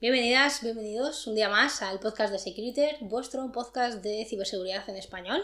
Bienvenidas, 0.00 0.62
bienvenidos 0.62 1.26
un 1.26 1.34
día 1.34 1.48
más 1.48 1.82
al 1.82 1.98
podcast 1.98 2.32
de 2.32 2.38
Securiter, 2.38 2.98
vuestro 3.00 3.50
podcast 3.50 4.00
de 4.00 4.24
ciberseguridad 4.28 4.88
en 4.88 4.94
español. 4.94 5.42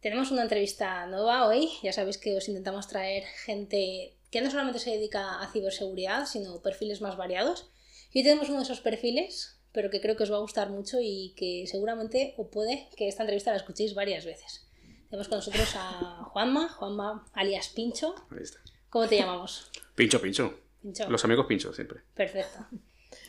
Tenemos 0.00 0.30
una 0.30 0.42
entrevista 0.42 1.04
nueva 1.06 1.48
hoy, 1.48 1.68
ya 1.82 1.92
sabéis 1.92 2.16
que 2.16 2.36
os 2.36 2.46
intentamos 2.46 2.86
traer 2.86 3.24
gente 3.24 4.14
que 4.30 4.40
no 4.40 4.52
solamente 4.52 4.78
se 4.78 4.90
dedica 4.90 5.40
a 5.40 5.50
ciberseguridad, 5.50 6.26
sino 6.26 6.62
perfiles 6.62 7.00
más 7.00 7.16
variados. 7.16 7.72
Y 8.12 8.20
hoy 8.20 8.22
tenemos 8.22 8.50
uno 8.50 8.58
de 8.58 8.64
esos 8.64 8.80
perfiles, 8.80 9.58
pero 9.72 9.90
que 9.90 10.00
creo 10.00 10.16
que 10.16 10.22
os 10.22 10.30
va 10.30 10.36
a 10.36 10.42
gustar 10.42 10.70
mucho 10.70 10.98
y 11.00 11.34
que 11.36 11.64
seguramente 11.66 12.34
o 12.36 12.50
puede 12.52 12.88
que 12.96 13.08
esta 13.08 13.24
entrevista 13.24 13.50
la 13.50 13.56
escuchéis 13.56 13.94
varias 13.94 14.24
veces. 14.24 14.64
Tenemos 15.10 15.26
con 15.26 15.38
nosotros 15.38 15.74
a 15.74 16.22
Juanma, 16.30 16.68
Juanma 16.68 17.28
alias 17.32 17.70
Pincho. 17.70 18.14
Ahí 18.30 18.44
está. 18.44 18.60
¿Cómo 18.90 19.08
te 19.08 19.16
llamamos? 19.16 19.72
Pincho, 19.96 20.22
pincho. 20.22 20.56
Pincho. 20.80 21.10
Los 21.10 21.24
amigos 21.24 21.46
pincho 21.46 21.72
siempre. 21.74 22.02
Perfecto. 22.14 22.64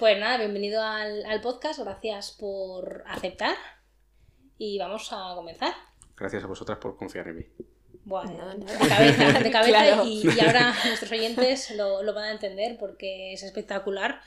Pues 0.04 0.20
nada, 0.20 0.38
bienvenido 0.38 0.84
al, 0.84 1.26
al 1.26 1.40
podcast, 1.40 1.80
gracias 1.80 2.34
por 2.34 3.06
aceptar 3.08 3.56
y 4.58 4.78
vamos 4.78 5.08
a 5.14 5.32
comenzar. 5.34 5.74
Gracias 6.18 6.44
a 6.44 6.48
vosotras 6.48 6.78
por 6.80 6.98
confiar 6.98 7.30
en 7.30 7.38
mí. 7.38 7.46
Bueno, 8.04 8.54
de 8.54 8.66
cabeza, 8.90 9.40
de 9.40 9.50
cabeza 9.52 9.70
Claro. 9.70 10.04
y, 10.06 10.28
y 10.28 10.40
ahora 10.42 10.74
nuestros 10.88 11.10
oyentes 11.10 11.72
lo, 11.78 12.04
lo 12.04 12.14
van 12.14 12.26
a 12.26 12.32
entender 12.34 12.76
porque 12.78 13.32
es 13.32 13.44
espectacular. 13.44 14.20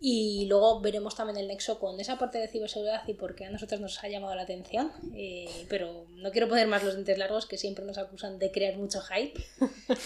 Y 0.00 0.46
luego 0.48 0.80
veremos 0.80 1.14
también 1.14 1.36
el 1.36 1.48
nexo 1.48 1.78
con 1.78 2.00
esa 2.00 2.16
parte 2.16 2.38
de 2.38 2.48
ciberseguridad 2.48 3.06
y 3.06 3.12
por 3.12 3.34
qué 3.34 3.44
a 3.44 3.50
nosotros 3.50 3.82
nos 3.82 4.02
ha 4.02 4.08
llamado 4.08 4.34
la 4.34 4.44
atención. 4.44 4.90
Eh, 5.14 5.66
pero 5.68 6.06
no 6.08 6.30
quiero 6.30 6.48
poner 6.48 6.68
más 6.68 6.82
los 6.84 6.94
dientes 6.94 7.18
largos 7.18 7.44
que 7.44 7.58
siempre 7.58 7.84
nos 7.84 7.98
acusan 7.98 8.38
de 8.38 8.50
crear 8.50 8.78
mucho 8.78 9.02
hype. 9.02 9.38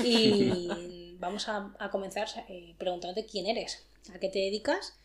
Y 0.03 1.15
vamos 1.21 1.49
a, 1.49 1.73
a 1.79 1.91
comenzar 1.93 2.27
eh, 2.49 2.75
preguntándote 2.77 3.25
quién 3.25 3.47
eres, 3.47 3.87
a 4.13 4.19
qué 4.19 4.29
te 4.29 4.41
dedicas 4.41 4.99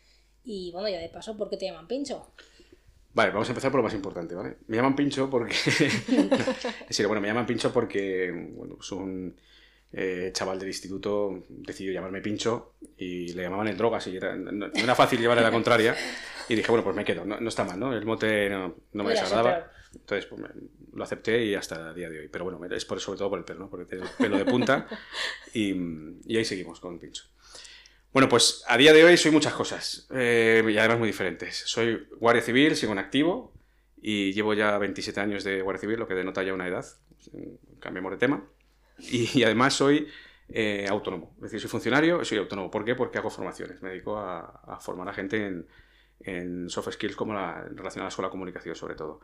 y 0.48 0.72
bueno, 0.72 0.88
ya 0.88 0.98
de 0.98 1.10
paso, 1.10 1.36
¿por 1.36 1.50
qué 1.50 1.56
te 1.58 1.66
llaman 1.66 1.86
Pincho? 1.86 2.32
Vale, 3.12 3.32
vamos 3.32 3.48
a 3.48 3.52
empezar 3.52 3.70
por 3.70 3.78
lo 3.78 3.84
más 3.84 3.94
importante, 3.94 4.34
¿vale? 4.34 4.56
Me 4.68 4.76
llaman 4.76 4.96
pincho 4.96 5.28
porque... 5.28 5.54
en 6.08 6.92
serio, 6.92 7.08
bueno, 7.08 7.20
me 7.20 7.28
llaman 7.28 7.46
pincho 7.46 7.72
porque, 7.72 8.30
bueno, 8.54 8.76
pues 8.76 8.90
un 8.92 9.34
eh, 9.92 10.30
chaval 10.32 10.58
del 10.58 10.68
instituto 10.68 11.44
decidió 11.48 11.92
llamarme 11.92 12.20
pincho 12.20 12.74
y 12.96 13.32
le 13.32 13.42
llamaban 13.42 13.68
el 13.68 13.76
drogas 13.76 14.06
y 14.06 14.16
era, 14.16 14.36
no, 14.36 14.52
no 14.52 14.70
era 14.74 14.94
fácil 14.94 15.20
llevarle 15.20 15.42
la 15.42 15.50
contraria. 15.50 15.96
Y 16.48 16.54
dije, 16.54 16.70
bueno, 16.70 16.84
pues 16.84 16.96
me 16.96 17.04
quedo, 17.04 17.24
no, 17.24 17.40
no 17.40 17.48
está 17.48 17.64
mal, 17.64 17.78
¿no? 17.78 17.92
El 17.92 18.06
mote 18.06 18.48
no, 18.48 18.74
no 18.92 19.04
me 19.04 19.10
desagradaba. 19.10 19.70
Entonces, 19.92 20.26
pues 20.26 20.40
me- 20.40 20.48
lo 20.92 21.04
acepté 21.04 21.44
y 21.44 21.54
hasta 21.54 21.90
el 21.90 21.94
día 21.94 22.08
de 22.08 22.20
hoy. 22.20 22.28
Pero 22.28 22.44
bueno, 22.44 22.60
es 22.74 22.84
por, 22.84 23.00
sobre 23.00 23.18
todo 23.18 23.30
por 23.30 23.38
el 23.38 23.44
pelo, 23.44 23.60
¿no? 23.60 23.70
Porque 23.70 23.84
tiene 23.86 24.04
el 24.04 24.10
pelo 24.10 24.38
de 24.38 24.44
punta 24.44 24.86
y, 25.54 25.74
y 26.26 26.36
ahí 26.36 26.44
seguimos 26.44 26.80
con 26.80 26.98
pincho. 26.98 27.24
Bueno, 28.12 28.28
pues 28.28 28.64
a 28.66 28.76
día 28.78 28.92
de 28.92 29.04
hoy 29.04 29.16
soy 29.16 29.30
muchas 29.30 29.52
cosas 29.52 30.08
eh, 30.14 30.64
y 30.66 30.78
además 30.78 30.98
muy 30.98 31.08
diferentes. 31.08 31.62
Soy 31.66 32.08
guardia 32.18 32.42
civil, 32.42 32.74
sigo 32.74 32.92
en 32.92 32.98
activo 32.98 33.52
y 34.00 34.32
llevo 34.32 34.54
ya 34.54 34.78
27 34.78 35.20
años 35.20 35.44
de 35.44 35.60
guardia 35.62 35.80
civil, 35.80 35.98
lo 35.98 36.08
que 36.08 36.14
denota 36.14 36.42
ya 36.42 36.54
una 36.54 36.66
edad. 36.66 36.86
Cambiemos 37.80 38.12
de 38.12 38.18
tema. 38.18 38.48
Y, 38.98 39.38
y 39.38 39.44
además 39.44 39.74
soy 39.74 40.08
eh, 40.48 40.86
autónomo, 40.88 41.34
es 41.36 41.42
decir, 41.42 41.60
soy 41.60 41.70
funcionario 41.70 42.20
y 42.22 42.24
soy 42.24 42.38
autónomo. 42.38 42.70
¿Por 42.70 42.84
qué? 42.84 42.94
Porque 42.94 43.18
hago 43.18 43.30
formaciones. 43.30 43.82
Me 43.82 43.90
dedico 43.90 44.16
a, 44.18 44.62
a 44.66 44.80
formar 44.80 45.08
a 45.08 45.12
gente 45.12 45.46
en, 45.46 45.68
en 46.20 46.68
soft 46.70 46.90
skills 46.92 47.14
como 47.14 47.34
la, 47.34 47.62
relacionadas 47.74 48.16
con 48.16 48.24
la 48.24 48.30
comunicación 48.30 48.74
sobre 48.74 48.94
todo. 48.94 49.20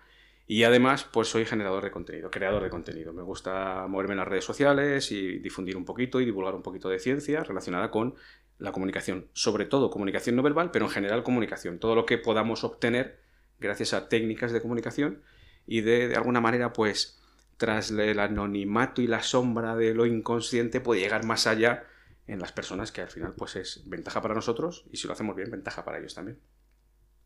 Y 0.46 0.64
además, 0.64 1.04
pues 1.04 1.28
soy 1.28 1.46
generador 1.46 1.82
de 1.84 1.90
contenido, 1.90 2.30
creador 2.30 2.62
de 2.62 2.70
contenido. 2.70 3.12
Me 3.12 3.22
gusta 3.22 3.86
moverme 3.88 4.12
en 4.12 4.18
las 4.18 4.28
redes 4.28 4.44
sociales 4.44 5.10
y 5.10 5.38
difundir 5.38 5.76
un 5.76 5.86
poquito 5.86 6.20
y 6.20 6.26
divulgar 6.26 6.54
un 6.54 6.62
poquito 6.62 6.88
de 6.90 6.98
ciencia 6.98 7.42
relacionada 7.42 7.90
con 7.90 8.14
la 8.58 8.72
comunicación, 8.72 9.28
sobre 9.32 9.64
todo 9.64 9.90
comunicación 9.90 10.36
no 10.36 10.42
verbal, 10.42 10.70
pero 10.70 10.84
en 10.84 10.90
general 10.90 11.22
comunicación, 11.22 11.78
todo 11.78 11.94
lo 11.94 12.06
que 12.06 12.18
podamos 12.18 12.62
obtener 12.62 13.18
gracias 13.58 13.94
a 13.94 14.08
técnicas 14.08 14.52
de 14.52 14.60
comunicación 14.60 15.22
y 15.66 15.80
de, 15.80 16.08
de 16.08 16.16
alguna 16.16 16.40
manera, 16.40 16.72
pues, 16.72 17.20
tras 17.56 17.90
el 17.90 18.18
anonimato 18.18 19.00
y 19.00 19.06
la 19.06 19.22
sombra 19.22 19.76
de 19.76 19.94
lo 19.94 20.06
inconsciente, 20.06 20.80
puede 20.80 21.00
llegar 21.00 21.24
más 21.24 21.46
allá 21.46 21.84
en 22.26 22.38
las 22.38 22.52
personas, 22.52 22.92
que 22.92 23.00
al 23.00 23.08
final, 23.08 23.34
pues, 23.36 23.56
es 23.56 23.82
ventaja 23.86 24.20
para 24.22 24.34
nosotros 24.34 24.84
y 24.92 24.98
si 24.98 25.06
lo 25.06 25.14
hacemos 25.14 25.36
bien, 25.36 25.50
ventaja 25.50 25.84
para 25.84 25.98
ellos 25.98 26.14
también. 26.14 26.38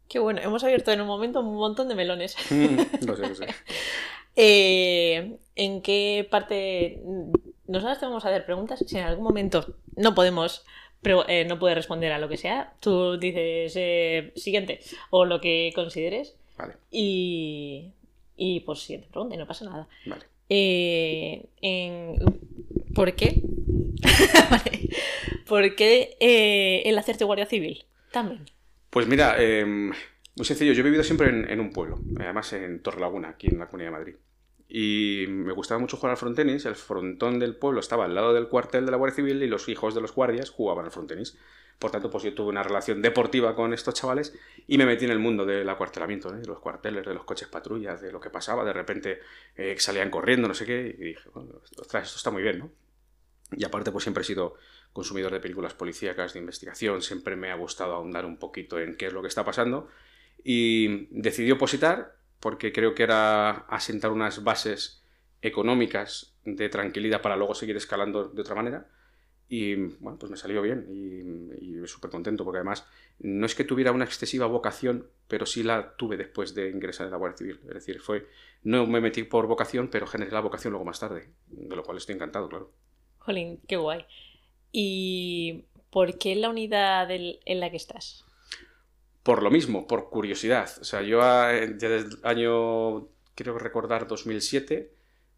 Qué 0.09 0.19
bueno, 0.19 0.41
hemos 0.43 0.65
abierto 0.65 0.91
en 0.93 1.01
un 1.01 1.07
momento 1.07 1.41
un 1.41 1.55
montón 1.57 1.89
de 1.89 1.95
melones. 1.95 2.37
Mm, 2.51 3.07
lo 3.07 3.17
sé, 3.17 3.29
lo 3.29 3.35
sé. 3.35 3.47
Eh, 4.41 5.37
¿En 5.57 5.83
qué 5.83 6.27
parte... 6.31 7.03
Nosotros 7.67 7.99
te 7.99 8.07
vamos 8.07 8.25
a 8.25 8.29
hacer 8.29 8.45
preguntas. 8.47 8.79
Si 8.87 8.97
en 8.97 9.05
algún 9.05 9.25
momento 9.25 9.75
no 9.97 10.15
podemos... 10.15 10.65
pre- 11.03 11.17
eh, 11.27 11.45
no 11.45 11.59
puedes 11.59 11.77
responder 11.77 12.13
a 12.13 12.19
lo 12.21 12.29
que 12.29 12.37
sea, 12.37 12.73
tú 12.81 13.19
dices 13.19 13.73
eh, 13.77 14.33
siguiente 14.37 14.79
o 15.11 15.25
lo 15.25 15.41
que 15.41 15.73
consideres 15.75 16.37
Vale, 16.57 16.75
y, 16.93 17.91
y 18.37 18.61
pues 18.61 18.79
siguiente 18.81 19.09
pregunta 19.11 19.35
y 19.35 19.39
no 19.39 19.47
pasa 19.49 19.65
nada. 19.65 19.89
vale. 20.07 20.23
Eh, 20.49 21.45
en- 21.61 22.15
¿Por 22.95 23.15
qué? 23.17 23.43
Vale. 24.51 24.89
¿Por 25.49 25.75
qué 25.77 26.17
el 26.85 26.97
hacerte 26.97 27.25
guardia 27.25 27.47
civil? 27.47 27.85
También. 28.13 28.45
Pues 28.91 29.07
mira, 29.07 29.37
eh, 29.39 29.65
muy 29.65 30.45
sencillo, 30.45 30.73
yo 30.73 30.81
he 30.81 30.85
vivido 30.85 31.03
siempre 31.03 31.29
en, 31.29 31.61
un 31.61 31.73
pueblo, 31.73 31.99
además 32.19 32.53
en 32.53 32.81
Torrelaguna, 32.81 33.31
aquí 33.31 33.49
en 33.49 33.59
la 33.59 33.67
Comunidad 33.67 33.91
de 33.91 33.99
Madrid. 33.99 34.17
Y 34.69 35.25
me 35.29 35.53
gustaba 35.53 35.81
mucho 35.81 35.97
jugar 35.97 36.13
al 36.13 36.17
frontenis, 36.17 36.65
el 36.65 36.77
frontón 36.77 37.39
del 37.39 37.57
pueblo 37.57 37.81
estaba 37.81 38.05
al 38.05 38.15
lado 38.15 38.33
del 38.33 38.49
cuartel 38.49 38.85
de 38.85 38.91
la 38.91 38.99
Guardia 38.99 39.17
Civil 39.17 39.43
y 39.43 39.47
los 39.47 39.69
hijos 39.69 39.95
de 39.95 40.01
los 40.01 40.15
guardias 40.15 40.51
jugaban 40.51 40.85
al 40.85 40.91
frontenis. 40.91 41.37
Por 41.79 41.91
tanto, 41.91 42.11
pues 42.11 42.25
yo 42.25 42.35
tuve 42.35 42.49
una 42.49 42.63
relación 42.63 43.01
deportiva 43.03 43.55
con 43.55 43.73
estos 43.73 43.95
chavales 43.95 44.35
y 44.67 44.79
me 44.79 44.87
metí 44.87 45.05
en 45.05 45.13
el 45.13 45.19
mundo 45.19 45.47
del 45.47 45.69
acuartelamiento, 45.69 46.35
¿eh? 46.35 46.39
de 46.39 46.47
los 46.47 46.59
cuarteles, 46.59 47.07
de 47.07 47.15
los 47.15 47.25
coches 47.25 47.49
patrullas, 47.49 48.01
de 48.01 48.11
lo 48.11 48.21
que 48.21 48.31
pasaba. 48.31 48.65
De 48.65 48.73
repente 48.73 49.21
eh, 49.57 49.77
salían 49.79 50.11
corriendo, 50.11 50.49
no 50.49 50.55
sé 50.55 50.67
qué, 50.67 50.97
y 50.99 51.05
dije, 51.05 51.31
ostras, 51.79 52.07
esto 52.07 52.17
está 52.17 52.31
muy 52.31 52.43
bien, 52.43 52.59
¿no? 52.59 52.71
Y 53.53 53.65
aparte, 53.65 53.91
pues 53.93 54.05
siempre 54.05 54.23
he 54.23 54.25
sido 54.25 54.55
consumidor 54.93 55.33
de 55.33 55.41
películas 55.41 55.75
policíacas, 55.75 56.33
de 56.33 56.41
investigación, 56.41 57.03
siempre 57.03 57.37
me 57.37 57.51
ha 57.51 57.55
gustado 57.55 57.95
ahondar 57.95 58.27
un 58.27 58.39
poquito 58.39 58.79
en 58.79 58.97
qué 58.97 59.07
es 59.07 59.13
lo 59.13 59.23
que 59.23 59.29
está 59.29 59.45
pasando. 59.45 59.89
Y 60.43 61.07
decidí 61.11 61.51
opositar 61.51 62.17
porque 62.41 62.73
creo 62.73 62.95
que 62.95 63.03
era 63.03 63.51
asentar 63.51 64.11
unas 64.11 64.45
bases 64.45 65.05
económicas 65.43 66.37
de 66.45 66.69
tranquilidad 66.69 67.23
para 67.23 67.37
luego 67.37 67.55
seguir 67.55 67.77
escalando 67.77 68.29
de 68.29 68.41
otra 68.41 68.55
manera. 68.55 68.89
Y 69.51 69.75
bueno, 69.75 70.19
pues 70.19 70.31
me 70.31 70.37
salió 70.37 70.61
bien 70.61 70.87
y, 70.91 71.81
y 71.81 71.87
súper 71.87 72.11
contento 72.11 72.45
porque 72.45 72.59
además 72.59 72.87
no 73.19 73.47
es 73.47 73.55
que 73.55 73.65
tuviera 73.65 73.93
una 73.93 74.05
excesiva 74.05 74.47
vocación, 74.47 75.09
pero 75.27 75.47
sí 75.47 75.63
la 75.63 75.97
tuve 75.97 76.19
después 76.19 76.55
de 76.55 76.69
ingresar 76.69 77.07
en 77.07 77.13
la 77.13 77.19
Guardia 77.19 77.39
Civil. 77.39 77.61
Es 77.69 77.75
decir, 77.75 78.01
fue 78.01 78.27
no 78.63 78.87
me 78.87 79.01
metí 79.01 79.23
por 79.23 79.47
vocación, 79.47 79.89
pero 79.89 80.07
generé 80.07 80.33
la 80.33 80.41
vocación 80.41 80.73
luego 80.73 80.85
más 80.85 81.01
tarde, 81.01 81.31
de 81.47 81.77
lo 81.77 81.83
cual 81.83 81.97
estoy 81.97 82.17
encantado, 82.17 82.49
claro. 82.49 82.73
Jolín, 83.19 83.61
qué 83.67 83.77
guay. 83.77 84.05
¿Y 84.73 85.65
por 85.91 86.19
qué 86.19 86.37
la 86.37 86.51
unidad 86.51 87.11
en 87.11 87.61
la 87.61 87.71
que 87.71 87.77
estás? 87.77 88.25
Por 89.29 89.43
lo 89.43 89.51
mismo, 89.51 89.87
por 89.87 90.09
curiosidad. 90.09 90.71
O 90.81 90.85
sea, 90.85 91.03
yo 91.03 91.21
ah, 91.21 91.53
ya 91.53 91.89
desde 91.91 92.17
el 92.17 92.19
año, 92.23 93.09
quiero 93.35 93.59
recordar, 93.59 94.07
2007, 94.07 94.91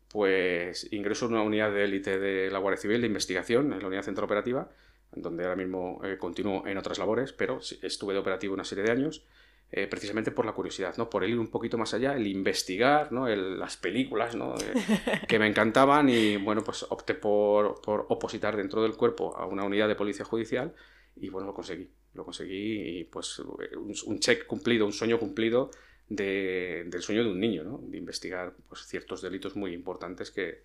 pues 0.06 0.92
ingreso 0.92 1.26
en 1.26 1.32
una 1.32 1.42
unidad 1.42 1.72
de 1.72 1.84
élite 1.84 2.20
de 2.20 2.52
la 2.52 2.60
Guardia 2.60 2.80
Civil 2.80 3.00
de 3.00 3.08
investigación, 3.08 3.72
en 3.72 3.80
la 3.80 3.88
unidad 3.88 4.02
central 4.02 4.26
operativa, 4.26 4.70
donde 5.10 5.42
ahora 5.42 5.56
mismo 5.56 6.00
eh, 6.04 6.18
continúo 6.18 6.66
en 6.68 6.78
otras 6.78 6.98
labores, 6.98 7.32
pero 7.32 7.58
estuve 7.82 8.12
de 8.12 8.20
operativo 8.20 8.54
una 8.54 8.64
serie 8.64 8.84
de 8.84 8.92
años, 8.92 9.24
eh, 9.72 9.86
precisamente 9.86 10.30
por 10.32 10.46
la 10.46 10.52
curiosidad, 10.52 10.96
¿no? 10.96 11.08
Por 11.10 11.22
el 11.24 11.30
ir 11.30 11.38
un 11.38 11.48
poquito 11.48 11.78
más 11.78 11.94
allá, 11.94 12.16
el 12.16 12.26
investigar, 12.26 13.12
¿no? 13.12 13.28
El- 13.28 13.58
las 13.58 13.76
películas, 13.76 14.34
¿no? 14.34 14.54
Eh, 14.56 14.74
que 15.28 15.38
me 15.38 15.46
encantaban 15.46 16.08
y, 16.08 16.36
bueno, 16.36 16.62
pues 16.64 16.84
opté 16.88 17.14
por, 17.14 17.80
por 17.80 18.06
opositar 18.08 18.56
dentro 18.56 18.82
del 18.82 18.96
cuerpo 18.96 19.36
a 19.36 19.46
una 19.46 19.64
unidad 19.64 19.88
de 19.88 19.94
policía 19.96 20.24
judicial 20.24 20.74
y, 21.16 21.28
bueno, 21.28 21.46
lo 21.48 21.54
conseguí. 21.54 21.88
Lo 22.14 22.24
conseguí 22.24 23.00
y, 23.00 23.04
pues, 23.04 23.38
un, 23.38 23.94
un 24.06 24.18
check 24.20 24.46
cumplido, 24.46 24.84
un 24.86 24.92
sueño 24.92 25.18
cumplido 25.20 25.70
de- 26.08 26.84
del 26.88 27.02
sueño 27.02 27.22
de 27.22 27.30
un 27.30 27.38
niño, 27.38 27.62
¿no? 27.62 27.78
De 27.84 27.96
investigar, 27.98 28.54
pues, 28.68 28.86
ciertos 28.86 29.22
delitos 29.22 29.54
muy 29.54 29.72
importantes 29.72 30.32
que, 30.32 30.62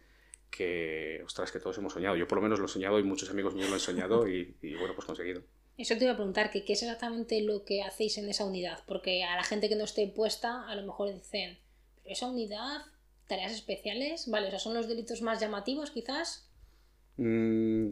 que, 0.49 1.21
ostras, 1.25 1.51
que 1.51 1.59
todos 1.59 1.77
hemos 1.77 1.93
soñado. 1.93 2.15
Yo 2.15 2.27
por 2.27 2.37
lo 2.37 2.41
menos 2.41 2.59
lo 2.59 2.65
he 2.65 2.69
soñado 2.69 2.99
y 2.99 3.03
muchos 3.03 3.29
amigos 3.29 3.53
míos 3.53 3.67
lo 3.69 3.75
han 3.75 3.79
soñado 3.79 4.27
y, 4.27 4.55
y, 4.61 4.73
bueno, 4.75 4.95
pues 4.95 5.05
conseguido. 5.05 5.41
Eso 5.77 5.97
te 5.97 6.05
iba 6.05 6.13
a 6.13 6.15
preguntar, 6.15 6.51
que 6.51 6.63
qué 6.63 6.73
es 6.73 6.83
exactamente 6.83 7.41
lo 7.41 7.65
que 7.65 7.81
hacéis 7.83 8.17
en 8.17 8.29
esa 8.29 8.45
unidad, 8.45 8.79
porque 8.87 9.23
a 9.23 9.35
la 9.35 9.43
gente 9.43 9.67
que 9.69 9.75
no 9.75 9.83
esté 9.83 10.07
puesta, 10.07 10.67
a 10.69 10.75
lo 10.75 10.83
mejor 10.83 11.13
dicen, 11.13 11.57
pero 12.01 12.13
esa 12.13 12.27
unidad, 12.27 12.77
tareas 13.27 13.51
especiales, 13.51 14.29
vale, 14.29 14.47
o 14.47 14.49
sea, 14.51 14.59
son 14.59 14.73
los 14.73 14.87
delitos 14.87 15.21
más 15.21 15.39
llamativos 15.41 15.91
quizás. 15.91 16.47
Mm, 17.17 17.89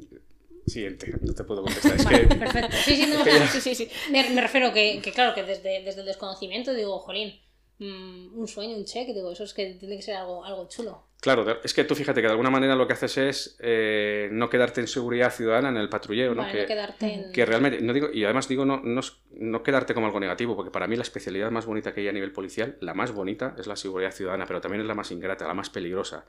siguiente, 0.66 1.14
no 1.22 1.34
te 1.34 1.44
puedo 1.44 1.62
contestar. 1.64 1.96
Es 1.96 2.06
Vale, 2.06 2.28
que 2.28 2.36
perfecto. 2.36 2.78
Sí, 2.86 2.96
sí, 2.96 3.06
no, 3.08 3.16
o 3.22 3.24
que 3.24 3.32
sea, 3.32 3.40
ya- 3.40 3.52
sí, 3.52 3.60
sí, 3.62 3.76
sí. 3.76 3.90
Me, 4.12 4.30
me 4.30 4.42
refiero 4.42 4.72
que, 4.74 5.02
que 5.02 5.12
claro, 5.12 5.34
que 5.36 5.44
desde, 5.44 5.82
desde 5.84 6.02
el 6.02 6.06
desconocimiento 6.08 6.74
digo, 6.74 7.00
jolín, 7.00 7.38
mm, 7.80 8.38
un 8.38 8.48
sueño, 8.48 8.76
un 8.76 8.86
check, 8.86 9.08
digo, 9.08 9.32
eso 9.32 9.44
es 9.44 9.54
que 9.54 9.76
tiene 9.76 9.96
que 9.98 10.02
ser 10.02 10.16
algo, 10.16 10.44
algo 10.46 10.68
chulo. 10.68 11.08
Claro, 11.24 11.62
es 11.64 11.74
que 11.74 11.86
tú 11.86 11.96
fíjate 11.96 12.20
que 12.20 12.28
de 12.28 12.32
alguna 12.32 12.50
manera 12.50 12.76
lo 12.76 12.86
que 12.86 12.94
haces 12.94 13.18
es 13.18 13.58
eh, 13.60 14.28
no 14.34 14.50
quedarte 14.50 14.82
en 14.82 14.88
seguridad 14.88 15.32
ciudadana 15.32 15.70
en 15.70 15.78
el 15.78 15.88
patrullero, 15.88 16.36
¿no? 16.36 16.42
Vale, 16.42 16.52
que, 16.52 16.62
no 16.64 16.68
quedarte 16.68 17.14
en... 17.14 17.32
que 17.32 17.46
realmente, 17.46 17.82
no 17.82 17.94
digo, 17.94 18.10
y 18.12 18.26
además 18.26 18.50
digo, 18.50 18.66
no, 18.66 18.82
no, 18.84 19.00
no 19.32 19.64
quedarte 19.64 19.94
como 19.94 20.06
algo 20.08 20.20
negativo, 20.20 20.56
porque 20.58 20.70
para 20.70 20.86
mí 20.86 20.98
la 20.98 21.04
especialidad 21.04 21.50
más 21.50 21.66
bonita 21.66 21.94
que 21.94 22.02
hay 22.02 22.10
a 22.10 22.12
nivel 22.12 22.34
policial, 22.34 22.78
la 22.82 22.94
más 22.94 23.14
bonita 23.14 23.56
es 23.58 23.68
la 23.68 23.78
seguridad 23.78 24.12
ciudadana, 24.12 24.46
pero 24.46 24.60
también 24.60 24.82
es 24.82 24.88
la 24.88 24.96
más 24.96 25.12
ingrata, 25.12 25.48
la 25.48 25.54
más 25.54 25.70
peligrosa. 25.70 26.26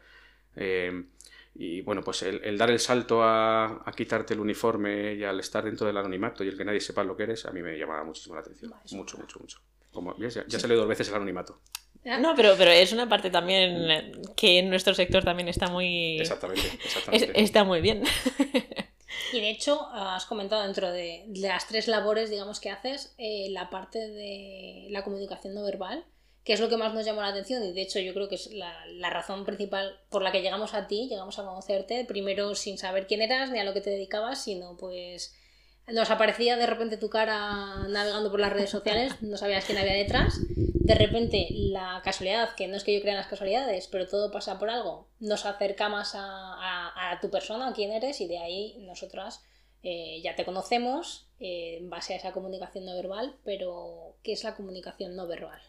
Eh, 0.55 1.07
y 1.57 1.83
bueno, 1.83 2.03
pues 2.03 2.23
el, 2.23 2.43
el 2.45 2.57
dar 2.57 2.71
el 2.71 2.79
salto 2.79 3.23
a, 3.25 3.83
a 3.85 3.93
quitarte 3.97 4.35
el 4.35 4.41
uniforme 4.41 5.15
y 5.15 5.25
al 5.25 5.41
estar 5.41 5.65
dentro 5.65 5.87
del 5.87 5.97
anonimato 5.97 6.45
y 6.45 6.49
el 6.49 6.57
que 6.57 6.65
nadie 6.65 6.81
sepa 6.81 7.03
lo 7.03 7.17
que 7.17 7.25
eres, 7.25 7.47
a 7.47 7.51
mí 7.51 7.63
me 7.63 7.77
llamaba 7.77 8.05
muchísimo 8.05 8.35
la 8.37 8.43
atención. 8.43 8.71
Vale, 8.71 8.83
Mucho, 8.93 9.19
mucho, 9.19 9.41
mucho. 9.41 9.61
Como. 9.95 10.15
Ya, 10.19 10.29
ya 10.47 10.59
se 10.59 10.69
le 10.69 10.75
dos 10.75 10.87
veces 10.89 11.09
el 11.09 11.15
anonimato. 11.15 11.61
Ah, 12.05 12.19
No, 12.19 12.35
pero, 12.37 12.55
pero 12.59 12.71
es 12.71 12.93
una 12.93 13.09
parte 13.09 13.31
también 13.31 14.21
que 14.37 14.59
en 14.59 14.69
nuestro 14.69 14.93
sector 14.95 15.25
también 15.25 15.49
está 15.49 15.69
muy... 15.69 16.21
Exactamente, 16.21 16.61
es- 16.67 16.75
exactamente. 16.85 17.41
está 17.43 17.65
muy 17.65 17.81
bien. 17.81 18.03
Y 19.33 19.41
de 19.41 19.51
hecho, 19.51 19.89
has 19.93 20.27
comentado 20.27 20.63
dentro 20.63 20.91
de, 20.93 21.25
de 21.29 21.49
las 21.49 21.67
tres 21.67 21.89
labores, 21.89 22.31
digamos, 22.31 22.61
que 22.61 22.71
haces, 22.71 23.15
eh, 23.19 23.49
la 23.51 23.69
parte 23.71 23.99
de 24.09 24.87
la 24.91 25.03
comunicación 25.03 25.55
no 25.55 25.63
verbal, 25.65 26.05
que 26.45 26.53
es 26.53 26.61
lo 26.61 26.69
que 26.69 26.77
más 26.77 26.95
nos 26.95 27.05
llamó 27.07 27.21
la 27.23 27.29
atención 27.29 27.65
y 27.65 27.73
de 27.73 27.83
hecho 27.83 27.99
yo 28.01 28.13
creo 28.13 28.29
que 28.29 28.35
es 28.37 28.53
la, 28.53 28.73
la 28.87 29.11
razón 29.11 29.45
principal 29.45 29.99
por 30.11 30.23
la 30.23 30.31
que 30.31 30.43
llegamos 30.43 30.75
a 30.75 30.87
ti, 30.89 31.09
llegamos 31.09 31.39
a 31.39 31.45
conocerte, 31.45 32.05
primero 32.05 32.55
sin 32.55 32.77
saber 32.79 33.07
quién 33.07 33.23
eras 33.23 33.51
ni 33.51 33.59
a 33.59 33.65
lo 33.65 33.73
que 33.73 33.81
te 33.81 33.91
dedicabas, 33.91 34.45
sino 34.45 34.77
pues 34.77 35.35
nos 35.93 36.11
aparecía 36.11 36.57
de 36.57 36.67
repente 36.67 36.97
tu 36.97 37.11
cara 37.11 37.87
navegando 37.89 38.31
por 38.31 38.41
las 38.41 38.53
redes 38.53 38.71
sociales, 38.71 39.21
no 39.23 39.37
sabías 39.37 39.65
quién 39.65 39.79
había 39.79 39.95
detrás, 39.95 40.41
de 40.49 40.95
repente 40.95 41.47
la 41.51 42.01
casualidad, 42.05 42.55
que 42.57 42.69
no 42.69 42.77
es 42.77 42.85
que 42.85 42.95
yo 42.95 43.01
crea 43.01 43.13
en 43.13 43.19
las 43.19 43.27
casualidades, 43.29 43.89
pero 43.89 44.07
todo 44.07 44.31
pasa 44.31 44.59
por 44.59 44.71
algo, 44.71 45.09
nos 45.21 45.47
acerca 45.47 45.89
más 45.89 46.15
a, 46.15 47.13
a- 47.13 47.21
tu 47.21 47.31
persona, 47.31 47.69
a 47.69 47.73
quién 47.73 47.93
eres, 47.93 48.21
y 48.21 48.29
de 48.29 48.39
ahí 48.39 48.77
nosotras 48.87 49.43
eh, 49.83 50.21
ya 50.23 50.35
te 50.35 50.45
conocemos 50.45 51.29
eh, 51.39 51.77
en 51.81 51.91
base 51.91 52.15
a 52.15 52.17
esa 52.17 52.33
comunicación 52.33 52.85
no 52.87 52.95
verbal, 52.95 53.37
pero 53.45 54.17
¿qué 54.23 54.33
es 54.33 54.43
la 54.45 54.55
comunicación 54.57 55.15
no 55.17 55.27
verbal? 55.27 55.61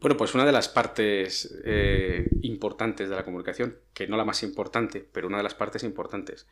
Bueno, 0.00 0.16
pues 0.16 0.34
una 0.34 0.44
de 0.44 0.52
las 0.52 0.68
partes 0.68 1.54
eh, 1.64 2.26
importantes 2.42 3.08
de 3.08 3.14
la 3.16 3.24
comunicación, 3.24 3.78
que 3.94 4.08
no 4.08 4.16
la 4.16 4.24
más 4.24 4.42
importante, 4.42 5.06
pero 5.12 5.28
una 5.28 5.36
de 5.38 5.44
las 5.44 5.54
partes 5.54 5.84
importantes. 5.84 6.46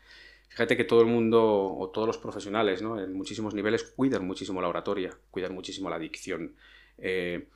Fíjate 0.51 0.77
que 0.77 0.85
todo 0.85 1.01
el 1.01 1.07
mundo 1.07 1.43
o 1.75 1.91
todos 1.91 2.09
los 2.09 2.19
profesionales, 2.19 2.83
¿no? 2.83 3.01
en 3.01 3.13
muchísimos 3.15 3.55
niveles, 3.55 3.85
cuidan 3.85 4.27
muchísimo 4.27 4.61
la 4.61 4.69
oratoria, 4.69 5.17
cuidan 5.31 5.55
muchísimo 5.55 5.89
la 5.89 5.99
dicción. 5.99 6.57
Eh, 6.99 7.49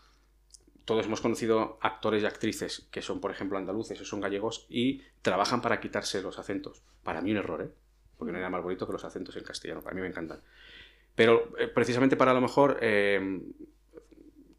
todos 0.85 1.07
hemos 1.07 1.21
conocido 1.21 1.77
actores 1.81 2.23
y 2.23 2.27
actrices 2.27 2.87
que 2.93 3.03
son, 3.03 3.21
por 3.21 3.33
ejemplo, 3.33 3.59
andaluces 3.59 4.01
o 4.01 4.05
son 4.05 4.21
gallegos 4.21 4.67
y 4.69 5.03
trabajan 5.23 5.61
para 5.61 5.81
quitarse 5.81 6.23
los 6.23 6.39
acentos. 6.39 6.83
Para 7.03 7.21
mí 7.21 7.33
un 7.33 7.39
error, 7.39 7.63
¿eh? 7.63 7.71
Porque 8.17 8.31
no 8.31 8.39
hay 8.39 8.43
nada 8.43 8.51
más 8.51 8.63
bonito 8.63 8.87
que 8.87 8.93
los 8.93 9.05
acentos 9.05 9.37
en 9.37 9.43
castellano. 9.43 9.83
A 9.85 9.93
mí 9.93 10.01
me 10.01 10.07
encantan. 10.07 10.41
Pero 11.17 11.53
eh, 11.59 11.67
precisamente 11.67 12.17
para 12.17 12.31
a 12.31 12.35
lo 12.35 12.41
mejor 12.41 12.79
eh, 12.81 13.41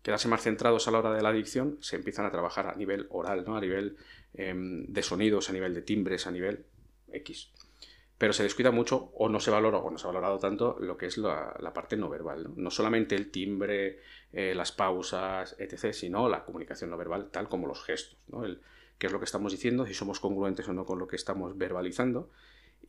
quedarse 0.02 0.28
más 0.28 0.42
centrados 0.42 0.88
a 0.88 0.92
la 0.92 1.00
hora 1.00 1.14
de 1.14 1.24
la 1.24 1.32
dicción, 1.32 1.78
se 1.80 1.96
empiezan 1.96 2.26
a 2.26 2.32
trabajar 2.32 2.68
a 2.68 2.76
nivel 2.76 3.08
oral, 3.10 3.46
¿no? 3.48 3.56
a 3.56 3.62
nivel 3.62 3.98
eh, 4.34 4.54
de 4.56 5.04
sonidos, 5.04 5.50
a 5.50 5.54
nivel 5.54 5.74
de 5.74 5.82
timbres, 5.82 6.28
a 6.28 6.32
nivel 6.32 6.66
X. 7.12 7.50
Pero 8.18 8.32
se 8.32 8.44
descuida 8.44 8.72
mucho 8.72 9.12
o 9.16 9.28
no 9.28 9.40
se 9.40 9.52
valora 9.52 9.80
o 9.80 9.92
no 9.92 9.98
se 9.98 10.08
ha 10.08 10.12
valorado 10.12 10.40
tanto 10.40 10.78
lo 10.80 10.98
que 10.98 11.08
es 11.08 11.18
la, 11.18 11.72
parte 11.74 11.98
no 11.98 12.10
verbal. 12.10 12.44
¿no? 12.44 12.54
No 12.56 12.72
solamente 12.72 13.16
el 13.16 13.30
timbre, 13.30 14.00
eh, 14.32 14.54
las 14.56 14.72
pausas, 14.72 15.56
etc., 15.60 15.94
sino 15.94 16.30
la 16.30 16.46
comunicación 16.46 16.90
no 16.90 16.98
verbal, 16.98 17.30
tal 17.30 17.50
como 17.50 17.68
los 17.68 17.84
gestos. 17.84 18.18
¿no? 18.28 18.46
El, 18.46 18.62
qué 18.98 19.08
es 19.08 19.14
lo 19.14 19.20
que 19.20 19.26
estamos 19.26 19.52
diciendo, 19.52 19.86
si 19.86 19.94
somos 19.94 20.20
congruentes 20.20 20.68
o 20.68 20.74
no 20.74 20.86
con 20.86 21.00
lo 21.00 21.08
que 21.08 21.16
estamos 21.16 21.58
verbalizando. 21.58 22.30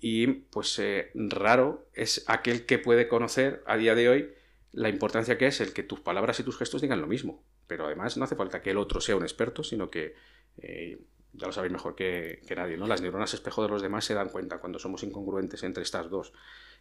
Y 0.00 0.26
pues 0.26 0.78
eh, 0.78 1.10
raro 1.14 1.86
es 1.92 2.24
aquel 2.28 2.66
que 2.66 2.78
puede 2.78 3.08
conocer 3.08 3.62
a 3.66 3.76
día 3.76 3.94
de 3.94 4.08
hoy 4.08 4.34
la 4.72 4.88
importancia 4.88 5.38
que 5.38 5.46
es 5.46 5.60
el 5.60 5.72
que 5.72 5.82
tus 5.82 6.00
palabras 6.00 6.38
y 6.38 6.42
tus 6.42 6.58
gestos 6.58 6.82
digan 6.82 7.00
lo 7.00 7.06
mismo. 7.06 7.42
Pero 7.66 7.86
además 7.86 8.16
no 8.16 8.24
hace 8.24 8.36
falta 8.36 8.62
que 8.62 8.70
el 8.70 8.78
otro 8.78 9.00
sea 9.00 9.16
un 9.16 9.22
experto, 9.22 9.64
sino 9.64 9.90
que, 9.90 10.14
eh, 10.58 11.00
ya 11.36 11.46
lo 11.46 11.52
sabéis 11.52 11.72
mejor 11.72 11.94
que, 11.94 12.40
nadie, 12.56 12.76
¿no? 12.76 12.86
Las 12.86 13.02
neuronas 13.02 13.34
espejo 13.34 13.62
de 13.62 13.68
los 13.68 13.82
demás 13.82 14.04
se 14.04 14.14
dan 14.14 14.28
cuenta 14.28 14.58
cuando 14.58 14.78
somos 14.78 15.02
incongruentes 15.02 15.62
entre 15.62 15.82
estas 15.82 16.10
dos, 16.10 16.32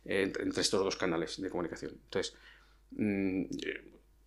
eh, 0.06 0.32
entre, 0.40 0.62
estos 0.62 0.84
dos 0.84 0.96
canales 0.96 1.42
de 1.42 1.50
comunicación. 1.50 1.92
Entonces, 2.06 2.36
mmm, 2.92 3.44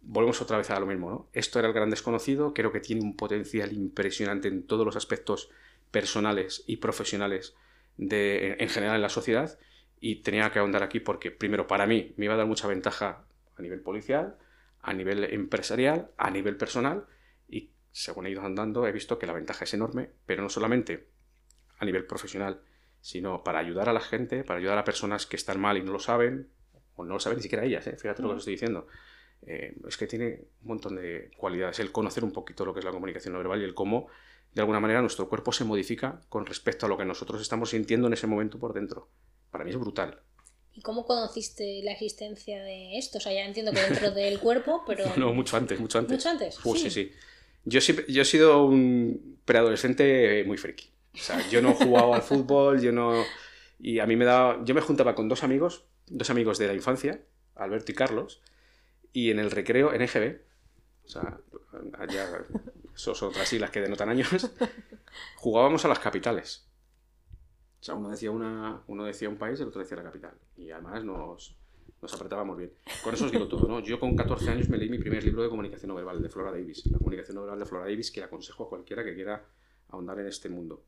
volvemos 0.03 0.41
otra 0.41 0.59
vez 0.59 0.71
a 0.71 0.81
lo 0.81 0.87
mismo, 0.87 1.11
¿no? 1.11 1.29
Esto 1.33 1.59
era 1.59 1.69
el 1.69 1.75
gran 1.75 1.91
desconocido, 1.91 2.55
creo 2.55 2.73
que 2.73 2.81
tiene 2.81 3.03
un 3.03 3.17
potencial 3.17 3.73
impresionante 3.73 4.49
en 4.49 4.67
todos 4.67 4.85
los 4.85 4.97
aspectos 4.97 5.51
personales 5.91 6.65
y 6.67 6.77
profesionales 6.77 7.55
de, 7.97 8.57
en 8.59 8.69
general 8.69 8.97
en 8.97 9.03
la 9.03 9.09
sociedad 9.09 9.59
y 10.01 10.17
tenía 10.17 10.51
que 10.51 10.59
ahondar 10.59 10.83
aquí 10.83 11.01
porque, 11.01 11.31
primero, 11.31 11.67
para 11.67 11.87
mí 11.87 12.15
me 12.17 12.27
iba 12.27 12.35
a 12.35 12.37
dar 12.37 12.47
mucha 12.47 12.69
ventaja 12.69 13.25
a 13.57 13.63
nivel 13.63 13.81
policial, 13.81 14.37
a 14.83 14.93
nivel 14.93 15.25
empresarial, 15.25 16.11
a 16.17 16.31
nivel 16.31 16.57
personal 16.57 17.07
según 17.99 18.27
he 18.27 18.31
ido 18.31 18.43
andando 18.43 18.87
he 18.87 18.93
visto 18.93 19.19
que 19.19 19.27
la 19.27 19.33
ventaja 19.33 19.65
es 19.65 19.75
enorme, 19.75 20.11
pero 20.25 20.43
no 20.43 20.49
solamente 20.49 21.09
a 21.79 21.85
nivel 21.85 22.07
profesional, 22.07 22.63
sino 23.01 23.43
para 23.43 23.59
ayudar 23.59 23.89
a 23.89 23.93
la 23.93 24.01
gente, 24.01 24.45
para 24.45 24.61
ayudar 24.61 24.79
a 24.79 24.85
personas 24.85 25.27
que 25.27 25.37
están 25.37 25.61
mal 25.61 25.77
y 25.77 25.83
no 25.83 25.93
lo 25.93 25.99
saben, 25.99 26.49
o 26.95 27.05
no 27.05 27.15
lo 27.15 27.21
saben 27.21 27.39
ni 27.39 27.43
siquiera 27.43 27.65
ellas, 27.65 27.87
¿eh? 27.89 27.97
fíjate 27.97 28.23
lo 28.23 28.29
que 28.29 28.35
os 28.35 28.41
estoy 28.41 28.55
diciendo. 28.55 28.87
Eh, 29.43 29.77
es 29.87 29.97
que 29.97 30.07
tiene 30.07 30.45
un 30.63 30.69
montón 30.69 30.97
de 30.97 31.31
cualidades, 31.37 31.81
el 31.81 31.91
conocer 31.91 32.23
un 32.23 32.33
poquito 32.33 32.65
lo 32.65 32.73
que 32.73 32.81
es 32.81 32.85
la 32.85 32.93
comunicación 32.93 33.33
no 33.33 33.39
verbal 33.39 33.61
y 33.61 33.65
el 33.65 33.75
cómo 33.75 34.09
de 34.55 34.61
alguna 34.61 34.81
manera 34.81 35.01
nuestro 35.01 35.29
cuerpo 35.29 35.53
se 35.53 35.65
modifica 35.65 36.21
con 36.29 36.47
respecto 36.47 36.87
a 36.87 36.89
lo 36.89 36.97
que 36.97 37.05
nosotros 37.05 37.41
estamos 37.43 37.71
sintiendo 37.71 38.07
en 38.07 38.13
ese 38.13 38.27
momento 38.27 38.59
por 38.59 38.75
dentro. 38.75 39.11
Para 39.51 39.65
mí 39.65 39.71
es 39.71 39.77
brutal. 39.77 40.23
¿Y 40.73 40.83
cómo 40.83 41.05
conociste 41.05 41.81
la 41.83 41.93
existencia 41.93 42.63
de 42.63 42.97
esto? 42.99 43.19
O 43.19 43.21
sea, 43.21 43.33
ya 43.33 43.45
entiendo 43.45 43.73
que 43.73 43.81
dentro 43.81 44.13
del 44.13 44.39
cuerpo, 44.39 44.85
pero... 44.87 45.05
No, 45.17 45.33
mucho 45.35 45.57
antes, 45.57 45.81
mucho 45.81 45.99
antes. 45.99 46.17
¿Mucho 46.17 46.29
antes? 46.29 46.65
Uh, 46.65 46.77
sí, 46.77 46.91
sí. 46.91 47.13
Yo, 47.69 47.81
he 47.81 48.25
sido 48.25 48.65
un 48.65 49.41
preadolescente 49.45 50.45
muy 50.47 50.57
friki. 50.57 50.91
O 51.15 51.19
sea, 51.19 51.49
yo 51.49 51.61
no 51.63 51.75
jugaba 51.75 52.17
al 52.17 52.23
fútbol, 52.23 52.81
yo 52.81 52.93
no... 52.93 53.25
Y 53.79 53.99
a 53.99 54.07
mí 54.07 54.17
me 54.17 54.25
daba... 54.25 54.65
Yo 54.65 54.75
me 54.75 54.81
juntaba 54.81 55.15
con 55.15 55.29
dos 55.29 55.43
amigos, 55.43 55.85
dos 56.07 56.31
amigos 56.31 56.59
de 56.59 56.67
la 56.67 56.75
infancia, 56.75 57.23
Alberto 57.55 57.93
y 57.93 57.95
Carlos, 57.95 58.41
y 59.13 59.31
en 59.31 59.39
el 59.39 59.51
recreo, 59.51 59.93
en 59.93 60.03
EGB, 60.03 60.41
o 61.05 61.09
sea, 61.09 61.41
allá, 61.99 62.45
son 62.95 63.15
otras 63.29 63.49
siglas 63.49 63.71
que 63.71 63.81
denotan 63.81 64.09
años, 64.09 64.51
jugábamos 65.37 65.85
a 65.85 65.89
las 65.89 65.99
capitales. 65.99 66.69
O 67.81 67.85
sea, 67.85 67.95
uno 67.95 68.11
decía, 68.11 68.31
una, 68.31 68.83
uno 68.87 69.05
decía 69.05 69.29
un 69.29 69.37
país 69.37 69.59
y 69.59 69.63
el 69.63 69.69
otro 69.69 69.81
decía 69.81 69.97
la 69.97 70.03
capital. 70.03 70.35
Y 70.57 70.71
además 70.71 71.05
nos, 71.05 71.57
nos 72.01 72.15
apretábamos 72.15 72.57
bien. 72.57 72.73
Con 73.03 73.15
eso 73.15 73.27
os 73.27 73.33
digo 73.33 73.49
todo, 73.49 73.67
¿no? 73.67 73.81
Yo 73.81 73.99
con 73.99 74.15
14 74.15 74.51
años 74.51 74.69
me 74.69 74.79
leí 74.79 74.89
mi 74.89 74.99
primer 74.99 75.25
libro 75.25 75.43
de 75.43 75.49
comunicación 75.49 75.89
no 75.89 75.95
verbal, 75.95 76.23
de 76.23 76.29
Flora 76.29 76.53
Davis. 76.53 76.87
La 76.87 76.99
comunicación 76.99 77.35
no 77.35 77.43
verbal 77.43 77.59
de 77.59 77.67
Flora 77.67 77.85
Davis, 77.85 78.11
que 78.11 78.21
le 78.21 78.27
aconsejo 78.27 78.65
a 78.65 78.69
cualquiera 78.69 79.05
que 79.05 79.15
quiera 79.15 79.45
ahondar 79.91 80.21
en 80.21 80.27
este 80.27 80.49
mundo. 80.49 80.83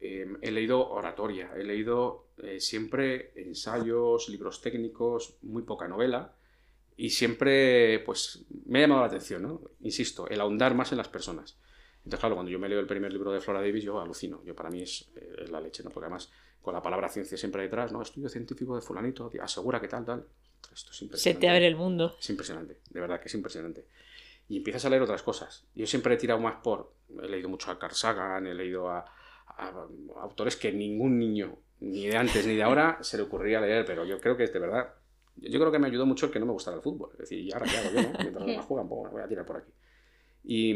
Eh, 0.00 0.26
he 0.42 0.50
leído 0.50 0.88
oratoria, 0.90 1.52
he 1.56 1.64
leído 1.64 2.26
eh, 2.38 2.60
siempre 2.60 3.32
ensayos, 3.36 4.28
libros 4.28 4.60
técnicos, 4.60 5.36
muy 5.42 5.62
poca 5.62 5.88
novela. 5.88 6.34
Y 6.96 7.10
siempre, 7.10 8.00
pues, 8.00 8.44
me 8.66 8.78
ha 8.78 8.82
llamado 8.82 9.02
la 9.02 9.06
atención, 9.06 9.42
¿no? 9.42 9.60
Insisto, 9.80 10.28
el 10.28 10.40
ahondar 10.40 10.74
más 10.74 10.92
en 10.92 10.98
las 10.98 11.08
personas. 11.08 11.56
Entonces, 12.08 12.20
claro, 12.20 12.36
cuando 12.36 12.50
yo 12.50 12.58
me 12.58 12.70
leo 12.70 12.80
el 12.80 12.86
primer 12.86 13.12
libro 13.12 13.30
de 13.32 13.38
Flora 13.38 13.60
Davis, 13.60 13.84
yo 13.84 14.00
alucino. 14.00 14.42
Yo 14.42 14.54
para 14.54 14.70
mí 14.70 14.80
es, 14.80 15.10
eh, 15.14 15.44
la 15.50 15.60
leche, 15.60 15.82
¿no? 15.82 15.90
Porque 15.90 16.06
además, 16.06 16.32
con 16.62 16.72
la 16.72 16.80
palabra 16.80 17.10
ciencia 17.10 17.36
siempre 17.36 17.60
detrás, 17.60 17.92
¿no? 17.92 18.00
Estudio 18.00 18.30
científico 18.30 18.74
de 18.74 18.80
fulanito, 18.80 19.30
asegura 19.42 19.78
que 19.78 19.88
tal, 19.88 20.06
tal. 20.06 20.26
Esto 20.72 20.92
es 20.92 21.02
impresionante. 21.02 21.18
Se 21.18 21.34
te 21.34 21.48
abre 21.50 21.66
el 21.66 21.76
mundo. 21.76 22.16
Es 22.18 22.30
impresionante, 22.30 22.80
de 22.88 23.00
verdad 23.00 23.20
que 23.20 23.28
es 23.28 23.34
impresionante. 23.34 23.84
Y 24.48 24.56
empiezas 24.56 24.86
a 24.86 24.88
leer 24.88 25.02
otras 25.02 25.22
cosas. 25.22 25.66
Yo 25.74 25.86
siempre 25.86 26.14
he 26.14 26.16
tirado 26.16 26.40
más 26.40 26.56
por... 26.62 26.94
He 27.22 27.28
leído 27.28 27.50
mucho 27.50 27.70
a 27.70 27.78
Carl 27.78 27.94
Sagan, 27.94 28.46
he 28.46 28.54
leído 28.54 28.88
a, 28.88 29.00
a, 29.46 29.68
a 29.68 30.22
autores 30.22 30.56
que 30.56 30.72
ningún 30.72 31.18
niño, 31.18 31.58
ni 31.80 32.06
de 32.06 32.16
antes 32.16 32.46
ni 32.46 32.56
de 32.56 32.62
ahora, 32.62 32.96
se 33.02 33.18
le 33.18 33.24
ocurría 33.24 33.60
leer, 33.60 33.84
pero 33.84 34.06
yo 34.06 34.18
creo 34.18 34.34
que 34.34 34.44
es 34.44 34.52
de 34.54 34.60
verdad... 34.60 34.94
Yo 35.36 35.60
creo 35.60 35.70
que 35.70 35.78
me 35.78 35.88
ayudó 35.88 36.06
mucho 36.06 36.24
el 36.24 36.32
que 36.32 36.40
no 36.40 36.46
me 36.46 36.52
gustara 36.52 36.78
el 36.78 36.82
fútbol. 36.82 37.10
Es 37.12 37.18
decir, 37.18 37.38
¿y 37.38 37.52
ahora 37.52 37.66
qué 37.66 37.76
hago 37.76 37.90
yo, 37.90 38.02
no? 38.02 38.08
Mientras 38.18 38.34
los 38.34 38.46
demás 38.46 38.64
juegan, 38.66 38.88
pues 38.88 39.12
voy 39.12 39.20
a 39.20 39.28
tirar 39.28 39.44
por 39.44 39.58
aquí. 39.58 39.70
Y, 40.42 40.74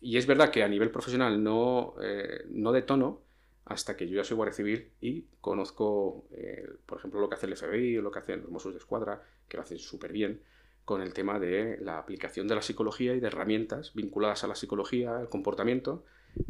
y 0.00 0.16
es 0.16 0.26
verdad 0.26 0.50
que 0.50 0.62
a 0.62 0.68
nivel 0.68 0.90
profesional 0.90 1.42
no, 1.42 1.94
eh, 2.02 2.44
no 2.50 2.72
de 2.72 2.82
tono 2.82 3.22
hasta 3.64 3.96
que 3.96 4.08
yo 4.08 4.16
ya 4.16 4.24
soy 4.24 4.36
guardia 4.36 4.54
civil 4.54 4.92
y 5.00 5.26
conozco, 5.40 6.26
eh, 6.32 6.66
por 6.86 6.98
ejemplo, 6.98 7.20
lo 7.20 7.28
que 7.28 7.34
hace 7.34 7.46
el 7.46 7.56
FBI 7.56 7.98
o 7.98 8.02
lo 8.02 8.10
que 8.10 8.18
hacen 8.20 8.42
los 8.42 8.50
Mossos 8.50 8.72
de 8.72 8.78
Escuadra, 8.78 9.22
que 9.46 9.56
lo 9.58 9.62
hacen 9.62 9.78
súper 9.78 10.12
bien, 10.12 10.40
con 10.86 11.02
el 11.02 11.12
tema 11.12 11.38
de 11.38 11.76
la 11.82 11.98
aplicación 11.98 12.48
de 12.48 12.54
la 12.54 12.62
psicología 12.62 13.14
y 13.14 13.20
de 13.20 13.26
herramientas 13.26 13.92
vinculadas 13.94 14.42
a 14.44 14.46
la 14.46 14.54
psicología, 14.54 15.18
al 15.18 15.28
comportamiento, 15.28 16.04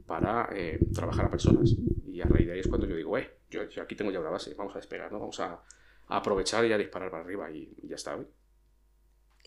para 0.07 0.49
eh, 0.53 0.79
trabajar 0.95 1.27
a 1.27 1.31
personas. 1.31 1.75
Y 2.07 2.21
a 2.21 2.25
raíz 2.25 2.47
de 2.47 2.53
ahí 2.53 2.61
es 2.61 2.69
cuando 2.69 2.87
yo 2.87 2.95
digo, 2.95 3.19
eh, 3.19 3.31
yo, 3.51 3.69
yo 3.69 3.83
aquí 3.83 3.97
tengo 3.97 4.13
ya 4.13 4.21
una 4.21 4.31
base, 4.31 4.55
vamos 4.55 4.75
a 4.77 4.79
despegar, 4.79 5.11
¿no? 5.11 5.19
Vamos 5.19 5.41
a, 5.41 5.61
aprovechar 6.07 6.65
y 6.65 6.73
a 6.73 6.79
disparar 6.79 7.11
para 7.11 7.25
arriba 7.25 7.51
y, 7.51 7.69
ya 7.83 7.97
está. 7.97 8.15
¿eh? 8.15 8.27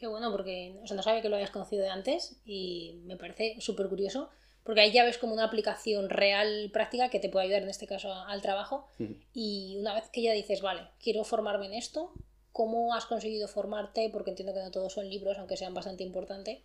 Qué 0.02 0.08
bueno, 0.08 0.32
porque 0.32 0.80
o 0.82 0.88
sea, 0.88 0.98
no 0.98 1.04
sabía 1.04 1.22
que 1.22 1.30
lo 1.30 1.36
habías 1.36 1.52
conocido 1.52 1.84
de 1.84 1.90
antes 1.90 2.42
y 2.44 3.04
me 3.06 3.18
parece 3.18 3.58
súper 3.60 3.88
curioso, 3.88 4.32
porque 4.64 4.82
ahí 4.82 4.92
ya 4.92 5.06
ves 5.06 5.20
como 5.20 5.32
una 5.32 5.44
aplicación 5.44 6.10
real, 6.10 6.72
práctica, 6.74 7.12
que 7.12 7.20
te 7.20 7.30
puede 7.30 7.46
ayudar 7.46 7.62
en 7.62 7.70
este 7.70 7.86
caso 7.86 8.12
al 8.12 8.42
trabajo. 8.42 8.88
Y 9.32 9.78
una 9.80 9.94
vez 9.94 10.10
que 10.12 10.24
ya 10.24 10.34
dices, 10.34 10.64
vale, 10.64 10.88
quiero 11.00 11.24
formarme 11.24 11.68
en 11.68 11.76
esto, 11.76 12.16
¿cómo 12.52 12.96
has 12.96 13.06
conseguido 13.06 13.48
formarte? 13.48 14.10
Porque 14.12 14.32
entiendo 14.32 14.56
que 14.56 14.62
no 14.62 14.72
todos 14.72 14.92
son 14.92 15.08
libros, 15.08 15.38
aunque 15.38 15.56
sean 15.56 15.76
bastante 15.76 16.04
importantes. 16.04 16.64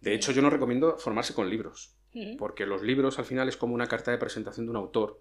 De 0.00 0.14
hecho, 0.14 0.30
yo 0.30 0.40
no 0.40 0.48
recomiendo 0.48 0.96
formarse 0.96 1.34
con 1.34 1.50
libros, 1.50 1.96
porque 2.38 2.66
los 2.66 2.82
libros 2.82 3.18
al 3.18 3.24
final 3.24 3.48
es 3.48 3.56
como 3.56 3.74
una 3.74 3.88
carta 3.88 4.12
de 4.12 4.18
presentación 4.18 4.66
de 4.66 4.70
un 4.70 4.76
autor 4.76 5.20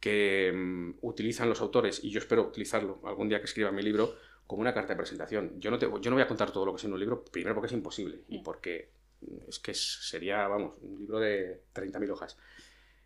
que 0.00 0.52
mm, 0.54 0.98
utilizan 1.00 1.48
los 1.48 1.62
autores, 1.62 2.04
y 2.04 2.10
yo 2.10 2.18
espero 2.18 2.42
utilizarlo 2.42 3.00
algún 3.06 3.30
día 3.30 3.38
que 3.38 3.46
escriba 3.46 3.72
mi 3.72 3.80
libro, 3.80 4.16
como 4.50 4.62
una 4.62 4.74
carta 4.74 4.94
de 4.94 4.96
presentación. 4.96 5.60
Yo 5.60 5.70
no, 5.70 5.78
te, 5.78 5.86
yo 5.86 6.10
no 6.10 6.16
voy 6.16 6.22
a 6.24 6.26
contar 6.26 6.50
todo 6.50 6.66
lo 6.66 6.72
que 6.72 6.78
es 6.78 6.84
en 6.84 6.92
un 6.92 6.98
libro, 6.98 7.24
primero 7.24 7.54
porque 7.54 7.68
es 7.68 7.72
imposible, 7.72 8.22
y 8.26 8.40
porque 8.40 8.90
mm, 9.20 9.48
es 9.48 9.60
que 9.60 9.72
sería, 9.74 10.48
vamos, 10.48 10.74
un 10.82 10.98
libro 10.98 11.20
de 11.20 11.62
30.000 11.72 12.10
hojas. 12.10 12.36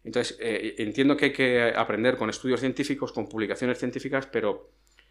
Entonces, 0.05 0.39
eh, 0.41 0.77
entiendo 0.79 1.19
que 1.19 1.27
hay 1.27 1.33
que 1.35 1.75
aprender 1.77 2.17
con 2.17 2.31
estudios 2.31 2.61
científicos, 2.61 3.13
con 3.13 3.29
publicaciones 3.29 3.79
científicas, 3.79 4.27
pero 4.27 4.71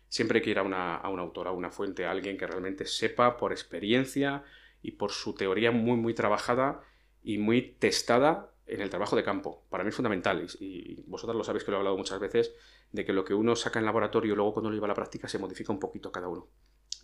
siempre 0.10 0.40
hay 0.40 0.44
que 0.44 0.50
ir 0.50 0.58
a, 0.58 0.64
una, 0.64 0.96
a 0.96 1.08
un 1.10 1.20
autor, 1.20 1.48
a 1.48 1.52
una 1.52 1.70
fuente, 1.70 2.04
a 2.04 2.10
alguien 2.10 2.36
que 2.36 2.48
realmente 2.48 2.88
sepa 2.88 3.38
por 3.38 3.52
experiencia 3.52 4.44
y 4.82 4.94
por 4.94 5.12
su 5.12 5.36
teoría 5.36 5.70
muy, 5.70 5.98
muy 5.98 6.16
trabajada 6.16 6.82
y 7.24 7.38
muy 7.38 7.76
testada 7.78 8.53
en 8.68 8.82
el 8.82 8.90
trabajo 8.90 9.16
de 9.16 9.24
campo. 9.24 9.64
Para 9.70 9.84
mí 9.84 9.90
es 9.90 9.96
fundamental, 9.96 10.48
y, 10.60 10.94
y 11.00 11.04
vosotras 11.08 11.36
lo 11.36 11.44
sabéis 11.44 11.64
que 11.64 11.72
lo 11.72 11.78
he 11.78 11.80
hablado 11.80 11.98
muchas 11.98 12.20
veces, 12.20 12.54
de 12.92 13.06
que 13.06 13.14
lo 13.14 13.26
que 13.26 13.34
uno 13.34 13.56
saca 13.56 13.80
en 13.80 13.86
laboratorio 13.86 14.36
luego 14.36 14.54
cuando 14.54 14.70
lo 14.70 14.76
lleva 14.76 14.88
a 14.88 14.90
la 14.90 14.96
práctica 14.96 15.28
se 15.28 15.40
modifica 15.40 15.72
un 15.72 15.80
poquito 15.80 16.12
cada 16.12 16.28
uno. 16.28 16.48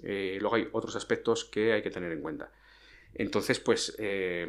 Eh, 0.03 0.37
luego 0.39 0.55
hay 0.55 0.69
otros 0.71 0.95
aspectos 0.95 1.45
que 1.45 1.73
hay 1.73 1.81
que 1.81 1.89
tener 1.89 2.11
en 2.11 2.21
cuenta. 2.21 2.51
Entonces, 3.13 3.59
pues 3.59 3.95
eh, 3.97 4.47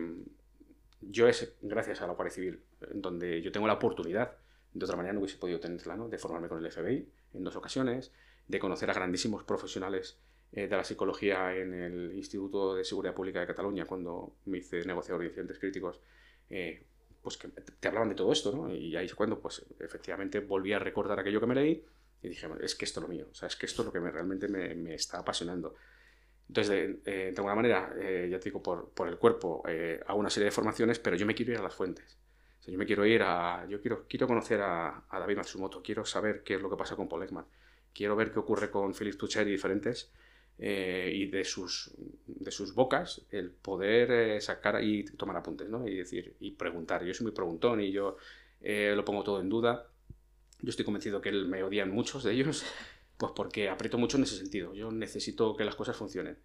yo 1.00 1.28
es 1.28 1.54
gracias 1.62 2.00
a 2.02 2.06
la 2.06 2.12
Guardia 2.12 2.34
Civil, 2.34 2.60
donde 2.92 3.40
yo 3.42 3.50
tengo 3.52 3.66
la 3.66 3.74
oportunidad, 3.74 4.36
de 4.72 4.84
otra 4.84 4.96
manera 4.96 5.12
no 5.12 5.20
hubiese 5.20 5.38
podido 5.38 5.58
tenerla, 5.58 5.96
¿no? 5.96 6.08
de 6.08 6.18
formarme 6.18 6.48
con 6.48 6.64
el 6.64 6.70
FBI 6.70 7.08
en 7.34 7.44
dos 7.44 7.56
ocasiones, 7.56 8.12
de 8.46 8.58
conocer 8.58 8.90
a 8.90 8.94
grandísimos 8.94 9.44
profesionales 9.44 10.18
eh, 10.52 10.68
de 10.68 10.76
la 10.76 10.84
psicología 10.84 11.56
en 11.56 11.74
el 11.74 12.12
Instituto 12.14 12.74
de 12.74 12.84
Seguridad 12.84 13.14
Pública 13.14 13.40
de 13.40 13.46
Cataluña, 13.46 13.86
cuando 13.86 14.34
me 14.46 14.58
hice 14.58 14.84
negociador 14.84 15.22
de 15.22 15.28
incidentes 15.28 15.58
críticos, 15.58 16.00
eh, 16.48 16.84
pues 17.22 17.36
que 17.36 17.48
te 17.48 17.88
hablaban 17.88 18.08
de 18.08 18.14
todo 18.14 18.32
esto, 18.32 18.54
¿no? 18.54 18.72
Y 18.72 18.96
ahí 18.96 19.06
es 19.06 19.14
cuando, 19.14 19.38
pues, 19.40 19.64
efectivamente 19.78 20.40
volví 20.40 20.72
a 20.72 20.78
recordar 20.78 21.18
aquello 21.18 21.40
que 21.40 21.46
me 21.46 21.54
leí 21.54 21.84
y 22.22 22.28
dije, 22.28 22.48
es 22.60 22.74
que 22.74 22.84
esto 22.84 23.00
es 23.00 23.02
lo 23.02 23.08
mío, 23.08 23.26
o 23.30 23.34
sea, 23.34 23.48
es 23.48 23.56
que 23.56 23.66
esto 23.66 23.82
es 23.82 23.86
lo 23.86 23.92
que 23.92 24.00
me, 24.00 24.10
realmente 24.10 24.48
me, 24.48 24.74
me 24.74 24.94
está 24.94 25.18
apasionando. 25.18 25.74
Entonces, 26.48 26.70
de, 27.04 27.28
eh, 27.28 27.30
de 27.30 27.36
alguna 27.36 27.54
manera, 27.54 27.94
eh, 28.00 28.28
ya 28.30 28.38
te 28.40 28.46
digo, 28.46 28.62
por, 28.62 28.90
por 28.90 29.08
el 29.08 29.18
cuerpo, 29.18 29.62
eh, 29.68 30.00
hago 30.06 30.18
una 30.18 30.30
serie 30.30 30.46
de 30.46 30.50
formaciones, 30.50 30.98
pero 30.98 31.16
yo 31.16 31.24
me 31.24 31.34
quiero 31.34 31.52
ir 31.52 31.58
a 31.58 31.62
las 31.62 31.74
fuentes. 31.74 32.18
O 32.60 32.62
sea, 32.62 32.72
yo 32.72 32.78
me 32.78 32.86
quiero 32.86 33.06
ir 33.06 33.22
a. 33.22 33.66
Yo 33.68 33.80
quiero, 33.80 34.04
quiero 34.08 34.26
conocer 34.26 34.60
a, 34.60 35.04
a 35.08 35.18
David 35.20 35.36
Matsumoto, 35.36 35.80
quiero 35.82 36.04
saber 36.04 36.42
qué 36.42 36.54
es 36.56 36.60
lo 36.60 36.68
que 36.68 36.76
pasa 36.76 36.96
con 36.96 37.08
Paul 37.08 37.22
Ekman, 37.22 37.46
quiero 37.94 38.16
ver 38.16 38.32
qué 38.32 38.40
ocurre 38.40 38.70
con 38.70 38.92
Philip 38.94 39.16
Tucher 39.16 39.46
y 39.46 39.52
diferentes, 39.52 40.10
eh, 40.60 41.12
y 41.14 41.26
de 41.28 41.44
sus, 41.44 41.92
de 42.26 42.50
sus 42.52 42.74
bocas, 42.74 43.22
el 43.32 43.50
poder 43.50 44.12
eh, 44.12 44.40
sacar 44.42 44.82
y 44.84 45.04
tomar 45.04 45.36
apuntes, 45.38 45.68
¿no? 45.70 45.88
Y 45.88 45.96
decir, 45.96 46.36
y 46.40 46.52
preguntar. 46.52 47.04
Yo 47.04 47.14
soy 47.14 47.24
muy 47.26 47.32
preguntón 47.34 47.80
y 47.80 47.92
yo 47.92 48.16
eh, 48.62 48.92
lo 48.96 49.04
pongo 49.04 49.24
todo 49.24 49.40
en 49.40 49.48
duda. 49.48 49.88
Yo 50.62 50.70
estoy 50.70 50.84
convencido 50.84 51.20
que 51.20 51.32
me 51.32 51.62
odian 51.62 51.90
muchos 51.90 52.24
de 52.24 52.32
ellos, 52.32 52.64
pues 53.16 53.32
porque 53.34 53.68
aprieto 53.68 53.98
mucho 53.98 54.16
en 54.18 54.24
ese 54.24 54.36
sentido. 54.36 54.74
Yo 54.74 54.90
necesito 54.90 55.56
que 55.56 55.64
las 55.64 55.76
cosas 55.76 55.96
funcionen. 55.96 56.38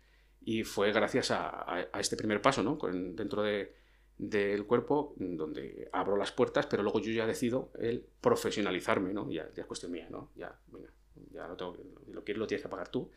Y 0.43 0.63
fue 0.63 0.91
gracias 0.91 1.31
a, 1.31 1.49
a- 1.49 1.87
a 1.91 1.99
este 1.99 2.15
primer 2.17 2.41
paso, 2.41 2.63
¿no? 2.63 2.77
Con- 2.77 3.15
dentro 3.15 3.41
de, 3.43 3.73
del 4.17 4.65
cuerpo, 4.65 5.13
donde 5.17 5.89
abro 5.91 6.17
las 6.17 6.31
puertas, 6.31 6.67
pero 6.67 6.83
luego 6.83 6.99
yo 6.99 7.11
ya 7.11 7.25
decido 7.27 7.71
el 7.79 8.05
profesionalizarme, 8.21 9.13
¿no? 9.13 9.29
Ya, 9.31 9.49
ya 9.55 9.61
es 9.63 9.67
cuestión 9.67 9.91
mía, 9.91 10.07
¿no? 10.09 10.29
Ya, 10.35 10.55
venga, 10.71 10.89
ya 11.33 11.47
lo, 11.47 11.55
tengo, 11.57 11.75
lo 12.11 12.23
lo 12.25 12.47
tienes 12.47 12.61
que 12.63 12.69
pagar 12.69 12.89
tú. 12.89 13.09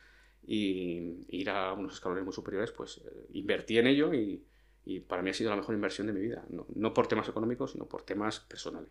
Y 0.50 1.26
ir 1.28 1.50
a 1.50 1.74
unos 1.74 1.92
escalones 1.92 2.24
muy 2.24 2.32
superiores, 2.32 2.72
pues 2.72 3.02
eh, 3.04 3.26
invertí 3.34 3.76
en 3.76 3.86
ello 3.86 4.14
y, 4.14 4.42
y 4.86 5.00
para 5.00 5.20
mí 5.20 5.28
ha 5.28 5.34
sido 5.34 5.50
la 5.50 5.56
mejor 5.56 5.74
inversión 5.74 6.06
de 6.06 6.14
mi 6.14 6.20
vida. 6.20 6.42
No, 6.48 6.66
no 6.74 6.94
por 6.94 7.06
temas 7.06 7.28
económicos, 7.28 7.72
sino 7.72 7.86
por 7.86 8.02
temas 8.02 8.40
personales. 8.40 8.90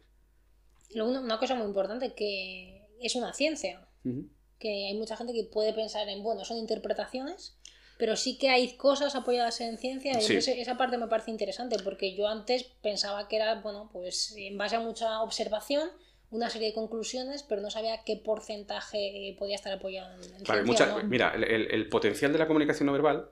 Una, 0.95 1.39
cosa 1.39 1.55
muy 1.55 1.65
importante, 1.65 2.13
que 2.13 2.87
es 3.01 3.15
una 3.15 3.33
ciencia, 3.33 3.87
Ujú. 4.05 4.29
que 4.59 4.87
hay 4.87 4.97
mucha 4.97 5.17
gente 5.17 5.33
que 5.33 5.45
puede 5.45 5.73
pensar 5.73 6.07
en, 6.07 6.21
bueno, 6.21 6.45
son 6.45 6.57
interpretaciones, 6.57 7.57
pero 7.97 8.15
sí 8.15 8.37
que 8.37 8.49
hay 8.49 8.77
cosas 8.77 9.15
apoyadas 9.15 9.59
en 9.61 9.77
ciencia 9.79 10.11
y 10.11 10.21
Sí. 10.21 10.33
entonces 10.33 10.59
esa 10.59 10.77
parte 10.77 10.97
me 10.99 11.07
parece 11.07 11.31
interesante 11.31 11.77
porque 11.83 12.15
yo 12.15 12.27
antes 12.27 12.63
pensaba 12.83 13.27
que 13.27 13.37
era, 13.37 13.61
bueno, 13.61 13.89
pues 13.91 14.33
en 14.37 14.57
base 14.57 14.75
a 14.75 14.79
mucha 14.79 15.21
observación, 15.23 15.89
una 16.29 16.49
serie 16.49 16.69
de 16.69 16.73
conclusiones, 16.73 17.43
pero 17.43 17.61
no 17.61 17.69
sabía 17.69 18.03
qué 18.05 18.17
porcentaje 18.23 19.35
podía 19.39 19.55
estar 19.55 19.71
apoyado 19.73 20.13
en, 20.15 20.23
en 20.35 20.43
Claro, 20.43 20.59
hay 20.61 20.65
ciencia. 20.65 20.85
mucha- 20.87 20.95
o 20.97 21.03
no. 21.03 21.09
Mira, 21.09 21.31
el, 21.35 21.43
el- 21.43 21.71
el 21.71 21.89
potencial 21.89 22.31
de 22.33 22.39
la 22.39 22.47
comunicación 22.47 22.85
no 22.87 22.93
verbal 22.93 23.29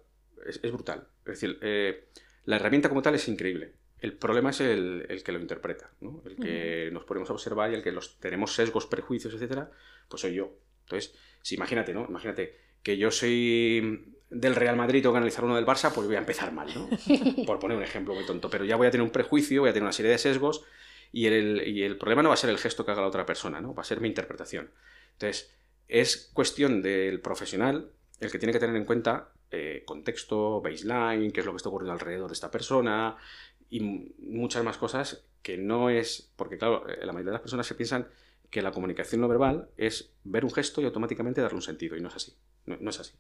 es, 0.48 0.60
es 0.64 0.72
brutal. 0.72 1.08
Es 1.26 1.40
decir, 1.40 1.58
eh, 1.62 2.06
la 2.46 2.56
herramienta 2.58 2.90
como 2.90 3.02
tal 3.02 3.16
es 3.16 3.28
increíble. 3.28 3.74
El 4.00 4.14
problema 4.18 4.52
es 4.52 4.62
el, 4.62 5.06
el 5.10 5.24
que 5.24 5.32
lo 5.32 5.40
interpreta, 5.40 5.90
¿no? 6.02 6.22
el 6.26 6.36
que 6.36 6.90
nos 6.92 7.06
ponemos 7.06 7.30
a 7.30 7.34
observar 7.34 7.72
y 7.72 7.76
el 7.76 7.82
que 7.82 7.92
los 7.92 8.20
tenemos 8.20 8.54
sesgos, 8.54 8.86
prejuicios, 8.86 9.34
etcétera, 9.34 9.72
pues 10.08 10.22
soy 10.22 10.36
yo. 10.36 10.52
Entonces, 10.84 11.16
si 11.42 11.56
imagínate, 11.56 11.94
¿no? 11.94 12.06
Imagínate 12.08 12.56
que 12.84 12.98
yo 12.98 13.10
soy 13.10 14.14
del 14.30 14.54
Real 14.56 14.76
Madrid 14.76 15.00
y 15.00 15.02
tengo 15.02 15.14
que 15.14 15.18
analizar 15.18 15.44
uno 15.44 15.56
del 15.56 15.66
Barça, 15.66 15.92
pues 15.92 16.06
voy 16.06 16.18
a 16.18 16.20
empezar 16.20 16.52
mal, 16.52 16.68
¿no? 16.76 16.88
Por 17.48 17.58
poner 17.58 17.78
un 17.78 17.84
ejemplo 17.84 18.14
muy 18.14 18.26
tonto. 18.26 18.50
Pero 18.50 18.64
ya 18.66 18.76
voy 18.76 18.86
a 18.88 18.92
tener 18.92 19.04
un 19.04 19.12
prejuicio, 19.12 19.62
voy 19.62 19.70
a 19.72 19.74
tener 19.74 19.84
una 19.84 19.94
serie 19.94 20.12
de 20.12 20.18
sesgos 20.20 20.64
y 21.16 21.28
el, 21.28 21.66
y 21.66 21.84
el 21.84 21.98
problema 21.98 22.24
no 22.24 22.28
va 22.28 22.34
a 22.34 22.38
ser 22.38 22.50
el 22.50 22.58
gesto 22.58 22.86
que 22.86 22.92
haga 22.92 23.00
la 23.00 23.08
otra 23.08 23.26
persona, 23.26 23.62
¿no? 23.62 23.74
Va 23.74 23.84
a 23.84 23.86
ser 23.86 24.02
mi 24.02 24.10
interpretación. 24.10 24.72
Entonces, 25.14 25.50
es 25.88 26.30
cuestión 26.34 26.82
del 26.82 27.22
profesional 27.22 27.90
el 28.20 28.30
que 28.30 28.38
tiene 28.38 28.52
que 28.52 28.60
tener 28.60 28.76
en 28.76 28.84
cuenta 28.84 29.32
eh, 29.50 29.84
contexto, 29.86 30.60
baseline, 30.60 31.32
qué 31.32 31.40
es 31.40 31.46
lo 31.46 31.54
que 31.54 31.56
está 31.56 31.70
ocurriendo 31.70 31.94
alrededor 31.94 32.28
de 32.28 32.34
esta 32.34 32.52
persona 32.52 33.16
y 33.70 33.80
muchas 33.80 34.62
más 34.66 34.78
cosas 34.78 35.24
que 35.42 35.58
no 35.58 35.90
es, 35.90 36.34
porque 36.36 36.58
claro, 36.58 36.86
eh, 36.90 37.06
la 37.06 37.14
mayoría 37.14 37.32
de 37.32 37.36
las 37.36 37.42
personas 37.42 37.66
se 37.66 37.76
piensan 37.76 38.10
que 38.50 38.62
la 38.62 38.72
comunicación 38.72 39.22
no 39.22 39.30
verbal 39.30 39.70
es 39.78 40.12
ver 40.26 40.44
un 40.44 40.52
gesto 40.52 40.82
y 40.82 40.86
automáticamente 40.86 41.40
darle 41.40 41.56
un 41.56 41.62
sentido 41.62 41.96
y 41.96 42.02
no 42.02 42.10
es 42.10 42.16
así, 42.18 42.36
no 42.66 42.90
es 42.90 43.00
así. 43.00 43.14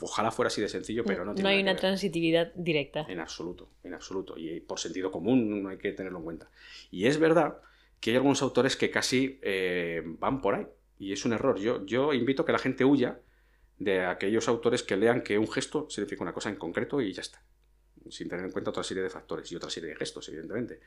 Ojalá 0.00 0.30
fuera 0.30 0.48
así 0.48 0.60
de 0.60 0.68
sencillo, 0.68 1.04
pero 1.04 1.24
no, 1.24 1.34
tiene 1.34 1.48
hay 1.50 1.62
nada 1.62 1.72
una 1.72 1.80
transitividad 1.80 2.52
directa. 2.54 3.06
En 3.08 3.20
absoluto, 3.20 3.68
en 3.82 3.94
absoluto. 3.94 4.34
Y 4.36 4.60
por 4.60 4.78
sentido 4.78 5.10
común 5.10 5.62
no 5.62 5.68
hay 5.68 5.78
que 5.78 5.92
tenerlo 5.92 6.18
en 6.18 6.24
cuenta. 6.24 6.50
Y 6.90 7.06
es 7.06 7.18
verdad 7.18 7.58
que 8.00 8.10
hay 8.10 8.16
algunos 8.16 8.42
autores 8.42 8.76
que 8.76 8.90
casi 8.90 9.38
eh, 9.42 10.02
van 10.04 10.40
por 10.40 10.54
ahí. 10.54 10.66
Y 10.98 11.12
es 11.12 11.24
un 11.24 11.32
error. 11.32 11.58
Yo, 11.58 11.84
yo 11.86 12.12
invito 12.12 12.42
a 12.42 12.46
que 12.46 12.52
la 12.52 12.58
gente 12.58 12.84
huya 12.84 13.20
de 13.78 14.04
aquellos 14.04 14.48
autores 14.48 14.82
que 14.82 14.96
lean 14.96 15.22
que 15.22 15.38
un 15.38 15.50
gesto 15.50 15.86
significa 15.88 16.22
una 16.22 16.32
cosa 16.32 16.48
en 16.48 16.56
concreto 16.56 17.00
y 17.00 17.12
ya 17.12 17.22
está. 17.22 17.42
Sin 18.10 18.28
tener 18.28 18.44
en 18.44 18.52
cuenta 18.52 18.70
otra 18.70 18.82
serie 18.82 19.02
de 19.02 19.10
factores 19.10 19.50
y 19.52 19.56
otra 19.56 19.70
serie 19.70 19.90
de 19.90 19.96
gestos, 19.96 20.28
evidentemente. 20.28 20.80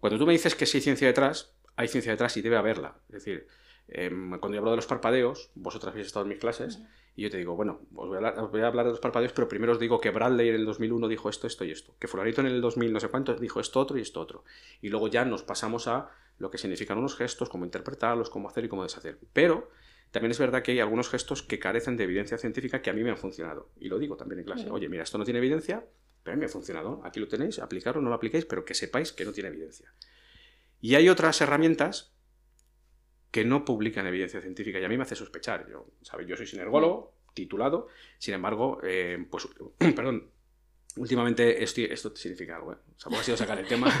Cuando 0.00 0.18
tú 0.18 0.26
me 0.26 0.32
dices 0.32 0.54
que 0.54 0.66
sí 0.66 0.78
hay 0.78 0.82
ciencia 0.82 1.06
detrás, 1.06 1.52
hay 1.76 1.88
ciencia 1.88 2.12
detrás 2.12 2.36
y 2.36 2.42
debe 2.42 2.56
haberla. 2.56 2.96
Es 3.08 3.24
decir, 3.24 3.46
em, 3.88 4.30
cuando 4.38 4.54
yo 4.54 4.60
hablo 4.60 4.70
de 4.70 4.76
los 4.76 4.86
parpadeos, 4.86 5.50
vosotras 5.54 5.92
habéis 5.92 6.06
estado 6.06 6.24
en 6.24 6.30
mis 6.30 6.38
clases, 6.38 6.80
y 7.18 7.22
yo 7.22 7.30
te 7.30 7.36
digo, 7.36 7.56
bueno, 7.56 7.80
os 7.96 8.06
voy, 8.06 8.14
a 8.14 8.18
hablar, 8.18 8.38
os 8.38 8.52
voy 8.52 8.60
a 8.60 8.68
hablar 8.68 8.84
de 8.86 8.92
los 8.92 9.00
parpadeos, 9.00 9.32
pero 9.32 9.48
primero 9.48 9.72
os 9.72 9.80
digo 9.80 10.00
que 10.00 10.10
Bradley 10.10 10.50
en 10.50 10.54
el 10.54 10.64
2001 10.64 11.08
dijo 11.08 11.28
esto, 11.28 11.48
esto 11.48 11.64
y 11.64 11.72
esto. 11.72 11.96
Que 11.98 12.06
Fulanito 12.06 12.42
en 12.42 12.46
el 12.46 12.60
2000 12.60 12.92
no 12.92 13.00
sé 13.00 13.08
cuánto 13.08 13.34
dijo 13.34 13.58
esto 13.58 13.80
otro 13.80 13.98
y 13.98 14.02
esto 14.02 14.20
otro. 14.20 14.44
Y 14.80 14.88
luego 14.88 15.08
ya 15.08 15.24
nos 15.24 15.42
pasamos 15.42 15.88
a 15.88 16.12
lo 16.38 16.48
que 16.48 16.58
significan 16.58 16.96
unos 16.96 17.16
gestos, 17.16 17.48
cómo 17.48 17.64
interpretarlos, 17.64 18.30
cómo 18.30 18.48
hacer 18.48 18.66
y 18.66 18.68
cómo 18.68 18.84
deshacer. 18.84 19.18
Pero 19.32 19.68
también 20.12 20.30
es 20.30 20.38
verdad 20.38 20.62
que 20.62 20.70
hay 20.70 20.78
algunos 20.78 21.08
gestos 21.08 21.42
que 21.42 21.58
carecen 21.58 21.96
de 21.96 22.04
evidencia 22.04 22.38
científica 22.38 22.82
que 22.82 22.90
a 22.90 22.92
mí 22.92 23.02
me 23.02 23.10
han 23.10 23.16
funcionado. 23.16 23.68
Y 23.80 23.88
lo 23.88 23.98
digo 23.98 24.16
también 24.16 24.38
en 24.38 24.44
clase. 24.44 24.70
Oye, 24.70 24.88
mira, 24.88 25.02
esto 25.02 25.18
no 25.18 25.24
tiene 25.24 25.38
evidencia, 25.38 25.84
pero 26.22 26.34
a 26.34 26.36
mí 26.36 26.40
me 26.42 26.46
ha 26.46 26.48
funcionado. 26.48 27.00
Aquí 27.02 27.18
lo 27.18 27.26
tenéis, 27.26 27.58
aplicarlo 27.58 28.00
no 28.00 28.10
lo 28.10 28.14
apliquéis, 28.14 28.44
pero 28.44 28.64
que 28.64 28.74
sepáis 28.74 29.12
que 29.12 29.24
no 29.24 29.32
tiene 29.32 29.48
evidencia. 29.48 29.92
Y 30.80 30.94
hay 30.94 31.08
otras 31.08 31.40
herramientas 31.40 32.12
que 33.30 33.44
no 33.44 33.64
publican 33.64 34.06
evidencia 34.06 34.40
científica 34.40 34.78
y 34.80 34.84
a 34.84 34.88
mí 34.88 34.96
me 34.96 35.02
hace 35.02 35.14
sospechar. 35.16 35.66
Yo, 35.70 35.86
¿sabes? 36.02 36.26
Yo 36.26 36.36
soy 36.36 36.46
sinergólogo, 36.46 37.12
titulado, 37.34 37.88
sin 38.18 38.34
embargo, 38.34 38.80
eh, 38.82 39.24
pues, 39.30 39.48
perdón, 39.94 40.30
últimamente 40.96 41.62
estoy, 41.62 41.84
esto 41.84 42.14
significa 42.16 42.56
algo, 42.56 42.72
¿eh? 42.72 42.76
O 42.96 43.00
sea, 43.00 43.10
pues 43.10 43.20
ha 43.20 43.24
sido 43.24 43.36
sacar 43.36 43.58
el 43.58 43.66
tema. 43.66 43.92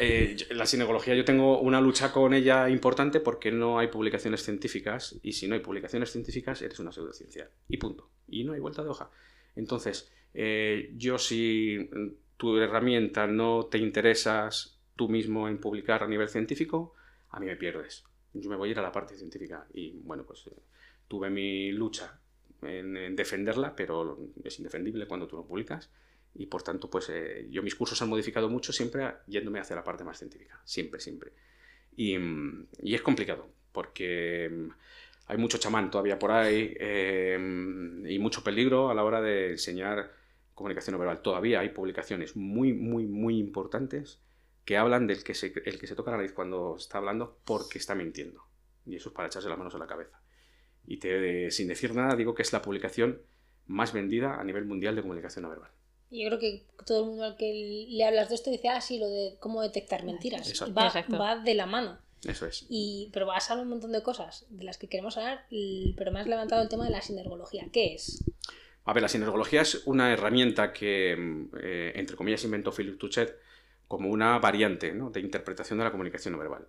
Eh, 0.00 0.34
yo- 0.36 0.54
la 0.56 0.66
sinergología 0.66 1.14
yo 1.14 1.24
tengo 1.24 1.60
una 1.60 1.80
lucha 1.80 2.10
con 2.12 2.34
ella 2.34 2.68
importante 2.68 3.20
porque 3.20 3.52
no 3.52 3.78
hay 3.78 3.88
publicaciones 3.88 4.42
científicas 4.42 5.16
y 5.22 5.32
si 5.32 5.46
no 5.46 5.54
hay 5.54 5.60
publicaciones 5.60 6.10
científicas 6.10 6.60
eres 6.62 6.78
una 6.80 6.90
pseudociencia 6.92 7.48
y 7.68 7.76
punto. 7.76 8.10
Y 8.28 8.44
no 8.44 8.52
hay 8.54 8.60
vuelta 8.60 8.82
de 8.82 8.88
hoja. 8.90 9.10
Entonces, 9.54 10.12
eh, 10.34 10.90
yo 10.96 11.18
si 11.18 11.88
tu 12.36 12.56
herramienta 12.58 13.26
no 13.26 13.66
te 13.70 13.78
interesas 13.78 14.80
tú 14.96 15.08
mismo 15.08 15.48
en 15.48 15.58
publicar 15.58 16.02
a 16.02 16.08
nivel 16.08 16.28
científico, 16.28 16.94
a 17.34 17.40
mí 17.40 17.46
me 17.46 17.56
pierdes. 17.56 18.04
Yo 18.32 18.48
me 18.48 18.56
voy 18.56 18.68
a 18.68 18.72
ir 18.72 18.78
a 18.78 18.82
la 18.82 18.92
parte 18.92 19.16
científica 19.16 19.66
y 19.72 19.92
bueno, 20.02 20.24
pues 20.24 20.46
eh, 20.46 20.56
tuve 21.08 21.30
mi 21.30 21.72
lucha 21.72 22.18
en, 22.62 22.96
en 22.96 23.16
defenderla, 23.16 23.74
pero 23.74 24.18
es 24.42 24.58
indefendible 24.58 25.06
cuando 25.06 25.26
tú 25.26 25.36
lo 25.36 25.44
publicas. 25.44 25.90
Y 26.34 26.46
por 26.46 26.62
tanto, 26.62 26.90
pues 26.90 27.08
eh, 27.10 27.46
yo 27.50 27.62
mis 27.62 27.74
cursos 27.74 28.00
han 28.02 28.08
modificado 28.08 28.48
mucho 28.48 28.72
siempre 28.72 29.06
yéndome 29.26 29.60
hacia 29.60 29.76
la 29.76 29.84
parte 29.84 30.04
más 30.04 30.18
científica. 30.18 30.60
Siempre, 30.64 31.00
siempre. 31.00 31.32
Y, 31.96 32.16
y 32.82 32.94
es 32.94 33.02
complicado, 33.02 33.48
porque 33.72 34.50
mm, 34.50 34.68
hay 35.26 35.38
mucho 35.38 35.58
chamán 35.58 35.90
todavía 35.90 36.18
por 36.18 36.32
ahí 36.32 36.74
eh, 36.78 37.36
y 38.08 38.18
mucho 38.18 38.42
peligro 38.42 38.90
a 38.90 38.94
la 38.94 39.04
hora 39.04 39.20
de 39.20 39.52
enseñar 39.52 40.12
comunicación 40.54 40.92
no 40.92 40.98
verbal. 40.98 41.22
Todavía 41.22 41.60
hay 41.60 41.70
publicaciones 41.70 42.36
muy, 42.36 42.72
muy, 42.72 43.06
muy 43.06 43.38
importantes 43.38 44.20
que 44.64 44.76
hablan 44.76 45.06
del 45.06 45.22
que 45.22 45.34
se, 45.34 45.52
el 45.64 45.78
que 45.78 45.86
se 45.86 45.94
toca 45.94 46.10
la 46.10 46.18
nariz 46.18 46.32
cuando 46.32 46.76
está 46.76 46.98
hablando 46.98 47.38
porque 47.44 47.78
está 47.78 47.94
mintiendo. 47.94 48.42
Y 48.86 48.96
eso 48.96 49.10
es 49.10 49.14
para 49.14 49.28
echarse 49.28 49.48
las 49.48 49.58
manos 49.58 49.74
a 49.74 49.78
la 49.78 49.86
cabeza. 49.86 50.20
Y 50.86 50.98
te, 50.98 51.50
sin 51.50 51.68
decir 51.68 51.94
nada, 51.94 52.16
digo 52.16 52.34
que 52.34 52.42
es 52.42 52.52
la 52.52 52.62
publicación 52.62 53.22
más 53.66 53.92
vendida 53.92 54.40
a 54.40 54.44
nivel 54.44 54.64
mundial 54.64 54.96
de 54.96 55.02
comunicación 55.02 55.42
no 55.44 55.50
verbal. 55.50 55.70
Yo 56.10 56.28
creo 56.28 56.38
que 56.38 56.66
todo 56.86 57.00
el 57.00 57.06
mundo 57.06 57.24
al 57.24 57.36
que 57.36 57.86
le 57.88 58.04
hablas 58.04 58.28
de 58.28 58.34
esto 58.36 58.50
dice, 58.50 58.68
ah, 58.68 58.80
sí, 58.80 58.98
lo 58.98 59.08
de 59.08 59.36
cómo 59.40 59.62
detectar 59.62 60.04
mentiras. 60.04 60.48
Exacto. 60.48 60.74
Va, 60.74 60.86
Exacto. 60.86 61.18
va 61.18 61.38
de 61.38 61.54
la 61.54 61.66
mano. 61.66 61.98
Eso 62.24 62.46
es. 62.46 62.66
Y, 62.68 63.10
pero 63.12 63.26
vas 63.26 63.48
a 63.48 63.54
hablar 63.54 63.64
un 63.64 63.70
montón 63.70 63.92
de 63.92 64.02
cosas 64.02 64.46
de 64.48 64.64
las 64.64 64.78
que 64.78 64.88
queremos 64.88 65.16
hablar, 65.16 65.46
pero 65.96 66.12
me 66.12 66.20
has 66.20 66.26
levantado 66.26 66.62
el 66.62 66.68
tema 66.68 66.84
de 66.84 66.90
la 66.90 67.02
sinergología. 67.02 67.66
¿Qué 67.72 67.94
es? 67.94 68.24
A 68.84 68.92
ver, 68.92 69.02
la 69.02 69.08
sinergología 69.08 69.62
es 69.62 69.82
una 69.86 70.12
herramienta 70.12 70.72
que, 70.72 71.16
mm, 71.16 71.56
eh, 71.60 71.92
entre 71.96 72.16
comillas, 72.16 72.44
inventó 72.44 72.70
Philip 72.72 72.98
Tuchet 72.98 73.36
como 73.88 74.10
una 74.10 74.38
variante 74.38 74.92
¿no? 74.92 75.10
de 75.10 75.20
interpretación 75.20 75.78
de 75.78 75.84
la 75.84 75.90
comunicación 75.90 76.32
no 76.32 76.38
verbal. 76.38 76.68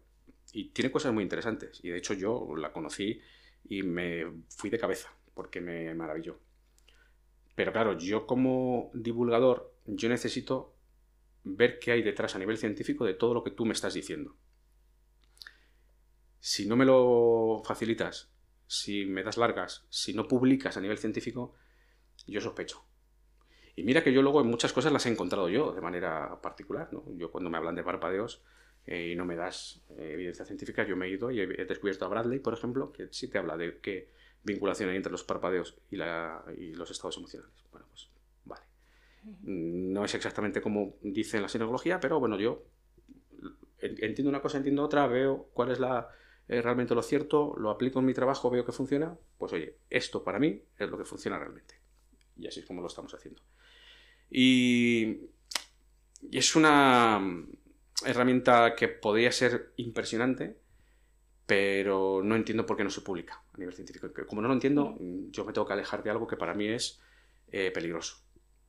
Y 0.53 0.69
tiene 0.69 0.91
cosas 0.91 1.13
muy 1.13 1.23
interesantes. 1.23 1.79
Y 1.83 1.89
de 1.89 1.97
hecho 1.97 2.13
yo 2.13 2.55
la 2.55 2.71
conocí 2.71 3.19
y 3.63 3.83
me 3.83 4.25
fui 4.49 4.69
de 4.69 4.79
cabeza 4.79 5.09
porque 5.33 5.61
me 5.61 5.93
maravilló. 5.93 6.39
Pero 7.55 7.71
claro, 7.71 7.97
yo 7.97 8.25
como 8.25 8.91
divulgador, 8.93 9.73
yo 9.85 10.09
necesito 10.09 10.75
ver 11.43 11.79
qué 11.79 11.91
hay 11.91 12.01
detrás 12.01 12.35
a 12.35 12.39
nivel 12.39 12.57
científico 12.57 13.05
de 13.05 13.13
todo 13.13 13.33
lo 13.33 13.43
que 13.43 13.51
tú 13.51 13.65
me 13.65 13.73
estás 13.73 13.93
diciendo. 13.93 14.35
Si 16.39 16.67
no 16.67 16.75
me 16.75 16.85
lo 16.85 17.61
facilitas, 17.65 18.31
si 18.67 19.05
me 19.05 19.23
das 19.23 19.37
largas, 19.37 19.85
si 19.89 20.13
no 20.13 20.27
publicas 20.27 20.77
a 20.77 20.81
nivel 20.81 20.97
científico, 20.97 21.53
yo 22.27 22.41
sospecho. 22.41 22.85
Y 23.75 23.83
mira 23.83 24.03
que 24.03 24.13
yo 24.13 24.21
luego 24.21 24.41
en 24.41 24.47
muchas 24.47 24.71
cosas 24.73 24.91
las 24.93 25.05
he 25.05 25.09
encontrado 25.09 25.49
yo 25.49 25.73
de 25.73 25.81
manera 25.81 26.39
particular. 26.41 26.89
¿no? 26.93 27.03
Yo 27.17 27.31
cuando 27.31 27.49
me 27.49 27.57
hablan 27.57 27.75
de 27.75 27.83
parpadeos 27.83 28.41
eh, 28.85 29.09
y 29.11 29.15
no 29.15 29.25
me 29.25 29.35
das 29.35 29.81
eh, 29.97 30.11
evidencia 30.13 30.45
científica, 30.45 30.85
yo 30.85 30.95
me 30.95 31.07
he 31.07 31.09
ido 31.09 31.31
y 31.31 31.39
he, 31.41 31.47
descubierto 31.65 32.05
a 32.05 32.07
Bradley, 32.07 32.39
por 32.39 32.53
ejemplo, 32.53 32.91
que 32.91 33.07
sí 33.11 33.27
te 33.29 33.37
habla 33.37 33.57
de 33.57 33.79
qué 33.79 34.09
vinculación 34.43 34.89
hay 34.89 34.95
entre 34.97 35.11
los 35.11 35.23
parpadeos 35.23 35.77
y, 35.91 35.97
la, 35.97 36.43
y 36.57 36.73
los 36.73 36.89
estados 36.91 37.17
emocionales. 37.17 37.53
Bueno, 37.71 37.87
pues 37.89 38.09
vale. 38.45 38.63
No 39.43 40.05
es 40.05 40.15
exactamente 40.15 40.61
como 40.61 40.97
dice 41.01 41.37
en 41.37 41.43
la 41.43 41.49
sinología, 41.49 41.99
pero 41.99 42.19
bueno, 42.19 42.39
yo 42.39 42.63
en- 43.79 44.03
entiendo 44.03 44.29
una 44.29 44.41
cosa, 44.41 44.57
entiendo 44.57 44.83
otra, 44.83 45.07
veo 45.07 45.49
cuál 45.53 45.71
es 45.71 45.79
la, 45.79 46.09
eh, 46.47 46.61
realmente 46.61 46.95
lo 46.95 47.01
cierto, 47.01 47.55
lo 47.57 47.69
aplico 47.69 47.99
en 47.99 48.05
mi 48.05 48.13
trabajo, 48.13 48.49
veo 48.49 48.65
que 48.65 48.71
funciona, 48.71 49.17
pues 49.37 49.53
oye, 49.53 49.77
esto 49.89 50.23
para 50.23 50.39
mí 50.39 50.61
es 50.77 50.89
lo 50.89 50.97
que 50.97 51.05
funciona 51.05 51.37
realmente. 51.39 51.75
Y 52.37 52.47
así 52.47 52.61
es 52.61 52.65
como 52.65 52.81
lo 52.81 52.87
estamos 52.87 53.13
haciendo. 53.13 53.41
Y, 54.29 55.17
y 56.21 56.37
es 56.37 56.55
una 56.55 57.19
mm, 57.19 57.53
herramienta 58.05 58.75
que 58.75 58.87
podría 58.87 59.31
ser 59.31 59.71
impresionante, 59.77 60.57
pero 61.45 62.21
no 62.23 62.35
entiendo 62.35 62.65
por 62.65 62.77
qué 62.77 62.83
no 62.83 62.89
se 62.89 63.01
publica 63.01 63.43
a 63.53 63.57
nivel 63.57 63.73
científico. 63.73 64.09
Como 64.27 64.41
no 64.41 64.47
lo 64.47 64.53
entiendo, 64.53 64.95
mm, 64.99 65.31
yo 65.31 65.45
me 65.45 65.53
tengo 65.53 65.67
que 65.67 65.73
alejar 65.73 66.03
de 66.03 66.09
algo 66.09 66.27
que 66.27 66.37
para 66.37 66.53
mí 66.53 66.67
es 66.67 66.99
eh, 67.51 67.71
peligroso. 67.71 68.17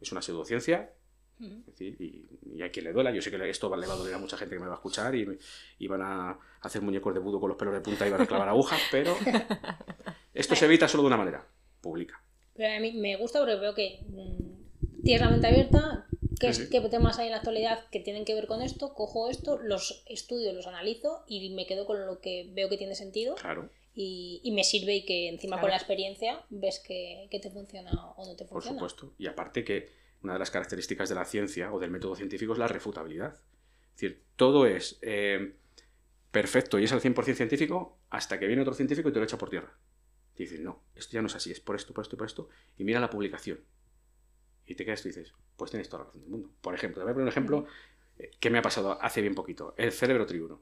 Es 0.00 0.12
una 0.12 0.22
pseudociencia, 0.22 0.92
es 1.38 1.66
decir, 1.66 2.00
y, 2.00 2.26
y 2.54 2.62
a 2.62 2.70
quien 2.70 2.86
le 2.86 2.92
duela, 2.92 3.10
yo 3.10 3.20
sé 3.20 3.30
que 3.30 3.50
esto 3.50 3.74
le 3.76 3.86
va 3.86 3.92
a 3.92 3.96
doler 3.96 4.14
a 4.14 4.18
mucha 4.18 4.38
gente 4.38 4.54
que 4.54 4.60
me 4.60 4.66
va 4.66 4.72
a 4.72 4.76
escuchar 4.76 5.14
y, 5.14 5.38
y 5.78 5.86
van 5.86 6.00
a 6.02 6.38
hacer 6.62 6.80
muñecos 6.80 7.12
de 7.12 7.20
budo 7.20 7.38
con 7.38 7.50
los 7.50 7.58
pelos 7.58 7.74
de 7.74 7.80
punta 7.80 8.06
y 8.06 8.10
van 8.10 8.22
a 8.22 8.26
clavar 8.26 8.48
agujas, 8.48 8.80
pero 8.90 9.14
esto 10.34 10.56
se 10.56 10.64
evita 10.64 10.88
solo 10.88 11.02
de 11.02 11.08
una 11.08 11.18
manera, 11.18 11.46
publica. 11.80 12.22
Pero 12.54 12.74
a 12.74 12.80
mí 12.80 12.92
me 12.92 13.16
gusta 13.16 13.40
porque 13.40 13.56
veo 13.56 13.74
que 13.74 14.00
mm, 14.08 14.65
tienes 15.04 15.20
la 15.22 15.30
mente 15.30 15.46
abierta, 15.46 16.06
qué, 16.40 16.52
Sí, 16.52 16.68
qué 16.70 16.80
temas 16.82 17.18
hay 17.18 17.26
en 17.26 17.32
la 17.32 17.38
actualidad 17.38 17.88
que 17.90 18.00
tienen 18.00 18.24
que 18.24 18.34
ver 18.34 18.46
con 18.46 18.62
esto, 18.62 18.94
cojo 18.94 19.28
esto, 19.28 19.58
los 19.58 20.02
estudio, 20.06 20.52
los 20.52 20.66
analizo 20.66 21.24
y 21.26 21.50
me 21.54 21.66
quedo 21.66 21.86
con 21.86 22.04
lo 22.06 22.20
que 22.20 22.50
veo 22.54 22.68
que 22.68 22.76
tiene 22.76 22.94
sentido 22.94 23.34
Claro, 23.36 23.70
y, 23.94 24.40
y 24.44 24.52
me 24.52 24.64
sirve 24.64 24.96
y 24.96 25.04
que 25.06 25.28
encima 25.28 25.56
Claro. 25.56 25.62
con 25.62 25.70
la 25.70 25.76
experiencia 25.76 26.44
ves 26.50 26.80
que, 26.86 27.28
que 27.30 27.38
te 27.40 27.50
funciona 27.50 27.90
o 28.16 28.26
no 28.26 28.36
te 28.36 28.44
por 28.44 28.62
funciona. 28.62 28.78
supuesto. 28.78 29.14
Y 29.18 29.26
aparte 29.26 29.64
que 29.64 29.88
una 30.22 30.34
de 30.34 30.38
las 30.38 30.50
características 30.50 31.08
de 31.08 31.14
la 31.14 31.24
ciencia 31.24 31.72
o 31.72 31.78
del 31.78 31.90
método 31.90 32.16
científico 32.16 32.52
es 32.52 32.58
la 32.58 32.68
refutabilidad. 32.68 33.34
Es 33.94 34.00
decir, 34.00 34.24
todo 34.36 34.66
es 34.66 34.98
eh, 35.02 35.54
perfecto 36.30 36.78
y 36.78 36.84
es 36.84 36.92
al 36.92 37.00
100% 37.00 37.34
científico 37.34 37.98
hasta 38.10 38.38
que 38.38 38.46
viene 38.46 38.60
otro 38.62 38.74
científico 38.74 39.08
y 39.08 39.12
te 39.12 39.18
lo 39.18 39.24
echa 39.24 39.38
por 39.38 39.48
tierra. 39.50 39.78
Y 40.34 40.42
dices, 40.42 40.60
no, 40.60 40.82
esto 40.94 41.12
ya 41.14 41.22
no 41.22 41.28
es 41.28 41.34
así, 41.34 41.50
es 41.50 41.60
por 41.60 41.76
esto, 41.76 41.94
por 41.94 42.02
esto 42.04 42.16
y 42.16 42.18
por 42.18 42.26
esto. 42.26 42.48
Y 42.76 42.84
mira 42.84 43.00
la 43.00 43.08
publicación. 43.08 43.60
Y 44.66 44.74
te 44.74 44.84
quedas 44.84 45.04
y 45.06 45.10
dices, 45.10 45.32
pues 45.56 45.70
tienes 45.70 45.88
toda 45.88 46.02
la 46.02 46.06
razón 46.08 46.22
del 46.22 46.30
mundo. 46.30 46.50
Por 46.60 46.74
ejemplo, 46.74 47.00
te 47.00 47.04
voy 47.04 47.10
a 47.12 47.14
poner 47.14 47.24
un 47.24 47.28
ejemplo 47.30 47.66
eh, 48.18 48.30
que 48.40 48.50
me 48.50 48.58
ha 48.58 48.62
pasado 48.62 49.00
hace 49.00 49.20
bien 49.22 49.34
poquito. 49.34 49.74
El 49.76 49.92
cerebro 49.92 50.26
triuno. 50.26 50.60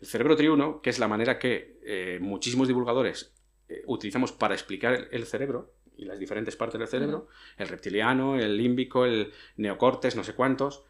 El 0.00 0.06
cerebro 0.06 0.36
triuno, 0.36 0.80
que 0.82 0.90
es 0.90 0.98
la 0.98 1.08
manera 1.08 1.38
que 1.38 1.78
eh, 1.84 2.18
muchísimos 2.20 2.68
divulgadores 2.68 3.32
eh, 3.68 3.82
utilizamos 3.86 4.32
para 4.32 4.54
explicar 4.54 4.94
el, 4.94 5.08
el 5.10 5.26
cerebro 5.26 5.74
y 5.96 6.04
las 6.04 6.18
diferentes 6.18 6.56
partes 6.56 6.78
del 6.78 6.88
cerebro, 6.88 7.28
el 7.56 7.68
reptiliano, 7.68 8.36
el 8.38 8.56
límbico, 8.56 9.06
el 9.06 9.32
neocortes, 9.56 10.14
no 10.14 10.24
sé 10.24 10.34
cuántos, 10.34 10.84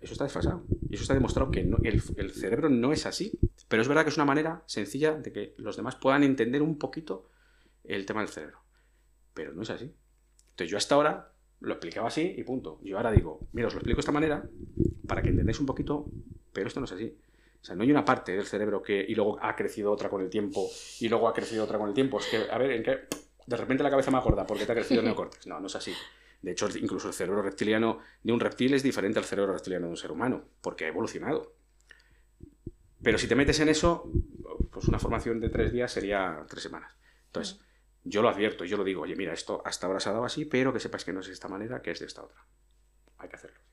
eso 0.00 0.12
está 0.12 0.24
desfasado. 0.24 0.64
Y 0.90 0.94
eso 0.94 1.02
está 1.04 1.14
demostrado 1.14 1.50
que 1.50 1.64
no- 1.64 1.78
el, 1.82 2.02
el 2.16 2.30
cerebro 2.32 2.68
no 2.68 2.92
es 2.92 3.06
así. 3.06 3.32
Pero 3.68 3.82
es 3.82 3.88
verdad 3.88 4.04
que 4.04 4.10
es 4.10 4.16
una 4.16 4.26
manera 4.26 4.62
sencilla 4.66 5.14
de 5.14 5.32
que 5.32 5.54
los 5.58 5.76
demás 5.76 5.96
puedan 5.96 6.22
entender 6.22 6.62
un 6.62 6.78
poquito 6.78 7.30
el 7.84 8.06
tema 8.06 8.20
del 8.20 8.28
cerebro. 8.28 8.60
Pero 9.34 9.52
no 9.54 9.62
es 9.62 9.70
así. 9.70 9.94
Entonces 10.50 10.70
yo 10.70 10.76
hasta 10.78 10.94
ahora 10.94 11.32
lo 11.60 11.72
explicaba 11.72 12.08
así 12.08 12.34
y 12.36 12.42
punto. 12.42 12.78
Yo 12.82 12.96
ahora 12.96 13.12
digo, 13.12 13.40
mira, 13.52 13.68
os 13.68 13.74
lo 13.74 13.80
explico 13.80 13.96
de 13.96 14.00
esta 14.00 14.12
manera 14.12 14.48
para 15.06 15.22
que 15.22 15.28
entendáis 15.28 15.60
un 15.60 15.66
poquito, 15.66 16.06
pero 16.52 16.68
esto 16.68 16.80
no 16.80 16.86
es 16.86 16.92
así. 16.92 17.16
O 17.60 17.64
sea, 17.64 17.74
no 17.74 17.82
hay 17.82 17.90
una 17.90 18.04
parte 18.04 18.32
del 18.32 18.46
cerebro 18.46 18.82
que 18.82 19.04
y 19.06 19.14
luego 19.14 19.38
ha 19.42 19.56
crecido 19.56 19.90
otra 19.90 20.08
con 20.08 20.22
el 20.22 20.30
tiempo 20.30 20.68
y 21.00 21.08
luego 21.08 21.28
ha 21.28 21.34
crecido 21.34 21.64
otra 21.64 21.78
con 21.78 21.88
el 21.88 21.94
tiempo. 21.94 22.20
Es 22.20 22.26
que, 22.26 22.50
a 22.50 22.58
ver, 22.58 22.70
¿en 22.70 22.82
qué? 22.82 22.98
De 23.46 23.56
repente 23.56 23.82
la 23.82 23.90
cabeza 23.90 24.10
más 24.10 24.22
gorda 24.22 24.46
porque 24.46 24.66
te 24.66 24.72
ha 24.72 24.74
crecido 24.74 25.00
el 25.00 25.06
neocórtex. 25.06 25.46
No, 25.46 25.58
no 25.60 25.66
es 25.66 25.76
así. 25.76 25.92
De 26.42 26.52
hecho, 26.52 26.68
incluso 26.78 27.08
el 27.08 27.14
cerebro 27.14 27.42
reptiliano 27.42 27.98
de 28.22 28.32
un 28.32 28.40
reptil 28.40 28.74
es 28.74 28.82
diferente 28.82 29.18
al 29.18 29.24
cerebro 29.24 29.52
reptiliano 29.52 29.86
de 29.86 29.90
un 29.90 29.96
ser 29.96 30.12
humano, 30.12 30.44
porque 30.60 30.84
ha 30.84 30.88
evolucionado. 30.88 31.54
Pero 33.02 33.18
si 33.18 33.26
te 33.26 33.34
metes 33.34 33.58
en 33.60 33.68
eso, 33.68 34.10
pues 34.70 34.86
una 34.86 34.98
formación 34.98 35.40
de 35.40 35.48
tres 35.48 35.72
días 35.72 35.90
sería 35.90 36.44
tres 36.48 36.62
semanas. 36.62 36.92
Entonces, 37.26 37.60
yo 38.08 38.22
lo 38.22 38.28
advierto, 38.28 38.64
yo 38.64 38.76
lo 38.76 38.84
digo, 38.84 39.02
oye, 39.02 39.16
mira, 39.16 39.32
esto 39.32 39.62
hasta 39.64 39.86
ahora 39.86 40.00
se 40.00 40.08
ha 40.08 40.12
dado 40.12 40.24
así, 40.24 40.44
pero 40.44 40.72
que 40.72 40.80
sepáis 40.80 41.04
que 41.04 41.12
no 41.12 41.20
es 41.20 41.26
de 41.26 41.32
esta 41.32 41.48
manera, 41.48 41.82
que 41.82 41.90
es 41.90 42.00
de 42.00 42.06
esta 42.06 42.22
otra. 42.22 42.40
Hay 43.18 43.28
que 43.28 43.36
hacerlo. 43.36 43.65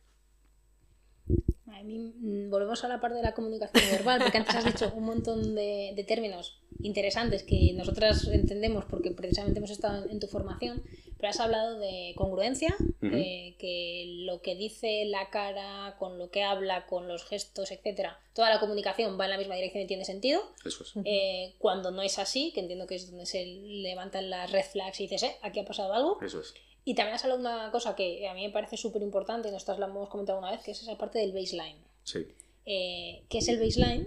A 1.84 1.86
mí, 1.86 2.00
mm, 2.00 2.50
volvemos 2.50 2.82
a 2.86 2.88
la 2.88 3.02
parte 3.02 3.18
de 3.18 3.24
la 3.24 3.34
comunicación 3.34 3.84
verbal, 3.92 4.22
porque 4.22 4.38
antes 4.38 4.56
has 4.56 4.64
dicho 4.64 4.94
un 4.96 5.04
montón 5.04 5.54
de, 5.54 5.92
de 5.94 6.04
términos 6.06 6.62
interesantes 6.82 7.44
que 7.44 7.74
nosotras 7.76 8.26
entendemos 8.28 8.86
porque 8.86 9.12
precisamente 9.12 9.60
hemos 9.60 9.70
estado 9.70 10.06
en, 10.06 10.12
en 10.12 10.20
tu 10.22 10.28
formación, 10.28 10.82
pero 11.18 11.30
has 11.30 11.40
hablado 11.42 11.80
de 11.80 12.14
congruencia, 12.16 12.74
eh, 13.02 13.56
que 13.60 14.24
lo 14.26 14.42
que 14.42 14.56
dice 14.56 15.04
la 15.06 15.30
cara 15.30 15.96
con 16.00 16.18
lo 16.18 16.30
que 16.30 16.44
habla, 16.44 16.86
con 16.86 17.10
los 17.10 17.26
gestos, 17.26 17.72
etcétera, 17.72 18.18
toda 18.34 18.50
la 18.50 18.60
comunicación 18.62 19.20
va 19.20 19.26
en 19.26 19.32
la 19.32 19.38
misma 19.38 19.56
dirección 19.56 19.84
y 19.84 19.88
tiene 19.88 20.06
sentido. 20.06 20.42
Eso 20.66 20.84
es. 20.84 20.94
Eh, 21.04 21.56
cuando 21.60 21.92
no 21.92 22.02
es 22.02 22.18
así, 22.18 22.52
que 22.54 22.62
entiendo 22.62 22.88
que 22.88 22.96
es 22.96 23.10
donde 23.10 23.26
se 23.26 23.46
levantan 23.46 24.30
las 24.30 24.52
red 24.52 24.64
flags 24.66 25.02
y 25.02 25.04
dices, 25.04 25.24
eh, 25.24 25.36
aquí 25.42 25.60
ha 25.60 25.66
pasado 25.66 25.94
algo. 25.94 26.18
Eso 26.22 26.40
es. 26.40 26.54
Y 26.86 26.96
también 26.96 27.16
has 27.16 27.24
hablado 27.24 27.42
de 27.42 27.48
una 27.48 27.72
cosa 27.72 27.96
que 27.96 28.28
a 28.28 28.34
mí 28.34 28.46
me 28.46 28.52
parece 28.52 28.78
súper 28.78 29.02
importante, 29.02 29.50
y 29.50 29.52
nosotras 29.52 29.80
la 29.80 29.88
hemos 29.88 30.10
comentado 30.10 30.40
una 30.40 30.52
vez, 30.52 30.62
que 30.64 30.72
es 30.72 30.82
esa 30.82 30.98
parte 30.98 31.20
del 31.20 31.32
baseline. 31.32 31.78
Sí. 32.04 32.28
Eh, 32.66 33.24
¿Qué 33.30 33.38
es 33.38 33.48
el 33.48 33.60
baseline 33.60 34.06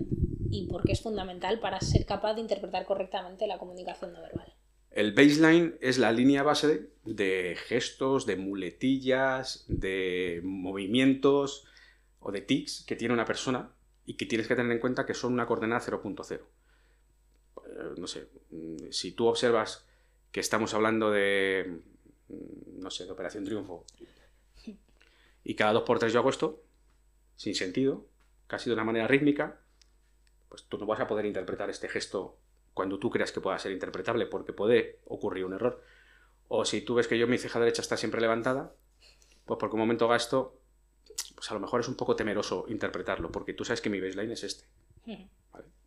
y 0.50 0.66
por 0.66 0.84
qué 0.84 0.92
es 0.92 1.00
fundamental 1.00 1.58
para 1.60 1.80
ser 1.80 2.04
capaz 2.06 2.34
de 2.34 2.40
interpretar 2.42 2.84
correctamente 2.86 3.46
la 3.46 3.58
comunicación 3.58 4.12
no 4.12 4.20
verbal? 4.20 4.52
El 4.90 5.12
baseline 5.12 5.76
es 5.80 5.98
la 5.98 6.12
línea 6.12 6.42
base 6.42 6.88
de 7.04 7.56
gestos, 7.66 8.24
de 8.24 8.36
muletillas, 8.36 9.64
de 9.68 10.40
movimientos 10.42 11.64
o 12.20 12.32
de 12.32 12.40
tics 12.40 12.82
que 12.86 12.96
tiene 12.96 13.12
una 13.12 13.26
persona 13.26 13.72
y 14.06 14.14
que 14.14 14.24
tienes 14.24 14.48
que 14.48 14.56
tener 14.56 14.72
en 14.72 14.78
cuenta 14.78 15.04
que 15.04 15.14
son 15.14 15.32
una 15.34 15.46
coordenada 15.46 15.82
0.0. 15.82 16.34
Eh, 16.34 16.40
No 17.98 18.06
sé, 18.06 18.28
mm, 18.50 18.90
si 18.90 19.12
tú 19.12 19.26
observas 19.26 19.84
que 20.32 20.40
estamos 20.40 20.72
hablando 20.72 21.10
de, 21.10 21.80
no 22.78 22.90
sé, 22.90 23.04
de 23.04 23.12
Operación 23.12 23.44
Triunfo 23.44 23.84
y 25.46 25.54
cada 25.54 25.72
dos 25.72 25.84
por 25.84 26.00
tres 26.00 26.12
yo 26.12 26.18
hago 26.18 26.30
esto, 26.30 26.64
sin 27.36 27.54
sentido, 27.54 28.04
casi 28.48 28.68
de 28.68 28.74
una 28.74 28.82
manera 28.82 29.06
rítmica, 29.06 29.60
pues 30.48 30.64
tú 30.64 30.76
no 30.76 30.86
vas 30.86 30.98
a 30.98 31.06
poder 31.06 31.24
interpretar 31.24 31.70
este 31.70 31.88
gesto 31.88 32.36
cuando 32.74 32.98
tú 32.98 33.10
creas 33.10 33.30
que 33.30 33.40
pueda 33.40 33.56
ser 33.60 33.70
interpretable 33.70 34.26
porque 34.26 34.52
puede 34.52 34.98
ocurrir 35.04 35.44
un 35.44 35.54
error. 35.54 35.84
O 36.48 36.64
si 36.64 36.80
tú 36.80 36.96
ves 36.96 37.06
que 37.06 37.16
yo 37.16 37.28
mi 37.28 37.38
ceja 37.38 37.60
derecha 37.60 37.80
está 37.80 37.96
siempre 37.96 38.20
levantada, 38.20 38.74
pues 39.44 39.56
porque 39.60 39.76
un 39.76 39.80
momento 39.82 40.08
gasto, 40.08 40.60
pues 41.36 41.48
a 41.52 41.54
lo 41.54 41.60
mejor 41.60 41.80
es 41.80 41.86
un 41.86 41.96
poco 41.96 42.16
temeroso 42.16 42.64
interpretarlo, 42.66 43.30
porque 43.30 43.52
tú 43.52 43.64
sabes 43.64 43.80
que 43.80 43.88
mi 43.88 44.00
baseline 44.00 44.32
es 44.32 44.42
este. 44.42 44.66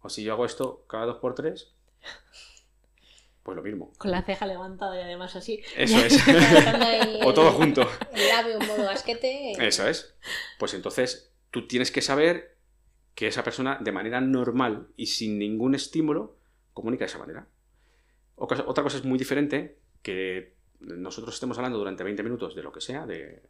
O 0.02 0.08
si 0.08 0.24
yo 0.24 0.32
hago 0.32 0.46
esto 0.46 0.86
cada 0.88 1.06
dos 1.06 1.18
por 1.18 1.36
tres, 1.36 1.74
pues 3.50 3.56
lo 3.58 3.64
mismo. 3.64 3.92
Con 3.98 4.12
la 4.12 4.22
ceja 4.22 4.46
levantada 4.46 4.96
y 4.96 5.02
además 5.02 5.36
así. 5.36 5.64
Eso 5.76 5.98
es. 5.98 6.24
O 7.24 7.34
todo 7.34 7.52
junto. 7.52 7.82
El 8.14 8.28
labio 8.28 8.62
en 8.62 8.68
modo 8.68 8.88
asquete. 8.90 9.54
Eso 9.60 9.88
es. 9.88 10.16
Pues 10.60 10.76
entonces 10.76 11.34
tú 11.50 11.68
tienes 11.68 11.92
que 11.92 12.02
saber 12.02 12.58
que 13.16 13.26
esa 13.26 13.44
persona 13.44 13.80
de 13.82 13.92
manera 13.92 14.22
normal 14.22 14.90
y 14.96 15.08
sin 15.08 15.40
ningún 15.40 15.74
estímulo 15.74 16.38
comunica 16.74 17.06
de 17.06 17.10
esa 17.10 17.18
manera. 17.18 17.48
Otra 18.36 18.84
cosa 18.84 18.98
es 18.98 19.04
muy 19.04 19.18
diferente 19.18 19.80
que 20.04 20.56
nosotros 20.80 21.34
estemos 21.34 21.58
hablando 21.58 21.80
durante 21.80 22.04
20 22.04 22.22
minutos 22.22 22.56
de 22.56 22.62
lo 22.62 22.72
que 22.72 22.82
sea, 22.82 23.08
de 23.08 23.42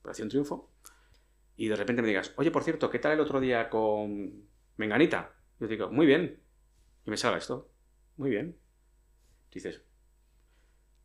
Operación 0.00 0.28
Triunfo, 0.28 0.70
y 1.56 1.68
de 1.68 1.76
repente 1.76 2.02
me 2.02 2.08
digas, 2.08 2.34
oye, 2.36 2.50
por 2.50 2.64
cierto, 2.64 2.90
¿qué 2.90 2.98
tal 2.98 3.12
el 3.12 3.20
otro 3.20 3.40
día 3.40 3.70
con 3.70 4.46
Menganita? 4.76 5.32
Yo 5.58 5.68
te 5.68 5.72
digo, 5.72 5.90
muy 5.90 6.04
bien. 6.04 6.38
Y 7.06 7.10
me 7.10 7.16
salga 7.16 7.38
esto, 7.38 7.70
muy 8.18 8.28
bien. 8.28 8.58
Dices, 9.52 9.82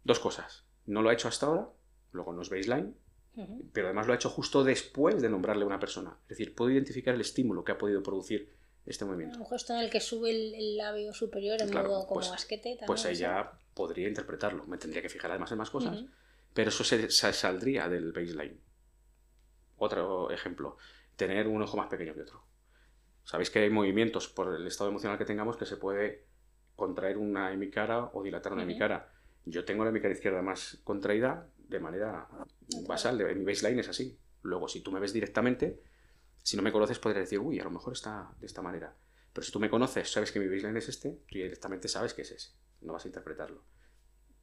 dos 0.04 0.20
cosas. 0.20 0.66
No 0.86 1.02
lo 1.02 1.10
ha 1.10 1.14
hecho 1.14 1.28
hasta 1.28 1.46
ahora, 1.48 1.70
luego 2.12 2.34
no 2.34 2.42
es 2.42 2.50
baseline, 2.50 2.96
pero 3.74 3.88
además 3.88 4.08
lo 4.08 4.14
ha 4.14 4.16
hecho 4.16 4.30
justo 4.30 4.64
después 4.64 5.22
de 5.22 5.30
nombrarle 5.30 5.64
a 5.64 5.68
una 5.68 5.80
persona. 5.80 6.18
Es 6.24 6.30
decir, 6.30 6.56
puedo 6.56 6.72
identificar 6.72 7.14
el 7.14 7.22
estímulo 7.22 7.64
que 7.64 7.74
ha 7.74 7.78
podido 7.78 8.02
producir 8.02 8.56
este 8.86 9.06
movimiento. 9.06 9.38
Un 9.40 9.48
gesto 9.48 9.74
en 9.74 9.80
el 9.80 9.90
que 9.90 10.00
sube 10.00 10.32
el, 10.32 10.56
el 10.56 10.78
labio 10.78 11.14
superior 11.14 11.62
en 11.62 11.70
Claro, 11.70 11.90
modo 11.90 12.08
como 12.08 12.22
pues- 12.22 12.32
asquete. 12.32 12.70
También, 12.70 12.88
Pues 12.88 13.06
ahí 13.06 13.16
¿sí? 13.16 13.22
ya 13.22 13.60
podría 13.74 14.08
interpretarlo. 14.08 14.66
Me 14.66 14.78
tendría 14.78 15.02
que 15.02 15.10
fijar 15.10 15.30
además 15.32 15.52
en 15.52 15.58
más 15.58 15.70
cosas, 15.70 16.06
pero 16.54 16.70
eso 16.70 16.84
se, 16.86 17.12
se 17.12 17.34
saldría 17.34 17.90
del 17.90 18.12
baseline. 18.14 18.60
Otro 19.76 20.32
ejemplo, 20.32 20.78
tener 21.16 21.48
un 21.48 21.62
ojo 21.62 21.78
más 21.78 21.88
pequeño 21.90 22.14
que 22.14 22.22
otro. 22.22 22.44
Sabéis 23.24 23.52
que 23.52 23.60
hay 23.60 23.70
movimientos 23.70 24.30
por 24.30 24.56
el 24.56 24.66
estado 24.66 24.90
emocional 24.90 25.18
que 25.18 25.26
tengamos 25.26 25.58
que 25.58 25.66
se 25.66 25.78
puede 25.78 26.26
contraer 26.78 27.18
una 27.18 27.52
hemicara 27.52 28.12
o 28.14 28.24
dilatar 28.24 28.54
una 28.54 28.62
Ujú. 28.62 28.72
hemicara. 28.72 29.12
Yo 29.44 29.66
tengo 29.66 29.84
la 29.84 29.90
hemicara 29.90 30.14
izquierda 30.14 30.42
más 30.42 30.80
contraída 30.86 31.50
de 31.58 31.80
manera 31.82 32.30
basal, 32.88 33.18
de- 33.18 33.36
mi 33.36 33.44
baseline 33.44 33.80
es 33.80 33.90
así. 33.90 34.18
Luego, 34.44 34.70
si 34.70 34.80
tú 34.82 34.92
me 34.94 35.00
ves 35.02 35.12
directamente, 35.12 35.82
si 36.44 36.56
no 36.56 36.64
me 36.64 36.72
conoces, 36.72 37.00
podrías 37.00 37.26
decir, 37.26 37.40
uy, 37.40 37.60
a 37.60 37.64
lo 37.66 37.72
mejor 37.72 37.92
está 37.94 38.32
de 38.40 38.46
esta 38.46 38.62
manera. 38.62 38.96
Pero 39.34 39.44
si 39.46 39.52
tú 39.52 39.60
me 39.60 39.70
conoces, 39.70 40.10
sabes 40.10 40.32
que 40.32 40.40
mi 40.40 40.48
baseline 40.48 40.78
es 40.78 40.88
este, 40.88 41.10
tú 41.28 41.36
directamente 41.36 41.88
sabes 41.90 42.14
que 42.14 42.22
es 42.22 42.32
ese. 42.32 42.52
No 42.82 42.94
vas 42.94 43.04
a 43.06 43.08
interpretarlo. 43.10 43.64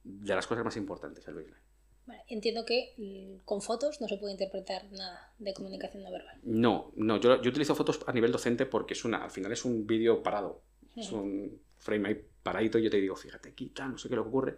De 0.03 0.35
las 0.35 0.45
cosas 0.45 0.63
más 0.63 0.77
importantes, 0.77 1.27
el 1.27 1.33
baseline. 1.35 1.57
Vale, 2.05 2.21
Entiendo 2.27 2.65
que 2.65 2.93
mm, 2.97 3.45
con 3.45 3.61
fotos 3.61 3.99
no 4.01 4.07
se 4.07 4.17
puede 4.17 4.33
interpretar 4.33 4.91
nada 4.91 5.33
de 5.39 5.53
comunicación 5.55 6.03
no 6.03 6.11
verbal. 6.11 6.39
No, 6.43 6.91
no, 6.95 7.17
yo, 7.17 7.41
yo 7.41 7.49
utilizo 7.49 7.73
fotos 7.73 8.01
a 8.05 8.11
nivel 8.13 8.31
docente 8.31 8.67
porque 8.67 8.93
es 8.93 9.03
una, 9.05 9.23
al 9.23 9.31
final 9.31 9.51
es 9.51 9.65
un 9.65 9.87
vídeo 9.87 10.21
parado. 10.21 10.61
Es 10.95 11.11
Ujú. 11.11 11.21
un 11.23 11.61
frame 11.85 12.09
ahí 12.09 12.25
paradito 12.43 12.77
y 12.79 12.83
yo 12.83 12.89
te 12.89 12.97
digo, 12.99 13.15
fíjate 13.15 13.49
aquí, 13.49 13.69
tal, 13.69 13.91
no 13.91 13.97
sé 13.97 14.07
qué 14.09 14.15
es 14.15 14.17
lo 14.17 14.23
que 14.23 14.29
ocurre. 14.29 14.57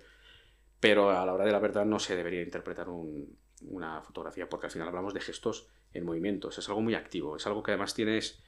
Pero 0.79 1.09
a 1.11 1.25
la 1.25 1.33
hora 1.33 1.45
de 1.45 1.51
la 1.51 1.59
verdad 1.59 1.85
no 1.85 1.99
se 1.99 2.15
debería 2.15 2.41
interpretar 2.41 2.87
un- 2.89 3.37
una 3.61 4.01
fotografía 4.01 4.47
porque 4.47 4.67
al 4.67 4.71
final 4.71 4.87
hablamos 4.87 5.13
de 5.13 5.21
gestos 5.21 5.67
en 5.93 6.05
movimientos. 6.05 6.57
Es 6.57 6.67
algo 6.69 6.81
muy 6.81 6.95
activo, 6.95 7.35
es 7.37 7.45
algo 7.47 7.63
que 7.63 7.71
además 7.71 7.93
tienes... 7.93 8.39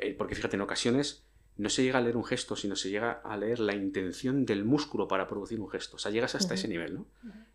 eh, 0.00 0.14
Porque 0.18 0.34
fíjate, 0.34 0.56
en 0.56 0.62
ocasiones 0.62 1.24
no 1.56 1.68
se 1.70 1.82
llega 1.84 1.98
a 1.98 2.02
leer 2.02 2.16
un 2.16 2.24
gesto, 2.24 2.54
sino 2.56 2.76
se 2.76 2.90
llega 2.90 3.12
a 3.12 3.36
leer 3.36 3.60
la 3.60 3.74
intención 3.74 4.44
del 4.44 4.64
músculo 4.64 5.06
para 5.08 5.26
producir 5.26 5.58
un 5.60 5.70
gesto. 5.70 5.96
O 5.96 5.98
sea, 5.98 6.10
llegas 6.12 6.34
hasta 6.34 6.54
ese 6.54 6.68
nivel, 6.68 6.94
¿no? 6.94 7.06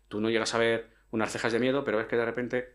Tú 0.08 0.20
no 0.20 0.28
llegas 0.30 0.54
a 0.54 0.58
ver 0.58 0.90
unas 1.12 1.30
cejas 1.30 1.52
de 1.52 1.58
miedo, 1.60 1.84
pero 1.84 1.98
ves 1.98 2.06
que 2.08 2.16
de 2.16 2.24
repente 2.24 2.58
eh, 2.58 2.74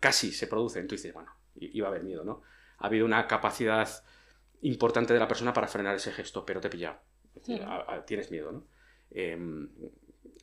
casi 0.00 0.30
se 0.32 0.46
producen. 0.46 0.86
Tú 0.86 0.94
dices, 0.94 1.12
bueno, 1.14 1.32
iba 1.56 1.86
a 1.88 1.90
haber 1.90 2.04
miedo, 2.04 2.22
¿no? 2.24 2.42
Ha 2.78 2.86
habido 2.86 3.04
una 3.06 3.26
capacidad 3.26 3.88
importante 4.60 5.12
de 5.14 5.18
la 5.20 5.26
persona 5.28 5.52
para 5.52 5.66
frenar 5.68 5.94
ese 5.96 6.12
gesto, 6.12 6.44
pero 6.44 6.60
te 6.60 6.68
he 6.68 6.70
pillado. 6.70 6.98
Es 7.40 7.46
decir, 7.46 7.62
Ujú. 7.62 7.70
a- 7.70 7.94
a- 7.94 8.04
tienes 8.06 8.30
miedo, 8.30 8.52
¿no? 8.52 8.64
Em, 9.10 9.68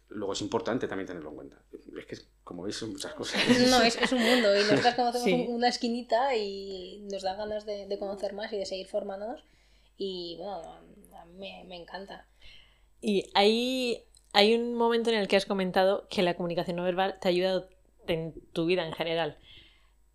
luego 0.10 0.34
es 0.34 0.42
importante 0.42 0.88
también 0.88 1.08
tenerlo 1.08 1.30
en 1.30 1.36
cuenta. 1.36 1.62
Es 1.98 2.06
que, 2.06 2.18
como 2.44 2.64
veis, 2.64 2.76
son 2.78 2.92
muchas 2.92 3.14
cosas. 3.14 3.42
No, 3.70 3.82
es, 3.82 3.96
es 4.02 4.12
un 4.12 4.22
mundo 4.24 4.54
y 4.56 4.60
nosotros 4.64 4.94
conocemos 4.96 5.24
Sí. 5.26 5.34
un- 5.34 5.56
una 5.56 5.68
esquinita 5.70 6.36
y 6.36 7.00
nos 7.12 7.22
dan 7.24 7.38
ganas 7.38 7.66
de, 7.66 7.88
de 7.88 8.00
conocer 8.00 8.34
más 8.34 8.52
y 8.54 8.58
de 8.58 8.66
seguir 8.66 8.88
formándonos. 8.88 9.44
Y 9.98 10.36
bueno, 10.38 10.62
a 11.18 11.26
mí 11.26 11.38
me, 11.38 11.64
me 11.68 11.76
encanta. 11.78 12.28
Y 13.02 13.30
hay, 13.34 14.04
hay 14.34 14.56
un 14.56 14.74
momento 14.76 15.10
en 15.10 15.18
el 15.18 15.28
que 15.28 15.36
has 15.38 15.46
comentado 15.46 16.08
que 16.10 16.22
la 16.24 16.36
comunicación 16.36 16.78
no 16.78 16.84
verbal 16.84 17.18
te 17.22 17.28
ha 17.28 17.32
ayudado 17.32 17.70
en 18.08 18.34
tu 18.54 18.66
vida 18.66 18.86
en 18.86 18.94
general. 18.94 19.38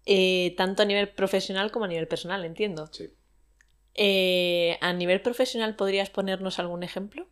Eh, 0.06 0.54
tanto 0.56 0.82
a 0.82 0.86
nivel 0.86 1.08
profesional 1.10 1.70
como 1.70 1.84
a 1.84 1.88
nivel 1.88 2.08
personal, 2.08 2.44
entiendo. 2.44 2.88
Sí. 2.92 3.10
Eh, 3.94 4.78
a 4.80 4.92
nivel 4.92 5.20
profesional, 5.20 5.76
¿podrías 5.76 6.10
ponernos 6.10 6.58
algún 6.58 6.82
ejemplo? 6.82 7.28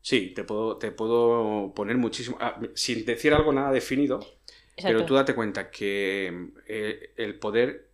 Sí, 0.00 0.32
te 0.34 0.44
puedo, 0.44 0.78
te 0.78 0.90
puedo 0.90 1.72
poner 1.74 1.96
muchísimo. 1.96 2.36
ah, 2.40 2.60
sin 2.74 3.04
decir 3.04 3.32
algo 3.34 3.52
nada 3.52 3.70
definido, 3.70 4.20
pero 4.82 5.04
tú 5.06 5.14
date 5.14 5.34
cuenta 5.34 5.70
que 5.70 6.50
eh, 6.66 7.14
el 7.16 7.38
poder 7.38 7.90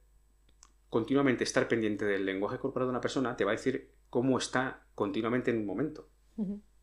continuamente 0.89 1.45
estar 1.45 1.69
pendiente 1.69 2.05
del 2.07 2.25
lenguaje 2.25 2.59
corporal 2.59 2.87
de 2.87 2.91
una 2.91 3.01
persona 3.01 3.37
te 3.37 3.45
va 3.45 3.51
a 3.51 3.57
decir 3.57 3.93
cómo 4.09 4.39
está 4.39 4.87
continuamente 4.95 5.51
en 5.51 5.59
un 5.59 5.67
momento. 5.67 6.09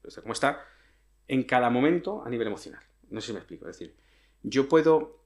O 0.04 0.12
sea, 0.12 0.21
cómo 0.21 0.34
está 0.34 0.63
en 1.28 1.43
cada 1.43 1.69
momento 1.69 2.23
a 2.23 2.30
nivel 2.30 2.47
emocional. 2.47 2.84
No 3.10 3.21
sé 3.21 3.28
si 3.28 3.34
me 3.34 3.39
explico. 3.39 3.67
Es 3.67 3.80
decir, 3.80 3.95
yo 4.43 4.69
puedo, 4.69 5.23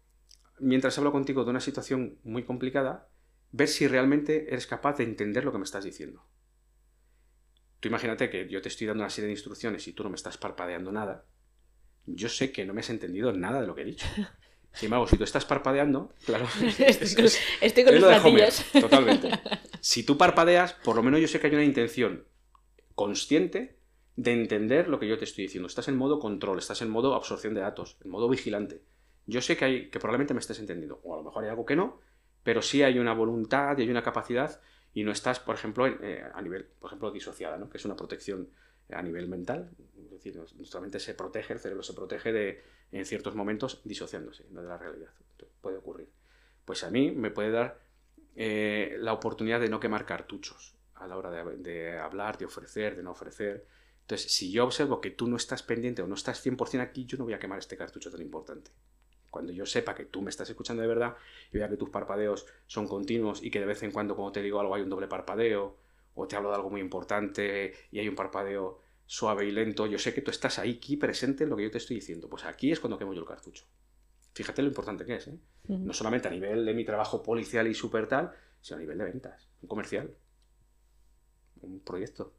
mientras 0.60 0.97
hablo 0.97 1.12
contigo 1.12 1.43
de 1.43 1.49
una 1.49 1.60
situación 1.60 2.19
muy 2.23 2.43
complicada, 2.43 3.10
ver 3.52 3.68
si 3.68 3.88
realmente 3.88 4.48
eres 4.50 4.68
capaz 4.68 4.98
de 4.98 5.04
entender 5.04 5.44
lo 5.46 5.52
que 5.52 5.58
me 5.58 5.64
estás 5.64 5.84
diciendo. 5.84 6.26
Tú 7.80 7.88
imagínate 7.88 8.30
que 8.30 8.48
yo 8.50 8.62
te 8.62 8.68
estoy 8.70 8.88
dando 8.88 9.04
una 9.04 9.10
serie 9.10 9.28
de 9.28 9.34
instrucciones 9.34 9.88
y 9.88 9.94
tú 9.94 10.04
no 10.04 10.10
me 10.10 10.16
estás 10.16 10.38
parpadeando 10.38 10.92
nada. 10.92 11.26
Yo 12.06 12.28
sé 12.30 12.52
que 12.52 12.66
no 12.66 12.74
me 12.74 12.82
has 12.82 12.90
entendido 12.90 13.32
nada 13.32 13.62
de 13.62 13.68
lo 13.68 13.76
que 13.76 13.82
he 13.82 13.86
dicho. 13.86 14.06
Sin 14.74 14.88
embargo, 14.88 15.08
si 15.08 15.18
tú 15.18 15.24
estás 15.24 15.46
parpadeando, 15.46 16.14
claro, 16.26 16.46
Estoy 16.62 16.86
es- 16.88 17.16
con, 17.16 17.26
es- 17.26 17.40
estoy 17.62 17.84
con 17.86 17.96
es 17.96 18.02
los 18.02 18.24
Homer, 18.26 18.50
platillos. 18.50 18.66
totalmente. 18.82 19.32
Si 19.80 20.04
tú 20.04 20.18
parpadeas, 20.18 20.74
por 20.74 20.96
lo 20.96 21.02
menos 21.04 21.20
yo 21.22 21.28
sé 21.28 21.40
que 21.40 21.48
hay 21.48 21.54
una 21.54 21.64
intención 21.64 22.26
consciente 22.96 23.80
de 24.16 24.34
entender 24.34 24.90
lo 24.90 25.00
que 25.00 25.08
yo 25.08 25.18
te 25.18 25.24
estoy 25.24 25.46
diciendo. 25.46 25.68
Estás 25.68 25.88
en 25.88 25.96
modo 25.98 26.20
control, 26.20 26.60
estás 26.60 26.82
en 26.82 26.90
modo 26.90 27.16
absorción 27.16 27.54
de 27.54 27.62
datos, 27.62 27.98
en 28.04 28.12
modo 28.12 28.28
vigilante. 28.30 28.84
Yo 29.26 29.42
sé 29.42 29.56
que, 29.56 29.66
hay, 29.66 29.90
que 29.90 30.00
probablemente 30.00 30.34
me 30.34 30.40
estés 30.42 30.60
entendiendo, 30.60 31.00
o 31.04 31.14
a 31.14 31.18
lo 31.18 31.24
mejor 31.24 31.44
hay 31.44 31.50
algo 31.50 31.66
que 31.66 31.76
no, 31.76 32.02
pero 32.50 32.64
sí 32.64 32.82
hay 32.82 32.98
una 32.98 33.14
voluntad 33.14 33.78
y 33.78 33.84
hay 33.84 33.92
una 33.92 34.02
capacidad 34.02 34.60
y 34.96 35.04
no 35.04 35.12
estás, 35.12 35.40
por 35.40 35.54
ejemplo, 35.54 35.86
eh, 35.86 36.26
a 36.34 36.42
nivel, 36.42 36.66
por 36.66 36.88
ejemplo, 36.88 37.12
disociada, 37.12 37.60
¿no? 37.60 37.70
que 37.70 37.78
es 37.78 37.86
una 37.86 37.96
protección 37.96 38.50
a 38.92 39.04
nivel 39.04 39.28
mental. 39.28 39.70
Es 40.04 40.10
decir, 40.10 40.36
nuestra 40.56 40.82
mente 40.82 41.00
se 41.00 41.14
protege, 41.14 41.54
el 41.54 41.60
cerebro 41.60 41.84
se 41.84 41.94
protege 41.94 42.34
de, 42.34 42.64
en 42.92 43.06
ciertos 43.06 43.36
momentos, 43.36 43.82
disociándose 43.84 44.46
de 44.50 44.64
la 44.64 44.80
realidad. 44.80 45.12
Entonces, 45.34 45.56
puede 45.62 45.78
ocurrir. 45.78 46.10
Pues 46.66 46.84
a 46.84 46.90
mí 46.90 47.12
me 47.12 47.30
puede 47.30 47.52
dar 47.52 47.78
eh, 48.36 48.98
la 48.98 49.14
oportunidad 49.14 49.60
de 49.60 49.70
no 49.70 49.80
quemar 49.80 50.08
cartuchos 50.08 50.76
a 50.96 51.06
la 51.06 51.18
hora 51.18 51.30
de, 51.30 51.58
de 51.58 52.00
hablar, 52.00 52.40
de 52.40 52.46
ofrecer, 52.46 52.96
de 52.96 53.04
no 53.04 53.12
ofrecer. 53.12 53.68
Entonces, 54.02 54.32
si 54.32 54.52
yo 54.52 54.64
observo 54.64 55.02
que 55.02 55.12
tú 55.12 55.28
no 55.28 55.36
estás 55.36 55.62
pendiente 55.62 56.02
o 56.02 56.08
no 56.08 56.16
estás 56.16 56.44
100% 56.44 56.82
aquí, 56.82 57.06
yo 57.06 57.20
no 57.20 57.26
voy 57.26 57.34
a 57.34 57.40
quemar 57.40 57.60
este 57.60 57.78
cartucho 57.78 58.10
tan 58.10 58.24
importante. 58.24 58.72
Cuando 59.30 59.52
yo 59.52 59.65
sepa 59.65 59.96
que 59.96 60.06
tú 60.06 60.22
me 60.22 60.30
estás 60.30 60.50
escuchando 60.50 60.82
de 60.82 60.88
verdad 60.88 61.15
y 61.52 61.58
vea 61.58 61.70
que 61.70 61.78
tus 61.78 61.89
parpadeos 61.89 62.46
son 62.65 62.88
continuos 62.88 63.44
y 63.44 63.52
que 63.52 63.60
de 63.60 63.65
vez 63.65 63.84
en 63.84 63.92
cuando 63.92 64.15
cuando 64.15 64.32
te 64.32 64.42
digo 64.42 64.60
algo 64.60 64.76
hay 64.76 64.82
un 64.82 64.89
doble 64.89 65.08
parpadeo 65.08 65.78
o 66.15 66.28
te 66.28 66.36
hablo 66.36 66.50
de 66.50 66.56
algo 66.56 66.70
muy 66.70 66.82
importante 66.82 67.74
y 67.92 68.00
hay 68.00 68.08
un 68.08 68.15
parpadeo 68.15 68.80
suave 69.06 69.46
y 69.46 69.52
lento, 69.52 69.88
yo 69.88 69.98
sé 69.98 70.13
que 70.13 70.22
tú 70.22 70.30
estás 70.30 70.60
ahí, 70.60 70.76
aquí 70.78 70.96
presente 70.96 71.44
en 71.44 71.50
lo 71.50 71.56
que 71.56 71.63
yo 71.63 71.72
te 71.72 71.80
estoy 71.80 71.96
diciendo. 71.96 72.30
Pues 72.30 72.46
aquí 72.46 72.72
es 72.72 72.80
cuando 72.80 72.98
quemo 72.98 73.13
yo 73.13 73.22
el 73.22 73.28
cartucho. 73.28 73.65
Fíjate 74.34 74.62
lo 74.62 74.68
importante 74.68 75.06
que 75.06 75.15
es, 75.15 75.28
¿eh? 75.28 75.39
No 75.68 75.94
solamente 75.94 76.28
a 76.28 76.32
nivel 76.32 76.65
de 76.65 76.74
mi 76.74 76.86
trabajo 76.86 77.22
policial 77.24 77.68
y 77.68 77.74
super 77.74 78.08
tal, 78.08 78.32
sino 78.62 78.78
a 78.78 78.80
nivel 78.80 78.98
de 78.98 79.04
ventas, 79.06 79.50
un 79.62 79.68
comercial, 79.68 80.15
un 81.62 81.80
proyecto. 81.80 82.34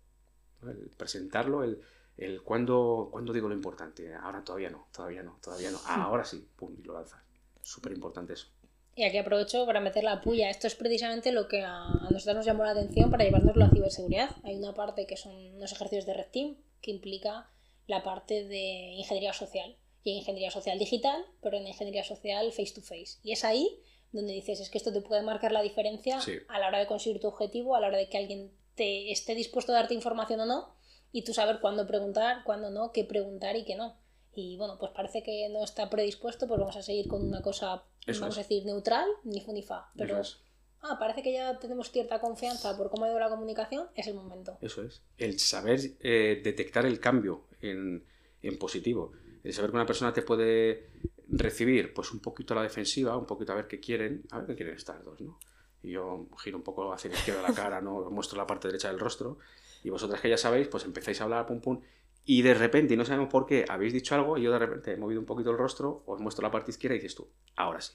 El 0.62 0.90
presentarlo, 0.96 1.64
el, 1.64 1.80
el 2.16 2.42
cuándo, 2.42 3.08
cuándo 3.10 3.32
digo 3.32 3.48
lo 3.48 3.54
importante. 3.54 4.14
Ahora 4.14 4.44
todavía 4.44 4.70
no, 4.70 4.86
todavía 4.92 5.22
no, 5.22 5.38
todavía 5.42 5.70
no. 5.70 5.78
Ahora 5.86 6.24
sí, 6.24 6.46
pum, 6.56 6.74
y 6.78 6.82
lo 6.82 6.94
lanzas. 6.94 7.20
Súper 7.62 7.92
importante 7.92 8.32
eso. 8.34 8.48
Y 8.96 9.04
aquí 9.04 9.18
aprovecho 9.18 9.64
para 9.66 9.80
meter 9.80 10.04
la 10.04 10.20
puya. 10.20 10.50
Esto 10.50 10.66
es 10.66 10.74
precisamente 10.74 11.32
lo 11.32 11.48
que 11.48 11.62
a, 11.62 11.88
nosotros 12.10 12.36
nos 12.36 12.46
llamó 12.46 12.64
la 12.64 12.72
atención 12.72 13.10
para 13.10 13.24
llevarnos 13.24 13.56
a 13.56 13.70
ciberseguridad. 13.70 14.30
Hay 14.42 14.56
una 14.56 14.74
parte 14.74 15.06
que 15.06 15.16
son 15.16 15.34
unos 15.54 15.72
ejercicios 15.72 16.06
de 16.06 16.14
Red 16.14 16.30
Team 16.32 16.56
que 16.82 16.90
implica 16.90 17.48
la 17.86 18.02
parte 18.02 18.44
de 18.44 18.92
ingeniería 18.96 19.32
social. 19.32 19.76
Y 20.02 20.12
ingeniería 20.12 20.50
social 20.50 20.78
digital, 20.78 21.24
pero 21.42 21.58
en 21.58 21.66
ingeniería 21.66 22.04
social 22.04 22.50
face 22.52 22.72
to 22.74 22.80
face. 22.80 23.18
Y 23.22 23.32
es 23.32 23.44
ahí 23.44 23.80
donde 24.12 24.32
dices, 24.32 24.58
es 24.60 24.70
que 24.70 24.78
esto 24.78 24.92
te 24.92 25.02
puede 25.02 25.22
marcar 25.22 25.52
la 25.52 25.62
diferencia 25.62 26.20
Sí. 26.20 26.38
a 26.48 26.58
la 26.58 26.68
hora 26.68 26.78
de 26.78 26.86
conseguir 26.86 27.20
tu 27.20 27.28
objetivo, 27.28 27.76
a 27.76 27.80
la 27.80 27.88
hora 27.88 27.98
de 27.98 28.08
que 28.08 28.18
alguien 28.18 28.50
te 28.74 29.12
esté 29.12 29.34
dispuesto 29.34 29.72
a 29.72 29.76
darte 29.76 29.94
información 29.94 30.40
o 30.40 30.46
no, 30.46 30.74
y 31.12 31.22
tú 31.24 31.32
saber 31.34 31.60
cuándo 31.60 31.86
preguntar, 31.86 32.42
cuándo 32.44 32.70
no, 32.70 32.92
qué 32.92 33.04
preguntar 33.04 33.56
y 33.56 33.64
qué 33.64 33.74
no. 33.76 33.96
Y 34.32 34.56
bueno, 34.56 34.78
pues 34.78 34.92
parece 34.94 35.22
que 35.22 35.48
no 35.50 35.64
está 35.64 35.90
predispuesto, 35.90 36.46
pues 36.46 36.60
vamos 36.60 36.76
a 36.76 36.82
seguir 36.82 37.08
con 37.08 37.26
una 37.26 37.42
cosa, 37.42 37.82
Eso 38.06 38.20
vamos 38.20 38.36
es. 38.36 38.38
a 38.38 38.42
decir, 38.48 38.64
neutral, 38.64 39.08
ni 39.24 39.40
fu 39.40 39.52
ni 39.52 39.62
fa. 39.62 39.90
Pero, 39.96 40.20
Eso 40.20 40.20
es. 40.20 40.38
ah, 40.82 40.96
parece 41.00 41.22
que 41.22 41.32
ya 41.32 41.58
tenemos 41.58 41.90
cierta 41.90 42.20
confianza 42.20 42.76
por 42.76 42.90
cómo 42.90 43.04
ha 43.04 43.08
ido 43.08 43.18
la 43.18 43.28
comunicación, 43.28 43.88
es 43.96 44.06
el 44.06 44.14
momento. 44.14 44.56
Eso 44.60 44.82
es. 44.84 45.02
El 45.18 45.38
saber 45.40 45.80
eh, 46.00 46.40
detectar 46.44 46.86
el 46.86 47.00
cambio 47.00 47.46
en, 47.60 48.04
en 48.42 48.58
positivo. 48.58 49.12
El 49.42 49.52
saber 49.52 49.70
que 49.70 49.76
una 49.76 49.86
persona 49.86 50.12
te 50.12 50.22
puede 50.22 50.90
recibir 51.28 51.92
pues 51.94 52.12
un 52.12 52.20
poquito 52.20 52.54
a 52.54 52.58
la 52.58 52.62
defensiva, 52.62 53.16
un 53.16 53.26
poquito 53.26 53.52
a 53.52 53.56
ver 53.56 53.66
qué 53.66 53.80
quieren, 53.80 54.22
a 54.30 54.38
ver 54.38 54.46
qué 54.48 54.56
quieren 54.56 54.76
estas 54.76 55.02
dos, 55.04 55.20
¿no? 55.20 55.38
Y 55.82 55.92
yo 55.92 56.28
giro 56.42 56.56
un 56.58 56.62
poco 56.62 56.92
hacia 56.92 57.10
la 57.10 57.16
izquierda 57.16 57.42
la 57.42 57.54
cara, 57.54 57.80
¿no? 57.80 58.10
Muestro 58.10 58.36
la 58.38 58.46
parte 58.46 58.68
derecha 58.68 58.88
del 58.88 58.98
rostro. 59.00 59.38
Y 59.82 59.90
vosotras 59.90 60.20
que 60.20 60.28
ya 60.28 60.36
sabéis, 60.36 60.68
pues 60.68 60.84
empezáis 60.84 61.20
a 61.20 61.24
hablar, 61.24 61.46
pum, 61.46 61.60
pum. 61.60 61.80
Y 62.24 62.42
de 62.42 62.54
repente, 62.54 62.94
y 62.94 62.96
no 62.96 63.04
sabemos 63.04 63.28
por 63.28 63.46
qué, 63.46 63.64
habéis 63.68 63.92
dicho 63.92 64.14
algo 64.14 64.36
y 64.36 64.42
yo 64.42 64.52
de 64.52 64.58
repente 64.58 64.92
he 64.92 64.96
movido 64.96 65.20
un 65.20 65.26
poquito 65.26 65.50
el 65.50 65.58
rostro, 65.58 66.02
os 66.06 66.20
muestro 66.20 66.42
la 66.42 66.50
parte 66.50 66.70
izquierda 66.70 66.96
y 66.96 66.98
dices 66.98 67.14
tú, 67.14 67.28
ahora 67.56 67.80
sí. 67.80 67.94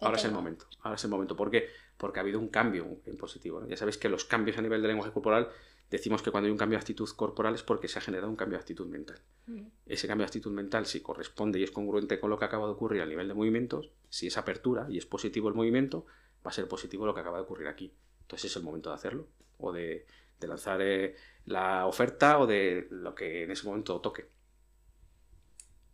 Ahora 0.00 0.16
es 0.16 0.24
el 0.24 0.32
momento. 0.32 0.66
Ahora 0.80 0.96
es 0.96 1.04
el 1.04 1.10
momento. 1.10 1.36
¿Por 1.36 1.50
qué? 1.50 1.68
Porque 1.96 2.20
ha 2.20 2.22
habido 2.22 2.38
un 2.38 2.48
cambio 2.48 3.00
en 3.04 3.16
positivo. 3.16 3.60
¿no? 3.60 3.68
Ya 3.68 3.76
sabéis 3.76 3.98
que 3.98 4.08
los 4.08 4.24
cambios 4.24 4.58
a 4.58 4.62
nivel 4.62 4.80
de 4.80 4.88
lenguaje 4.88 5.12
corporal, 5.12 5.48
decimos 5.90 6.22
que 6.22 6.30
cuando 6.30 6.46
hay 6.46 6.52
un 6.52 6.58
cambio 6.58 6.78
de 6.78 6.82
actitud 6.82 7.08
corporal 7.16 7.54
es 7.54 7.62
porque 7.62 7.88
se 7.88 7.98
ha 7.98 8.02
generado 8.02 8.30
un 8.30 8.36
cambio 8.36 8.58
de 8.58 8.60
actitud 8.60 8.86
mental. 8.86 9.20
Mm. 9.46 9.66
Ese 9.86 10.06
cambio 10.06 10.22
de 10.22 10.28
actitud 10.28 10.52
mental, 10.52 10.86
si 10.86 11.00
corresponde 11.00 11.58
y 11.58 11.64
es 11.64 11.70
congruente 11.70 12.20
con 12.20 12.30
lo 12.30 12.38
que 12.38 12.44
acaba 12.44 12.66
de 12.66 12.72
ocurrir 12.72 13.02
a 13.02 13.06
nivel 13.06 13.26
de 13.26 13.34
movimientos, 13.34 13.90
si 14.08 14.28
es 14.28 14.38
apertura 14.38 14.86
y 14.88 14.98
es 14.98 15.06
positivo 15.06 15.48
el 15.48 15.54
movimiento, 15.54 16.06
va 16.46 16.50
a 16.50 16.52
ser 16.52 16.68
positivo 16.68 17.06
lo 17.06 17.14
que 17.14 17.20
acaba 17.20 17.38
de 17.38 17.44
ocurrir 17.44 17.66
aquí. 17.66 17.92
Entonces 18.20 18.50
es 18.50 18.56
el 18.56 18.62
momento 18.62 18.90
de 18.90 18.94
hacerlo. 18.94 19.26
O 19.56 19.72
de, 19.72 20.06
de 20.40 20.48
lanzar 20.48 20.80
eh, 20.82 21.16
la 21.46 21.86
oferta 21.86 22.38
o 22.38 22.46
de 22.46 22.86
lo 22.90 23.14
que 23.14 23.44
en 23.44 23.50
ese 23.50 23.66
momento 23.66 24.00
toque. 24.00 24.28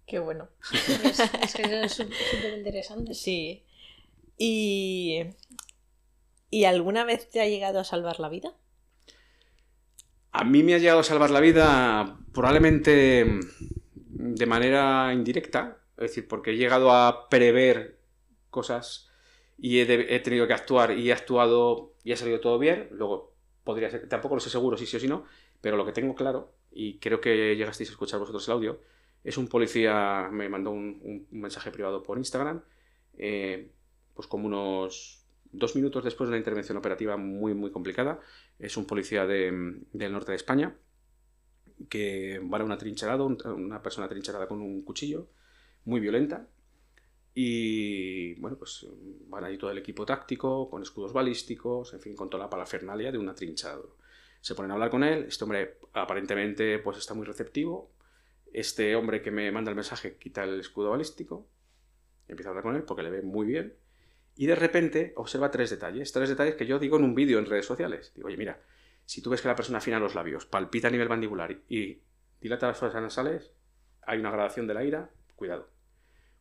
Qué 0.06 0.18
bueno. 0.18 0.48
Es, 0.72 1.18
es 1.18 1.54
que 1.54 1.82
es 1.84 1.92
súper 1.92 2.58
interesante. 2.58 3.14
Sí. 3.14 3.64
¿Y... 4.36 5.20
¿Y 6.50 6.66
alguna 6.66 7.04
vez 7.04 7.28
te 7.30 7.40
ha 7.40 7.48
llegado 7.48 7.80
a 7.80 7.84
salvar 7.84 8.20
la 8.20 8.28
vida? 8.28 8.54
A 10.30 10.44
mí 10.44 10.62
me 10.62 10.74
ha 10.74 10.78
llegado 10.78 11.00
a 11.00 11.04
salvar 11.04 11.30
la 11.30 11.40
vida 11.40 12.18
probablemente 12.32 13.26
de 13.96 14.46
manera 14.46 15.12
indirecta, 15.12 15.78
es 15.96 16.02
decir, 16.10 16.28
porque 16.28 16.52
he 16.52 16.56
llegado 16.56 16.92
a 16.92 17.28
prever 17.28 17.98
cosas 18.50 19.10
y 19.58 19.80
he, 19.80 19.86
de- 19.86 20.14
he 20.14 20.20
tenido 20.20 20.46
que 20.46 20.52
actuar 20.52 20.96
y 20.96 21.10
he 21.10 21.12
actuado 21.12 21.94
y 22.04 22.12
ha 22.12 22.16
salido 22.16 22.40
todo 22.40 22.58
bien. 22.58 22.88
Luego 22.92 23.33
podría 23.64 23.90
ser, 23.90 24.08
tampoco 24.08 24.34
lo 24.36 24.40
sé 24.40 24.50
seguro 24.50 24.76
si 24.76 24.86
sí 24.86 24.96
o 24.96 25.00
si 25.00 25.08
no, 25.08 25.24
pero 25.60 25.76
lo 25.76 25.86
que 25.86 25.92
tengo 25.92 26.14
claro, 26.14 26.52
y 26.70 26.98
creo 26.98 27.20
que 27.20 27.56
llegasteis 27.56 27.90
a 27.90 27.92
escuchar 27.92 28.20
vosotros 28.20 28.46
el 28.48 28.54
audio, 28.54 28.80
es 29.24 29.38
un 29.38 29.48
policía, 29.48 30.28
me 30.30 30.48
mandó 30.48 30.70
un, 30.70 31.26
mensaje 31.30 31.70
privado 31.70 32.02
por 32.02 32.18
Instagram, 32.18 32.62
eh, 33.16 33.70
pues 34.14 34.28
como 34.28 34.46
unos 34.46 35.24
dos 35.52 35.74
minutos 35.76 36.04
después 36.04 36.28
de 36.28 36.32
una 36.32 36.38
intervención 36.38 36.76
operativa 36.76 37.16
muy, 37.16 37.54
muy 37.54 37.70
complicada. 37.70 38.20
Es 38.58 38.76
un 38.76 38.86
policía 38.86 39.26
de- 39.26 39.80
del 39.92 40.12
norte 40.12 40.32
de 40.32 40.36
España 40.36 40.76
que 41.88 42.40
va 42.40 42.58
a 42.58 42.64
una 42.64 42.78
trincherada, 42.78 43.22
un- 43.24 43.38
una 43.46 43.82
persona 43.82 44.08
trincherada 44.08 44.46
con 44.48 44.60
un 44.60 44.82
cuchillo, 44.82 45.28
muy 45.84 46.00
violenta. 46.00 46.48
Y 47.34 48.34
bueno, 48.36 48.56
pues 48.56 48.86
van 49.26 49.44
allí 49.44 49.58
todo 49.58 49.70
el 49.70 49.78
equipo 49.78 50.06
táctico, 50.06 50.70
con 50.70 50.82
escudos 50.82 51.12
balísticos, 51.12 51.92
en 51.92 52.00
fin, 52.00 52.14
con 52.14 52.30
toda 52.30 52.44
la 52.44 52.50
parafernalia 52.50 53.10
de 53.10 53.18
una 53.18 53.34
trinchada. 53.34 53.82
Se 54.40 54.54
ponen 54.54 54.70
a 54.70 54.74
hablar 54.74 54.90
con 54.90 55.02
él, 55.02 55.24
este 55.24 55.42
hombre 55.42 55.78
aparentemente 55.94 56.78
pues 56.78 56.98
está 56.98 57.14
muy 57.14 57.26
receptivo. 57.26 57.90
Este 58.52 58.94
hombre 58.94 59.20
que 59.20 59.32
me 59.32 59.50
manda 59.50 59.70
el 59.70 59.74
mensaje 59.74 60.16
quita 60.16 60.44
el 60.44 60.60
escudo 60.60 60.90
balístico, 60.90 61.48
empieza 62.28 62.50
a 62.50 62.52
hablar 62.52 62.62
con 62.62 62.76
él 62.76 62.84
porque 62.84 63.02
le 63.02 63.10
ve 63.10 63.22
muy 63.22 63.46
bien. 63.46 63.74
Y 64.36 64.46
de 64.46 64.54
repente 64.54 65.12
observa 65.16 65.50
tres 65.50 65.70
detalles, 65.70 66.12
tres 66.12 66.28
detalles 66.28 66.54
que 66.54 66.66
yo 66.66 66.78
digo 66.78 66.98
en 66.98 67.04
un 67.04 67.14
vídeo 67.14 67.38
en 67.38 67.46
redes 67.46 67.66
sociales. 67.66 68.12
Digo, 68.14 68.28
oye, 68.28 68.36
mira, 68.36 68.60
si 69.04 69.22
tú 69.22 69.30
ves 69.30 69.42
que 69.42 69.48
la 69.48 69.56
persona 69.56 69.78
afina 69.78 69.98
los 69.98 70.14
labios, 70.14 70.46
palpita 70.46 70.88
a 70.88 70.90
nivel 70.90 71.08
mandibular 71.08 71.56
y 71.68 72.00
dilata 72.40 72.68
las 72.68 72.78
fosas 72.78 73.02
nasales, 73.02 73.52
hay 74.02 74.18
una 74.18 74.30
gradación 74.30 74.66
de 74.66 74.74
la 74.74 74.84
ira, 74.84 75.10
cuidado. 75.36 75.73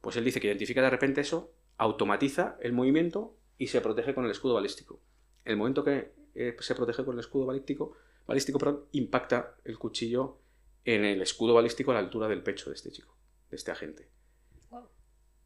Pues 0.04 0.18
él 0.18 0.26
dice 0.26 0.42
que 0.42 0.48
identifica 0.48 0.82
de 0.82 0.90
repente 0.90 1.22
eso, 1.22 1.54
automatiza 1.78 2.58
el 2.60 2.74
movimiento 2.74 3.38
y 3.58 3.68
se 3.68 3.80
protege 3.80 4.14
con 4.14 4.26
el 4.26 4.32
escudo 4.32 4.56
balístico. 4.56 5.00
El 5.46 5.56
momento 5.56 5.82
que 5.82 6.12
eh, 6.36 6.58
se 6.60 6.76
protege 6.76 7.06
con 7.06 7.14
el 7.14 7.22
escudo 7.22 7.46
balístico, 7.46 7.96
balístico 8.28 8.60
perdón, 8.60 8.84
impacta 8.92 9.56
el 9.64 9.80
cuchillo 9.80 10.40
en 10.84 11.06
el 11.06 11.22
escudo 11.22 11.54
balístico 11.54 11.92
a 11.92 11.94
la 11.94 12.02
altura 12.02 12.28
del 12.28 12.44
pecho 12.44 12.70
de 12.70 12.76
este 12.76 12.92
chico, 12.92 13.16
de 13.50 13.56
este 13.56 13.72
agente. 13.72 14.10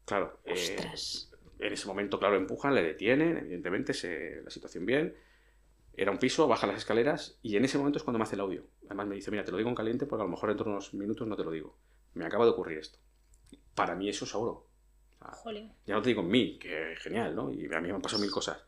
Claro, 0.04 0.40
eh, 0.44 0.76
en 1.60 1.72
ese 1.72 1.86
momento, 1.86 2.18
claro, 2.18 2.34
empujan, 2.34 2.74
le 2.74 2.82
detienen, 2.82 3.36
evidentemente, 3.36 3.94
se, 3.94 4.42
la 4.42 4.50
situación 4.50 4.84
bien. 4.84 5.14
Era 5.96 6.10
un 6.10 6.18
piso, 6.18 6.48
baja 6.48 6.66
las 6.66 6.78
escaleras 6.78 7.38
y 7.42 7.56
en 7.56 7.64
ese 7.64 7.78
momento 7.78 7.98
es 7.98 8.02
cuando 8.02 8.18
me 8.18 8.24
hace 8.24 8.34
el 8.34 8.40
audio. 8.40 8.64
Además 8.86 9.06
me 9.06 9.14
dice, 9.14 9.30
mira, 9.30 9.44
te 9.44 9.52
lo 9.52 9.58
digo 9.58 9.68
en 9.68 9.76
caliente 9.76 10.04
porque 10.04 10.22
a 10.22 10.24
lo 10.24 10.32
mejor 10.32 10.48
dentro 10.48 10.64
de 10.64 10.72
unos 10.72 10.94
minutos 10.94 11.28
no 11.28 11.36
te 11.36 11.44
lo 11.44 11.52
digo. 11.52 11.78
Me 12.14 12.24
acaba 12.24 12.44
de 12.44 12.50
ocurrir 12.50 12.78
esto. 12.78 12.98
Para 13.78 13.94
mí 13.94 14.08
eso 14.08 14.24
es 14.24 14.34
oro. 14.34 14.66
Jolín. 15.20 15.72
ya 15.86 15.94
no 15.94 16.02
te 16.02 16.08
digo 16.08 16.22
en 16.22 16.28
mí, 16.28 16.58
que 16.58 16.94
genial, 17.00 17.34
¿no? 17.34 17.52
Y 17.52 17.66
a 17.66 17.80
mí 17.80 17.88
me 17.88 17.94
han 17.94 18.00
pasado 18.02 18.20
mil 18.22 18.30
cosas. 18.30 18.58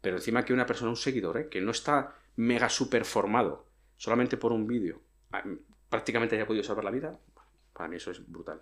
Pero 0.00 0.16
encima 0.16 0.44
que 0.44 0.52
una 0.52 0.66
persona, 0.66 0.90
un 0.90 0.96
seguidor, 0.96 1.38
¿eh? 1.38 1.48
que 1.48 1.60
no 1.60 1.70
está 1.70 2.14
mega 2.36 2.68
super 2.68 3.04
formado, 3.04 3.66
solamente 3.96 4.36
por 4.36 4.52
un 4.52 4.66
vídeo, 4.66 5.00
prácticamente 5.88 6.36
haya 6.36 6.46
podido 6.46 6.62
salvar 6.64 6.84
la 6.84 6.90
vida, 6.90 7.18
para 7.72 7.88
mí 7.88 7.96
eso 7.96 8.10
es 8.10 8.26
brutal. 8.30 8.60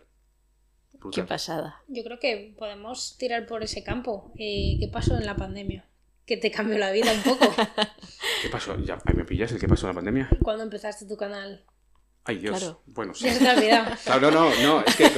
Qué 0.92 0.98
Brutal. 0.98 1.26
pasada. 1.26 1.82
Yo 1.88 2.02
creo 2.04 2.18
que 2.18 2.54
podemos 2.58 3.16
tirar 3.18 3.46
por 3.46 3.62
ese 3.62 3.84
campo. 3.84 4.32
Eh, 4.36 4.76
¿Qué 4.80 4.88
pasó 4.88 5.16
en 5.16 5.26
la 5.26 5.36
pandemia? 5.36 5.84
Que 6.26 6.36
te 6.38 6.50
cambió 6.50 6.78
la 6.78 6.90
vida 6.90 7.12
un 7.12 7.22
poco. 7.22 7.46
¿Qué 8.42 8.48
pasó? 8.50 8.76
Ya, 8.80 8.98
ahí 9.04 9.14
me 9.14 9.24
pillas 9.24 9.52
el 9.52 9.60
que 9.60 9.68
pasó 9.68 9.86
en 9.86 9.90
la 9.90 9.94
pandemia. 9.94 10.28
Cuando 10.42 10.62
empezaste 10.64 11.06
tu 11.06 11.16
canal. 11.16 11.64
Ay, 12.28 12.36
Dios. 12.36 12.58
Claro. 12.58 12.82
Bueno, 12.84 13.14
sí. 13.14 13.26
Claro, 14.04 14.30
no, 14.30 14.50
no, 14.50 14.62
no, 14.62 14.84
es 14.84 14.96
que 14.96 15.08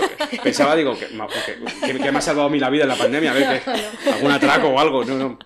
pensaba, 0.45 0.77
digo, 0.77 0.97
que, 0.97 1.09
que- 1.09 2.13
me 2.13 2.19
ha 2.19 2.21
salvado 2.21 2.47
a 2.47 2.51
mí 2.51 2.61
la 2.61 2.71
vida 2.71 2.85
en 2.85 2.89
la 2.89 2.97
pandemia, 2.97 3.33
a 3.33 3.35
ver, 3.35 3.63
que, 3.65 4.11
algún 4.11 4.31
atraco 4.31 4.69
o 4.69 4.79
algo, 4.79 5.05
no, 5.05 5.19
no. 5.19 5.39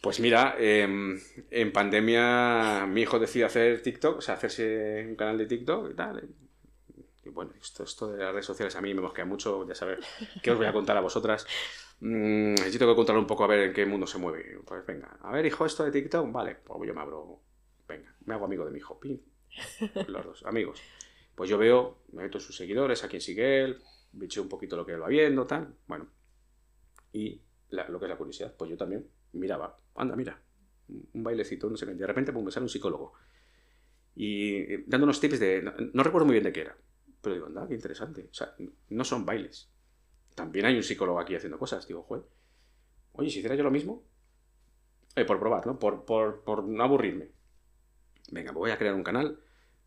Pues 0.00 0.18
mira, 0.18 0.56
em, 0.58 1.20
en 1.50 1.72
pandemia 1.72 2.86
mi 2.88 3.02
hijo 3.02 3.18
decide 3.18 3.44
hacer 3.44 3.82
TikTok, 3.82 4.16
o 4.16 4.20
sea, 4.22 4.34
hacerse 4.34 5.04
un 5.06 5.14
canal 5.14 5.36
de 5.36 5.44
TikTok 5.44 5.90
y 5.90 5.94
tal. 5.94 6.26
Y 7.24 7.28
bueno, 7.28 7.52
esto, 7.60 7.84
esto 7.84 8.10
de 8.10 8.24
las 8.24 8.32
redes 8.32 8.46
sociales 8.46 8.74
a 8.74 8.80
mí 8.80 8.94
me 8.94 9.02
mosquea 9.02 9.26
mucho, 9.26 9.68
ya 9.68 9.74
sabéis, 9.74 9.98
¿qué 10.42 10.52
os 10.52 10.56
voy 10.56 10.66
a 10.66 10.72
contar 10.72 10.96
a 10.96 11.00
vosotras? 11.00 11.46
Mm, 12.00 12.54
yo 12.56 12.78
tengo 12.78 12.92
que 12.92 12.96
contar 12.96 13.18
un 13.18 13.26
poco 13.26 13.44
a 13.44 13.46
ver 13.46 13.60
en 13.60 13.72
qué 13.74 13.84
mundo 13.84 14.06
se 14.06 14.16
mueve. 14.16 14.58
Pues 14.64 14.86
venga, 14.86 15.18
a 15.20 15.30
ver, 15.32 15.44
hijo, 15.44 15.66
esto 15.66 15.84
de 15.84 15.90
TikTok, 15.92 16.32
vale, 16.32 16.56
pues 16.64 16.88
yo 16.88 16.94
me 16.94 17.00
abro, 17.02 17.40
venga, 17.86 18.12
me 18.24 18.32
hago 18.32 18.46
amigo 18.46 18.64
de 18.64 18.70
mi 18.70 18.78
hijo, 18.78 18.98
pim, 18.98 19.18
los 20.06 20.24
dos, 20.24 20.44
amigos. 20.46 20.84
Pues 21.34 21.48
yo 21.50 21.58
veo, 21.58 21.98
me 22.12 22.22
meto 22.24 22.40
sus 22.40 22.56
seguidores, 22.56 23.04
a 23.04 23.08
quién 23.08 23.22
sigue 23.22 23.64
él, 23.64 23.82
bicheo 24.12 24.42
un 24.42 24.48
poquito 24.48 24.76
lo 24.76 24.84
que 24.86 24.92
él 24.92 25.02
va 25.02 25.08
viendo, 25.08 25.46
tal, 25.46 25.74
bueno. 25.86 26.08
Y 27.12 27.40
lo 27.70 27.98
que 27.98 28.04
es 28.06 28.10
la 28.10 28.16
curiosidad, 28.16 28.54
pues 28.56 28.70
yo 28.70 28.76
también 28.76 29.08
miraba, 29.32 29.78
anda, 29.96 30.16
mira, 30.16 30.40
un 30.88 31.22
bailecito, 31.22 31.70
no 31.70 31.76
sé 31.76 31.86
qué, 31.86 31.94
de 31.94 32.06
repente 32.06 32.32
pum, 32.32 32.44
me 32.44 32.50
sale 32.50 32.64
un 32.64 32.68
psicólogo. 32.68 33.14
Y 34.14 34.56
eh, 34.56 34.84
dando 34.86 35.04
unos 35.04 35.20
tips 35.20 35.40
de, 35.40 35.62
no, 35.62 35.72
no 35.92 36.02
recuerdo 36.02 36.26
muy 36.26 36.34
bien 36.34 36.44
de 36.44 36.52
qué 36.52 36.60
era, 36.62 36.76
pero 37.20 37.34
digo, 37.34 37.46
anda, 37.46 37.66
qué 37.68 37.74
interesante. 37.74 38.28
O 38.30 38.34
sea, 38.34 38.54
no 38.90 39.04
son 39.04 39.24
bailes. 39.26 39.70
También 40.34 40.66
hay 40.66 40.76
un 40.76 40.82
psicólogo 40.82 41.20
aquí 41.20 41.34
haciendo 41.36 41.58
cosas. 41.58 41.86
Digo, 41.88 42.02
joder, 42.04 42.24
oye, 43.14 43.30
si 43.30 43.38
hiciera 43.40 43.56
yo 43.56 43.64
lo 43.64 43.70
mismo, 43.72 44.04
Eh, 45.16 45.24
por 45.24 45.38
probar, 45.38 45.66
¿no? 45.66 45.78
Por, 45.78 46.04
por, 46.04 46.42
por 46.44 46.64
no 46.64 46.82
aburrirme. 46.84 47.30
Venga, 48.30 48.52
pues 48.52 48.60
voy 48.60 48.70
a 48.70 48.78
crear 48.78 48.94
un 48.94 49.02
canal. 49.04 49.38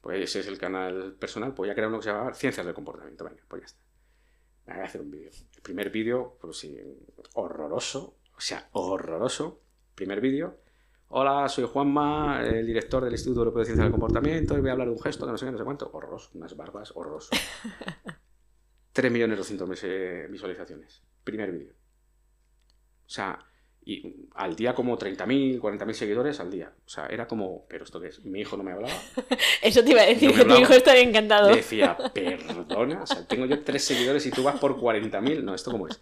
Pues 0.06 0.22
ese 0.22 0.42
es 0.42 0.48
el 0.48 0.60
canal 0.60 1.16
personal. 1.20 1.56
Pues 1.56 1.66
voy 1.66 1.70
a 1.72 1.74
crear 1.74 1.90
uno 1.90 1.98
que 1.98 2.04
se 2.04 2.12
llama 2.12 2.32
Ciencias 2.32 2.64
del 2.64 2.76
Comportamiento. 2.76 3.24
Venga, 3.24 3.42
pues 3.48 3.62
ya 3.64 3.66
está. 3.66 3.82
Voy 4.68 4.76
a 4.76 4.84
hacer 4.84 5.02
un 5.02 5.10
vídeo. 5.10 5.32
El 5.56 5.62
primer 5.64 5.90
vídeo, 5.90 6.38
pues 6.40 6.60
sí, 6.60 6.78
horroroso. 7.34 8.20
O 8.38 8.40
sea, 8.40 8.70
horroroso. 8.74 9.64
Primer 9.96 10.22
vídeo. 10.22 10.60
Hola, 11.08 11.50
soy 11.50 11.64
Juanma, 11.66 12.46
el 12.46 12.68
director 12.68 13.04
del 13.04 13.14
Instituto 13.14 13.40
Europeo 13.40 13.62
de 13.62 13.66
Ciencias 13.66 13.86
del 13.86 13.94
Comportamiento, 13.94 14.56
y 14.56 14.62
voy 14.62 14.70
a 14.70 14.74
hablar 14.74 14.90
de 14.90 14.94
un 14.94 15.02
gesto 15.02 15.26
que 15.26 15.32
no 15.32 15.40
sé 15.40 15.48
qué, 15.48 15.52
no 15.54 15.58
sé 15.58 15.64
cuánto. 15.64 15.90
Horroroso. 15.92 16.30
Unas 16.36 16.56
barbas, 16.56 16.92
horroroso. 16.96 17.32
3.200.000 18.94 20.30
visualizaciones. 20.30 21.02
Primer 21.24 21.52
vídeo. 21.52 21.74
O 21.74 23.10
sea, 23.10 23.40
y 23.88 24.16
al 24.34 24.56
día 24.56 24.74
como 24.74 24.98
30.000, 24.98 25.60
40.000 25.60 25.94
seguidores 25.94 26.40
al 26.40 26.50
día. 26.50 26.72
O 26.86 26.90
sea, 26.90 27.06
era 27.06 27.28
como, 27.28 27.66
¿pero 27.70 27.84
esto 27.84 28.02
qué 28.02 28.08
es? 28.08 28.26
Mi 28.26 28.40
hijo 28.42 28.58
no 28.58 28.64
me 28.64 28.72
hablaba. 28.72 29.00
Eso 29.62 29.84
te 29.84 29.92
iba 29.92 30.02
a 30.02 30.06
decir, 30.08 30.30
No 30.30 30.34
que 30.34 30.38
tu 30.40 30.44
hablaba. 30.46 30.62
hijo 30.62 30.74
estaría 30.74 31.04
encantado. 31.04 31.52
Le 31.52 31.58
decía, 31.58 31.96
perdona, 32.14 33.04
o 33.04 33.08
sea, 33.08 33.28
tengo 33.28 33.46
yo 33.46 33.64
tres 33.64 33.84
seguidores 33.84 34.26
y 34.26 34.32
tú 34.32 34.42
vas 34.44 34.60
por 34.60 34.76
40.000. 34.80 35.44
No, 35.44 35.54
¿esto 35.54 35.70
cómo 35.72 35.88
es? 35.88 36.02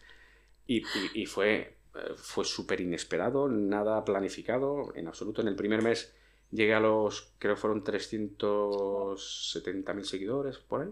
Y, 0.65 0.77
y- 0.77 1.23
y 1.23 1.25
fue, 1.25 1.75
eh, 1.95 2.13
fue 2.15 2.45
súper 2.45 2.79
inesperado, 2.79 3.49
nada 3.49 4.05
planificado, 4.05 4.93
en 4.95 5.09
absoluto. 5.09 5.41
En 5.41 5.49
el 5.49 5.55
primer 5.57 5.81
mes 5.81 6.13
llegué 6.51 6.73
a 6.75 6.79
los, 6.79 7.33
creo 7.37 7.55
que 7.55 7.61
fueron 7.61 7.83
370.000 7.83 10.03
seguidores 10.03 10.57
por 10.57 10.83
ahí. 10.83 10.89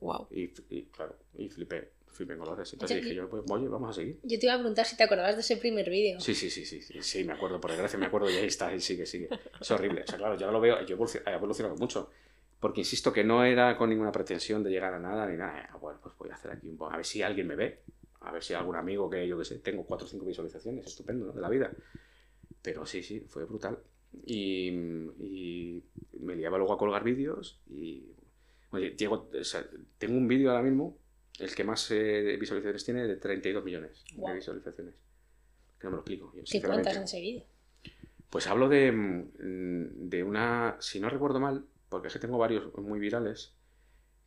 Wow. 0.00 0.28
Y, 0.30 0.50
y, 0.68 0.82
claro, 0.92 1.16
y 1.38 1.48
flipé, 1.48 1.88
en 2.24 2.38
colores. 2.38 2.72
Entonces 2.72 3.02
dije 3.02 3.14
yo, 3.14 3.28
pues, 3.28 3.42
oye, 3.48 3.68
vamos 3.68 3.90
a 3.90 3.92
seguir. 3.92 4.18
Yo 4.22 4.38
te 4.38 4.46
iba 4.46 4.54
a 4.54 4.58
preguntar 4.58 4.86
si 4.86 4.96
te 4.96 5.04
acordabas 5.04 5.34
de 5.34 5.40
ese 5.40 5.56
primer 5.56 5.88
vídeo. 5.88 6.20
Sí, 6.20 6.34
sí, 6.34 6.50
sí, 6.50 6.64
sí, 6.64 6.80
sí, 6.80 6.94
sí, 7.00 7.24
me 7.24 7.32
acuerdo, 7.32 7.60
por 7.60 7.70
desgracia 7.70 7.98
me 7.98 8.06
acuerdo 8.06 8.30
y 8.30 8.34
ahí 8.34 8.46
está, 8.46 8.74
y 8.74 8.80
sigue, 8.80 9.06
sigue. 9.06 9.28
Es 9.60 9.70
horrible. 9.70 10.02
O 10.02 10.06
sea, 10.06 10.18
claro, 10.18 10.36
yo 10.36 10.50
lo 10.50 10.60
veo, 10.60 10.84
yo 10.84 10.96
he 10.96 11.30
evolucionado 11.32 11.76
mucho. 11.76 12.10
Porque 12.58 12.80
insisto 12.80 13.12
que 13.12 13.22
no 13.22 13.44
era 13.44 13.76
con 13.76 13.90
ninguna 13.90 14.10
pretensión 14.10 14.62
de 14.64 14.70
llegar 14.70 14.94
a 14.94 14.98
nada 14.98 15.26
ni 15.26 15.36
nada. 15.36 15.68
Ah, 15.70 15.76
bueno, 15.76 16.00
pues 16.02 16.16
voy 16.16 16.30
a 16.30 16.34
hacer 16.34 16.50
aquí 16.50 16.68
un 16.68 16.76
poco, 16.76 16.90
a 16.92 16.96
ver 16.96 17.04
si 17.04 17.22
alguien 17.22 17.46
me 17.46 17.54
ve, 17.54 17.82
a 18.20 18.32
ver 18.32 18.42
si 18.42 18.54
algún 18.54 18.76
amigo 18.76 19.10
que 19.10 19.28
yo 19.28 19.38
que 19.38 19.44
sé, 19.44 19.58
tengo 19.58 19.84
cuatro 19.84 20.06
o 20.06 20.10
cinco 20.10 20.24
visualizaciones, 20.24 20.86
estupendo, 20.86 21.26
¿no? 21.26 21.32
De 21.32 21.40
la 21.40 21.50
vida. 21.50 21.70
Pero 22.62 22.86
sí, 22.86 23.02
sí, 23.02 23.20
fue 23.20 23.44
brutal. 23.44 23.78
Y, 24.24 24.68
y 24.70 25.84
me 26.20 26.34
liaba 26.34 26.56
luego 26.56 26.72
a 26.72 26.78
colgar 26.78 27.04
vídeos 27.04 27.60
y 27.68 28.16
Oye, 28.70 28.90
Diego, 28.90 29.30
tengo 29.98 30.16
un 30.16 30.28
vídeo 30.28 30.50
ahora 30.50 30.62
mismo, 30.62 30.98
el 31.38 31.54
que 31.54 31.64
más 31.64 31.90
eh, 31.90 32.36
visualizaciones 32.38 32.84
tiene, 32.84 33.06
de 33.06 33.16
32 33.16 33.64
millones 33.64 34.04
de 34.14 34.34
visualizaciones. 34.34 34.94
Que 35.78 35.84
no 35.84 35.90
me 35.90 35.96
lo 35.96 36.00
explico. 36.00 36.32
¿Qué 36.32 36.62
cuentas 36.62 36.96
en 36.96 37.02
ese 37.02 37.20
vídeo? 37.20 37.44
Pues 38.30 38.46
hablo 38.46 38.68
de, 38.68 38.90
mm, 38.92 40.08
de 40.08 40.24
una, 40.24 40.76
si 40.80 41.00
no 41.00 41.08
recuerdo 41.10 41.40
mal, 41.40 41.66
porque 41.88 42.08
es 42.08 42.14
que 42.14 42.18
tengo 42.18 42.38
varios 42.38 42.74
muy 42.78 42.98
virales, 42.98 43.54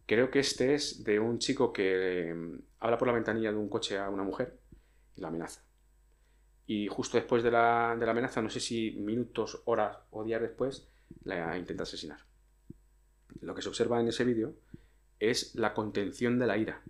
creo 0.06 0.32
que 0.32 0.39
este 0.39 0.74
es 0.74 1.04
de 1.04 1.19
un 1.19 1.39
chico 1.39 1.74
que 1.74 2.34
mm, 2.34 2.62
habla 2.80 2.98
por 2.98 3.08
la 3.08 3.13
ventanilla 3.13 3.52
de 3.52 3.58
un 3.58 3.69
coche 3.69 3.98
a 3.98 4.10
una 4.10 4.24
mujer 4.24 4.60
y 5.15 5.22
la 5.22 5.28
amenaza. 5.30 5.63
Y 6.65 6.88
justo 6.88 7.17
después 7.17 7.41
de 7.43 7.52
la, 7.52 7.95
de 8.00 8.06
la 8.06 8.12
amenaza, 8.12 8.41
no 8.41 8.50
sé 8.50 8.60
si 8.60 8.91
minutos, 8.91 9.62
horas 9.65 9.98
o 10.12 10.24
días 10.24 10.41
después, 10.41 10.88
la 11.24 11.58
intenta 11.58 11.84
asesinar 11.84 12.30
lo 13.41 13.56
que 13.56 13.62
se 13.62 13.69
observa 13.69 14.00
en 14.00 14.08
ese 14.08 14.24
vídeo 14.24 14.56
es 15.19 15.56
la 15.56 15.74
contención 15.74 16.39
de 16.39 16.48
la 16.48 16.58
ira 16.58 16.82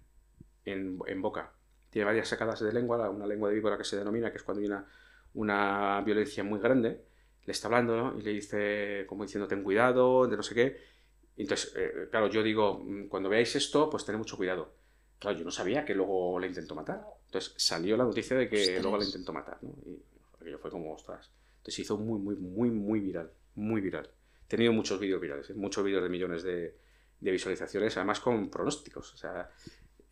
en, 0.71 1.21
boca. 1.21 1.51
Tiene 1.89 2.05
varias 2.05 2.27
sacadas 2.27 2.59
de 2.59 2.71
lengua, 2.71 3.09
una 3.09 3.25
lengua 3.25 3.49
de 3.49 3.55
víbora 3.55 3.77
que 3.77 3.83
se 3.83 3.97
denomina, 3.97 4.31
que 4.31 4.37
es 4.37 4.43
cuando 4.43 4.61
hay 4.61 4.67
una, 4.67 4.85
una 5.33 6.01
violencia 6.01 6.43
muy 6.43 6.59
grande. 6.59 7.05
Le 7.45 7.51
está 7.51 7.67
hablando 7.67 8.15
y 8.17 8.21
le 8.21 8.31
dice, 8.31 9.05
como 9.07 9.23
diciendo, 9.23 9.47
ten 9.47 9.63
cuidado, 9.63 10.27
de 10.27 10.37
no 10.37 10.43
sé 10.43 10.53
qué. 10.53 10.77
Entonces, 11.37 11.73
eh, 11.75 12.07
claro, 12.11 12.27
yo 12.27 12.43
digo, 12.43 12.83
mm, 12.83 13.07
cuando 13.07 13.29
veáis 13.29 13.55
esto, 13.55 13.89
pues 13.89 14.05
tened 14.05 14.19
mucho 14.19 14.37
cuidado. 14.37 14.73
Claro, 15.17 15.37
yo 15.37 15.45
no 15.45 15.51
sabía 15.51 15.85
que 15.85 15.95
luego 15.95 16.39
le 16.39 16.47
intentó 16.47 16.75
matar. 16.75 17.03
Entonces 17.25 17.53
salió 17.57 17.97
la 17.97 18.03
noticia 18.03 18.37
de 18.37 18.49
que 18.49 18.79
luego 18.81 18.97
le 18.97 19.05
intentó 19.05 19.33
matar, 19.33 19.57
¿no? 19.61 19.73
Y 19.85 20.01
aquello 20.39 20.59
fue 20.59 20.71
como, 20.71 20.93
ostras. 20.93 21.31
Entonces 21.57 21.75
se 21.75 21.81
hizo 21.81 21.97
muy, 21.97 22.19
muy, 22.19 22.35
muy, 22.35 22.69
muy 22.69 22.99
viral. 22.99 23.31
Muy 23.55 23.81
viral 23.81 24.09
tenido 24.49 24.73
muchos 24.73 24.99
vídeos 24.99 25.21
virales, 25.21 25.49
¿eh? 25.51 25.53
muchos 25.53 25.85
vídeos 25.85 26.03
de 26.03 26.09
millones 26.09 26.43
de, 26.43 26.75
visualizaciones, 27.21 27.95
además 27.95 28.19
con 28.19 28.49
pronósticos. 28.49 29.13
O 29.13 29.17
sea, 29.17 29.49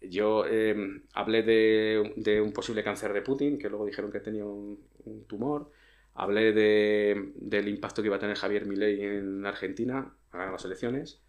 yo 0.02 0.46
em, 0.46 1.04
hablé 1.14 1.44
de, 1.44 2.42
un 2.42 2.52
posible 2.52 2.84
cáncer 2.84 3.14
de 3.14 3.22
Putin, 3.22 3.58
que 3.58 3.70
luego 3.70 3.86
dijeron 3.86 4.12
que 4.12 4.20
tenía 4.20 4.46
un, 4.46 4.80
tumor. 5.28 5.72
Hablé 6.14 6.52
del 6.54 7.68
impacto 7.68 8.02
que 8.02 8.08
iba 8.08 8.18
a 8.18 8.20
tener 8.20 8.36
Javier 8.36 8.66
Milei 8.66 9.02
en 9.02 9.46
Argentina 9.46 10.14
a 10.32 10.38
ganar 10.38 10.54
las 10.54 10.66
elecciones. 10.66 11.22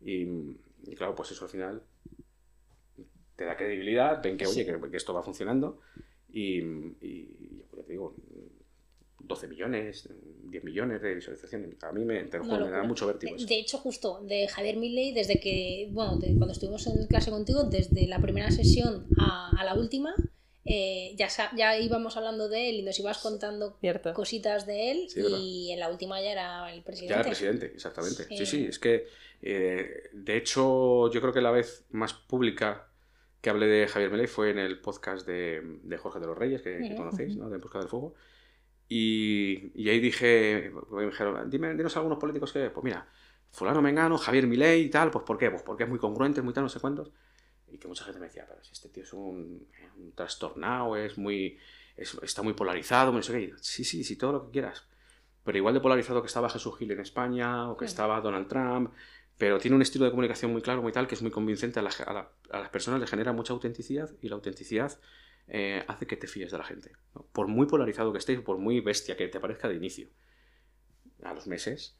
Y, 0.00 0.26
claro, 0.96 1.14
pues 1.14 1.30
eso 1.30 1.44
al 1.44 1.50
final 1.50 1.82
te 3.36 3.44
da 3.44 3.56
credibilidad, 3.56 4.22
ven 4.22 4.36
que, 4.36 4.46
oye, 4.46 4.66
que, 4.66 4.96
esto 4.96 5.14
va 5.14 5.22
funcionando. 5.22 5.80
Y, 6.28 6.60
y 7.00 7.62
yo 7.70 7.84
te 7.84 7.92
digo, 7.92 8.16
12 9.24 9.48
millones, 9.48 10.08
10 10.44 10.64
millones 10.64 11.02
de 11.02 11.14
visualizaciones. 11.14 11.82
A 11.82 11.92
mí 11.92 12.04
me, 12.04 12.22
te 12.24 12.38
me 12.40 12.70
da 12.70 12.82
mucho 12.82 13.06
vértigo. 13.06 13.36
De, 13.36 13.58
hecho, 13.58 13.78
justo 13.78 14.20
de 14.22 14.48
Javier 14.48 14.76
Milley, 14.76 15.12
desde 15.12 15.40
que, 15.40 15.88
bueno, 15.92 16.18
cuando 16.20 16.52
estuvimos 16.52 16.86
en 16.86 17.06
clase 17.06 17.30
contigo, 17.30 17.64
desde 17.64 18.06
la 18.06 18.20
primera 18.20 18.50
sesión 18.50 19.06
a, 19.18 19.62
la 19.64 19.74
última, 19.74 20.14
eh, 20.64 21.14
ya, 21.16 21.28
ya 21.56 21.78
íbamos 21.78 22.16
hablando 22.16 22.48
de 22.48 22.68
él 22.68 22.76
y 22.76 22.82
nos 22.82 22.98
ibas 22.98 23.18
contando 23.18 23.78
cositas 24.14 24.66
de 24.66 24.90
él 24.90 25.08
y 25.16 25.70
en 25.72 25.80
la 25.80 25.88
última 25.88 26.20
ya 26.20 26.32
era 26.32 26.72
el 26.72 26.82
presidente. 26.82 27.14
Ya 27.14 27.20
era 27.20 27.28
el 27.28 27.36
presidente, 27.36 27.66
exactamente. 27.66 28.24
Sí, 28.36 28.46
sí, 28.46 28.66
es 28.66 28.78
que 28.78 29.06
eh, 29.40 30.10
de 30.12 30.36
hecho 30.36 31.10
yo 31.10 31.20
creo 31.20 31.32
que 31.32 31.40
la 31.40 31.50
vez 31.50 31.84
más 31.90 32.14
pública 32.14 32.88
que 33.42 33.50
hablé 33.50 33.66
de 33.66 33.88
Javier 33.88 34.10
Milei 34.10 34.28
fue 34.28 34.50
en 34.50 34.58
el 34.58 34.80
podcast 34.80 35.26
de, 35.26 35.80
Jorge 35.98 36.20
de 36.20 36.26
los 36.26 36.38
Reyes, 36.38 36.62
que, 36.62 36.94
conocéis, 36.96 37.36
¿no? 37.36 37.50
de 37.50 37.58
Busca 37.58 37.80
del 37.80 37.88
Fuego. 37.88 38.14
Y, 38.94 39.88
ahí 39.88 40.00
dije, 40.00 40.70
me 40.90 41.06
dijeron, 41.06 41.48
dime, 41.48 41.74
dinos 41.74 41.96
algunos 41.96 42.18
políticos 42.18 42.52
que, 42.52 42.68
pues 42.68 42.84
mira, 42.84 43.08
fulano 43.50 43.80
Mengano, 43.80 44.18
Javier 44.18 44.46
Milei 44.46 44.82
y 44.82 44.90
tal, 44.90 45.10
pues 45.10 45.24
¿por 45.24 45.38
qué? 45.38 45.50
Pues 45.50 45.62
porque 45.62 45.84
es 45.84 45.88
muy 45.88 45.98
congruente, 45.98 46.42
muy 46.42 46.52
tal, 46.52 46.64
no 46.64 46.68
sé 46.68 46.78
cuántos. 46.78 47.10
Y 47.68 47.78
que 47.78 47.88
mucha 47.88 48.04
gente 48.04 48.20
me 48.20 48.26
decía, 48.26 48.44
pero 48.46 48.62
si 48.62 48.72
este 48.72 48.90
tío 48.90 49.02
es 49.02 49.14
un, 49.14 49.66
trastornado, 50.14 50.94
es 50.98 51.16
muy, 51.16 51.58
está 51.96 52.42
muy 52.42 52.52
polarizado, 52.52 53.12
no 53.12 53.22
sé 53.22 53.32
qué. 53.32 53.54
Sí, 53.62 53.82
sí, 53.82 54.04
sí, 54.04 54.16
todo 54.16 54.32
lo 54.32 54.44
que 54.44 54.50
quieras. 54.50 54.84
Pero 55.42 55.56
igual 55.56 55.72
de 55.72 55.80
polarizado 55.80 56.20
que 56.20 56.26
estaba 56.26 56.50
Jesús 56.50 56.76
Gil 56.76 56.90
en 56.90 57.00
España 57.00 57.70
o 57.70 57.78
que 57.78 57.86
estaba 57.86 58.20
Donald 58.20 58.46
Trump, 58.46 58.92
pero 59.38 59.58
tiene 59.58 59.74
un 59.74 59.82
estilo 59.82 60.04
de 60.04 60.10
comunicación 60.10 60.52
muy 60.52 60.60
claro, 60.60 60.82
muy 60.82 60.92
tal, 60.92 61.06
que 61.06 61.14
es 61.14 61.22
muy 61.22 61.30
convincente 61.30 61.80
a, 61.80 61.82
a 61.82 62.58
las 62.58 62.68
personas, 62.68 63.00
le 63.00 63.06
genera 63.06 63.32
mucha 63.32 63.54
autenticidad 63.54 64.10
y 64.20 64.28
la 64.28 64.34
autenticidad 64.34 65.00
eh, 65.48 65.84
hace 65.88 66.06
que 66.06 66.16
te 66.16 66.26
fíes 66.26 66.50
de 66.50 66.58
la 66.58 66.64
gente. 66.64 66.92
Por 67.32 67.48
muy 67.48 67.66
polarizado 67.66 68.12
que 68.12 68.18
estés, 68.18 68.40
por 68.40 68.58
muy 68.58 68.80
bestia 68.80 69.16
que 69.16 69.28
te 69.28 69.40
parezca 69.40 69.68
de 69.68 69.74
inicio. 69.74 70.08
A 71.22 71.34
los 71.34 71.46
meses, 71.46 71.96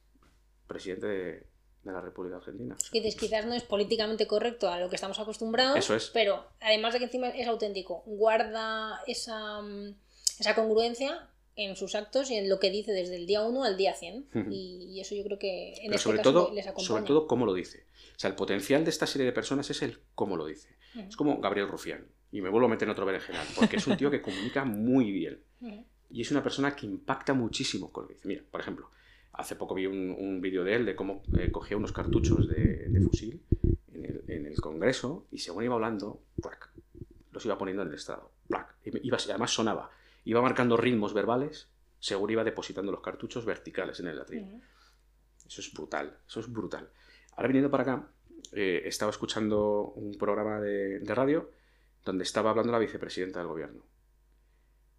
presidente 0.66 1.06
de, 1.06 1.46
la 1.84 2.00
República 2.00 2.36
Argentina. 2.36 2.76
quizás 2.92 3.44
no 3.44 3.54
es 3.54 3.64
políticamente 3.64 4.26
correcto 4.26 4.68
a 4.68 4.78
lo 4.78 4.88
que 4.88 4.94
estamos 4.94 5.18
acostumbrados, 5.18 5.76
Eso 5.76 5.96
es. 5.96 6.10
pero 6.10 6.46
además 6.60 6.92
de 6.92 7.00
que 7.00 7.06
encima 7.06 7.28
es 7.30 7.48
auténtico, 7.48 8.04
guarda 8.06 9.00
esa, 9.08 9.60
mm, 9.62 9.96
esa 10.38 10.54
congruencia 10.54 11.28
en 11.56 11.76
sus 11.76 11.96
actos 11.96 12.30
y 12.30 12.36
en 12.36 12.48
lo 12.48 12.60
que 12.60 12.70
dice 12.70 12.92
desde 12.92 13.16
el 13.16 13.26
día 13.26 13.42
1 13.42 13.64
al 13.64 13.76
día 13.76 13.94
100. 13.94 14.28
y, 14.50 15.00
eso 15.00 15.16
yo 15.16 15.24
creo 15.24 15.38
que 15.38 15.74
en 15.82 15.92
este 15.92 15.98
sobre 15.98 16.18
caso 16.18 16.32
todo, 16.32 16.54
les 16.54 16.66
acompaña. 16.66 16.86
Sobre 16.86 17.02
todo 17.02 17.26
cómo 17.26 17.46
lo 17.46 17.52
dice. 17.52 17.86
O 18.16 18.18
sea, 18.18 18.30
el 18.30 18.36
potencial 18.36 18.84
de 18.84 18.90
esta 18.90 19.06
serie 19.06 19.26
de 19.26 19.32
personas 19.32 19.68
es 19.68 19.82
el 19.82 19.98
cómo 20.14 20.36
lo 20.36 20.46
dice. 20.46 20.76
Es 20.94 21.16
como 21.16 21.40
Gabriel 21.40 21.68
Rufián 21.68 22.06
y 22.32 22.40
me 22.40 22.48
vuelvo 22.48 22.66
a 22.66 22.70
meter 22.70 22.88
en 22.88 22.92
otro 22.92 23.04
berenjenal, 23.04 23.46
porque 23.54 23.76
es 23.76 23.86
un 23.86 23.96
tío 23.96 24.10
que 24.10 24.22
comunica 24.22 24.64
muy 24.64 25.12
bien. 25.12 25.38
Y 26.10 26.22
es 26.22 26.30
una 26.30 26.42
persona 26.42 26.74
que 26.74 26.86
impacta 26.86 27.34
muchísimo 27.34 27.92
con 27.92 28.04
lo 28.04 28.08
que 28.08 28.14
dice. 28.14 28.26
Mira, 28.26 28.42
por 28.50 28.60
ejemplo, 28.60 28.90
hace 29.34 29.54
poco 29.54 29.74
vi 29.74 29.86
un, 29.86 30.40
vídeo 30.40 30.64
de 30.64 30.74
él 30.74 30.86
de 30.86 30.96
cómo 30.96 31.22
eh, 31.38 31.50
cogía 31.52 31.76
unos 31.76 31.92
cartuchos 31.92 32.48
de, 32.48 33.00
fusil 33.04 33.40
en 33.92 34.46
el, 34.46 34.60
Congreso 34.60 35.26
y 35.30 35.38
según 35.38 35.64
iba 35.64 35.74
hablando, 35.74 36.22
los 37.32 37.44
iba 37.44 37.58
poniendo 37.58 37.82
en 37.82 37.88
el 37.88 37.94
estrado. 37.94 38.30
Y 38.84 39.06
iba, 39.06 39.18
además 39.18 39.50
sonaba. 39.50 39.90
Iba 40.24 40.40
marcando 40.40 40.76
ritmos 40.76 41.14
verbales 41.14 41.68
según 41.98 42.30
iba 42.30 42.44
depositando 42.44 42.92
los 42.92 43.00
cartuchos 43.00 43.44
verticales 43.44 44.00
en 44.00 44.08
el 44.08 44.16
latril. 44.16 44.62
Eso 45.46 45.60
es 45.60 45.72
brutal, 45.72 46.16
eso 46.26 46.40
es 46.40 46.50
brutal. 46.50 46.88
Ahora 47.36 47.48
viniendo 47.48 47.70
para 47.70 47.82
acá, 47.82 48.08
eh, 48.52 48.82
estaba 48.84 49.10
escuchando 49.10 49.92
un 49.96 50.16
programa 50.18 50.60
de 50.60 51.00
radio 51.06 51.50
donde 52.04 52.24
estaba 52.24 52.50
hablando 52.50 52.72
la 52.72 52.78
vicepresidenta 52.78 53.40
del 53.40 53.48
gobierno. 53.48 53.84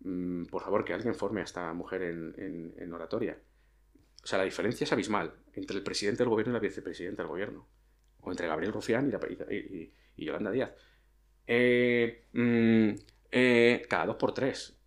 Mm, 0.01 0.45
por 0.45 0.61
favor, 0.61 0.83
que 0.83 0.93
alguien 0.93 1.15
forme 1.15 1.41
a 1.41 1.43
esta 1.43 1.71
mujer 1.73 2.01
en, 2.03 2.93
oratoria. 2.93 3.37
O 4.23 4.27
sea, 4.27 4.37
la 4.37 4.45
diferencia 4.45 4.85
es 4.85 4.93
abismal 4.93 5.33
entre 5.53 5.77
el 5.77 5.83
presidente 5.83 6.23
del 6.23 6.29
gobierno 6.29 6.51
y 6.53 6.55
la 6.55 6.59
vicepresidenta 6.59 7.23
del 7.23 7.29
gobierno. 7.29 7.67
O 8.21 8.31
entre 8.31 8.47
Gabriel 8.47 8.73
Rufián 8.73 9.11
y, 9.49 10.25
Yolanda 10.25 10.51
Díaz. 10.51 10.71
Eh, 11.45 12.27
mm, 12.31 12.89
eh, 13.31 13.85
cada 13.89 14.05
dos 14.05 14.15
por 14.15 14.33
tres. 14.33 14.77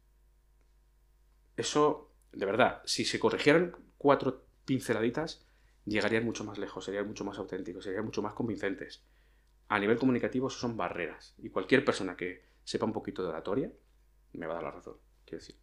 Eso, 1.56 2.12
de 2.32 2.46
verdad, 2.46 2.82
si 2.84 3.04
se 3.04 3.18
corrigieran 3.18 3.74
cuatro 3.98 4.46
pinceladitas, 4.64 5.46
llegarían 5.84 6.24
mucho 6.24 6.44
más 6.44 6.58
lejos, 6.58 6.84
serían 6.84 7.06
mucho 7.06 7.24
más 7.24 7.38
auténticos, 7.38 7.84
serían 7.84 8.04
mucho 8.04 8.22
más 8.22 8.34
convincentes 8.34 9.02
a 9.68 9.78
nivel 9.78 9.98
comunicativo 9.98 10.48
eso 10.48 10.58
son 10.58 10.76
barreras. 10.76 11.34
Y 11.38 11.50
cualquier 11.50 11.84
persona 11.84 12.16
que 12.16 12.44
sepa 12.64 12.86
un 12.86 12.92
poquito 12.92 13.22
de 13.22 13.28
oratoria 13.28 13.70
me 14.32 14.46
va 14.46 14.54
a 14.54 14.56
dar 14.56 14.64
la 14.64 14.70
razón. 14.72 14.96
Quiero 15.24 15.40
decir, 15.40 15.56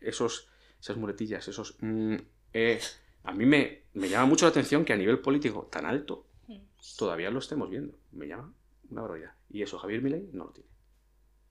esos, 0.00 0.48
esas 0.80 0.96
muletillas, 0.96 1.46
esos... 1.48 1.76
Mm, 1.80 2.16
eh, 2.52 2.80
a 3.24 3.32
mí 3.32 3.44
me, 3.44 3.82
me, 3.92 4.08
llama 4.08 4.26
mucho 4.26 4.46
la 4.46 4.50
atención 4.50 4.84
que 4.84 4.92
a 4.92 4.96
nivel 4.96 5.20
político 5.20 5.68
tan 5.70 5.84
alto 5.84 6.26
todavía 6.96 7.30
lo 7.30 7.38
estemos 7.38 7.68
viendo. 7.68 7.98
Me 8.12 8.26
llama 8.26 8.54
una 8.90 9.02
barbaridad. 9.02 9.32
Y 9.50 9.62
eso 9.62 9.78
Javier 9.78 10.02
Milei 10.02 10.28
no 10.32 10.44
lo 10.44 10.52
tiene. 10.52 10.70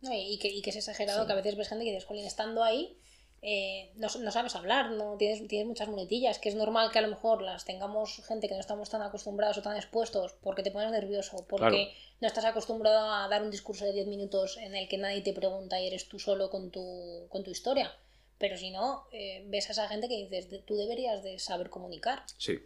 y, 0.01 0.39
que, 0.39 0.47
y, 0.47 0.61
que, 0.61 0.71
es 0.71 0.75
exagerado 0.77 1.27
que 1.27 1.33
a 1.33 1.35
veces 1.35 1.55
ves 1.55 1.69
gente 1.69 1.85
que 1.85 1.91
dices, 1.91 2.05
Jolín, 2.05 2.25
estando 2.25 2.63
ahí, 2.63 2.97
eh, 3.41 3.91
no, 3.95 4.09
sabes 4.09 4.55
hablar, 4.55 4.91
no 4.91 5.15
tienes, 5.17 5.47
tienes 5.47 5.67
muchas 5.67 5.87
muletillas, 5.87 6.39
que 6.39 6.49
es 6.49 6.55
normal 6.55 6.91
que 6.91 6.99
a 6.99 7.01
lo 7.01 7.07
mejor 7.07 7.41
las 7.41 7.63
tengamos 7.63 8.21
gente 8.27 8.49
que 8.49 8.53
no 8.53 8.59
estamos 8.59 8.89
tan 8.89 9.01
acostumbrados 9.01 9.57
o 9.57 9.61
tan 9.61 9.77
expuestos 9.77 10.33
porque 10.41 10.63
te 10.63 10.71
pones 10.71 10.91
nervioso, 10.91 11.45
porque 11.47 11.93
no 12.19 12.27
estás 12.27 12.45
acostumbrado 12.45 13.11
a 13.11 13.27
dar 13.29 13.41
un 13.41 13.51
discurso 13.51 13.85
de 13.85 13.93
10 13.93 14.07
minutos 14.07 14.57
en 14.57 14.75
el 14.75 14.89
que 14.89 14.97
nadie 14.97 15.21
te 15.21 15.33
pregunta 15.33 15.79
y 15.79 15.87
eres 15.87 16.09
tú 16.09 16.19
solo 16.19 16.49
con 16.49 16.69
tu, 16.69 17.27
con 17.29 17.43
tu 17.43 17.51
historia. 17.51 17.95
Pero 18.37 18.57
si 18.57 18.71
no, 18.71 19.07
eh, 19.11 19.43
ves 19.47 19.69
a 19.69 19.71
esa 19.73 19.87
gente 19.87 20.07
que 20.07 20.15
dices, 20.15 20.65
tú 20.65 20.75
deberías 20.75 21.23
de 21.23 21.39
saber 21.39 21.69
comunicar 21.69 22.23
sí. 22.37 22.59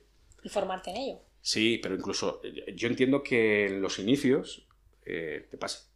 y 0.43 0.49
formarte 0.49 0.89
en 0.89 0.97
ello. 0.97 1.21
Sí, 1.41 1.79
pero 1.81 1.95
incluso 1.95 2.41
eh, 2.43 2.73
yo 2.75 2.87
entiendo 2.87 3.21
que 3.21 3.65
en 3.65 3.81
los 3.81 3.99
inicios 3.99 4.67
eh, 5.05 5.47
te 5.51 5.57
pase. 5.57 5.87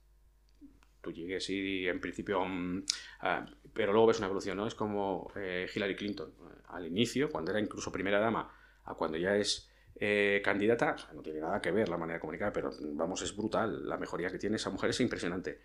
Tú 1.02 1.12
llegues 1.12 1.50
y 1.50 1.88
en 1.88 2.00
principio... 2.00 2.44
mm, 2.46 2.86
ah, 3.22 3.46
pero 3.78 3.92
luego 3.92 4.08
ves 4.08 4.18
una 4.18 4.26
evolución, 4.26 4.58
¿no? 4.58 4.66
Es 4.66 4.74
como 4.74 5.32
eh, 5.36 5.70
Hillary 5.74 5.96
Clinton. 5.96 6.34
Al 6.70 6.88
inicio, 6.88 7.30
cuando 7.30 7.52
era 7.52 7.60
incluso 7.60 7.92
primera 7.92 8.20
dama, 8.20 8.52
a 8.84 8.96
cuando 8.96 9.20
ya 9.20 9.36
es 9.36 9.70
eh, 10.00 10.42
candidata, 10.44 10.94
o 10.94 10.98
sea, 10.98 11.14
no 11.14 11.22
tiene 11.22 11.42
nada 11.42 11.62
que 11.62 11.70
ver 11.70 11.88
la 11.88 11.96
manera 11.96 12.16
de 12.16 12.20
comunicar, 12.20 12.52
pero 12.52 12.72
vamos, 12.96 13.22
es 13.22 13.38
brutal. 13.38 13.88
La 13.88 13.98
mejoría 13.98 14.32
que 14.32 14.40
tiene 14.40 14.56
esa 14.56 14.72
mujer 14.72 14.90
es 14.90 15.00
impresionante. 15.00 15.62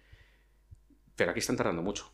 Pero 1.16 1.30
aquí 1.30 1.40
están 1.40 1.56
tardando 1.56 1.80
mucho. 1.80 2.12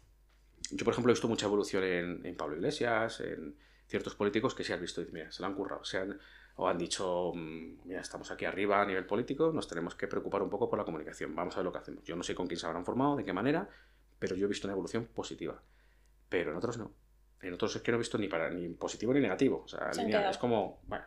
Yo, 0.70 0.84
por 0.84 0.94
ejemplo, 0.94 1.10
he 1.10 1.14
visto 1.14 1.26
mucha 1.26 1.46
evolución 1.46 1.82
en, 1.82 2.36
Pablo 2.36 2.54
Iglesias, 2.54 3.18
en 3.18 3.56
ciertos 3.88 4.14
políticos 4.14 4.54
que 4.54 4.62
sí 4.62 4.72
has 4.72 4.80
visto, 4.80 5.02
mira, 5.10 5.32
se 5.32 5.42
lo 5.42 5.48
han 5.48 5.54
currado, 5.56 5.82
se 5.82 5.98
han, 5.98 6.16
o 6.54 6.68
han 6.68 6.78
dicho, 6.78 7.32
mm, 7.34 7.88
mira, 7.88 8.02
estamos 8.02 8.30
aquí 8.30 8.44
arriba 8.44 8.80
a 8.80 8.86
nivel 8.86 9.04
político, 9.04 9.50
nos 9.52 9.66
tenemos 9.66 9.96
que 9.96 10.06
preocupar 10.06 10.42
un 10.42 10.50
poco 10.50 10.70
por 10.70 10.78
la 10.78 10.84
comunicación, 10.84 11.34
vamos 11.34 11.56
a 11.56 11.58
ver 11.58 11.64
lo 11.64 11.72
que 11.72 11.78
hacemos. 11.78 12.04
Yo 12.04 12.14
no 12.14 12.22
sé 12.22 12.36
con 12.36 12.46
quién 12.46 12.60
se 12.60 12.66
habrán 12.66 12.84
formado, 12.84 13.16
de 13.16 13.24
qué 13.24 13.32
manera, 13.32 13.68
pero 14.20 14.36
yo 14.36 14.46
he 14.46 14.48
visto 14.48 14.68
una 14.68 14.74
evolución 14.74 15.06
positiva. 15.06 15.60
Pero 16.28 16.50
en 16.52 16.56
otros 16.58 16.78
no. 16.78 16.92
En 17.40 17.54
otros 17.54 17.74
es 17.76 17.82
que 17.82 17.90
no 17.92 17.96
he 17.96 17.98
visto 17.98 18.18
ni, 18.18 18.28
para, 18.28 18.50
ni 18.50 18.68
positivo 18.70 19.12
ni 19.14 19.20
negativo. 19.20 19.62
O 19.64 19.68
sea, 19.68 19.92
Se 19.92 20.02
lineal. 20.02 20.30
Es 20.30 20.38
como, 20.38 20.80
bueno, 20.86 21.04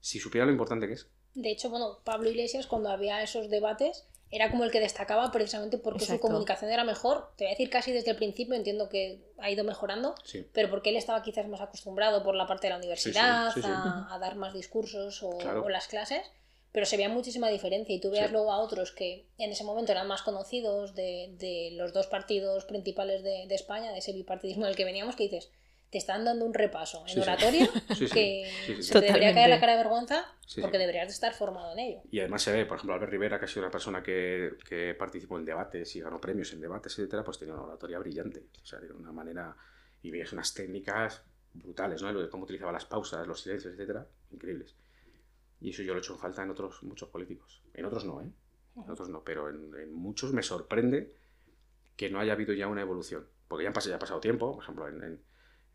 si 0.00 0.18
supiera 0.18 0.46
lo 0.46 0.52
importante 0.52 0.86
que 0.86 0.94
es. 0.94 1.08
De 1.34 1.50
hecho, 1.50 1.68
bueno, 1.70 1.98
Pablo 2.04 2.30
Iglesias, 2.30 2.66
cuando 2.66 2.88
había 2.90 3.22
esos 3.22 3.50
debates, 3.50 4.06
era 4.30 4.50
como 4.50 4.64
el 4.64 4.70
que 4.70 4.80
destacaba 4.80 5.30
precisamente 5.30 5.78
porque 5.78 6.06
su 6.06 6.18
comunicación 6.18 6.70
era 6.70 6.82
mejor. 6.84 7.32
Te 7.36 7.44
voy 7.44 7.50
a 7.50 7.54
decir 7.54 7.70
casi 7.70 7.92
desde 7.92 8.12
el 8.12 8.16
principio, 8.16 8.54
entiendo 8.54 8.88
que 8.88 9.22
ha 9.38 9.50
ido 9.50 9.64
mejorando, 9.64 10.14
Sí. 10.24 10.48
pero 10.52 10.70
porque 10.70 10.90
él 10.90 10.96
estaba 10.96 11.22
quizás 11.22 11.46
más 11.48 11.60
acostumbrado 11.60 12.22
por 12.24 12.34
la 12.34 12.46
parte 12.46 12.66
de 12.66 12.70
la 12.72 12.78
universidad 12.78 13.52
sí, 13.52 13.60
sí. 13.62 13.68
A, 13.70 14.12
a 14.12 14.18
dar 14.18 14.36
más 14.36 14.54
discursos 14.54 15.22
o, 15.22 15.36
Claro. 15.38 15.64
o 15.64 15.68
las 15.68 15.88
clases, 15.88 16.22
pero 16.74 16.84
se 16.86 16.96
veía 16.96 17.08
muchísima 17.08 17.48
diferencia 17.48 17.94
y 17.94 18.00
tú 18.00 18.10
veas 18.10 18.26
Sí. 18.26 18.32
luego 18.32 18.50
a 18.52 18.58
otros 18.58 18.90
que 18.90 19.28
en 19.38 19.50
ese 19.52 19.62
momento 19.62 19.92
eran 19.92 20.08
más 20.08 20.22
conocidos 20.22 20.94
de, 20.96 21.32
de 21.38 21.70
los 21.76 21.92
dos 21.92 22.08
partidos 22.08 22.64
principales 22.64 23.22
de, 23.22 23.46
de 23.46 23.54
España, 23.54 23.92
de 23.92 23.98
ese 23.98 24.12
bipartidismo 24.12 24.66
del 24.66 24.74
que 24.74 24.84
veníamos, 24.84 25.14
que 25.14 25.22
dices, 25.22 25.52
te 25.90 25.98
están 25.98 26.24
dando 26.24 26.44
un 26.44 26.52
repaso 26.52 27.04
en 27.06 27.14
Sí, 27.14 27.20
sí. 27.96 28.06
que 28.12 28.50
Sí, 28.66 28.74
sí, 28.74 28.74
sí. 28.74 28.82
se 28.82 28.94
te 29.00 29.06
debería 29.06 29.32
caer 29.32 29.48
la 29.50 29.60
cara 29.60 29.72
de 29.76 29.78
vergüenza 29.78 30.26
Sí, 30.44 30.60
porque 30.60 30.76
sí. 30.76 30.80
deberías 30.80 31.06
de 31.06 31.12
estar 31.14 31.32
formado 31.32 31.72
en 31.74 31.78
ello. 31.78 32.02
Y 32.10 32.18
además 32.18 32.42
se 32.42 32.50
ve, 32.52 32.66
por 32.66 32.78
ejemplo, 32.78 32.94
Albert 32.94 33.12
Rivera, 33.12 33.38
que 33.38 33.44
ha 33.44 33.48
sido 33.48 33.62
una 33.62 33.70
persona 33.70 34.02
que, 34.02 34.54
que 34.68 34.94
participó 34.94 35.38
en 35.38 35.44
debates 35.44 35.94
y 35.94 36.00
ganó 36.00 36.20
premios 36.20 36.52
en 36.52 36.60
debates, 36.60 36.98
etcétera, 36.98 37.22
pues 37.22 37.38
tenía 37.38 37.54
una 37.54 37.62
oratoria 37.62 38.00
brillante. 38.00 38.42
O 38.60 38.66
sea, 38.66 38.80
de 38.80 38.90
una 38.92 39.12
manera. 39.12 39.56
Y 40.02 40.10
veías 40.10 40.32
unas 40.32 40.52
técnicas 40.52 41.22
brutales, 41.52 42.02
¿no? 42.02 42.10
Lo 42.12 42.20
de 42.20 42.28
cómo 42.28 42.42
utilizaba 42.42 42.72
las 42.72 42.84
pausas, 42.84 43.24
los 43.28 43.40
silencios, 43.40 43.72
etcétera, 43.74 44.04
increíbles. 44.32 44.74
Y 45.64 45.70
eso 45.70 45.82
yo 45.82 45.92
lo 45.94 45.98
he 45.98 46.02
hecho 46.02 46.12
en 46.12 46.18
falta 46.18 46.42
en 46.42 46.50
otros 46.50 46.82
muchos 46.82 47.08
políticos. 47.08 47.62
En 47.72 47.84
otros 47.86 48.04
no, 48.04 48.20
¿eh? 48.20 48.30
En 48.76 48.90
otros 48.90 49.08
no, 49.08 49.22
pero 49.24 49.48
en, 49.48 49.74
en 49.74 49.94
muchos 49.94 50.32
me 50.32 50.42
sorprende 50.42 51.14
que 51.96 52.10
no 52.10 52.20
haya 52.20 52.32
habido 52.34 52.52
ya 52.52 52.66
una 52.68 52.82
evolución. 52.82 53.26
Porque 53.48 53.64
ya, 53.64 53.68
han 53.70 53.74
pas- 53.74 53.88
ya 53.88 53.96
ha 53.96 53.98
pasado 53.98 54.20
tiempo, 54.20 54.52
por 54.54 54.62
ejemplo, 54.62 54.88
en, 54.88 55.02
en- 55.02 55.20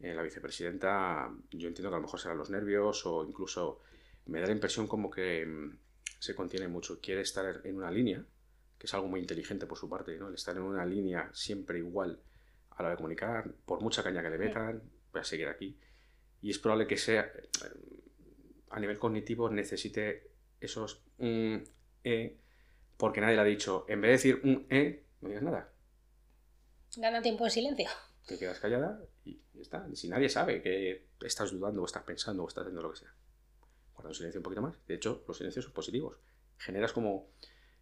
en 0.01 0.15
la 0.15 0.21
vicepresidenta, 0.21 1.29
yo 1.51 1.67
entiendo 1.67 1.89
que 1.89 1.95
a 1.95 1.99
lo 1.99 2.03
mejor 2.03 2.19
serán 2.19 2.37
los 2.37 2.49
nervios 2.49 3.05
o 3.05 3.25
incluso 3.25 3.81
me 4.27 4.39
da 4.39 4.47
la 4.47 4.53
impresión 4.53 4.87
como 4.87 5.09
que 5.09 5.45
mm, 5.45 5.77
se 6.19 6.35
contiene 6.35 6.67
mucho. 6.67 6.99
Quiere 7.01 7.21
estar 7.21 7.61
en 7.65 7.75
una 7.75 7.89
línea, 7.91 8.23
que 8.77 8.85
es 8.87 8.93
algo 8.93 9.07
muy 9.07 9.19
inteligente 9.21 9.65
por 9.65 9.77
su 9.77 9.89
parte, 9.89 10.17
¿no? 10.17 10.27
El 10.29 10.35
estar 10.35 10.55
en 10.55 10.61
una 10.63 10.85
línea 10.85 11.29
siempre 11.33 11.79
igual 11.79 12.19
a 12.71 12.75
la 12.83 12.87
hora 12.87 12.89
de 12.91 12.95
comunicar, 12.97 13.51
por 13.65 13.81
mucha 13.81 14.03
caña 14.03 14.21
que 14.21 14.29
le 14.29 14.37
metan, 14.37 14.81
voy 15.11 15.21
a 15.21 15.23
seguir 15.25 15.47
aquí. 15.47 15.77
Y 16.41 16.51
es 16.51 16.59
probable 16.59 16.87
que 16.87 16.95
sea, 16.97 17.23
eh, 17.23 17.98
a 18.69 18.79
nivel 18.79 18.99
cognitivo, 18.99 19.49
necesite 19.49 20.31
esos 20.59 21.03
mm, 21.17 21.57
e, 22.03 22.37
porque 22.97 23.21
nadie 23.21 23.35
le 23.35 23.41
ha 23.41 23.45
dicho, 23.45 23.85
en 23.87 24.01
vez 24.01 24.09
de 24.09 24.11
decir 24.13 24.41
un 24.43 24.67
e, 24.69 25.05
no 25.21 25.29
digas 25.29 25.43
nada. 25.43 25.73
Gana 26.97 27.21
tiempo 27.21 27.45
en 27.45 27.51
silencio. 27.51 27.89
Te 28.27 28.37
quedas 28.37 28.59
callada 28.59 28.99
y 29.23 29.41
ya 29.53 29.61
está. 29.61 29.87
Si 29.93 30.07
nadie 30.09 30.29
sabe 30.29 30.61
que 30.61 31.07
estás 31.21 31.51
dudando 31.51 31.81
o 31.81 31.85
estás 31.85 32.03
pensando 32.03 32.43
o 32.43 32.47
estás 32.47 32.63
haciendo 32.63 32.81
lo 32.81 32.91
que 32.91 32.97
sea. 32.97 33.13
Guarda 33.93 34.09
un 34.09 34.15
silencio 34.15 34.39
un 34.39 34.43
poquito 34.43 34.61
más. 34.61 34.75
De 34.87 34.95
hecho, 34.95 35.23
los 35.27 35.37
silencios 35.37 35.65
son 35.65 35.73
positivos. 35.73 36.17
Generas 36.57 36.93
como... 36.93 37.31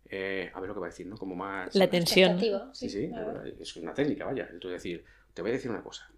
eh, 0.05 0.51
a 0.53 0.59
ver 0.59 0.69
lo 0.69 0.73
que 0.73 0.79
va 0.79 0.87
a 0.87 0.89
decir, 0.89 1.07
¿no? 1.07 1.17
Como 1.17 1.35
más... 1.35 1.75
La 1.75 1.89
tensión. 1.89 2.39
Sí, 2.73 2.89
sí, 2.89 3.07
verdad. 3.07 3.45
es 3.47 3.75
una 3.75 3.93
técnica, 3.93 4.25
vaya. 4.25 4.49
Tú 4.59 4.69
decir, 4.69 5.03
te 5.33 5.41
voy 5.41 5.51
a 5.51 5.53
decir 5.55 5.69
una 5.71 5.83
cosa 5.83 6.09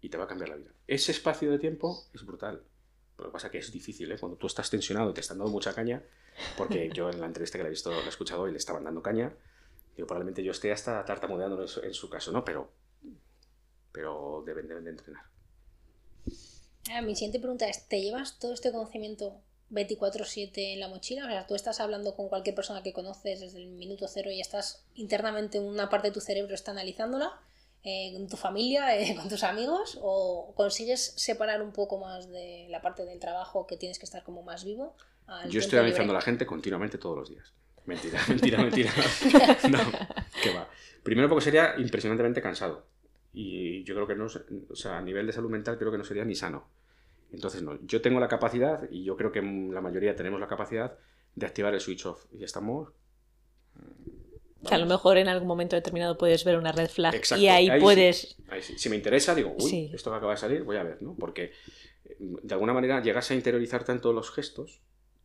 y 0.00 0.08
te 0.08 0.16
va 0.16 0.24
a 0.24 0.26
cambiar 0.26 0.50
la 0.50 0.56
vida. 0.56 0.72
Ese 0.86 1.12
espacio 1.12 1.50
de 1.50 1.58
tiempo 1.58 2.04
es 2.14 2.24
brutal. 2.24 2.62
Lo 3.20 3.26
que 3.28 3.32
pasa 3.32 3.48
es 3.48 3.52
que 3.52 3.58
es 3.58 3.72
difícil, 3.72 4.10
¿eh? 4.10 4.18
Cuando 4.18 4.38
tú 4.38 4.46
estás 4.46 4.70
tensionado 4.70 5.10
y 5.10 5.14
te 5.14 5.20
están 5.20 5.38
dando 5.38 5.52
mucha 5.52 5.74
caña, 5.74 6.02
porque 6.56 6.90
yo 6.94 7.10
en 7.10 7.20
la 7.20 7.26
entrevista 7.26 7.58
que 7.58 7.64
le 7.64 7.68
he 7.68 7.70
visto, 7.70 7.90
la 7.90 7.98
he 7.98 8.08
escuchado 8.08 8.48
y 8.48 8.52
le 8.52 8.58
estaban 8.58 8.84
dando 8.84 9.02
caña, 9.02 9.34
digo, 9.96 10.06
probablemente 10.06 10.42
yo 10.42 10.52
esté 10.52 10.72
hasta 10.72 11.04
tartamudeando 11.04 11.60
en 11.60 11.68
su, 11.68 11.80
en 11.80 11.94
su 11.94 12.08
caso, 12.08 12.32
¿no? 12.32 12.44
Pero, 12.44 12.72
pero 13.92 14.42
deben, 14.46 14.68
deben 14.68 14.84
de 14.84 14.90
entrenar. 14.90 15.24
Ah, 16.92 17.02
mi 17.02 17.14
siguiente 17.14 17.38
pregunta 17.38 17.68
es, 17.68 17.86
¿te 17.86 18.00
llevas 18.00 18.38
todo 18.38 18.54
este 18.54 18.72
conocimiento 18.72 19.40
24/7 19.70 20.72
en 20.74 20.80
la 20.80 20.88
mochila? 20.88 21.26
O 21.26 21.28
sea, 21.28 21.46
tú 21.46 21.54
estás 21.54 21.78
hablando 21.80 22.16
con 22.16 22.28
cualquier 22.28 22.54
persona 22.54 22.82
que 22.82 22.92
conoces 22.92 23.40
desde 23.40 23.58
el 23.58 23.68
minuto 23.68 24.08
cero 24.08 24.30
y 24.30 24.40
estás 24.40 24.84
internamente 24.94 25.60
una 25.60 25.88
parte 25.88 26.08
de 26.08 26.14
tu 26.14 26.20
cerebro 26.20 26.54
está 26.54 26.72
analizándola, 26.72 27.40
eh, 27.82 28.12
con 28.12 28.28
tu 28.28 28.36
familia, 28.36 28.96
eh, 28.98 29.14
con 29.20 29.28
tus 29.28 29.42
amigos, 29.44 29.98
o 30.02 30.52
consigues 30.56 31.14
separar 31.16 31.62
un 31.62 31.72
poco 31.72 31.98
más 31.98 32.28
de 32.30 32.66
la 32.70 32.80
parte 32.80 33.04
del 33.04 33.18
trabajo 33.18 33.66
que 33.66 33.76
tienes 33.76 33.98
que 33.98 34.04
estar 34.04 34.22
como 34.22 34.42
más 34.42 34.64
vivo? 34.64 34.96
Yo 35.48 35.60
estoy 35.60 35.78
analizando 35.78 36.12
a 36.12 36.16
la 36.16 36.20
gente 36.20 36.44
continuamente 36.44 36.98
todos 36.98 37.16
los 37.16 37.30
días. 37.30 37.54
Mentira, 37.86 38.20
mentira, 38.28 38.58
mentira. 38.62 38.92
No, 39.70 39.78
que 40.42 40.52
va. 40.52 40.68
Primero 41.02 41.28
porque 41.28 41.44
sería 41.44 41.74
impresionantemente 41.78 42.42
cansado. 42.42 42.86
Y 43.32 43.84
yo 43.84 43.94
creo 43.94 44.06
que 44.06 44.16
no, 44.16 44.26
o 44.26 44.76
sea, 44.76 44.98
a 44.98 45.02
nivel 45.02 45.26
de 45.26 45.32
salud 45.32 45.50
mental 45.50 45.78
creo 45.78 45.92
que 45.92 45.98
no 45.98 46.04
sería 46.04 46.24
ni 46.24 46.34
sano. 46.34 46.68
Entonces, 47.32 47.62
no, 47.62 47.78
yo 47.86 48.00
tengo 48.00 48.18
la 48.18 48.26
capacidad, 48.26 48.90
y 48.90 49.04
yo 49.04 49.16
creo 49.16 49.30
que 49.30 49.40
la 49.40 49.80
mayoría 49.80 50.16
tenemos 50.16 50.40
la 50.40 50.48
capacidad 50.48 50.98
de 51.36 51.46
activar 51.46 51.72
el 51.74 51.80
switch 51.80 52.06
off. 52.06 52.24
Y 52.32 52.42
estamos... 52.42 52.88
Que 54.66 54.74
a 54.74 54.78
lo 54.78 54.86
mejor 54.86 55.16
en 55.16 55.28
algún 55.28 55.48
momento 55.48 55.74
determinado 55.76 56.18
puedes 56.18 56.44
ver 56.44 56.58
una 56.58 56.70
red 56.72 56.88
flag 56.88 57.14
Exacto, 57.14 57.42
y 57.42 57.48
ahí, 57.48 57.68
ahí 57.70 57.78
sí. 57.78 57.82
puedes... 57.84 58.36
Ahí 58.48 58.62
sí. 58.62 58.78
Si 58.78 58.88
me 58.90 58.96
interesa, 58.96 59.34
digo, 59.34 59.54
uy, 59.58 59.70
Sí. 59.70 59.90
esto 59.94 60.10
que 60.10 60.16
acaba 60.16 60.32
de 60.32 60.38
salir, 60.38 60.62
voy 60.64 60.76
a 60.76 60.82
ver, 60.82 61.00
¿no? 61.02 61.14
Porque 61.18 61.52
eh, 62.04 62.16
de 62.18 62.54
alguna 62.54 62.72
manera 62.74 63.02
llegas 63.02 63.30
a 63.30 63.34
interiorizar 63.34 63.84
tanto 63.84 64.12
los 64.12 64.30
gestos 64.30 64.80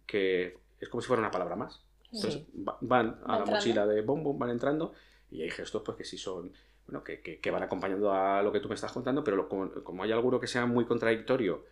que 0.05 0.57
es 0.79 0.89
como 0.89 1.01
si 1.01 1.07
fuera 1.07 1.19
una 1.21 1.31
palabra 1.31 1.55
más. 1.55 1.81
Entonces 2.13 2.43
van 2.53 3.19
a 3.25 3.39
la 3.39 3.45
mochila 3.45 3.85
de 3.85 4.01
bom, 4.01 4.23
bom, 4.23 4.39
van 4.39 4.51
entrando 4.51 4.93
y 5.31 5.41
hay 5.41 5.49
gestos 5.49 5.81
pues 5.83 5.97
que 5.97 6.05
sí 6.05 6.17
son, 6.17 6.53
bueno, 6.87 7.03
que, 7.03 7.19
que- 7.19 7.39
que 7.39 7.51
van 7.51 7.63
acompañando 7.63 8.13
a 8.13 8.41
lo 8.41 8.53
que 8.53 8.61
tú 8.61 8.69
me 8.69 8.75
estás 8.75 8.93
contando, 8.93 9.21
pero 9.23 9.35
lo- 9.35 9.49
como, 9.49 9.69
como 9.83 10.03
hay 10.03 10.13
alguno 10.13 10.39
que 10.39 10.47
sea 10.47 10.65
muy 10.65 10.85
contradictorio 10.85 11.65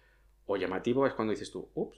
o 0.47 0.57
llamativo 0.57 1.07
es 1.07 1.13
cuando 1.13 1.31
dices 1.31 1.49
tú, 1.49 1.69
ups, 1.75 1.97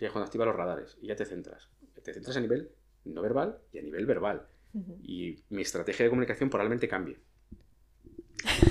y 0.00 0.06
es 0.06 0.10
cuando 0.10 0.24
activas 0.26 0.46
los 0.48 0.56
radares 0.56 0.96
y 1.00 1.06
ya 1.06 1.14
te 1.14 1.24
centras. 1.24 1.68
Te 2.02 2.12
centras 2.12 2.36
a 2.36 2.40
nivel 2.40 2.70
no 3.04 3.22
verbal 3.22 3.58
y 3.72 3.78
a 3.78 3.82
nivel 3.82 4.06
verbal. 4.06 4.46
Y 5.02 5.42
mi 5.50 5.62
estrategia 5.62 6.04
de 6.04 6.10
comunicación 6.10 6.50
probablemente 6.50 6.88
cambie. 6.88 7.18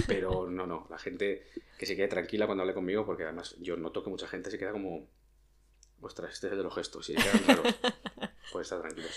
Pero 0.08 0.49
no, 0.49 0.68
no, 0.68 0.88
la 0.89 0.97
gente 0.97 1.45
que 1.78 1.86
se 1.86 1.95
quede 1.95 2.08
tranquila 2.08 2.45
cuando 2.45 2.64
hable 2.64 2.74
conmigo, 2.74 3.06
porque 3.06 3.24
además 3.24 3.56
yo 3.60 3.78
noto 3.78 4.04
que 4.04 4.10
mucha 4.10 4.28
gente 4.28 4.51
se 4.51 4.60
queda 4.60 4.72
como, 4.72 5.08
ostras, 6.01 6.34
este 6.34 6.47
es 6.47 6.51
el 6.51 6.58
de 6.60 6.64
los 6.64 6.76
gestos, 6.76 7.10
y 7.10 7.16
quedan 7.16 7.47
raros. 7.47 7.76
Pues 8.51 8.66
estar 8.66 8.82
tranquilos. 8.82 9.12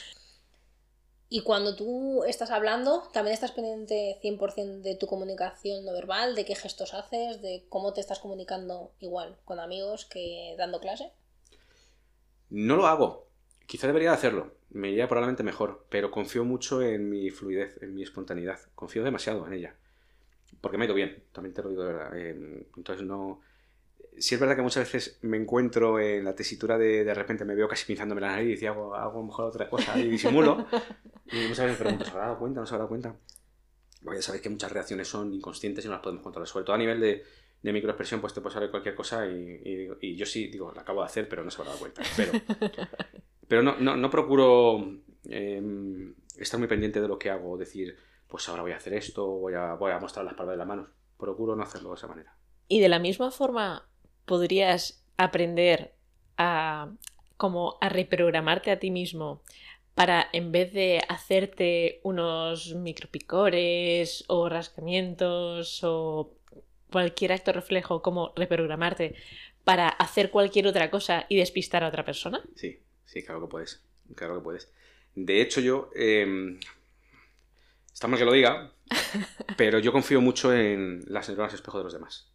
Y 1.29 1.43
cuando 1.43 1.75
tú 1.75 2.23
estás 2.25 2.51
hablando, 2.51 3.03
también 3.13 3.35
estás 3.35 3.51
pendiente 3.51 4.19
100% 4.23 4.81
de 4.83 4.95
tu 4.95 5.09
comunicación 5.09 5.85
no 5.85 5.93
verbal, 5.93 6.37
de 6.37 6.45
qué 6.45 6.55
gestos 6.55 6.95
haces, 6.95 7.43
de 7.43 7.67
cómo 7.69 7.93
te 7.93 8.01
estás 8.01 8.21
comunicando 8.21 8.93
igual 9.01 9.37
con 9.45 9.59
amigos 9.59 10.05
que 10.05 10.55
dando 10.57 10.81
clase. 10.81 11.13
No 12.49 12.77
lo 12.77 12.87
hago. 12.87 13.26
Quizá 13.67 13.87
debería 13.87 14.13
hacerlo. 14.13 14.55
Me 14.71 14.91
iría 14.91 15.09
probablemente 15.09 15.43
mejor. 15.43 15.87
Pero 15.89 16.11
confío 16.11 16.45
mucho 16.45 16.83
en 16.83 17.11
mi 17.11 17.31
fluidez, 17.31 17.81
en 17.83 17.95
mi 17.95 18.03
espontaneidad. 18.03 18.61
Confío 18.75 19.05
demasiado 19.05 19.47
en 19.47 19.53
ella. 19.53 19.77
Porque 20.61 20.79
me 20.79 20.85
ha 20.85 20.87
ido 20.87 20.95
bien. 20.95 21.25
También 21.33 21.55
te 21.55 21.63
lo 21.63 21.71
digo 21.71 21.85
de 21.85 21.93
verdad. 21.93 22.17
Eh, 22.17 22.67
entonces 22.77 23.05
no... 23.07 23.41
Sí 24.19 24.35
es 24.35 24.41
verdad 24.41 24.57
que 24.57 24.63
muchas 24.63 24.91
veces 24.91 25.19
me 25.23 25.37
encuentro 25.37 26.01
en 26.01 26.25
la 26.25 26.35
tesitura 26.35 26.79
de 26.79 27.05
de 27.05 27.13
repente 27.13 27.45
me 27.45 27.55
veo 27.55 27.69
casi 27.69 27.85
pinzándome 27.85 28.23
la 28.23 28.29
nariz 28.29 28.63
y 28.63 28.67
hago, 28.67 28.95
hago 28.95 29.23
mejor 29.23 29.45
otra 29.45 29.69
cosa 29.69 29.99
y 29.99 30.09
disimulo. 30.09 30.67
y 31.27 31.49
muchas 31.49 31.67
veces 31.67 31.73
me 31.73 31.85
pregunto, 31.85 32.05
¿se 32.07 32.11
habrá 32.13 32.25
dado 32.29 32.39
cuenta? 32.39 32.61
¿No 32.61 32.67
se 32.67 32.75
habrá 32.75 32.85
dado 32.85 32.89
cuenta? 32.89 33.17
Porque 34.03 34.19
ya 34.19 34.23
sabéis 34.23 34.43
que 34.43 34.49
muchas 34.49 34.73
reacciones 34.73 35.09
son 35.09 35.35
inconscientes 35.35 35.85
y 35.85 35.89
no 35.89 35.95
las 35.95 36.03
podemos 36.03 36.23
controlar. 36.23 36.49
Sobre 36.49 36.65
todo 36.65 36.77
a 36.77 36.79
nivel 36.79 36.99
de, 36.99 37.25
de 37.63 37.73
microexpresión, 37.73 38.21
pues 38.23 38.33
te 38.33 38.41
puede 38.41 38.55
salir 38.55 38.71
cualquier 38.71 38.95
cosa 38.95 39.27
y, 39.27 39.61
y 39.65 39.89
y 40.01 40.17
yo 40.17 40.25
sí 40.25 40.47
digo, 40.47 40.73
la 40.75 40.83
acabo 40.83 41.01
de 41.01 41.07
hacer, 41.07 41.29
pero 41.29 41.45
no 41.45 41.51
se 41.51 41.61
habrá 41.61 41.73
dado 41.73 41.81
cuenta. 41.81 42.03
Pero, 42.17 42.33
pero 43.49 43.63
no, 43.63 43.77
no, 43.79 43.97
no 43.97 44.11
procuro 44.11 44.85
eh, 45.29 45.63
estar 46.39 46.59
muy 46.59 46.69
pendiente 46.69 47.01
de 47.01 47.09
lo 47.09 47.19
que 47.19 47.31
hago, 47.31 47.57
decir, 47.57 47.97
pues 48.29 48.49
ahora 48.49 48.63
voy 48.63 48.73
a 48.73 48.77
hacer 48.77 48.95
esto, 48.95 49.27
voy 49.27 49.55
a, 49.55 49.75
voy 49.75 49.93
a 49.93 49.99
mostrar 49.99 50.25
las 50.25 50.35
palmas 50.35 50.55
de 50.55 50.59
las 50.59 50.67
manos. 50.67 50.89
Procuro 51.17 51.57
no 51.57 51.63
hacerlo 51.63 51.91
de 51.91 51.97
esa 51.97 52.07
manera. 52.07 52.37
Y 52.69 52.81
de 52.81 52.89
la 52.89 52.99
misma 52.99 53.31
forma 53.31 53.89
podrías 54.25 55.05
aprender 55.17 55.95
a 56.37 56.93
como 57.37 57.77
a 57.81 57.89
reprogramarte 57.89 58.71
a 58.71 58.79
ti 58.79 58.91
mismo 58.91 59.43
para, 59.95 60.27
en 60.33 60.53
vez 60.53 60.73
de 60.73 61.03
hacerte 61.09 62.01
unos 62.03 62.75
micropicores 62.75 64.25
o 64.29 64.49
rascamientos 64.49 65.83
o 65.85 66.35
cualquier 66.91 67.33
acto 67.33 67.53
reflejo, 67.53 68.03
como 68.03 68.33
reprogramarte 68.37 69.15
para 69.65 69.89
hacer 69.89 70.31
cualquier 70.31 70.67
otra 70.67 70.91
cosa 70.91 71.27
y 71.29 71.37
despistar 71.37 71.83
a 71.83 71.89
otra 71.89 72.05
persona? 72.05 72.43
Sí, 72.55 72.79
sí, 73.07 73.23
claro 73.25 73.41
que 73.41 73.49
puedes. 73.49 73.83
Claro 74.15 74.37
que 74.37 74.43
puedes. 74.43 74.71
De 75.15 75.41
hecho, 75.41 75.61
yo. 75.61 75.91
eh, 75.95 76.59
está 77.97 78.09
mal 78.09 78.19
que 78.19 78.27
lo 78.27 78.33
diga, 78.33 78.71
pero 79.57 79.79
yo 79.79 79.91
confío 79.91 80.21
mucho 80.21 80.53
en 80.53 81.03
las 81.07 81.29
neuronas 81.29 81.55
espejo 81.55 81.79
de 81.79 81.85
los 81.85 81.95
demás. 81.95 82.31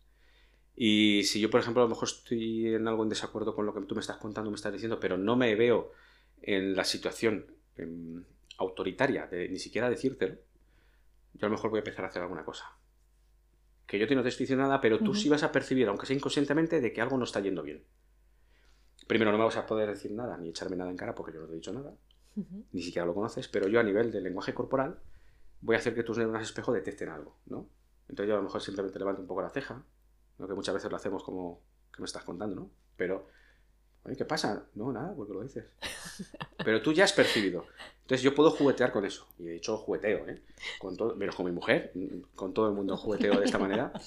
Y 0.76 1.22
si 1.26 1.40
yo, 1.40 1.52
por 1.52 1.60
ejemplo, 1.62 1.84
a 1.84 1.86
lo 1.86 1.90
mejor 1.90 2.08
estoy 2.08 2.74
en 2.74 2.88
algo 2.88 3.04
en 3.04 3.10
desacuerdo 3.10 3.54
con 3.54 3.68
lo 3.68 3.74
que 3.74 3.82
tú 3.82 3.94
me 3.94 4.02
estás 4.02 4.18
contando, 4.18 4.50
me 4.50 4.56
estás 4.56 4.74
diciendo, 4.74 5.00
pero 5.00 5.20
no 5.20 5.36
me 5.36 5.54
veo 5.54 5.92
en 6.42 6.76
la 6.76 6.84
situación 6.84 7.46
em, 7.78 8.24
autoritaria 8.58 9.28
de 9.28 9.50
ni 9.50 9.60
siquiera 9.60 9.88
decírtelo, 9.88 10.38
yo 11.34 11.46
a 11.46 11.50
lo 11.50 11.56
mejor 11.56 11.70
voy 11.70 11.78
a 11.78 11.82
empezar 11.82 12.06
a 12.06 12.08
hacer 12.08 12.24
alguna 12.24 12.44
cosa. 12.44 12.66
Que 13.86 14.00
yo 14.00 14.08
te 14.08 14.16
no 14.16 14.24
te 14.24 14.30
estoy 14.30 14.46
diciendo 14.46 14.64
nada, 14.64 14.82
pero 14.82 14.98
tú 14.98 15.14
sí 15.14 15.30
vas 15.30 15.44
a 15.44 15.52
percibir, 15.52 15.88
aunque 15.90 16.08
sea 16.08 16.16
inconscientemente, 16.16 16.82
de 16.82 16.92
que 16.92 17.02
algo 17.02 17.18
no 17.18 17.26
está 17.26 17.40
yendo 17.40 17.62
bien. 17.62 17.84
Primero, 19.12 19.34
no 19.34 19.38
me 19.38 19.44
vas 19.44 19.58
a 19.58 19.66
poder 19.66 19.90
decir 19.90 20.14
nada, 20.14 20.38
ni 20.38 20.48
echarme 20.48 20.78
nada 20.78 20.90
en 20.90 20.96
cara, 20.96 21.14
porque 21.14 21.34
yo 21.34 21.42
no 21.42 21.46
te 21.46 21.52
he 21.52 21.56
dicho 21.56 21.74
nada 21.74 21.94
Ujú. 22.38 22.64
ni 22.72 22.82
siquiera 22.82 23.06
lo 23.06 23.14
conoces, 23.14 23.50
pero 23.50 23.68
yo 23.68 23.82
a 23.82 23.84
nivel 23.84 24.10
de 24.10 24.22
lenguaje 24.22 24.54
corporal 24.54 25.00
voy 25.60 25.76
a 25.76 25.80
hacer 25.80 25.94
que 25.94 26.04
tus 26.04 26.18
neuronas 26.18 26.44
espejo 26.44 26.72
detecten 26.72 27.10
algo, 27.10 27.36
¿no? 27.48 27.68
Entonces 28.08 28.30
yo 28.30 28.36
a 28.36 28.38
lo 28.38 28.44
mejor 28.44 28.62
simplemente 28.62 28.98
levanto 28.98 29.22
un 29.22 29.28
poco 29.28 29.42
la 29.42 29.50
ceja, 29.50 29.84
lo 30.38 30.48
que 30.48 30.54
muchas 30.54 30.76
veces 30.76 30.90
lo 30.90 30.96
hacemos 30.96 31.26
como 31.26 31.60
que 31.94 32.02
me 32.02 32.06
estás 32.06 32.24
contando, 32.24 32.56
¿no? 32.56 32.72
Pero, 32.96 33.28
oye, 34.06 34.16
¿qué 34.16 34.24
pasa? 34.24 34.64
No, 34.76 34.94
nada, 34.94 35.14
porque 35.14 35.34
lo 35.34 35.42
dices. 35.42 35.66
Pero 36.64 36.82
tú 36.82 36.94
ya 36.94 37.04
has 37.04 37.12
percibido. 37.12 37.66
Entonces 38.04 38.22
yo 38.24 38.34
puedo 38.34 38.50
juguetear 38.52 38.94
con 38.94 39.04
eso. 39.04 39.28
Y 39.38 39.44
de 39.44 39.58
hecho 39.58 39.76
jugueteo, 39.76 40.26
¿eh? 40.30 40.42
Con 40.80 40.96
todo, 40.96 41.18
menos 41.18 41.36
con 41.36 41.46
mi 41.48 41.52
mujer, 41.52 41.92
con 42.34 42.54
todo 42.54 42.70
el 42.70 42.76
mundo 42.76 42.96
jugueteo 42.96 43.38
de 43.38 43.44
esta 43.44 43.58
manera. 43.58 43.92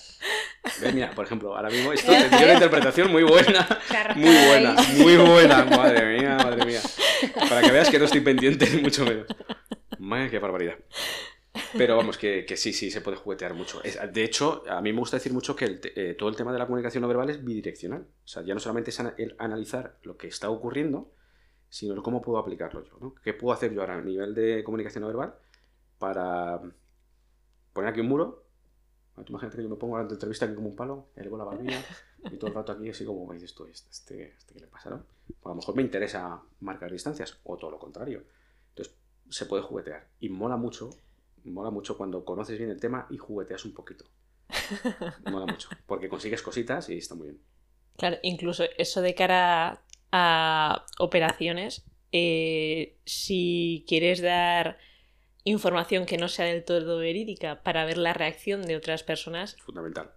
¿Ves? 0.81 0.95
Mira, 0.95 1.11
por 1.13 1.25
ejemplo, 1.27 1.55
ahora 1.57 1.69
mismo 1.71 1.93
esto 1.95 2.11
tiene 2.13 2.45
una 2.45 2.55
interpretación 2.55 3.11
muy 3.13 3.23
buena. 3.23 3.67
Muy 4.17 4.35
buena, 4.49 4.77
muy 4.99 5.17
buena. 5.17 5.65
Madre 5.65 6.19
mía, 6.19 6.37
madre 6.37 6.65
mía. 6.65 6.81
Para 7.49 7.61
que 7.63 7.71
veas 7.71 7.91
que 7.91 7.99
no 7.99 8.05
estoy 8.07 8.21
pendiente, 8.21 8.69
ni 8.71 8.81
mucho 8.83 9.05
menos. 9.05 9.27
Madre, 9.99 10.31
qué 10.31 10.39
barbaridad. 10.39 10.75
Pero 11.77 11.97
vamos, 11.97 12.19
que, 12.19 12.45
que 12.45 12.57
sí, 12.57 12.73
sí, 12.73 12.91
se 12.91 13.01
puede 13.01 13.17
juguetear 13.17 13.55
mucho. 13.55 13.83
Es- 13.85 13.99
de 14.13 14.25
hecho, 14.25 14.65
a 14.69 14.81
mí 14.81 14.93
me 14.93 14.99
gusta 14.99 15.17
decir 15.19 15.33
mucho 15.33 15.55
que 15.55 15.65
el 15.67 15.81
eh, 15.97 16.15
todo 16.19 16.29
el 16.29 16.37
tema 16.37 16.53
de 16.53 16.59
la 16.59 16.67
comunicación 16.67 17.03
no 17.03 17.09
verbal 17.09 17.31
es 17.31 17.45
bidireccional. 17.45 18.03
O 18.03 18.27
sea, 18.29 18.43
ya 18.43 18.55
no 18.55 18.61
solamente 18.61 18.91
es 18.91 19.01
ana- 19.01 19.15
el 19.19 19.35
analizar 19.39 19.99
lo 20.03 20.17
que 20.17 20.27
está 20.29 20.51
ocurriendo, 20.51 21.13
sino 21.69 21.95
el 21.95 22.03
cómo 22.03 22.23
puedo 22.23 22.39
aplicarlo 22.39 22.83
yo. 22.85 22.97
¿no? 23.01 23.15
¿Qué 23.23 23.35
puedo 23.35 23.53
hacer 23.55 23.73
yo 23.73 23.81
ahora 23.83 23.97
a 23.97 24.01
nivel 24.03 24.35
de 24.35 24.63
comunicación 24.65 25.03
no 25.03 25.09
verbal 25.09 25.35
para 25.99 26.61
poner 27.73 27.91
aquí 27.91 28.01
un 28.01 28.09
muro? 28.09 28.44
Tú 29.15 29.25
imagínate 29.29 29.57
que 29.57 29.63
yo 29.63 29.69
me 29.69 29.77
pongo 29.77 29.97
la 29.97 30.05
entrevista 30.05 30.45
aquí 30.45 30.55
como 30.55 30.69
un 30.69 30.77
palo, 30.77 31.07
elevo 31.15 31.37
la 31.37 31.45
barbilla 31.45 31.81
y 32.33 32.37
todo 32.37 32.49
el 32.49 32.55
rato 32.55 32.73
aquí 32.73 32.89
así 32.91 33.05
como, 33.05 33.29
¿qué 33.29 33.35
dices 33.35 33.55
tú? 33.55 33.65
¿Este, 33.67 33.91
este, 33.91 34.35
este 34.37 34.55
qué 34.55 34.61
le 34.61 34.67
pasa? 34.67 34.91
no? 34.91 35.05
Pues 35.27 35.47
a 35.47 35.49
lo 35.51 35.55
mejor 35.55 35.77
me 35.77 35.83
interesa 35.83 36.43
marcar 36.61 36.91
distancias 36.91 37.39
o 37.45 37.57
todo 37.57 37.71
lo 37.71 37.79
contrario. 37.79 38.25
Entonces 38.71 38.97
se 39.31 39.47
puede 39.47 39.63
juguetear 39.63 40.09
y 40.21 40.29
mola 40.29 40.57
mucho, 40.57 40.91
mola 41.45 41.71
mucho 41.71 41.97
cuando 41.97 42.25
conoces 42.25 42.59
bien 42.59 42.71
el 42.71 42.81
tema 42.81 43.07
y 43.11 43.19
jugueteas 43.19 43.65
un 43.65 43.73
poquito. 43.73 44.05
Mola 45.31 45.47
mucho, 45.47 45.69
porque 45.87 46.09
consigues 46.09 46.43
cositas 46.43 46.89
y 46.89 46.99
está 46.99 47.15
muy 47.15 47.29
bien. 47.29 47.41
Claro, 47.97 48.19
incluso 48.23 48.65
eso 48.77 49.01
de 49.01 49.15
cara 49.15 49.83
a 50.13 50.85
operaciones, 50.99 51.85
eh, 52.13 52.99
si 53.05 53.85
quieres 53.89 54.21
dar 54.21 54.79
información 55.45 56.07
que 56.07 56.19
no 56.19 56.29
sea 56.29 56.47
del 56.47 56.65
todo 56.65 56.99
verídica 56.99 57.63
para 57.63 57.85
ver 57.85 57.99
la 57.99 58.13
reacción 58.13 58.63
de 58.63 58.77
otras 58.77 59.03
personas, 59.03 59.57
fundamental. 59.57 60.13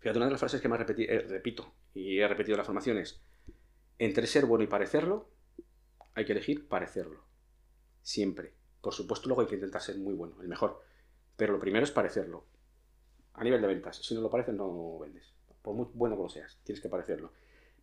Fíjate, 0.00 0.18
una 0.18 0.26
de 0.26 0.32
las 0.32 0.40
frases 0.40 0.60
que 0.60 0.68
más 0.68 0.80
repeti- 0.80 1.08
eh, 1.08 1.20
repito 1.28 1.72
y 1.94 2.18
he 2.18 2.28
repetido 2.28 2.54
en 2.54 2.58
la 2.58 2.64
formación 2.64 2.98
es, 2.98 3.20
entre 3.98 4.26
ser 4.26 4.46
bueno 4.46 4.64
y 4.64 4.68
parecerlo, 4.68 5.30
hay 6.14 6.24
que 6.24 6.32
elegir 6.32 6.68
parecerlo. 6.68 7.24
Siempre. 8.02 8.52
Por 8.80 8.94
supuesto, 8.94 9.28
luego 9.28 9.42
hay 9.42 9.48
que 9.48 9.56
intentar 9.56 9.82
ser 9.82 9.96
muy 9.96 10.14
bueno, 10.14 10.40
el 10.40 10.48
mejor. 10.48 10.82
Pero 11.36 11.54
lo 11.54 11.58
primero 11.58 11.84
es 11.84 11.90
parecerlo. 11.90 12.46
A 13.34 13.42
nivel 13.42 13.60
de 13.60 13.66
ventas. 13.66 13.96
Si 13.96 14.14
no 14.14 14.20
lo 14.20 14.30
pareces, 14.30 14.54
no 14.54 14.98
vendes. 14.98 15.32
Por 15.62 15.74
muy 15.74 15.86
bueno 15.92 16.16
que 16.16 16.22
lo 16.22 16.28
seas, 16.28 16.58
tienes 16.62 16.80
que 16.80 16.88
parecerlo. 16.88 17.32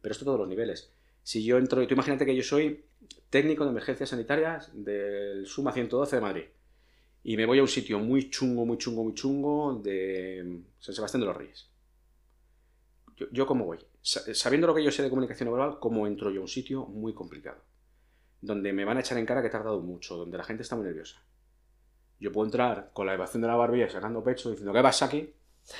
Pero 0.02 0.12
esto 0.14 0.24
a 0.24 0.28
todos 0.28 0.40
los 0.40 0.48
niveles. 0.48 0.94
Si 1.24 1.44
yo 1.44 1.58
entro, 1.58 1.86
tú 1.88 1.94
imagínate 1.94 2.26
que 2.26 2.36
yo 2.36 2.44
soy 2.44 2.86
técnico 3.30 3.64
de 3.64 3.72
emergencias 3.72 4.10
sanitarias 4.10 4.72
del 4.74 5.46
Suma 5.48 5.72
112 5.72 6.18
de 6.18 6.22
Madrid 6.22 6.44
y 7.24 7.38
me 7.38 7.46
voy 7.46 7.60
a 7.60 7.64
un 7.64 7.68
sitio 7.70 8.00
muy 8.00 8.30
chungo, 8.30 8.66
muy 8.66 8.78
chungo, 8.78 9.04
muy 9.04 9.14
chungo 9.16 9.82
de 9.84 10.62
San 10.80 10.96
Sebastián 10.96 11.22
de 11.22 11.28
los 11.28 11.38
Reyes. 11.38 11.70
Yo, 13.32 13.46
cómo 13.46 13.66
voy? 13.66 13.80
Sa- 14.02 14.34
Sabiendo 14.34 14.68
lo 14.68 14.74
que 14.76 14.84
yo 14.84 14.92
sé 14.92 15.04
de 15.04 15.10
comunicación 15.10 15.50
verbal, 15.52 15.80
¿cómo 15.80 16.08
entro 16.08 16.32
yo 16.32 16.40
a 16.40 16.44
un 16.44 16.48
sitio 16.48 16.86
muy 16.86 17.14
complicado? 17.14 17.62
Donde 18.42 18.74
me 18.74 18.86
van 18.86 18.98
a 18.98 19.02
echar 19.02 19.18
en 19.18 19.26
cara 19.26 19.42
que 19.42 19.48
he 19.48 19.52
tardado 19.52 19.82
mucho, 19.82 20.18
donde 20.18 20.38
la 20.38 20.44
gente 20.46 20.64
está 20.64 20.76
muy 20.76 20.86
nerviosa. 20.86 21.22
Yo 22.20 22.32
puedo 22.32 22.46
entrar 22.48 22.92
con 22.94 23.06
la 23.06 23.14
elevación 23.14 23.42
de 23.42 23.48
la 23.50 23.56
barbilla, 23.56 23.90
sacando 23.90 24.24
pecho, 24.24 24.50
diciendo, 24.50 24.74
¿qué 24.74 24.82
vas 24.82 25.02
aquí? 25.04 25.34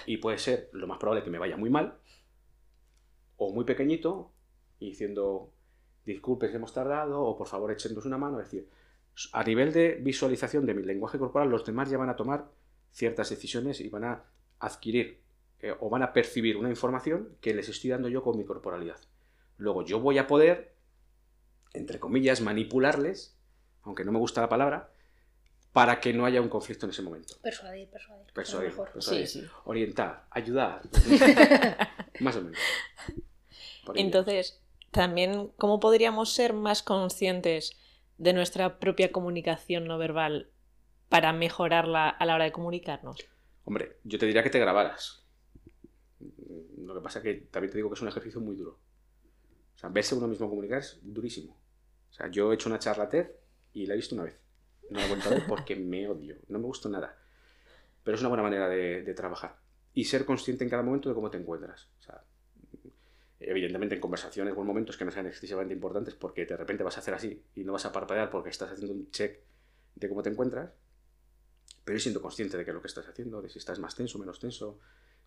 Y 0.08 0.18
puede 0.18 0.38
ser 0.38 0.70
lo 0.74 0.88
más 0.88 1.00
probable 1.00 1.24
que 1.24 1.30
me 1.32 1.40
vaya 1.40 1.58
muy 1.58 1.70
mal, 1.70 1.98
o 3.38 3.52
muy 3.54 3.66
pequeñito, 3.66 4.32
y 4.80 4.90
diciendo, 4.90 5.52
disculpe, 6.06 6.54
hemos 6.54 6.74
tardado, 6.74 7.22
o 7.22 7.38
por 7.38 7.48
favor, 7.48 7.72
échenos 7.72 8.06
una 8.06 8.18
mano. 8.18 8.40
Es 8.40 8.52
decir, 8.52 8.70
a 9.32 9.44
nivel 9.44 9.72
de 9.74 10.00
visualización 10.02 10.66
de 10.66 10.74
mi 10.74 10.84
lenguaje 10.84 11.18
corporal, 11.18 11.50
los 11.50 11.66
demás 11.66 11.90
ya 11.90 11.98
van 11.98 12.10
a 12.10 12.16
tomar 12.16 12.50
ciertas 12.92 13.30
decisiones 13.30 13.80
y 13.82 13.90
van 13.90 14.04
a 14.04 14.24
adquirir 14.60 15.22
eh, 15.60 15.76
o 15.80 15.90
van 15.90 16.04
a 16.04 16.14
percibir 16.14 16.58
una 16.58 16.70
información 16.70 17.38
que 17.42 17.54
les 17.54 17.70
estoy 17.70 17.90
dando 17.90 18.10
yo 18.10 18.24
con 18.24 18.38
mi 18.38 18.46
corporalidad. 18.46 18.98
Luego 19.58 19.84
yo 19.84 20.00
voy 20.00 20.18
a 20.18 20.28
poder, 20.28 20.76
entre 21.74 22.00
comillas, 22.00 22.42
manipularles, 22.42 23.38
aunque 23.84 24.04
no 24.04 24.12
me 24.12 24.20
gusta 24.20 24.42
la 24.42 24.50
palabra, 24.50 24.92
para 25.72 26.00
que 26.00 26.14
no 26.14 26.26
haya 26.26 26.42
un 26.42 26.50
conflicto 26.50 26.86
en 26.86 26.92
ese 26.92 27.02
momento. 27.02 27.36
Persuadir, 27.42 27.90
persuadir. 27.90 28.34
Persuadir, 28.34 28.70
mejor. 28.70 28.90
sí, 29.02 29.26
sí. 29.26 29.46
Orientar, 29.66 30.26
ayudar. 30.30 30.82
Más 32.20 32.36
o 32.36 32.42
menos. 32.42 32.60
Entonces, 33.96 34.62
también, 34.94 35.50
¿cómo 35.58 35.80
podríamos 35.80 36.32
ser 36.32 36.54
más 36.54 36.84
conscientes 36.84 37.78
de 38.20 38.32
nuestra 38.32 38.80
propia 38.80 39.12
comunicación 39.12 39.86
no 39.86 39.98
verbal 39.98 40.52
para 41.10 41.34
mejorarla 41.34 42.10
a 42.10 42.26
la 42.26 42.36
hora 42.36 42.46
de 42.46 42.52
comunicarnos? 42.52 43.18
Hombre, 43.66 43.98
yo 44.04 44.20
te 44.20 44.28
diría 44.28 44.44
que 44.44 44.52
te 44.52 44.60
grabaras. 44.60 45.26
Lo 46.78 46.94
que 46.94 47.02
pasa 47.02 47.20
es 47.20 47.24
que 47.24 47.34
también 47.50 47.72
te 47.72 47.78
digo 47.78 47.90
que 47.90 47.96
es 47.96 48.02
un 48.02 48.08
ejercicio 48.08 48.40
muy 48.40 48.56
duro. 48.56 48.80
O 49.76 49.78
sea, 49.80 49.90
verse 49.90 50.14
uno 50.14 50.28
mismo 50.28 50.48
comunicar 50.48 50.80
es 50.80 51.00
durísimo. 51.02 51.58
O 52.12 52.14
sea, 52.14 52.30
yo 52.30 52.52
he 52.52 52.56
hecho 52.56 52.70
una 52.70 52.78
charla 52.78 53.10
TED 53.10 53.32
y 53.74 53.88
la 53.88 53.96
he 53.96 53.98
visto 53.98 54.14
una 54.14 54.26
vez. 54.26 54.40
No 54.92 55.00
la 55.00 55.06
he 55.06 55.10
vuelto 55.10 55.30
a 55.30 55.32
ver 55.32 55.48
porque 55.48 55.76
me 55.76 56.08
odio. 56.08 56.38
No 56.50 56.60
me 56.60 56.66
gustó 56.66 56.88
nada. 56.88 57.18
Pero 58.04 58.14
es 58.14 58.22
una 58.22 58.30
buena 58.30 58.44
manera 58.44 58.70
de, 58.70 59.02
de 59.02 59.14
trabajar. 59.16 59.58
Y 59.96 60.04
ser 60.04 60.24
consciente 60.24 60.64
en 60.64 60.70
cada 60.70 60.84
momento 60.84 61.10
de 61.10 61.16
cómo 61.16 61.32
te 61.32 61.38
encuentras. 61.40 61.90
O 62.00 62.04
sea, 62.04 62.24
evidentemente 63.46 63.96
en 63.96 64.02
conversaciones 64.02 64.54
o 64.56 64.62
en 64.62 64.68
momentos 64.68 64.98
que 64.98 65.06
no 65.06 65.12
sean 65.12 65.28
excesivamente 65.28 65.74
importantes 65.74 66.16
porque 66.16 66.46
de 66.46 66.58
repente 66.58 66.84
vas 66.84 66.98
a 66.98 67.02
hacer 67.02 67.14
así 67.14 67.44
y 67.56 67.64
no 67.64 67.74
vas 67.74 67.86
a 67.86 67.92
parpadear 67.92 68.30
porque 68.30 68.50
estás 68.50 68.72
haciendo 68.72 68.94
un 68.94 69.10
check 69.12 69.40
de 69.96 70.10
cómo 70.10 70.24
te 70.24 70.30
encuentras, 70.30 70.72
pero 71.84 71.96
ir 71.96 72.02
siendo 72.02 72.22
consciente 72.22 72.58
de 72.58 72.66
qué 72.66 72.72
es 72.72 72.76
lo 72.76 72.82
que 72.82 72.88
estás 72.88 73.08
haciendo, 73.08 73.42
de 73.42 73.50
si 73.50 73.60
estás 73.60 73.80
más 73.80 73.96
tenso 73.96 74.18
o 74.18 74.22
menos 74.22 74.40
tenso, 74.40 74.80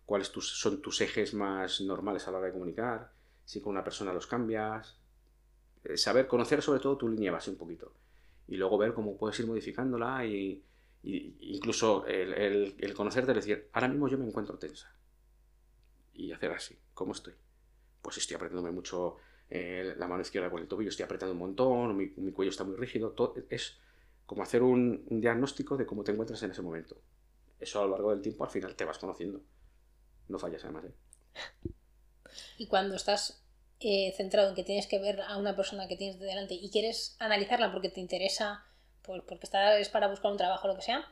cuáles 0.05 0.27
son 0.27 0.81
tus 0.81 1.01
ejes 1.01 1.33
más 1.33 1.81
normales 1.81 2.27
a 2.27 2.31
la 2.31 2.37
hora 2.37 2.47
de 2.47 2.53
comunicar, 2.53 3.11
si 3.45 3.61
con 3.61 3.71
una 3.71 3.83
persona 3.83 4.13
los 4.13 4.27
cambias, 4.27 4.97
eh, 5.83 5.97
saber, 5.97 6.27
conocer 6.27 6.61
sobre 6.61 6.79
todo 6.79 6.97
tu 6.97 7.07
línea 7.07 7.31
base 7.31 7.49
un 7.49 7.57
poquito 7.57 7.93
y 8.47 8.57
luego 8.57 8.77
ver 8.77 8.93
cómo 8.93 9.17
puedes 9.17 9.39
ir 9.39 9.47
modificándola 9.47 10.25
y, 10.25 10.63
incluso 11.03 12.05
el, 12.07 12.75
el 12.77 12.93
conocerte, 12.93 13.33
decir, 13.33 13.69
ahora 13.71 13.87
mismo 13.87 14.09
yo 14.09 14.17
me 14.17 14.25
encuentro 14.25 14.57
tensa 14.57 14.91
y 16.13 16.31
hacer 16.31 16.51
así, 16.51 16.77
¿cómo 16.93 17.13
estoy? 17.13 17.33
Pues 18.07 18.19
estoy 18.19 18.35
apretándome 18.35 18.71
mucho 18.71 19.17
eh, 19.49 19.93
la 19.97 20.07
mano 20.07 20.21
izquierda 20.21 20.49
con 20.49 20.61
el 20.61 20.67
tobillo, 20.69 20.87
estoy 20.87 21.03
apretando 21.03 21.33
un 21.33 21.39
montón, 21.39 21.97
mi, 21.97 22.13
mi 22.15 22.31
cuello 22.31 22.51
está 22.51 22.63
muy 22.63 22.77
rígido, 22.77 23.13
es 23.49 23.81
como 24.25 24.43
hacer 24.43 24.63
un, 24.63 25.03
diagnóstico 25.09 25.75
de 25.75 25.85
cómo 25.85 26.05
te 26.05 26.13
encuentras 26.13 26.41
en 26.43 26.51
ese 26.51 26.61
momento. 26.61 26.95
Eso 27.59 27.81
a 27.81 27.83
lo 27.83 27.91
largo 27.91 28.11
del 28.11 28.21
tiempo 28.21 28.45
al 28.45 28.49
final 28.49 28.77
te 28.77 28.85
vas 28.85 28.97
conociendo. 28.97 29.41
No 30.29 30.39
fallas 30.39 30.63
además. 30.63 30.85
¿eh? 30.85 30.93
Y 32.57 32.67
cuando 32.67 32.95
estás 32.95 33.43
eh, 33.81 34.13
centrado 34.15 34.47
en 34.47 34.55
que 34.55 34.63
tienes 34.63 34.87
que 34.87 34.99
ver 34.99 35.19
a 35.19 35.35
una 35.35 35.57
persona 35.57 35.89
que 35.89 35.97
tienes 35.97 36.17
de 36.17 36.27
delante 36.27 36.53
y 36.53 36.71
quieres 36.71 37.17
analizarla 37.19 37.73
porque 37.73 37.89
te 37.89 37.99
interesa, 37.99 38.63
pues 39.01 39.21
porque 39.27 39.43
está, 39.43 39.77
es 39.77 39.89
para 39.89 40.07
buscar 40.07 40.31
un 40.31 40.37
trabajo 40.37 40.65
o 40.65 40.71
lo 40.71 40.77
que 40.77 40.83
sea, 40.83 41.05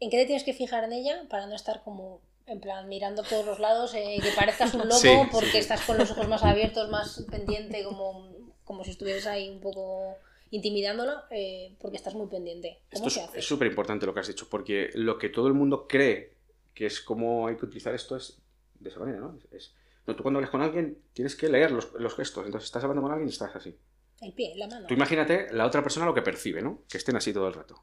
¿en 0.00 0.10
qué 0.10 0.16
te 0.16 0.26
tienes 0.26 0.42
que 0.42 0.52
fijar 0.52 0.82
en 0.82 0.94
ella 0.94 1.28
para 1.30 1.46
no 1.46 1.54
estar 1.54 1.84
como 1.84 2.22
en 2.46 2.60
plan 2.60 2.88
mirando 2.88 3.22
todos 3.22 3.44
los 3.46 3.58
lados, 3.58 3.94
eh, 3.94 4.18
que 4.22 4.30
parezcas 4.32 4.74
un 4.74 4.82
lobo 4.88 4.98
Sí, 4.98 5.16
porque 5.32 5.50
sí. 5.52 5.58
estás 5.58 5.82
con 5.82 5.96
los 5.98 6.10
ojos 6.10 6.28
más 6.28 6.42
abiertos, 6.42 6.90
más 6.90 7.24
pendiente, 7.30 7.82
como, 7.84 8.28
como 8.64 8.84
si 8.84 8.90
estuvieras 8.90 9.26
ahí 9.26 9.48
un 9.50 9.60
poco 9.60 10.16
intimidándolo 10.50 11.22
eh, 11.30 11.74
porque 11.80 11.96
estás 11.96 12.14
muy 12.14 12.26
pendiente. 12.28 12.78
¿Cómo 12.92 13.06
Esto 13.08 13.20
se 13.20 13.26
hace? 13.26 13.38
es 13.38 13.44
súper 13.46 13.66
importante 13.68 14.06
lo 14.06 14.14
que 14.14 14.20
has 14.20 14.28
dicho, 14.28 14.48
porque 14.48 14.90
lo 14.94 15.18
que 15.18 15.28
todo 15.28 15.48
el 15.48 15.54
mundo 15.54 15.86
cree 15.88 16.34
que 16.74 16.86
es 16.86 17.00
cómo 17.00 17.46
hay 17.46 17.56
que 17.56 17.64
utilizar 17.66 17.94
esto 17.94 18.16
es 18.16 18.38
de 18.78 18.88
esa 18.90 19.00
manera, 19.00 19.18
¿no? 19.20 19.36
Es, 19.36 19.52
es- 19.52 19.74
no, 20.06 20.14
tú 20.14 20.22
cuando 20.22 20.36
hablas 20.38 20.50
con 20.50 20.60
alguien 20.60 20.98
tienes 21.14 21.34
que 21.34 21.48
leer 21.48 21.70
los, 21.70 21.92
los 21.94 22.14
gestos, 22.14 22.44
entonces 22.44 22.66
estás 22.66 22.82
hablando 22.84 23.00
con 23.00 23.10
alguien 23.10 23.28
y 23.28 23.32
estás 23.32 23.56
así. 23.56 23.74
El 24.20 24.32
pie, 24.34 24.54
la 24.56 24.66
mano. 24.68 24.86
Tú 24.86 24.92
imagínate 24.94 25.46
la 25.52 25.64
otra 25.64 25.82
persona 25.82 26.04
lo 26.04 26.12
que 26.14 26.20
percibe, 26.20 26.60
¿no? 26.60 26.82
Que 26.90 26.98
estén 26.98 27.16
así 27.16 27.32
todo 27.32 27.48
el 27.48 27.54
rato. 27.54 27.82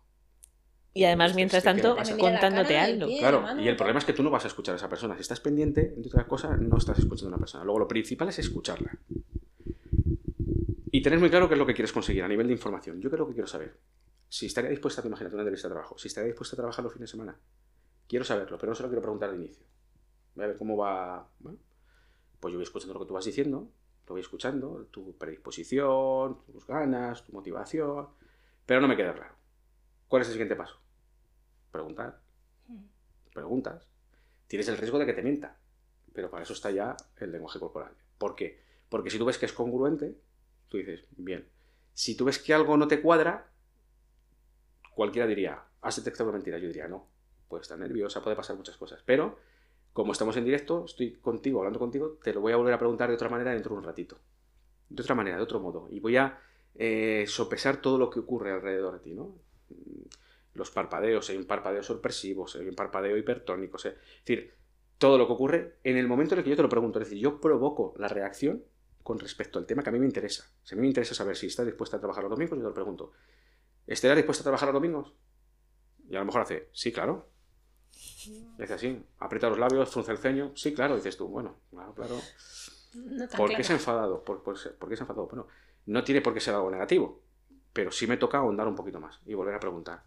Y 0.93 1.05
además, 1.05 1.35
mientras 1.35 1.63
es 1.65 1.69
que, 1.69 1.75
¿qué 1.75 1.81
tanto, 1.81 2.03
la 2.03 2.17
contándote 2.17 2.77
algo. 2.77 3.07
pie. 3.07 3.19
Claro, 3.19 3.41
mano, 3.41 3.61
y 3.61 3.67
el 3.67 3.77
problema 3.77 3.99
es 3.99 4.05
que 4.05 4.13
tú 4.13 4.23
no 4.23 4.29
vas 4.29 4.43
a 4.43 4.47
escuchar 4.47 4.73
a 4.73 4.75
esa 4.75 4.89
persona. 4.89 5.15
Si 5.15 5.21
estás 5.21 5.39
pendiente 5.39 5.93
de 5.95 6.07
otra 6.07 6.27
cosa, 6.27 6.57
no 6.57 6.77
estás 6.77 6.99
escuchando 6.99 7.27
a 7.27 7.37
una 7.37 7.39
persona. 7.39 7.63
Luego 7.63 7.79
lo 7.79 7.87
principal 7.87 8.27
es 8.29 8.39
escucharla. 8.39 8.97
Y 10.91 11.01
tener 11.01 11.19
muy 11.19 11.29
claro 11.29 11.47
qué 11.47 11.53
es 11.53 11.57
lo 11.57 11.65
que 11.65 11.73
quieres 11.73 11.93
conseguir 11.93 12.23
a 12.23 12.27
nivel 12.27 12.47
de 12.47 12.53
información. 12.53 12.99
Yo 12.99 13.09
qué 13.09 13.15
es 13.15 13.19
lo 13.19 13.27
que 13.27 13.33
quiero 13.33 13.47
saber. 13.47 13.77
Si 14.27 14.45
estaría 14.45 14.69
dispuesta, 14.69 15.01
te 15.01 15.07
imagínate 15.07 15.35
una 15.35 15.43
entrevista 15.43 15.69
de 15.69 15.73
trabajo, 15.73 15.97
si 15.97 16.09
estaría 16.09 16.27
dispuesta 16.27 16.55
a 16.55 16.57
trabajar 16.57 16.83
los 16.83 16.93
fines 16.93 17.09
de 17.09 17.11
semana. 17.11 17.39
Quiero 18.07 18.25
saberlo, 18.25 18.57
pero 18.57 18.71
no 18.71 18.75
se 18.75 18.83
lo 18.83 18.89
quiero 18.89 19.01
preguntar 19.01 19.31
de 19.31 19.37
inicio. 19.37 19.65
Voy 20.35 20.45
a 20.45 20.47
ver 20.47 20.57
cómo 20.57 20.75
va. 20.75 21.29
Bueno, 21.39 21.59
pues 22.39 22.51
yo 22.51 22.57
voy 22.57 22.63
escuchando 22.63 22.93
lo 22.93 22.99
que 22.99 23.05
tú 23.07 23.13
vas 23.13 23.25
diciendo, 23.25 23.69
lo 24.07 24.13
voy 24.13 24.21
escuchando, 24.21 24.87
tu 24.91 25.17
predisposición, 25.17 26.43
tus 26.51 26.67
ganas, 26.67 27.23
tu 27.23 27.31
motivación, 27.31 28.07
pero 28.65 28.81
no 28.81 28.87
me 28.87 28.97
queda 28.97 29.13
claro. 29.13 29.40
¿Cuál 30.11 30.23
es 30.23 30.27
el 30.27 30.33
siguiente 30.33 30.57
paso? 30.57 30.77
Preguntar 31.71 32.19
preguntas, 33.33 33.87
tienes 34.47 34.67
el 34.67 34.75
riesgo 34.75 34.99
de 34.99 35.05
que 35.05 35.13
te 35.13 35.23
mienta. 35.23 35.57
Pero 36.11 36.29
para 36.29 36.43
eso 36.43 36.51
está 36.51 36.69
ya 36.69 36.97
el 37.15 37.31
lenguaje 37.31 37.59
corporal. 37.59 37.93
¿Por 38.17 38.35
qué? 38.35 38.61
Porque 38.89 39.09
si 39.09 39.17
tú 39.17 39.23
ves 39.23 39.37
que 39.37 39.45
es 39.45 39.53
congruente, 39.53 40.17
tú 40.67 40.75
dices, 40.75 41.05
bien. 41.11 41.47
Si 41.93 42.17
tú 42.17 42.25
ves 42.25 42.39
que 42.39 42.53
algo 42.53 42.75
no 42.75 42.89
te 42.89 43.01
cuadra, 43.01 43.53
cualquiera 44.93 45.25
diría, 45.29 45.63
has 45.79 45.95
detectado 45.95 46.29
una 46.29 46.39
mentira. 46.39 46.57
Yo 46.57 46.67
diría, 46.67 46.89
no. 46.89 47.07
Puede 47.47 47.61
estar 47.61 47.79
nerviosa, 47.79 48.21
puede 48.21 48.35
pasar 48.35 48.57
muchas 48.57 48.75
cosas. 48.75 49.01
Pero, 49.05 49.39
como 49.93 50.11
estamos 50.11 50.35
en 50.35 50.43
directo, 50.43 50.83
estoy 50.83 51.13
contigo, 51.13 51.59
hablando 51.59 51.79
contigo, 51.79 52.19
te 52.21 52.33
lo 52.33 52.41
voy 52.41 52.51
a 52.51 52.57
volver 52.57 52.73
a 52.73 52.79
preguntar 52.79 53.07
de 53.07 53.15
otra 53.15 53.29
manera 53.29 53.51
dentro 53.53 53.75
de 53.75 53.79
un 53.79 53.85
ratito. 53.85 54.19
De 54.89 55.01
otra 55.01 55.15
manera, 55.15 55.37
de 55.37 55.43
otro 55.43 55.61
modo. 55.61 55.87
Y 55.89 56.01
voy 56.01 56.17
a 56.17 56.37
eh, 56.75 57.23
sopesar 57.29 57.77
todo 57.77 57.97
lo 57.97 58.09
que 58.09 58.19
ocurre 58.19 58.51
alrededor 58.51 58.95
de 58.95 58.99
ti, 58.99 59.13
¿no? 59.13 59.49
Los 60.53 60.71
parpadeos, 60.71 61.29
hay 61.29 61.37
un 61.37 61.45
parpadeo 61.45 61.83
sorpresivo, 61.83 62.45
hay 62.55 62.67
un 62.67 62.75
parpadeo 62.75 63.17
hipertónico, 63.17 63.77
es 63.77 63.95
decir, 64.25 64.53
todo 64.97 65.17
lo 65.17 65.25
que 65.25 65.33
ocurre 65.33 65.77
en 65.83 65.97
el 65.97 66.07
momento 66.07 66.35
en 66.35 66.39
el 66.39 66.43
que 66.43 66.51
yo 66.51 66.55
te 66.55 66.61
lo 66.61 66.69
pregunto, 66.69 66.99
es 66.99 67.07
decir, 67.07 67.21
yo 67.21 67.39
provoco 67.39 67.93
la 67.97 68.07
reacción 68.07 68.63
con 69.03 69.17
respecto 69.19 69.57
al 69.57 69.65
tema 69.65 69.81
que 69.81 69.89
a 69.89 69.91
mí 69.91 69.99
me 69.99 70.05
interesa. 70.05 70.45
Si 70.63 70.75
a 70.75 70.77
mí 70.77 70.81
me 70.81 70.87
interesa 70.87 71.15
saber 71.15 71.35
si 71.35 71.47
estás 71.47 71.65
dispuesta 71.65 71.97
a 71.97 71.99
trabajar 71.99 72.23
los 72.23 72.31
domingos, 72.31 72.57
yo 72.57 72.63
te 72.63 72.69
lo 72.69 72.73
pregunto, 72.73 73.13
¿estarás 73.87 74.17
dispuesta 74.17 74.41
a 74.41 74.45
trabajar 74.45 74.67
los 74.67 74.75
domingos? 74.75 75.13
Y 76.07 76.15
a 76.15 76.19
lo 76.19 76.25
mejor 76.25 76.41
hace, 76.41 76.69
sí, 76.73 76.91
claro. 76.91 77.29
Hace 78.59 78.73
así, 78.73 79.03
aprieta 79.19 79.49
los 79.49 79.57
labios, 79.57 79.89
frunce 79.89 80.11
el 80.11 80.17
ceño, 80.17 80.51
sí, 80.55 80.73
claro, 80.73 80.95
dices 80.95 81.17
tú, 81.17 81.27
bueno, 81.27 81.61
claro, 81.71 81.93
claro. 81.93 82.15
No 82.93 83.27
¿Por 83.29 83.49
qué 83.49 83.55
claro. 83.55 83.63
se 83.63 83.73
ha 83.73 83.75
enfadado? 83.77 84.23
¿Por, 84.23 84.43
por, 84.43 84.77
por 84.77 84.89
qué 84.89 84.95
se 84.95 85.01
ha 85.01 85.05
enfadado? 85.05 85.27
Bueno, 85.27 85.47
no 85.87 86.03
tiene 86.03 86.21
por 86.21 86.33
qué 86.33 86.39
ser 86.39 86.53
algo 86.53 86.69
negativo, 86.69 87.23
pero 87.73 87.91
sí 87.91 88.07
me 88.07 88.17
toca 88.17 88.37
ahondar 88.37 88.67
un 88.67 88.75
poquito 88.75 88.99
más 88.99 89.19
y 89.25 89.33
volver 89.33 89.55
a 89.55 89.59
preguntar. 89.59 90.03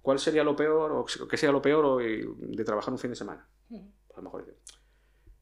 ¿Cuál 0.00 0.18
sería 0.18 0.42
lo 0.42 0.56
peor 0.56 0.92
o 0.92 1.04
qué 1.04 1.36
sería 1.36 1.52
lo 1.52 1.62
peor 1.62 1.84
hoy 1.84 2.28
de 2.38 2.64
trabajar 2.64 2.92
un 2.92 2.98
fin 2.98 3.10
de 3.10 3.16
semana? 3.16 3.46
Pues 3.68 3.82
a 4.14 4.16
lo 4.16 4.22
mejor 4.22 4.46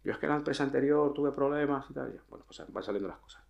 yo 0.02 0.12
es 0.12 0.18
que 0.18 0.26
en 0.26 0.30
la 0.30 0.38
empresa 0.38 0.62
anterior 0.62 1.12
tuve 1.12 1.32
problemas 1.32 1.86
y 1.90 1.94
tal. 1.94 2.22
Bueno, 2.28 2.44
pues 2.46 2.62
van 2.68 2.82
saliendo 2.82 3.08
las 3.08 3.18
cosas. 3.18 3.42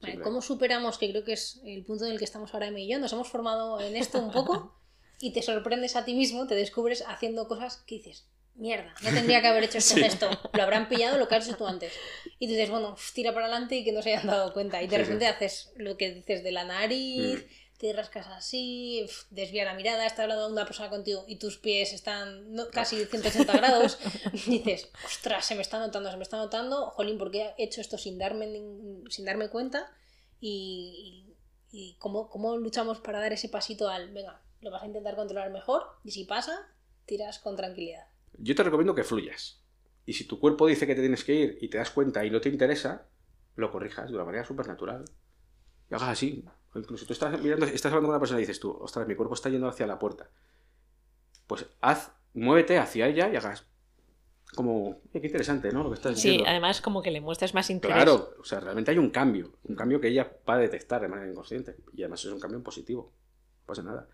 Vale. 0.00 0.20
¿Cómo 0.20 0.40
superamos, 0.40 0.98
que 0.98 1.10
creo 1.10 1.24
que 1.24 1.32
es 1.32 1.60
el 1.64 1.84
punto 1.84 2.04
en 2.04 2.12
el 2.12 2.18
que 2.18 2.24
estamos 2.24 2.52
ahora 2.54 2.68
Emi 2.68 2.84
y 2.84 2.92
yo? 2.92 2.98
Nos 2.98 3.12
hemos 3.12 3.28
formado 3.28 3.80
en 3.80 3.96
esto 3.96 4.18
un 4.18 4.30
poco 4.30 4.76
y 5.20 5.32
te 5.32 5.42
sorprendes 5.42 5.96
a 5.96 6.04
ti 6.04 6.14
mismo, 6.14 6.46
te 6.46 6.54
descubres 6.54 7.02
haciendo 7.08 7.48
cosas 7.48 7.78
que 7.78 7.96
dices, 7.96 8.28
mierda, 8.56 8.94
no 9.02 9.10
tendría 9.10 9.40
que 9.40 9.48
haber 9.48 9.64
hecho 9.64 9.78
este 9.78 9.94
Sí. 9.96 10.00
gesto, 10.02 10.28
lo 10.52 10.62
habrán 10.62 10.88
pillado 10.88 11.18
lo 11.18 11.28
que 11.28 11.34
has 11.34 11.46
hecho 11.46 11.56
tú 11.56 11.66
antes. 11.66 11.92
Y 12.38 12.46
tú 12.46 12.52
dices, 12.54 12.70
bueno, 12.70 12.96
tira 13.14 13.32
para 13.32 13.46
adelante 13.46 13.76
y 13.76 13.84
que 13.84 13.92
no 13.92 14.02
se 14.02 14.14
hayan 14.14 14.26
dado 14.26 14.52
cuenta. 14.52 14.82
Y 14.82 14.86
de 14.88 14.96
Sí, 14.96 15.02
repente 15.02 15.24
sí. 15.26 15.30
haces 15.30 15.72
lo 15.76 15.96
que 15.96 16.12
dices 16.12 16.42
de 16.42 16.52
la 16.52 16.64
nariz, 16.64 17.44
Mm. 17.44 17.78
te 17.78 17.92
rascas 17.92 18.26
así, 18.28 19.06
desvía 19.30 19.64
la 19.66 19.74
mirada, 19.74 20.06
está 20.06 20.22
hablando 20.22 20.48
una 20.48 20.64
persona 20.64 20.88
contigo 20.88 21.24
y 21.28 21.36
tus 21.36 21.58
pies 21.58 21.92
están 21.92 22.52
no- 22.54 22.68
casi 22.70 23.04
180 23.04 23.52
grados. 23.58 23.98
Y 24.32 24.58
dices, 24.60 24.88
ostras, 25.04 25.44
se 25.44 25.54
me 25.54 25.60
está 25.62 25.78
notando, 25.78 26.10
se 26.10 26.16
me 26.16 26.22
está 26.22 26.38
notando, 26.38 26.90
jolín, 26.92 27.18
¿por 27.18 27.30
qué 27.30 27.52
he 27.58 27.64
hecho 27.64 27.80
esto 27.82 27.98
sin 27.98 28.16
darme, 28.18 28.46
sin 29.10 29.24
darme 29.26 29.48
cuenta? 29.50 29.90
Y, 30.40 31.26
y, 31.70 31.78
y 31.90 31.94
cómo, 31.98 32.28
cómo 32.30 32.56
luchamos 32.56 33.00
para 33.00 33.20
dar 33.20 33.32
ese 33.32 33.48
pasito 33.48 33.88
al, 33.88 34.10
venga, 34.12 34.40
lo 34.60 34.70
vas 34.70 34.82
a 34.82 34.86
intentar 34.86 35.14
controlar 35.16 35.50
mejor 35.50 35.82
y 36.04 36.10
si 36.12 36.24
pasa, 36.24 36.58
tiras 37.04 37.38
con 37.38 37.56
tranquilidad. 37.56 38.06
Yo 38.38 38.54
te 38.54 38.62
recomiendo 38.62 38.94
que 38.94 39.04
fluyas. 39.04 39.62
Y 40.04 40.12
si 40.12 40.24
tu 40.26 40.38
cuerpo 40.38 40.66
dice 40.66 40.86
que 40.86 40.94
te 40.94 41.00
tienes 41.00 41.24
que 41.24 41.34
ir 41.34 41.58
y 41.60 41.68
te 41.68 41.78
das 41.78 41.90
cuenta 41.90 42.24
y 42.24 42.30
no 42.30 42.40
te 42.40 42.48
interesa, 42.48 43.08
lo 43.56 43.70
corrijas 43.70 44.08
de 44.10 44.14
una 44.16 44.24
manera 44.24 44.44
súper 44.44 44.68
natural. 44.68 45.04
Y 45.90 45.94
hagas 45.94 46.10
así. 46.10 46.44
O 46.74 46.78
incluso 46.78 47.06
tú 47.06 47.12
estás 47.12 47.40
mirando, 47.42 47.66
estás 47.66 47.86
hablando 47.86 48.08
con 48.08 48.14
una 48.14 48.20
persona 48.20 48.38
y 48.40 48.42
dices 48.42 48.60
tú, 48.60 48.70
ostras, 48.70 49.06
mi 49.08 49.14
cuerpo 49.14 49.34
está 49.34 49.48
yendo 49.48 49.68
hacia 49.68 49.86
la 49.86 49.98
puerta. 49.98 50.30
Pues 51.46 51.66
haz, 51.80 52.12
muévete 52.34 52.78
hacia 52.78 53.06
ella 53.08 53.28
y 53.30 53.36
hagas 53.36 53.66
como, 54.54 54.88
"Oye, 54.88 55.20
qué 55.20 55.26
interesante, 55.26 55.72
¿no? 55.72 55.82
Lo 55.82 55.90
que 55.90 55.96
estás 55.96 56.18
Sí, 56.20 56.28
diciendo. 56.28 56.48
además 56.50 56.80
como 56.80 57.02
que 57.02 57.10
le 57.10 57.20
muestras 57.20 57.52
más 57.54 57.68
interés. 57.70 57.94
Claro, 57.96 58.34
o 58.40 58.44
sea, 58.44 58.60
realmente 58.60 58.90
hay 58.90 58.98
un 58.98 59.10
cambio, 59.10 59.52
un 59.64 59.74
cambio 59.74 60.00
que 60.00 60.08
ella 60.08 60.32
va 60.48 60.54
a 60.54 60.58
detectar 60.58 61.00
de 61.02 61.08
manera 61.08 61.28
inconsciente. 61.30 61.76
Y 61.94 62.02
además 62.02 62.24
es 62.24 62.30
un 62.32 62.40
cambio 62.40 62.62
positivo. 62.62 63.12
No 63.62 63.66
pasa 63.66 63.82
nada. 63.82 64.08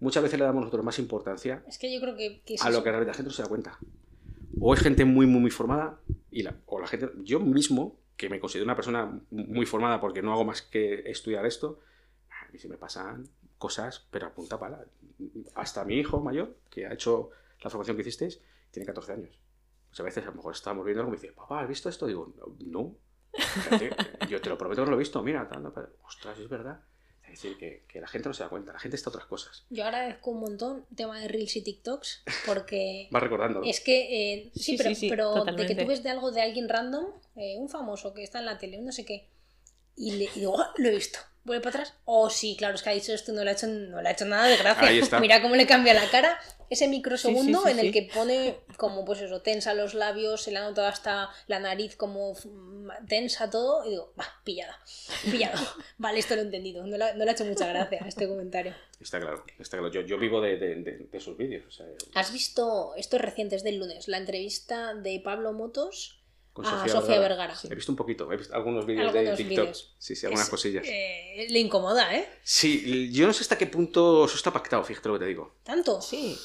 Muchas 0.00 0.22
veces 0.22 0.38
le 0.38 0.44
damos 0.44 0.60
nosotros 0.60 0.84
más 0.84 0.98
importancia 0.98 1.64
Es 1.66 1.78
que 1.78 1.92
yo 1.92 2.00
creo 2.00 2.16
que, 2.16 2.40
que 2.42 2.54
es 2.54 2.62
a 2.62 2.70
lo 2.70 2.82
que 2.82 2.90
realmente 2.90 3.10
la 3.10 3.14
gente 3.14 3.30
no 3.30 3.34
se 3.34 3.42
da 3.42 3.48
cuenta. 3.48 3.78
O 4.60 4.74
es 4.74 4.80
gente 4.80 5.04
muy, 5.04 5.26
muy, 5.26 5.40
muy 5.40 5.50
formada, 5.50 6.00
y 6.30 6.42
la, 6.42 6.56
o 6.66 6.80
la 6.80 6.86
gente, 6.86 7.10
yo 7.22 7.40
mismo, 7.40 7.98
que 8.16 8.28
me 8.28 8.40
considero 8.40 8.64
una 8.64 8.74
persona 8.74 9.20
muy 9.30 9.66
formada 9.66 10.00
porque 10.00 10.22
no 10.22 10.32
hago 10.32 10.44
más 10.44 10.62
que 10.62 11.08
estudiar 11.10 11.46
esto, 11.46 11.80
a 12.28 12.50
mí 12.52 12.58
se 12.58 12.68
me 12.68 12.76
pasan 12.76 13.28
cosas, 13.58 14.06
pero 14.10 14.26
a 14.26 14.30
punta 14.32 14.58
pala. 14.58 14.84
Hasta 15.54 15.84
mi 15.84 15.96
hijo 15.96 16.20
mayor, 16.20 16.56
que 16.70 16.86
ha 16.86 16.92
hecho 16.92 17.30
la 17.62 17.70
formación 17.70 17.96
que 17.96 18.02
hicisteis, 18.02 18.40
tiene 18.70 18.86
14 18.86 19.12
años. 19.12 19.38
A 19.98 20.02
veces 20.02 20.24
a 20.24 20.28
lo 20.28 20.34
mejor 20.34 20.54
estábamos 20.54 20.84
viendo 20.84 21.00
algo 21.00 21.12
y 21.12 21.16
me 21.16 21.20
dice, 21.20 21.32
papá, 21.32 21.60
¿has 21.60 21.68
visto 21.68 21.88
esto? 21.88 22.06
Digo, 22.06 22.32
no. 22.66 22.94
Yo 24.28 24.40
te 24.40 24.48
lo 24.48 24.56
prometo 24.58 24.82
que 24.82 24.86
no 24.86 24.90
lo 24.92 24.96
he 24.96 25.00
visto, 25.00 25.22
mira, 25.22 25.48
tal, 25.48 25.72
tal". 25.72 25.90
ostras, 26.04 26.38
es 26.38 26.48
verdad. 26.48 26.80
Es 27.32 27.42
decir, 27.42 27.56
que, 27.58 27.82
que 27.86 28.00
la 28.00 28.08
gente 28.08 28.28
no 28.28 28.34
se 28.34 28.42
da 28.42 28.48
cuenta, 28.48 28.72
la 28.72 28.78
gente 28.78 28.96
está 28.96 29.10
a 29.10 29.12
otras 29.12 29.26
cosas. 29.26 29.64
Yo 29.70 29.84
agradezco 29.84 30.30
un 30.30 30.40
montón 30.40 30.84
el 30.90 30.96
tema 30.96 31.20
de 31.20 31.28
Reels 31.28 31.56
y 31.56 31.62
TikToks 31.62 32.22
porque 32.46 33.08
Va 33.14 33.20
recordando. 33.20 33.62
es 33.64 33.80
que, 33.80 34.32
eh, 34.34 34.50
sí, 34.54 34.60
Sí, 34.62 34.76
pero, 34.76 34.88
sí, 34.90 34.94
sí, 34.96 35.08
pero 35.08 35.44
de 35.44 35.66
que 35.66 35.74
tú 35.74 35.86
ves 35.86 36.02
de 36.02 36.10
algo 36.10 36.30
de 36.30 36.40
alguien 36.42 36.68
random, 36.68 37.06
eh, 37.36 37.56
un 37.56 37.68
famoso 37.68 38.12
que 38.14 38.22
está 38.22 38.38
en 38.40 38.46
la 38.46 38.58
tele, 38.58 38.78
un 38.78 38.86
no 38.86 38.92
sé 38.92 39.04
qué, 39.04 39.26
y, 39.98 40.12
le, 40.12 40.24
y 40.24 40.40
digo, 40.40 40.60
"Ah, 40.60 40.72
lo 40.76 40.88
he 40.88 40.94
visto. 40.94 41.18
Vuelve 41.44 41.62
para 41.62 41.80
atrás. 41.80 41.94
Oh, 42.04 42.28
sí, 42.28 42.56
claro, 42.58 42.74
es 42.74 42.82
que 42.82 42.90
ha 42.90 42.92
dicho 42.92 43.12
esto 43.14 43.32
no 43.32 43.42
le 43.42 43.50
ha 43.50 43.52
hecho, 43.54 43.66
no 43.66 44.02
le 44.02 44.08
ha 44.10 44.12
hecho 44.12 44.26
nada 44.26 44.46
de 44.48 44.56
gracia. 44.58 44.86
Ahí 44.86 44.98
está. 44.98 45.18
Mira 45.18 45.40
cómo 45.40 45.56
le 45.56 45.66
cambia 45.66 45.94
la 45.94 46.06
cara. 46.10 46.38
Ese 46.68 46.88
microsegundo 46.88 47.60
Sí, 47.62 47.68
sí, 47.68 47.72
sí, 47.74 47.80
en 47.80 47.86
el 47.86 47.92
que 47.92 48.10
pone 48.12 48.58
como, 48.76 49.06
pues 49.06 49.22
eso, 49.22 49.40
tensa 49.40 49.72
los 49.72 49.94
labios, 49.94 50.42
se 50.42 50.50
le 50.50 50.58
ha 50.58 50.62
notado 50.68 50.86
hasta 50.88 51.30
la 51.46 51.58
nariz 51.58 51.96
como 51.96 52.34
tensa 53.08 53.48
todo. 53.48 53.86
Y 53.86 53.90
digo, 53.90 54.12
va, 54.20 54.26
pillada, 54.44 54.78
pillado. 55.30 55.58
vale, 55.98 56.18
esto 56.18 56.34
lo 56.34 56.42
he 56.42 56.44
entendido. 56.44 56.86
No 56.86 56.98
le, 56.98 57.04
ha- 57.04 57.14
no 57.14 57.24
le 57.24 57.30
ha 57.30 57.32
hecho 57.34 57.46
mucha 57.46 57.66
gracia 57.66 58.04
este 58.06 58.28
comentario. 58.28 58.74
Está 59.00 59.18
claro, 59.18 59.44
está 59.58 59.78
claro. 59.78 59.90
Yo, 59.92 60.02
yo 60.02 60.18
vivo 60.18 60.42
de, 60.42 60.58
de, 60.58 60.74
de- 60.74 61.08
de 61.10 61.18
esos 61.18 61.36
vídeos. 61.38 61.64
O 61.66 61.70
sea, 61.70 61.86
¿Has 62.14 62.30
visto, 62.32 62.92
esto 62.96 63.16
es 63.16 63.22
reciente, 63.22 63.56
es 63.56 63.62
del 63.64 63.76
lunes, 63.78 64.06
la 64.08 64.18
entrevista 64.18 64.92
de 64.94 65.20
Pablo 65.24 65.54
Motos 65.54 66.17
con 66.64 66.74
a 66.74 66.88
Sofía 66.88 67.18
Vergara? 67.20 67.54
He 67.70 67.74
visto 67.74 67.92
un 67.92 67.96
poquito, 67.96 68.30
he 68.32 68.36
visto 68.36 68.54
algunos 68.54 68.84
vídeos 68.86 69.12
de 69.12 69.34
TikTok. 69.36 69.74
Sí, 69.98 70.14
sí, 70.16 70.26
algunas 70.26 70.46
Es- 70.46 70.50
cosillas. 70.50 70.84
eh, 70.86 71.46
le 71.48 71.58
incomoda, 71.58 72.14
¿eh? 72.14 72.28
Sí, 72.42 73.10
yo 73.12 73.26
no 73.26 73.32
sé 73.32 73.42
hasta 73.42 73.56
qué 73.58 73.66
punto 73.66 74.24
eso 74.26 74.36
está 74.36 74.52
pactado, 74.52 74.82
fíjate 74.84 75.08
lo 75.08 75.14
que 75.14 75.20
te 75.20 75.26
digo. 75.26 75.54
Tanto. 75.62 76.00
Sí. 76.00 76.38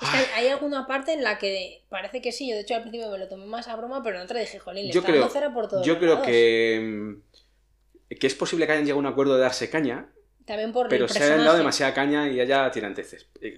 Es 0.00 0.08
que 0.10 0.16
hay, 0.16 0.26
hay 0.34 0.48
alguna 0.48 0.86
parte 0.88 1.12
en 1.12 1.22
la 1.22 1.38
que 1.38 1.84
parece 1.88 2.20
que 2.20 2.32
sí. 2.32 2.48
Yo, 2.48 2.56
de 2.56 2.62
hecho, 2.62 2.74
al 2.74 2.82
principio 2.82 3.08
me 3.10 3.18
lo 3.18 3.28
tomé 3.28 3.46
más 3.46 3.68
a 3.68 3.76
broma, 3.76 4.02
pero 4.02 4.16
en 4.18 4.24
otra 4.24 4.40
dije, 4.40 4.58
jolín, 4.58 4.86
le 4.86 4.92
Yo 4.92 5.00
está 5.00 5.10
creo, 5.12 5.20
dando 5.20 5.32
cera 5.32 5.54
por 5.54 5.68
todos 5.68 5.86
yo 5.86 5.98
creo 5.98 6.14
lados. 6.14 6.26
que, 6.26 6.80
mm, 6.82 8.14
que 8.18 8.26
es 8.26 8.34
posible 8.34 8.66
que 8.66 8.72
hayan 8.72 8.84
llegado 8.84 8.98
a 8.98 9.00
un 9.00 9.06
acuerdo 9.06 9.34
de 9.36 9.42
darse 9.42 9.70
caña, 9.70 10.10
También 10.46 10.72
por 10.72 10.88
pero 10.88 11.06
el 11.06 11.10
se 11.10 11.18
hayan 11.18 11.28
dado 11.30 11.38
personaje. 11.38 11.58
demasiada 11.58 11.94
caña 11.94 12.28
y 12.28 12.38
haya 12.38 12.70
tiranteces. 12.70 13.26
Eh, 13.40 13.56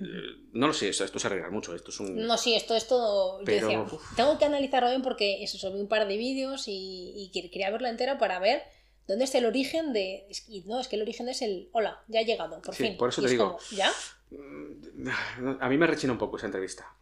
No 0.53 0.69
lo 0.69 0.73
sé, 0.73 0.89
esto, 0.89 1.05
esto 1.05 1.19
se 1.19 1.27
arregla 1.27 1.51
mucho. 1.51 1.75
Esto 1.75 1.91
es 1.91 1.99
un. 1.99 2.15
No, 2.27 2.37
sí, 2.39 2.55
esto 2.55 2.77
es 2.77 2.87
todo. 2.87 3.41
Pero, 3.45 3.69
yo 3.71 3.85
decía, 3.85 3.99
tengo 4.15 4.39
que 4.39 4.45
analizarlo 4.45 4.89
bien 4.91 5.03
porque 5.03 5.43
eso, 5.43 5.59
subí 5.59 5.81
un 5.81 5.89
par 5.89 6.07
de 6.07 6.17
vídeos 6.17 6.69
y, 6.69 7.13
y 7.17 7.31
quer- 7.35 7.51
quería 7.51 7.71
verlo 7.71 7.89
entero 7.89 8.19
para 8.19 8.39
ver 8.39 8.63
dónde 9.09 9.25
está 9.25 9.39
el 9.39 9.47
origen 9.47 9.93
de. 9.93 10.29
no, 10.67 10.79
es 10.81 10.87
que 10.89 10.95
el 10.97 11.03
origen 11.03 11.29
es 11.29 11.43
el. 11.43 11.69
Hola, 11.73 12.03
ya 12.07 12.21
ha 12.21 12.23
llegado, 12.23 12.63
por 12.63 12.75
Sí, 12.75 12.85
fin. 12.85 12.97
por 12.97 13.09
eso 13.09 13.21
Y 13.21 13.25
te 13.25 13.27
es 13.27 13.31
digo. 13.33 13.57
como, 13.57 13.61
¿Ya? 13.73 13.91
A 15.61 15.69
mí 15.69 15.79
me 15.79 15.87
rechina 15.87 16.13
un 16.13 16.19
poco 16.19 16.37
esa 16.37 16.47
entrevista. 16.47 16.93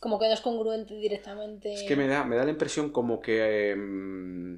Como 0.00 0.18
que 0.18 0.26
no 0.26 0.34
es 0.34 0.40
congruente 0.40 0.94
directamente. 0.94 1.72
Es 1.72 1.82
que 1.84 1.96
me 1.96 2.06
da, 2.06 2.24
me 2.24 2.36
da 2.36 2.44
la 2.44 2.50
impresión 2.50 2.90
como 2.90 3.20
que 3.20 3.74
mm, 3.76 4.54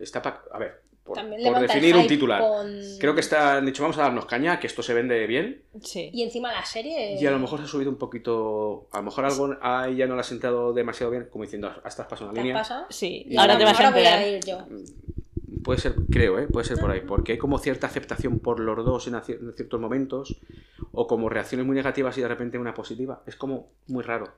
está... 0.00 0.22
pa- 0.22 0.44
A 0.52 0.58
ver, 0.58 0.82
por, 1.08 1.16
También 1.16 1.42
definir 1.60 1.96
un 1.96 2.06
titular. 2.06 2.40
con- 2.40 2.80
Creo 3.00 3.14
que 3.14 3.20
está, 3.20 3.56
han 3.56 3.66
dicho, 3.66 3.82
vamos 3.82 3.98
a 3.98 4.02
darnos 4.02 4.26
caña, 4.26 4.60
que 4.60 4.66
esto 4.68 4.82
se 4.82 4.94
vende 4.94 5.26
bien. 5.26 5.62
Sí. 5.82 6.10
Y 6.12 6.22
encima 6.22 6.52
la 6.52 6.64
serie... 6.64 7.20
Y 7.20 7.26
a 7.26 7.30
lo 7.32 7.38
mejor 7.40 7.58
se 7.58 7.64
ha 7.64 7.68
subido 7.68 7.90
un 7.90 7.96
poquito. 7.98 8.86
A 8.92 8.98
lo 8.98 9.02
mejor 9.04 9.24
algo 9.24 9.56
a 9.60 9.88
ella 9.88 10.06
no 10.06 10.14
le 10.14 10.20
ha 10.20 10.24
sentado 10.24 10.72
demasiado 10.72 11.10
bien, 11.10 11.26
como 11.30 11.42
diciendo, 11.44 11.72
hasta 11.82 12.02
has 12.02 12.08
pasado 12.08 12.30
una 12.30 12.34
¿Te 12.34 12.42
línea. 12.46 12.60
pasa? 12.60 12.86
Sí, 12.90 13.24
Y 13.28 13.36
ahora 13.36 13.58
te 13.58 13.64
vas 13.64 13.74
a 13.80 13.86
ahora 13.88 13.90
voy 13.90 14.06
enterar. 14.06 14.18
a 14.22 14.28
ir 14.28 14.44
yo. 14.44 14.58
Puede 15.64 15.80
ser, 15.80 15.94
creo, 16.10 16.38
¿eh? 16.38 16.46
puede 16.46 16.64
ser 16.66 16.78
por 16.78 16.90
ahí, 16.90 17.00
porque 17.00 17.32
hay 17.32 17.38
como 17.38 17.58
cierta 17.58 17.86
aceptación 17.88 18.38
por 18.38 18.60
los 18.60 18.84
dos 18.84 19.06
en, 19.08 19.14
aci- 19.14 19.38
en 19.40 19.52
ciertos 19.54 19.80
momentos, 19.80 20.36
o 20.92 21.06
como 21.06 21.28
reacciones 21.28 21.66
muy 21.66 21.74
negativas 21.74 22.16
y 22.16 22.20
de 22.20 22.28
repente 22.28 22.58
una 22.58 22.74
positiva. 22.74 23.22
Es 23.26 23.34
como 23.36 23.70
muy 23.88 24.02
raro. 24.04 24.32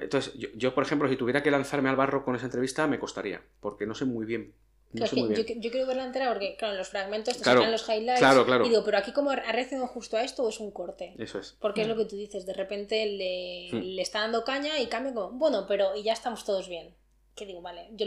Entonces, 0.00 0.32
yo, 0.38 0.48
yo, 0.54 0.72
por 0.74 0.84
ejemplo, 0.84 1.08
si 1.08 1.16
tuviera 1.16 1.42
que 1.42 1.50
lanzarme 1.50 1.88
al 1.88 1.96
barro 1.96 2.24
con 2.24 2.36
esa 2.36 2.44
entrevista, 2.46 2.86
me 2.86 2.98
costaría, 3.00 3.42
porque 3.60 3.86
no 3.86 3.94
sé 3.94 4.04
muy 4.04 4.24
bien. 4.24 4.52
No 4.92 4.98
Claro, 4.98 5.10
sé 5.10 5.16
es 5.20 5.26
muy 5.26 5.34
que 5.36 5.42
bien. 5.44 5.60
yo, 5.60 5.62
yo 5.66 5.70
quiero 5.70 5.86
verla 5.86 6.04
entera 6.04 6.28
porque, 6.28 6.56
claro, 6.56 6.72
en 6.74 6.78
los 6.78 6.88
fragmentos 6.88 7.36
te 7.36 7.42
Claro, 7.44 7.60
sacan 7.60 7.70
los 7.72 7.88
highlights. 7.88 8.18
claro, 8.18 8.44
claro. 8.44 8.66
Y 8.66 8.70
digo, 8.70 8.82
pero 8.84 8.98
aquí, 8.98 9.12
como 9.12 9.30
ha 9.30 9.36
reaccionado 9.36 9.86
justo 9.88 10.16
a 10.16 10.22
esto 10.24 10.42
o 10.42 10.48
es 10.48 10.58
un 10.58 10.72
corte? 10.72 11.14
Eso 11.18 11.38
es. 11.38 11.56
Porque 11.60 11.82
es 11.82 11.86
Mm. 11.86 11.90
lo 11.90 11.96
que 11.96 12.04
tú 12.06 12.16
dices, 12.16 12.44
de 12.44 12.52
repente 12.54 13.06
le, 13.06 13.68
Hmm. 13.70 13.82
le 13.94 14.02
está 14.02 14.20
dando 14.20 14.42
caña 14.44 14.78
y 14.80 14.86
cambia 14.86 15.14
como, 15.14 15.30
bueno, 15.38 15.64
pero 15.68 15.94
y 15.94 16.02
ya 16.02 16.12
estamos 16.12 16.44
todos 16.44 16.68
bien. 16.68 16.94
Que 17.36 17.46
digo, 17.46 17.62
vale, 17.62 17.88
yo 17.92 18.06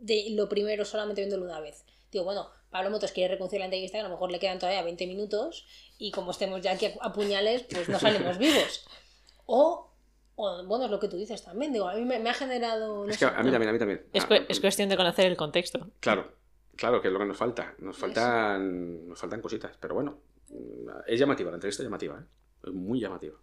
de 0.00 0.26
lo 0.30 0.48
primero 0.50 0.84
solamente 0.84 1.22
viéndolo 1.22 1.44
una 1.46 1.60
vez. 1.60 1.82
Digo, 2.12 2.24
bueno, 2.24 2.50
Pablo 2.70 2.90
Motos 2.90 3.12
quiere 3.12 3.32
reconciliar 3.34 3.60
la 3.60 3.66
entrevista, 3.74 3.96
que 3.96 4.00
a 4.00 4.04
lo 4.04 4.10
mejor 4.10 4.30
le 4.30 4.38
quedan 4.38 4.58
todavía 4.58 4.82
20 4.82 5.06
minutos 5.06 5.66
y 5.96 6.10
como 6.10 6.30
estemos 6.32 6.60
ya 6.60 6.72
aquí 6.72 6.84
a, 6.86 6.92
a 7.00 7.12
puñales, 7.14 7.62
pues 7.70 7.88
no 7.88 7.98
salimos 7.98 8.36
vivos. 8.38 8.84
O, 9.46 9.87
o, 10.40 10.64
bueno, 10.66 10.84
es 10.84 10.90
lo 10.92 11.00
que 11.00 11.08
tú 11.08 11.16
dices 11.16 11.42
también, 11.42 11.72
digo, 11.72 11.88
a 11.88 11.94
mí 11.94 12.04
me, 12.04 12.18
me 12.20 12.30
ha 12.30 12.34
generado... 12.34 13.04
no 13.04 13.10
Es 13.10 13.18
que 13.18 13.24
sé, 13.26 13.32
a 13.34 13.42
mí 13.42 13.50
también, 13.50 13.68
a 13.70 13.72
mí 13.72 13.78
también. 13.78 14.06
Es, 14.12 14.24
Ah, 14.30 14.36
es 14.48 14.60
cuestión 14.60 14.88
de 14.88 14.96
conocer 14.96 15.26
el 15.26 15.36
contexto. 15.36 15.90
Claro, 16.00 16.32
claro, 16.76 17.02
que 17.02 17.08
es 17.08 17.12
lo 17.12 17.18
que 17.18 17.26
nos 17.26 17.36
falta. 17.36 17.74
Nos 17.78 17.96
faltan, 17.98 19.08
nos 19.08 19.18
faltan 19.18 19.40
cositas, 19.42 19.76
pero 19.80 19.94
bueno, 19.96 20.20
es 21.06 21.18
llamativa, 21.18 21.50
la 21.50 21.56
entrevista 21.56 21.82
es 21.82 21.86
llamativa, 21.86 22.20
¿eh? 22.20 22.24
es 22.68 22.72
muy 22.72 23.00
llamativa. 23.00 23.34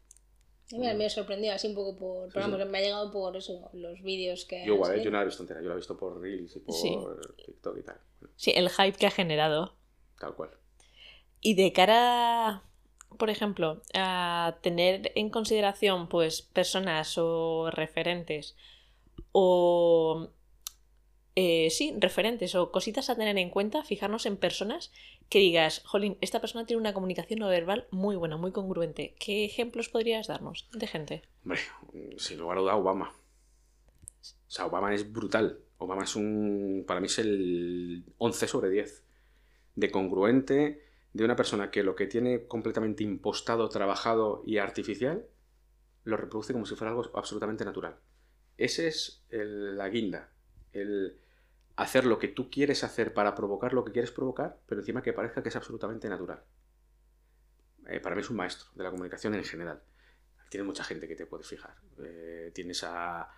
Y 0.72 0.80
mira, 0.80 0.94
me 0.94 1.10
sorprendió 1.10 1.54
así 1.54 1.68
un 1.68 1.76
poco 1.76 1.96
por... 1.98 2.30
Pero 2.34 2.46
Sí, 2.46 2.52
vamos, 2.52 2.68
me 2.70 2.78
ha 2.78 2.82
llegado 2.82 3.12
por 3.12 3.36
eso, 3.36 3.70
los 3.74 4.02
vídeos 4.02 4.46
que... 4.46 4.66
Yo 4.66 4.76
igual, 4.76 4.98
¿eh? 4.98 5.04
yo 5.04 5.12
no 5.12 5.18
la 5.18 5.24
he 5.24 5.26
visto 5.26 5.44
entera, 5.44 5.62
yo 5.62 5.68
la 5.68 5.74
he 5.74 5.78
visto 5.78 5.96
por 5.98 6.20
Reels 6.20 6.56
y 6.56 6.60
por 6.62 6.74
Sí. 6.74 6.98
TikTok 7.46 7.78
y 7.78 7.84
tal. 7.84 8.00
Sí, 8.38 8.52
el 8.56 8.70
hype 8.70 8.98
que 8.98 9.06
ha 9.06 9.12
generado. 9.12 9.76
Tal 10.18 10.34
cual. 10.34 10.52
Y 11.42 11.54
de 11.54 11.72
cara, 11.74 12.64
por 13.18 13.30
ejemplo, 13.30 13.82
a 13.94 14.58
tener 14.62 15.12
en 15.16 15.30
consideración 15.30 16.08
pues 16.08 16.42
personas 16.42 17.18
o 17.18 17.70
referentes 17.72 18.56
o 19.32 20.30
eh, 21.36 21.70
sí, 21.70 21.94
referentes 22.00 22.56
o 22.56 22.72
cositas 22.72 23.10
a 23.10 23.16
tener 23.16 23.38
en 23.38 23.50
cuenta, 23.50 23.84
fijarnos 23.84 24.26
en 24.26 24.38
personas 24.38 24.94
que 25.28 25.40
digas, 25.40 25.82
jolín, 25.86 26.18
esta 26.22 26.40
persona 26.40 26.66
tiene 26.66 26.80
una 26.80 26.94
comunicación 26.94 27.40
no 27.40 27.50
verbal 27.50 27.88
muy 27.92 28.16
buena, 28.16 28.38
muy 28.38 28.54
congruente. 28.54 29.16
¿Qué 29.20 29.44
ejemplos 29.44 29.90
podrías 29.90 30.28
darnos 30.28 30.70
de 30.72 30.88
gente? 30.88 31.24
Hombre, 31.44 31.60
sin 32.18 32.40
lugar 32.40 32.60
a 32.60 32.62
duda, 32.62 32.76
Obama. 32.78 33.14
O 34.22 34.52
sea, 34.52 34.68
Obama 34.68 34.94
es 34.94 35.12
brutal. 35.12 35.60
Obama 35.78 36.06
es 36.06 36.16
un. 36.16 36.86
Para 36.88 37.02
mí 37.02 37.08
es 37.08 37.20
el 37.20 38.06
11 38.18 38.48
sobre 38.48 38.70
10. 38.70 39.04
De 39.76 39.92
congruente, 39.92 40.85
de 41.16 41.24
una 41.24 41.38
persona 41.38 41.72
que 41.72 41.82
lo 41.82 41.96
que 41.96 42.08
tiene 42.08 42.46
completamente 42.46 43.02
impostado, 43.06 43.70
trabajado 43.70 44.44
y 44.46 44.58
artificial, 44.58 45.26
lo 46.04 46.18
reproduce 46.18 46.52
como 46.52 46.66
si 46.66 46.76
fuera 46.76 46.92
algo 46.92 47.10
absolutamente 47.18 47.64
natural. 47.64 47.96
Ese 48.58 48.88
es 48.90 49.24
el- 49.30 49.78
la 49.78 49.88
guinda. 49.88 50.30
El 50.74 51.18
hacer 51.78 52.06
lo 52.06 52.20
que 52.20 52.28
tú 52.28 52.50
quieres 52.50 52.84
hacer 52.84 53.14
para 53.14 53.34
provocar 53.34 53.72
lo 53.72 53.86
que 53.86 53.94
quieres 53.94 54.12
provocar, 54.12 54.60
pero 54.66 54.82
encima 54.82 55.02
que 55.02 55.14
parezca 55.14 55.42
que 55.42 55.48
es 55.48 55.56
absolutamente 55.56 56.10
natural. 56.10 56.44
Eh, 57.88 58.02
para 58.02 58.14
mí 58.16 58.22
es 58.22 58.30
un 58.30 58.36
maestro 58.36 58.68
de 58.76 58.84
la 58.84 58.92
comunicación 58.92 59.36
en 59.36 59.46
general. 59.46 59.82
Tienes 60.50 60.68
mucha 60.68 60.84
gente 60.84 61.08
que 61.08 61.16
te 61.16 61.26
puedes 61.28 61.48
fijar. 61.48 61.76
Eh, 62.04 62.52
tienes 62.54 62.84
a, 62.84 63.32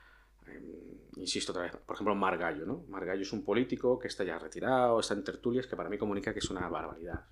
eh, 0.48 0.98
insisto 1.18 1.52
otra 1.52 1.62
vez, 1.62 1.76
por 1.76 1.96
ejemplo, 1.96 2.16
Margallo, 2.16 2.66
¿no? 2.66 2.86
Margallo 2.90 3.22
es 3.22 3.34
un 3.34 3.46
político 3.46 4.00
que 4.00 4.08
está 4.08 4.24
ya 4.24 4.40
retirado, 4.40 5.00
está 5.00 5.14
en 5.14 5.24
tertulias, 5.24 5.68
que 5.68 5.76
para 5.76 5.90
mí 5.90 5.98
comunica 6.00 6.34
que 6.34 6.40
es 6.40 6.50
una 6.50 6.68
barbaridad. 6.68 7.24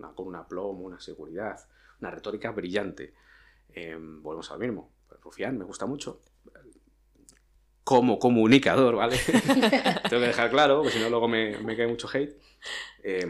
Una- 0.00 0.12
con 0.14 0.26
un 0.26 0.34
aplomo, 0.36 0.80
una 0.84 0.98
seguridad, 1.00 1.58
una 2.00 2.10
retórica 2.10 2.50
brillante. 2.50 3.14
Eh, 3.72 3.96
volvemos 4.00 4.50
al 4.50 4.58
mismo. 4.58 4.90
Rufián 5.22 5.56
me 5.58 5.64
gusta 5.64 5.86
mucho. 5.86 6.20
Como 7.84 8.18
comunicador, 8.18 8.96
¿vale? 8.96 9.16
Tengo 10.08 10.20
que 10.22 10.28
dejar 10.28 10.50
claro, 10.50 10.76
porque 10.82 10.90
si 10.98 11.00
no 11.02 11.08
luego 11.10 11.26
me, 11.28 11.58
me 11.58 11.76
cae 11.76 11.88
mucho 11.88 12.08
hate. 12.12 12.38
Eh, 13.02 13.26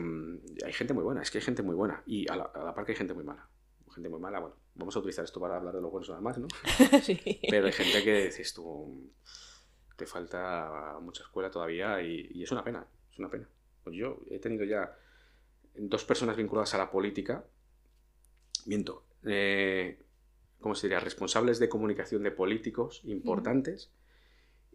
hay 0.65 0.73
gente 0.73 0.93
muy 0.93 1.03
buena, 1.05 1.23
es 1.23 1.31
que 1.31 1.39
hay 1.39 1.45
gente 1.45 1.63
muy 1.63 1.75
buena. 1.75 2.03
Y 2.07 2.31
a 2.31 2.37
la, 2.37 2.45
a 2.45 2.65
la 2.65 2.75
par 2.75 2.85
que 2.85 2.93
hay 2.93 2.97
gente 2.99 3.15
muy 3.15 3.25
mala. 3.25 3.47
Gente 3.95 4.09
muy 4.09 4.21
mala, 4.21 4.39
bueno, 4.41 4.57
vamos 4.75 4.95
a 4.95 4.99
utilizar 4.99 5.25
esto 5.25 5.41
para 5.41 5.57
hablar 5.57 5.75
de 5.75 5.81
los 5.81 5.91
buenos 5.91 6.09
nada 6.11 6.21
más, 6.21 6.37
¿no? 6.39 6.47
sí. 7.03 7.41
Pero 7.49 7.67
hay 7.67 7.73
gente 7.73 8.05
que 8.05 8.27
dices 8.27 8.53
tú, 8.53 9.11
te 9.97 10.07
falta 10.07 10.99
mucha 11.01 11.23
escuela 11.23 11.51
todavía 11.51 12.01
y, 12.03 12.29
y 12.35 12.43
es 12.43 12.53
una 12.53 12.63
pena, 12.63 12.87
es 13.11 13.19
una 13.19 13.31
pena. 13.31 13.49
Pues 13.83 13.97
yo 13.97 14.19
he 14.31 14.39
tenido 14.39 14.65
ya 14.65 14.95
dos 15.75 16.05
personas 16.05 16.37
vinculadas 16.37 16.75
a 16.75 16.79
la 16.79 16.91
política, 16.91 17.45
miento, 18.67 19.05
eh, 19.25 19.99
¿cómo 20.61 20.75
se 20.75 20.87
diría? 20.87 21.01
Responsables 21.01 21.59
de 21.59 21.69
comunicación 21.69 22.23
de 22.23 22.31
políticos 22.31 23.03
importantes 23.05 23.93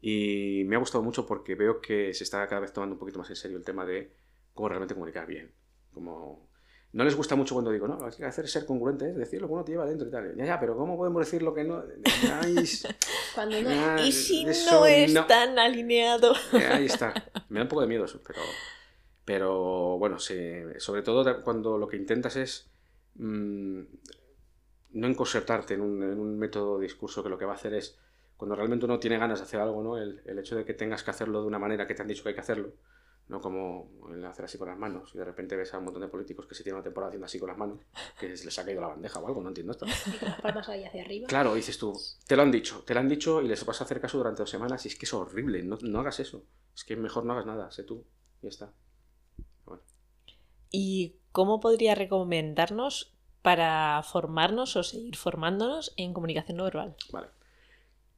y 0.01 0.63
me 0.65 0.75
ha 0.75 0.79
gustado 0.79 1.03
mucho 1.03 1.25
porque 1.25 1.55
veo 1.55 1.81
que 1.81 2.13
se 2.13 2.23
está 2.23 2.45
cada 2.47 2.61
vez 2.61 2.73
tomando 2.73 2.93
un 2.93 2.99
poquito 2.99 3.19
más 3.19 3.29
en 3.29 3.35
serio 3.35 3.57
el 3.57 3.63
tema 3.63 3.85
de 3.85 4.11
cómo 4.53 4.69
realmente 4.69 4.93
comunicar 4.93 5.25
bien. 5.27 5.53
Como... 5.93 6.49
No 6.93 7.03
les 7.03 7.15
gusta 7.15 7.35
mucho 7.35 7.55
cuando 7.55 7.71
digo, 7.71 7.87
no, 7.87 7.95
lo 7.95 8.07
que 8.07 8.13
hay 8.13 8.17
que 8.19 8.25
hacer 8.25 8.45
es 8.45 8.51
ser 8.51 8.65
congruente, 8.65 9.09
es 9.09 9.17
decir 9.17 9.41
lo 9.41 9.47
que 9.47 9.53
uno 9.53 9.65
te 9.65 9.73
lleva 9.73 9.85
dentro 9.85 10.07
y 10.07 10.11
tal. 10.11 10.33
Ya, 10.37 10.45
ya, 10.45 10.59
pero 10.59 10.77
¿cómo 10.77 10.95
podemos 10.95 11.25
decir 11.25 11.41
lo 11.41 11.53
que 11.53 11.65
no? 11.65 11.83
Ay, 12.41 12.55
Cuando 13.35 13.61
no... 13.63 14.05
Y 14.05 14.13
si 14.13 14.47
eso 14.47 14.79
no 14.79 14.85
es 14.85 15.13
no. 15.13 15.25
tan 15.25 15.59
alineado. 15.59 16.33
Ahí 16.53 16.85
está. 16.85 17.13
Me 17.49 17.59
da 17.59 17.63
un 17.63 17.69
poco 17.69 17.81
de 17.81 17.87
miedo 17.87 18.05
eso, 18.05 18.21
pero, 18.25 18.39
pero 19.25 19.97
bueno, 19.97 20.19
se- 20.19 20.79
sobre 20.79 21.01
todo 21.01 21.43
cuando 21.43 21.77
lo 21.77 21.87
que 21.87 21.97
intentas 21.97 22.35
es 22.35 22.69
mm, 23.15 23.79
no 24.93 25.07
encorsetarte 25.07 25.73
en 25.73 25.81
un, 25.81 26.03
en 26.03 26.19
un 26.19 26.37
método 26.37 26.77
de 26.77 26.83
discurso 26.83 27.21
que 27.23 27.29
lo 27.29 27.37
que 27.37 27.45
va 27.45 27.53
a 27.53 27.55
hacer 27.55 27.73
es, 27.73 27.97
cuando 28.37 28.55
realmente 28.55 28.85
uno 28.85 28.99
tiene 28.99 29.17
ganas 29.17 29.39
de 29.39 29.43
hacer 29.43 29.59
algo, 29.59 29.81
¿no? 29.83 29.97
el, 29.97 30.21
el 30.25 30.39
hecho 30.39 30.55
de 30.55 30.63
que 30.65 30.73
tengas 30.73 31.03
que 31.03 31.11
hacerlo 31.11 31.41
de 31.41 31.47
una 31.47 31.59
manera 31.59 31.85
que 31.87 31.95
te 31.95 32.01
han 32.01 32.07
dicho 32.07 32.23
que 32.23 32.29
hay 32.29 32.35
que 32.35 32.41
hacerlo, 32.41 32.73
no 33.27 33.41
como 33.41 33.89
el 34.13 34.23
hacer 34.25 34.45
así 34.45 34.57
con 34.57 34.67
las 34.69 34.77
manos, 34.77 35.11
y 35.15 35.17
de 35.17 35.25
repente 35.25 35.55
ves 35.55 35.73
a 35.73 35.79
un 35.79 35.85
montón 35.85 36.01
de 36.03 36.07
políticos 36.07 36.45
que 36.45 36.53
se 36.55 36.63
tienen 36.63 36.75
una 36.77 36.83
temporada 36.83 37.09
haciendo 37.09 37.25
así 37.25 37.39
con 37.39 37.49
las 37.49 37.57
manos, 37.57 37.79
que 38.19 38.27
les 38.29 38.59
ha 38.59 38.63
caído 38.63 38.81
la 38.81 38.87
bandeja 38.89 39.19
o 39.19 39.27
algo, 39.27 39.41
no 39.41 39.49
entiendo 39.49 39.71
esto. 39.71 39.85
y 39.85 40.17
con 40.17 40.29
las 40.29 40.41
palmas 40.41 40.69
ahí 40.69 40.85
hacia 40.85 41.01
arriba. 41.03 41.27
Claro, 41.27 41.55
dices 41.55 41.77
tú, 41.77 41.93
te 42.27 42.35
lo 42.35 42.43
han 42.43 42.51
dicho, 42.51 42.83
te 42.85 42.93
lo 42.93 42.99
han 42.99 43.09
dicho 43.09 43.41
y 43.41 43.47
les 43.47 43.65
vas 43.65 43.81
a 43.81 43.83
hacer 43.85 43.99
caso 43.99 44.17
durante 44.19 44.43
dos 44.43 44.49
semanas 44.49 44.85
y 44.85 44.89
es 44.89 44.95
que 44.95 45.05
es 45.05 45.13
horrible, 45.13 45.63
no, 45.63 45.77
no 45.81 45.99
hagas 45.99 46.19
eso. 46.19 46.45
Es 46.75 46.83
que 46.83 46.95
mejor 46.95 47.25
no 47.25 47.33
hagas 47.33 47.45
nada, 47.47 47.71
sé 47.71 47.83
tú. 47.83 48.05
Y 48.41 48.43
ya 48.43 48.49
está. 48.49 48.73
¿Y 50.77 51.15
cómo 51.31 51.61
podría 51.61 51.95
recomendarnos 51.95 53.15
para 53.41 54.03
formarnos 54.03 54.75
o 54.75 54.83
seguir 54.83 55.15
formándonos 55.15 55.93
en 55.95 56.13
comunicación 56.13 56.57
no 56.57 56.65
verbal? 56.65 56.97
Vale. 57.13 57.29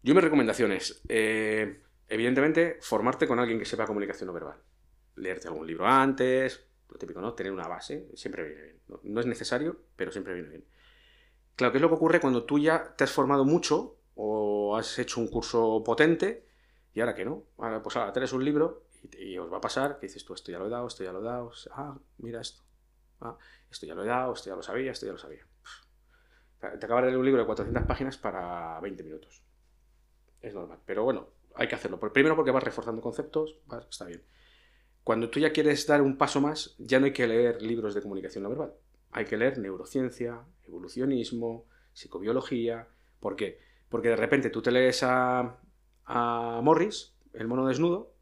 Yo 0.01 0.16
mis 0.16 0.24
recomendaciones, 0.24 1.03
eh, 1.08 1.84
evidentemente, 2.08 2.80
formarte 2.82 3.28
con 3.28 3.38
alguien 3.38 3.60
que 3.60 3.66
sepa 3.66 3.86
comunicación 3.86 4.26
no 4.26 4.34
verbal. 4.34 4.58
Leerte 5.18 5.47
algún 5.47 5.68
libro 5.68 5.86
antes, 5.86 6.66
lo 6.89 6.97
típico, 6.97 7.22
¿no? 7.22 7.36
Tener 7.36 7.51
una 7.51 7.68
base, 7.68 8.08
siempre 8.16 8.43
viene 8.43 8.62
bien. 8.64 8.80
No, 9.03 9.20
es 9.20 9.28
necesario, 9.28 9.80
pero 9.95 10.12
siempre 10.12 10.34
viene 10.34 10.49
bien. 10.49 10.66
Claro, 11.55 11.72
¿qué 11.72 11.78
es 11.78 11.82
lo 11.84 11.89
que 11.89 11.95
ocurre 11.95 12.20
cuando 12.20 12.43
tú 12.43 12.58
ya 12.58 12.95
te 12.95 13.03
has 13.03 13.12
formado 13.12 13.45
mucho 13.45 13.99
o 14.16 14.76
has 14.76 14.97
hecho 14.97 15.22
un 15.22 15.28
curso 15.28 15.84
potente 15.86 16.47
y 16.95 17.01
ahora 17.01 17.14
que 17.14 17.24
no? 17.24 17.43
Ahora, 17.60 17.84
pues 17.84 17.95
ahora 17.97 18.12
traes 18.14 18.34
un 18.34 18.43
libro 18.43 18.87
y, 19.20 19.38
os 19.38 19.51
va 19.51 19.58
a 19.58 19.62
pasar 19.62 19.99
que 19.99 20.08
dices 20.08 20.26
tú, 20.26 20.34
esto 20.34 20.51
ya 20.51 20.60
lo 20.60 20.68
he 20.68 20.70
dado, 20.70 20.88
esto 20.88 21.03
ya 21.03 21.12
lo 21.12 21.22
he 21.22 21.24
dado, 21.24 21.51
ah, 21.72 21.97
mira 22.18 22.41
esto, 22.41 22.64
ah, 23.22 23.38
esto 23.70 23.86
ya 23.86 23.95
lo 23.95 24.03
he 24.03 24.08
dado, 24.08 24.34
esto 24.34 24.49
ya 24.49 24.55
lo 24.55 24.64
sabía, 24.64 24.91
esto 24.91 25.05
ya 25.05 25.12
lo 25.12 25.18
sabía. 25.18 25.45
Te 26.60 26.86
acabas 26.86 27.03
de 27.03 27.10
leer 27.10 27.20
un 27.20 27.26
libro 27.26 27.41
de 27.41 27.45
400 27.45 27.86
páginas 27.86 28.18
para 28.18 28.80
20 28.80 29.03
minutos. 29.03 29.43
Es 30.41 30.55
normal. 30.55 30.80
Pero 30.86 31.03
bueno, 31.03 31.28
hay 31.53 31.68
que 31.68 31.76
hacerlo. 31.76 31.99
Primero 31.99 32.36
porque 32.36 32.51
vas 32.51 32.64
reforzando 32.64 33.01
conceptos, 33.01 33.58
está 33.89 34.05
bien. 34.05 34.24
Cuando 35.03 35.30
tú 35.30 35.39
ya 35.39 35.53
quieres 35.53 35.86
dar 35.88 36.01
un 36.01 36.18
paso 36.18 36.41
más, 36.41 36.76
ya 36.80 36.99
no 36.99 37.05
hay 37.05 37.14
que 37.14 37.28
leer 37.28 37.62
libros 37.62 37.93
de 37.93 38.01
comunicación 38.01 38.43
no 38.43 38.49
verbal. 38.49 38.74
Hay 39.12 39.26
que 39.26 39.38
leer 39.38 39.58
neurociencia, 39.58 40.43
evolucionismo, 40.68 41.66
psicobiología. 41.93 42.88
¿Por 43.20 43.36
qué? 43.36 43.60
Porque 43.88 44.10
de 44.10 44.18
repente 44.18 44.49
tú 44.49 44.62
te 44.62 44.72
lees 44.72 45.03
a, 45.03 45.60
a 46.05 46.60
Morris, 46.62 47.16
el 47.34 47.47
mono 47.47 47.68
desnudo, 47.68 48.16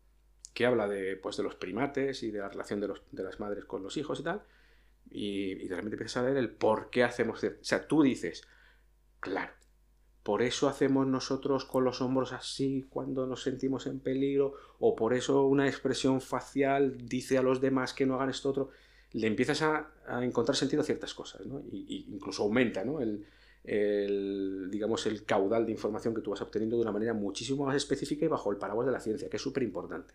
que 0.55 0.65
habla 0.65 0.87
de, 0.87 1.17
pues, 1.17 1.37
de 1.37 1.43
los 1.43 1.53
primates 1.55 2.23
y 2.23 2.31
de 2.31 2.39
la 2.39 2.49
relación 2.49 2.79
de, 2.79 2.87
los- 2.87 3.03
de 3.11 3.23
las 3.23 3.39
madres 3.39 3.65
con 3.65 3.83
los 3.83 3.97
hijos 3.97 4.21
y 4.21 4.23
tal, 4.23 4.41
y, 5.11 5.51
y 5.51 5.67
de 5.67 5.77
empiezas 5.77 6.17
a 6.17 6.23
leer 6.23 6.37
el 6.37 6.49
por 6.49 6.89
qué 6.89 7.03
hacemos... 7.03 7.43
O 7.43 7.49
sea, 7.61 7.87
tú 7.87 8.01
dices, 8.01 8.47
claro, 9.19 9.53
por 10.23 10.41
eso 10.41 10.67
hacemos 10.67 11.05
nosotros 11.05 11.65
con 11.65 11.83
los 11.83 12.01
hombros 12.01 12.33
así 12.33 12.87
cuando 12.89 13.27
nos 13.27 13.43
sentimos 13.43 13.85
en 13.85 13.99
peligro, 13.99 14.53
o 14.79 14.95
por 14.95 15.13
eso 15.13 15.45
una 15.45 15.67
expresión 15.67 16.19
facial 16.21 16.97
dice 16.97 17.37
a 17.37 17.43
los 17.43 17.61
demás 17.61 17.93
que 17.93 18.07
no 18.07 18.15
hagan 18.15 18.29
esto 18.29 18.49
otro. 18.49 18.69
Le 19.11 19.27
empiezas 19.27 19.61
a, 19.61 19.91
encontrar 20.23 20.55
sentido 20.55 20.81
a 20.81 20.85
ciertas 20.85 21.13
cosas, 21.13 21.45
¿no? 21.45 21.61
Y, 21.71 22.07
incluso 22.09 22.43
aumenta, 22.43 22.83
¿no? 22.83 23.01
El, 23.01 23.27
digamos, 24.71 25.05
el 25.05 25.25
caudal 25.25 25.65
de 25.65 25.73
información 25.73 26.15
que 26.15 26.21
tú 26.21 26.31
vas 26.31 26.41
obteniendo 26.41 26.75
de 26.77 26.81
una 26.83 26.91
manera 26.91 27.13
muchísimo 27.13 27.65
más 27.65 27.75
específica 27.75 28.25
y 28.25 28.27
bajo 28.27 28.51
el 28.51 28.57
paraguas 28.57 28.87
de 28.87 28.93
la 28.93 28.99
ciencia, 28.99 29.29
que 29.29 29.37
es 29.37 29.43
súper 29.43 29.63
importante. 29.63 30.13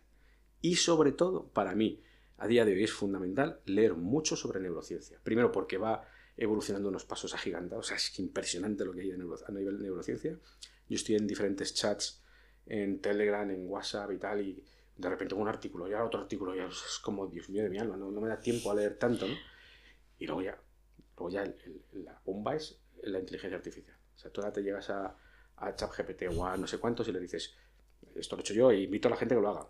Y 0.61 0.77
sobre 0.77 1.13
todo, 1.13 1.49
para 1.49 1.75
mí, 1.75 2.03
a 2.39 2.47
día 2.47 2.65
de 2.65 2.73
hoy 2.73 2.85
es 2.85 2.93
fundamental 2.93 3.61
leer 3.67 3.95
mucho 3.95 4.37
sobre 4.37 4.61
neurociencia. 4.61 5.19
Primero 5.23 5.53
porque 5.53 5.79
va 5.79 6.07
evolucionando 6.37 6.89
unos 6.89 7.05
pasos 7.05 7.35
agigantados, 7.35 7.87
o 7.87 7.89
sea, 7.89 7.97
es 7.97 8.19
impresionante 8.19 8.85
lo 8.85 8.93
que 8.93 9.03
hay 9.03 9.11
a 9.13 9.53
nivel 9.53 9.79
de 9.79 9.85
neurociencia. 9.85 10.39
Yo 10.89 10.97
estoy 10.97 11.17
en 11.17 11.27
diferentes 11.27 11.75
chats, 11.75 12.23
en 12.67 13.01
Telegram, 13.01 13.49
en 13.51 13.69
WhatsApp 13.69 14.11
y 14.13 14.19
tal, 14.19 14.41
y 14.41 14.65
de 14.97 15.09
repente 15.09 15.35
un 15.35 15.49
artículo, 15.49 15.89
y 15.89 15.93
ahora 15.93 16.07
otro 16.07 16.21
artículo, 16.21 16.55
y 16.55 16.61
es 16.61 16.99
como, 17.03 17.27
Dios 17.27 17.49
mío 17.51 17.63
de 17.63 17.71
mi 17.71 17.79
alma, 17.79 17.97
no, 17.97 18.11
me 18.11 18.29
da 18.29 18.41
tiempo 18.41 18.71
a 18.71 18.75
leer 18.75 18.97
tanto, 18.97 19.27
¿no? 19.27 19.35
Y 20.19 20.27
luego 20.27 20.43
ya, 20.43 20.59
luego 21.17 21.31
ya 21.31 21.45
la 21.93 22.21
bomba 22.25 22.57
es 22.57 22.81
la 23.03 23.19
inteligencia 23.19 23.57
artificial. 23.57 23.97
O 24.15 24.19
sea, 24.19 24.31
tú 24.31 24.41
ahora 24.41 24.53
te 24.53 24.63
llegas 24.63 24.91
a, 24.91 25.17
a 25.57 25.75
ChatGPT 25.75 26.23
o 26.35 26.47
a 26.47 26.57
no 26.57 26.67
sé 26.67 26.79
cuántos 26.79 27.09
y 27.09 27.13
le 27.13 27.21
dices, 27.21 27.55
esto 28.15 28.37
lo 28.37 28.41
he 28.41 28.43
hecho 28.43 28.55
yo, 28.55 28.71
e 28.71 28.83
invito 28.83 29.09
a 29.09 29.11
la 29.11 29.17
gente 29.17 29.35
que 29.35 29.41
lo 29.41 29.49
haga. 29.49 29.69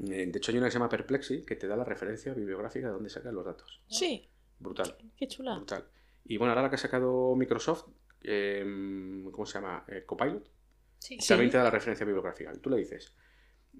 Eh, 0.00 0.26
de 0.26 0.38
hecho, 0.38 0.52
hay 0.52 0.58
una 0.58 0.66
que 0.66 0.72
se 0.72 0.78
llama 0.78 0.88
Perplexi 0.88 1.42
que 1.44 1.56
te 1.56 1.66
da 1.66 1.76
la 1.76 1.84
referencia 1.84 2.34
bibliográfica 2.34 2.88
de 2.88 2.92
dónde 2.92 3.10
sacan 3.10 3.34
los 3.34 3.44
datos. 3.44 3.82
Sí. 3.88 4.28
Brutal. 4.58 4.96
Qué 5.16 5.28
chula. 5.28 5.56
Brutal. 5.56 5.84
Y 6.24 6.36
bueno, 6.36 6.52
ahora 6.52 6.62
la 6.62 6.68
que 6.70 6.76
ha 6.76 6.78
sacado 6.78 7.34
Microsoft, 7.36 7.88
em, 8.22 9.30
¿cómo 9.30 9.46
se 9.46 9.54
llama? 9.54 9.84
Eh, 9.88 10.04
Copilot. 10.04 10.50
Sí. 10.98 11.18
También 11.26 11.50
te 11.50 11.58
da 11.58 11.64
la 11.64 11.70
referencia 11.70 12.04
bibliográfica. 12.04 12.52
Y 12.54 12.58
tú 12.58 12.70
le 12.70 12.78
dices, 12.78 13.14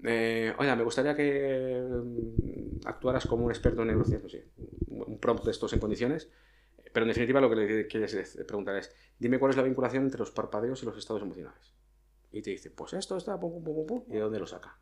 eh, 0.04 0.54
oiga, 0.58 0.76
me 0.76 0.84
gustaría 0.84 1.14
que 1.14 1.76
em, 1.78 2.80
actuaras 2.84 3.26
como 3.26 3.44
un 3.46 3.50
experto 3.50 3.82
en 3.82 3.88
neurociencia, 3.88 4.42
un 4.88 5.18
prompt 5.18 5.44
de 5.44 5.50
estos 5.50 5.72
en 5.72 5.80
condiciones. 5.80 6.30
Pero 6.92 7.04
en 7.04 7.08
definitiva 7.08 7.40
lo 7.40 7.50
que 7.50 7.56
le 7.56 7.86
quieres 7.88 8.38
preguntar 8.46 8.76
es, 8.76 8.94
dime 9.18 9.38
cuál 9.38 9.50
es 9.50 9.56
la 9.56 9.62
vinculación 9.62 10.04
entre 10.04 10.18
los 10.18 10.30
parpadeos 10.30 10.82
y 10.82 10.86
los 10.86 10.96
estados 10.96 11.22
emocionales. 11.22 11.74
Y 12.32 12.42
te 12.42 12.50
dice, 12.50 12.70
pues 12.70 12.92
esto 12.94 13.16
está, 13.16 13.38
pum, 13.38 13.62
pum, 13.62 13.64
pum, 13.64 13.86
pum, 13.86 14.04
¿y 14.08 14.14
de 14.14 14.20
dónde 14.20 14.38
lo 14.38 14.46
saca? 14.46 14.78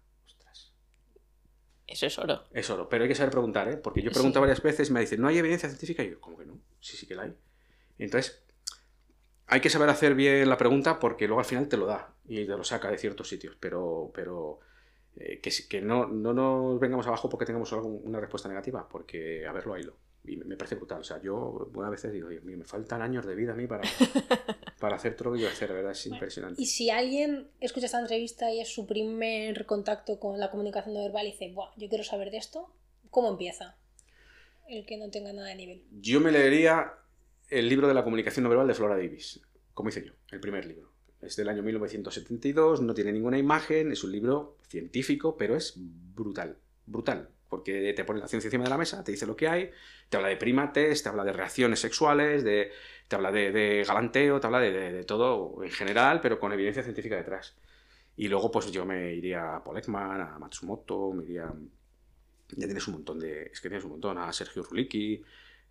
Eso 1.86 2.06
es 2.06 2.18
oro. 2.18 2.44
Es 2.52 2.70
oro, 2.70 2.88
pero 2.88 3.04
hay 3.04 3.08
que 3.08 3.14
saber 3.14 3.30
preguntar, 3.30 3.68
¿eh? 3.68 3.76
Porque 3.76 4.02
yo 4.02 4.10
pregunto 4.10 4.40
varias 4.40 4.62
veces 4.62 4.88
y 4.88 4.92
me 4.92 5.00
dicen, 5.00 5.20
¿no 5.20 5.28
hay 5.28 5.38
evidencia 5.38 5.68
científica? 5.68 6.02
Y 6.02 6.10
yo, 6.10 6.20
¿cómo 6.20 6.38
que 6.38 6.46
no? 6.46 6.58
Sí, 6.80 6.96
sí 6.96 7.06
que 7.06 7.14
la 7.14 7.24
hay. 7.24 7.34
Entonces, 7.98 8.42
hay 9.46 9.60
que 9.60 9.70
saber 9.70 9.88
hacer 9.90 10.14
bien 10.14 10.48
la 10.48 10.56
pregunta 10.56 10.98
porque 10.98 11.26
luego 11.26 11.40
al 11.40 11.46
final 11.46 11.68
te 11.68 11.76
lo 11.76 11.86
da 11.86 12.14
y 12.26 12.46
te 12.46 12.56
lo 12.56 12.64
saca 12.64 12.90
de 12.90 12.98
ciertos 12.98 13.28
sitios, 13.28 13.56
pero, 13.60 14.10
pero 14.14 14.60
eh, 15.16 15.40
que, 15.40 15.50
que 15.68 15.80
no, 15.82 16.06
no 16.06 16.32
nos 16.32 16.80
vengamos 16.80 17.06
abajo 17.06 17.28
porque 17.28 17.44
tengamos 17.44 17.70
una 17.72 18.18
respuesta 18.18 18.48
negativa, 18.48 18.88
porque 18.88 19.46
a 19.46 19.52
verlo, 19.52 19.76
lo 19.76 19.94
y 20.26 20.36
me 20.36 20.56
parece 20.56 20.76
brutal. 20.76 21.00
O 21.00 21.04
sea, 21.04 21.20
yo 21.20 21.70
una 21.74 21.90
vez 21.90 22.10
digo, 22.10 22.28
Dios 22.28 22.44
mío, 22.44 22.56
me 22.56 22.64
faltan 22.64 23.02
años 23.02 23.26
de 23.26 23.34
vida 23.34 23.52
a 23.52 23.56
mí 23.56 23.66
para, 23.66 23.82
para 24.80 24.96
hacer 24.96 25.16
todo 25.16 25.30
lo 25.30 25.36
que 25.36 25.42
yo 25.42 25.48
hacer, 25.48 25.72
¿verdad? 25.72 25.92
Es 25.92 26.06
impresionante. 26.06 26.60
Y 26.60 26.66
si 26.66 26.90
alguien 26.90 27.48
escucha 27.60 27.86
esta 27.86 28.00
entrevista 28.00 28.50
y 28.50 28.60
es 28.60 28.72
su 28.72 28.86
primer 28.86 29.66
contacto 29.66 30.18
con 30.18 30.40
la 30.40 30.50
comunicación 30.50 30.94
no 30.94 31.02
verbal 31.02 31.26
y 31.26 31.32
dice, 31.32 31.52
Buah, 31.52 31.70
yo 31.76 31.88
quiero 31.88 32.04
saber 32.04 32.30
de 32.30 32.38
esto, 32.38 32.72
¿cómo 33.10 33.30
empieza? 33.30 33.76
El 34.66 34.86
que 34.86 34.96
no 34.96 35.10
tenga 35.10 35.32
nada 35.32 35.48
de 35.48 35.56
nivel. 35.56 35.84
Yo 36.00 36.20
me 36.20 36.32
leería 36.32 36.94
el 37.50 37.68
libro 37.68 37.86
de 37.86 37.94
la 37.94 38.02
comunicación 38.02 38.44
no 38.44 38.48
verbal 38.48 38.66
de 38.66 38.74
Flora 38.74 38.96
Davis, 38.96 39.40
como 39.74 39.90
hice 39.90 40.04
yo, 40.04 40.12
el 40.30 40.40
primer 40.40 40.64
libro. 40.64 40.90
Es 41.20 41.36
del 41.36 41.48
año 41.48 41.62
1972, 41.62 42.82
no 42.82 42.94
tiene 42.94 43.12
ninguna 43.12 43.38
imagen, 43.38 43.92
es 43.92 44.04
un 44.04 44.12
libro 44.12 44.58
científico, 44.68 45.36
pero 45.36 45.56
es 45.56 45.74
brutal, 45.76 46.58
brutal 46.86 47.33
porque 47.54 47.92
te 47.94 48.04
pone 48.04 48.18
la 48.18 48.26
ciencia 48.26 48.48
encima 48.48 48.64
de 48.64 48.70
la 48.70 48.76
mesa, 48.76 49.04
te 49.04 49.12
dice 49.12 49.26
lo 49.26 49.36
que 49.36 49.46
hay, 49.46 49.70
te 50.08 50.16
habla 50.16 50.28
de 50.28 50.36
primates, 50.36 51.04
te 51.04 51.08
habla 51.08 51.22
de 51.22 51.32
reacciones 51.32 51.78
sexuales, 51.78 52.42
de, 52.42 52.72
te 53.06 53.14
habla 53.14 53.30
de, 53.30 53.84
galanteo, 53.86 54.40
te 54.40 54.46
habla 54.48 54.58
de, 54.58 55.04
todo 55.04 55.62
en 55.62 55.70
general, 55.70 56.20
pero 56.20 56.40
con 56.40 56.52
evidencia 56.52 56.82
científica 56.82 57.14
detrás. 57.14 57.54
Y 58.16 58.26
luego 58.26 58.50
pues 58.50 58.72
yo 58.72 58.84
me 58.84 59.14
iría 59.14 59.54
a 59.54 59.62
Paul 59.62 59.78
Ekman, 59.78 60.20
a 60.20 60.36
Matsumoto, 60.40 61.12
me 61.12 61.22
iría... 61.22 61.52
Ya 62.56 62.66
tienes 62.66 62.88
un 62.88 62.94
montón 62.94 63.20
de... 63.20 63.44
Es 63.44 63.60
que 63.60 63.68
tienes 63.68 63.84
un 63.84 63.92
montón, 63.92 64.18
a 64.18 64.32
Sergio 64.32 64.64
Rulicki, 64.64 65.22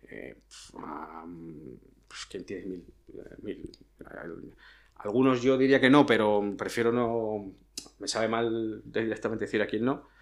eh, 0.08 0.36
a... 0.78 1.26
Pues, 2.08 2.26
¿Quién 2.30 2.46
tienes 2.46 2.66
mil, 2.66 2.86
mil? 3.42 3.70
Algunos 4.96 5.42
yo 5.42 5.58
diría 5.58 5.82
que 5.82 5.90
no, 5.90 6.06
pero 6.06 6.54
prefiero 6.56 6.92
no... 6.92 7.52
Me 7.98 8.08
sabe 8.08 8.28
mal 8.28 8.80
directamente 8.86 9.44
decir 9.44 9.60
a 9.60 9.66
quién 9.66 9.84
no 9.84 10.13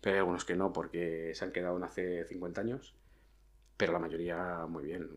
pero 0.00 0.14
hay 0.14 0.18
algunos 0.18 0.44
que 0.44 0.54
no, 0.54 0.72
porque 0.72 1.32
se 1.34 1.44
han 1.44 1.52
quedado 1.52 1.82
hace 1.84 2.24
50 2.24 2.60
años, 2.60 2.94
pero 3.76 3.92
la 3.92 3.98
mayoría 3.98 4.66
muy 4.68 4.84
bien. 4.84 5.08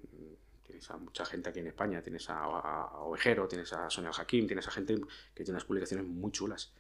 Tienes 0.64 0.90
a 0.90 0.98
mucha 0.98 1.26
gente 1.26 1.50
aquí 1.50 1.60
en 1.60 1.68
España, 1.68 2.02
tienes 2.02 2.30
a, 2.30 3.02
Ovejero, 3.02 3.48
tienes 3.48 3.74
a 3.74 3.90
Sonia 3.90 4.12
Hakim, 4.18 4.48
tienes 4.48 4.68
a 4.68 4.72
gente 4.72 4.96
que 5.34 5.44
tiene 5.44 5.52
unas 5.52 5.66
publicaciones 5.66 6.06
muy 6.06 6.32
chulas. 6.32 6.74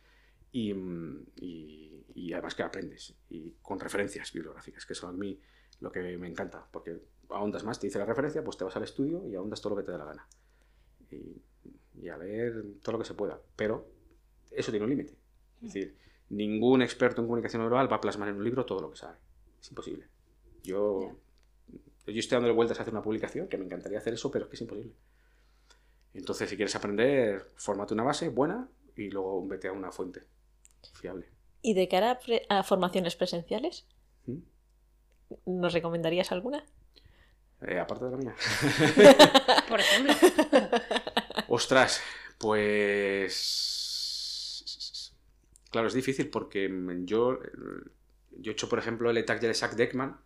Y, 0.54 0.74
y, 1.36 2.34
además 2.34 2.56
que 2.56 2.64
aprendes, 2.64 3.16
y 3.30 3.56
con 3.62 3.80
referencias 3.80 4.32
bibliográficas, 4.34 4.86
que 4.86 4.94
eso 4.94 5.08
a 5.08 5.12
mí 5.12 5.40
lo 5.80 5.92
que 5.92 6.18
me 6.18 6.28
encanta, 6.28 6.66
porque 6.72 7.02
ahondas 7.30 7.64
más, 7.64 7.80
te 7.80 7.88
dice 7.88 8.00
la 8.00 8.06
referencia, 8.06 8.44
pues 8.44 8.58
te 8.58 8.64
vas 8.64 8.76
al 8.76 8.84
estudio 8.84 9.28
y 9.28 9.36
ahondas 9.36 9.62
todo 9.62 9.76
lo 9.76 9.82
que 9.82 9.86
te 9.86 9.92
dé 9.92 9.98
la 9.98 10.06
gana. 10.06 10.28
Y, 11.10 11.42
y 12.02 12.10
a 12.10 12.18
ver 12.18 12.64
todo 12.82 12.94
lo 12.94 13.00
que 13.00 13.06
se 13.06 13.14
pueda, 13.14 13.40
pero 13.56 13.90
eso 14.52 14.72
tiene 14.72 14.86
un 14.86 14.90
límite. 14.90 15.18
Es 15.62 15.74
decir, 15.74 15.98
ningún 16.32 16.82
experto 16.82 17.22
en 17.22 17.28
comunicación 17.28 17.62
verbal 17.62 17.92
va 17.92 17.98
a 17.98 18.02
plasmar 18.02 18.30
en 18.30 18.38
un 18.38 18.44
libro 18.44 18.66
todo 18.66 18.80
lo 18.80 18.90
que 18.90 18.98
sabe. 18.98 19.18
Es 19.60 19.70
imposible. 19.70 20.08
Yo, 20.64 21.12
yo 22.08 22.20
estoy 22.20 22.38
dando 22.38 22.54
vueltas 22.56 22.80
a 22.80 22.82
hacer 22.82 22.94
una 22.94 23.04
publicación, 23.04 23.48
que 23.48 23.58
me 23.58 23.66
encantaría 23.66 23.98
hacer 23.98 24.14
eso, 24.14 24.32
pero 24.32 24.46
es 24.46 24.50
que 24.50 24.56
es 24.56 24.62
imposible. 24.62 24.94
Entonces, 26.14 26.50
si 26.50 26.56
quieres 26.56 26.76
aprender, 26.76 27.46
fórmate 27.56 27.94
una 27.94 28.04
base 28.04 28.30
buena 28.30 28.70
y 28.96 29.10
luego 29.10 29.46
vete 29.46 29.68
a 29.68 29.72
una 29.74 29.92
fuente 29.92 30.24
fiable. 30.94 31.28
¿Y 31.62 31.74
de 31.74 31.88
cara 31.88 32.20
a, 32.50 32.64
formaciones 32.64 33.16
presenciales? 33.16 33.86
¿Mm? 34.26 34.40
¿Nos 35.46 35.74
recomendarías 35.74 36.32
alguna? 36.32 36.66
Eh, 37.62 37.80
aparte 37.80 38.06
de 38.06 38.12
la 38.12 38.18
mía. 38.18 38.36
Por 39.70 39.80
ejemplo. 39.80 40.14
Ostras, 41.48 42.02
pues 42.40 43.91
Claro, 45.72 45.88
es 45.88 45.94
difícil 45.94 46.30
porque 46.30 46.70
yo, 47.06 47.40
yo 48.32 48.52
he 48.52 48.54
hecho, 48.54 48.70
por 48.70 48.78
ejemplo, 48.78 49.10
el 49.10 49.18
ETAC 49.18 49.42
de 49.42 49.84
Ekman, 49.84 50.20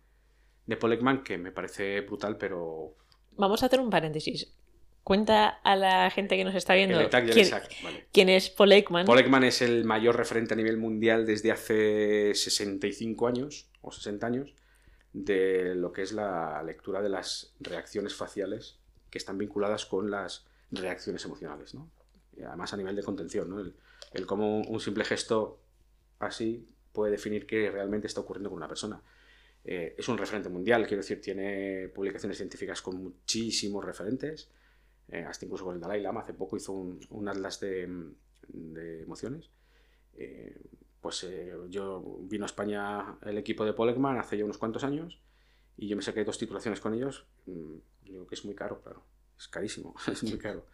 de 0.66 0.76
Paul 0.76 0.92
Ekman, 0.92 1.22
que 1.22 1.38
me 1.38 1.52
parece 1.52 2.00
brutal, 2.00 2.36
pero... 2.36 2.96
Vamos 3.36 3.62
a 3.62 3.66
hacer 3.66 3.80
un 3.80 3.88
paréntesis. 3.88 4.52
Cuenta 5.04 5.48
a 5.48 5.76
la 5.76 6.10
gente 6.10 6.36
que 6.36 6.42
nos 6.42 6.56
está 6.56 6.74
viendo 6.74 6.98
el 6.98 7.08
quién, 7.08 7.48
vale. 7.84 8.08
quién 8.12 8.28
es 8.28 8.50
Paul 8.50 8.72
Ekman. 8.72 9.06
Paul 9.06 9.20
Ekman 9.20 9.44
es 9.44 9.62
el 9.62 9.84
mayor 9.84 10.16
referente 10.16 10.54
a 10.54 10.56
nivel 10.56 10.78
mundial 10.78 11.24
desde 11.24 11.52
hace 11.52 12.34
65 12.34 13.28
años 13.28 13.70
o 13.82 13.92
60 13.92 14.26
años 14.26 14.54
de 15.12 15.76
lo 15.76 15.92
que 15.92 16.02
es 16.02 16.12
la 16.12 16.60
lectura 16.64 17.02
de 17.02 17.08
las 17.08 17.54
reacciones 17.60 18.16
faciales 18.16 18.80
que 19.08 19.18
están 19.18 19.38
vinculadas 19.38 19.86
con 19.86 20.10
las 20.10 20.44
reacciones 20.72 21.24
emocionales, 21.24 21.72
¿no? 21.74 21.88
Y 22.36 22.42
además 22.42 22.72
a 22.72 22.76
nivel 22.76 22.96
de 22.96 23.04
contención, 23.04 23.48
¿no? 23.48 23.60
el 23.60 23.76
cómo 24.24 24.62
un 24.62 24.80
simple 24.80 25.04
gesto 25.04 25.60
así 26.18 26.66
puede 26.92 27.12
definir 27.12 27.46
qué 27.46 27.70
realmente 27.70 28.06
está 28.06 28.20
ocurriendo 28.20 28.48
con 28.48 28.56
una 28.56 28.68
persona. 28.68 29.02
Eh, 29.64 29.94
es 29.98 30.08
un 30.08 30.16
referente 30.16 30.48
mundial, 30.48 30.86
quiero 30.86 31.02
decir, 31.02 31.20
tiene 31.20 31.88
publicaciones 31.88 32.36
científicas 32.36 32.80
con 32.80 33.02
muchísimos 33.02 33.84
referentes, 33.84 34.48
eh, 35.08 35.24
hasta 35.24 35.44
incluso 35.44 35.64
con 35.64 35.74
el 35.74 35.80
Dalai 35.80 36.00
Lama 36.00 36.20
hace 36.20 36.34
poco 36.34 36.56
hizo 36.56 36.72
un, 36.72 37.28
atlas 37.28 37.60
de, 37.60 38.14
emociones. 39.02 39.50
Eh, 40.14 40.56
pues 41.00 41.26
yo 41.68 42.18
vino 42.22 42.44
a 42.44 42.46
España 42.46 43.18
el 43.22 43.38
equipo 43.38 43.64
de 43.64 43.72
Polegman 43.72 44.18
hace 44.18 44.38
ya 44.38 44.44
unos 44.44 44.58
cuantos 44.58 44.82
años 44.82 45.20
y 45.76 45.88
yo 45.88 45.96
me 45.96 46.02
saqué 46.02 46.24
dos 46.24 46.38
titulaciones 46.38 46.80
con 46.80 46.94
ellos. 46.94 47.26
Mm, 47.46 47.76
digo 48.04 48.26
que 48.26 48.34
es 48.36 48.44
muy 48.44 48.54
caro, 48.54 48.80
claro, 48.80 49.04
es 49.38 49.48
carísimo, 49.48 49.94
es 50.10 50.22
muy 50.22 50.38
caro. 50.38 50.64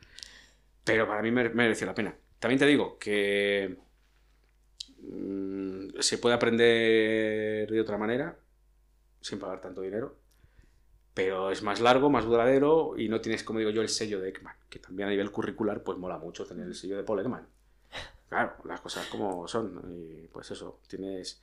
Pero 0.84 1.06
para 1.06 1.22
mí 1.22 1.30
mereció 1.30 1.86
la 1.86 1.94
pena. 1.94 2.14
También 2.42 2.58
te 2.58 2.66
digo 2.66 2.98
que 2.98 3.78
mm, 4.98 6.00
se 6.00 6.18
puede 6.18 6.34
aprender 6.34 7.70
de 7.70 7.80
otra 7.80 7.96
manera, 7.96 8.36
sin 9.20 9.38
pagar 9.38 9.60
tanto 9.60 9.80
dinero, 9.80 10.16
pero 11.14 11.52
es 11.52 11.62
más 11.62 11.80
largo, 11.80 12.10
más 12.10 12.24
duradero 12.24 12.98
y 12.98 13.08
no 13.08 13.20
tienes, 13.20 13.44
como 13.44 13.60
digo 13.60 13.70
yo, 13.70 13.80
el 13.80 13.88
sello 13.88 14.20
de 14.20 14.30
Ekman, 14.30 14.56
que 14.68 14.80
también 14.80 15.06
a 15.06 15.12
nivel 15.12 15.30
curricular 15.30 15.84
pues 15.84 15.98
mola 15.98 16.18
mucho 16.18 16.44
tener 16.44 16.66
el 16.66 16.74
sello 16.74 16.96
de 16.96 17.04
Paul 17.04 17.20
Ekman. 17.20 17.46
Claro, 18.28 18.56
las 18.64 18.80
cosas 18.80 19.06
como 19.06 19.46
son. 19.46 19.80
Y 19.92 20.26
pues 20.26 20.50
eso, 20.50 20.80
tienes 20.88 21.40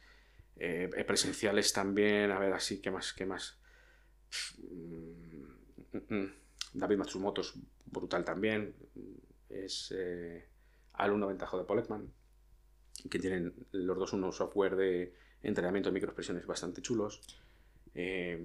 eh, 0.58 0.90
presenciales 1.08 1.72
también, 1.72 2.30
a 2.32 2.40
ver, 2.40 2.52
así, 2.52 2.82
¿qué 2.82 2.92
más? 2.92 3.14
¿Qué 3.14 3.26
más? 3.26 3.58
Mm, 4.58 6.14
mm, 6.14 6.34
David 6.74 6.98
Matsumoto 6.98 7.40
es 7.40 7.54
brutal 7.86 8.26
también 8.26 8.76
es 9.50 9.94
eh, 9.96 10.46
alumno 11.00 11.28
ventajo 11.28 11.58
de 11.58 11.64
Polekman, 11.66 12.12
que 13.10 13.18
tienen 13.20 13.54
los 13.72 13.98
dos 13.98 14.14
unos 14.14 14.36
software 14.38 14.76
de 14.76 15.14
entrenamiento 15.42 15.90
de 15.90 15.94
microexpresiones 15.94 16.46
bastante 16.46 16.82
chulos. 16.82 17.22
Eh, 17.96 18.40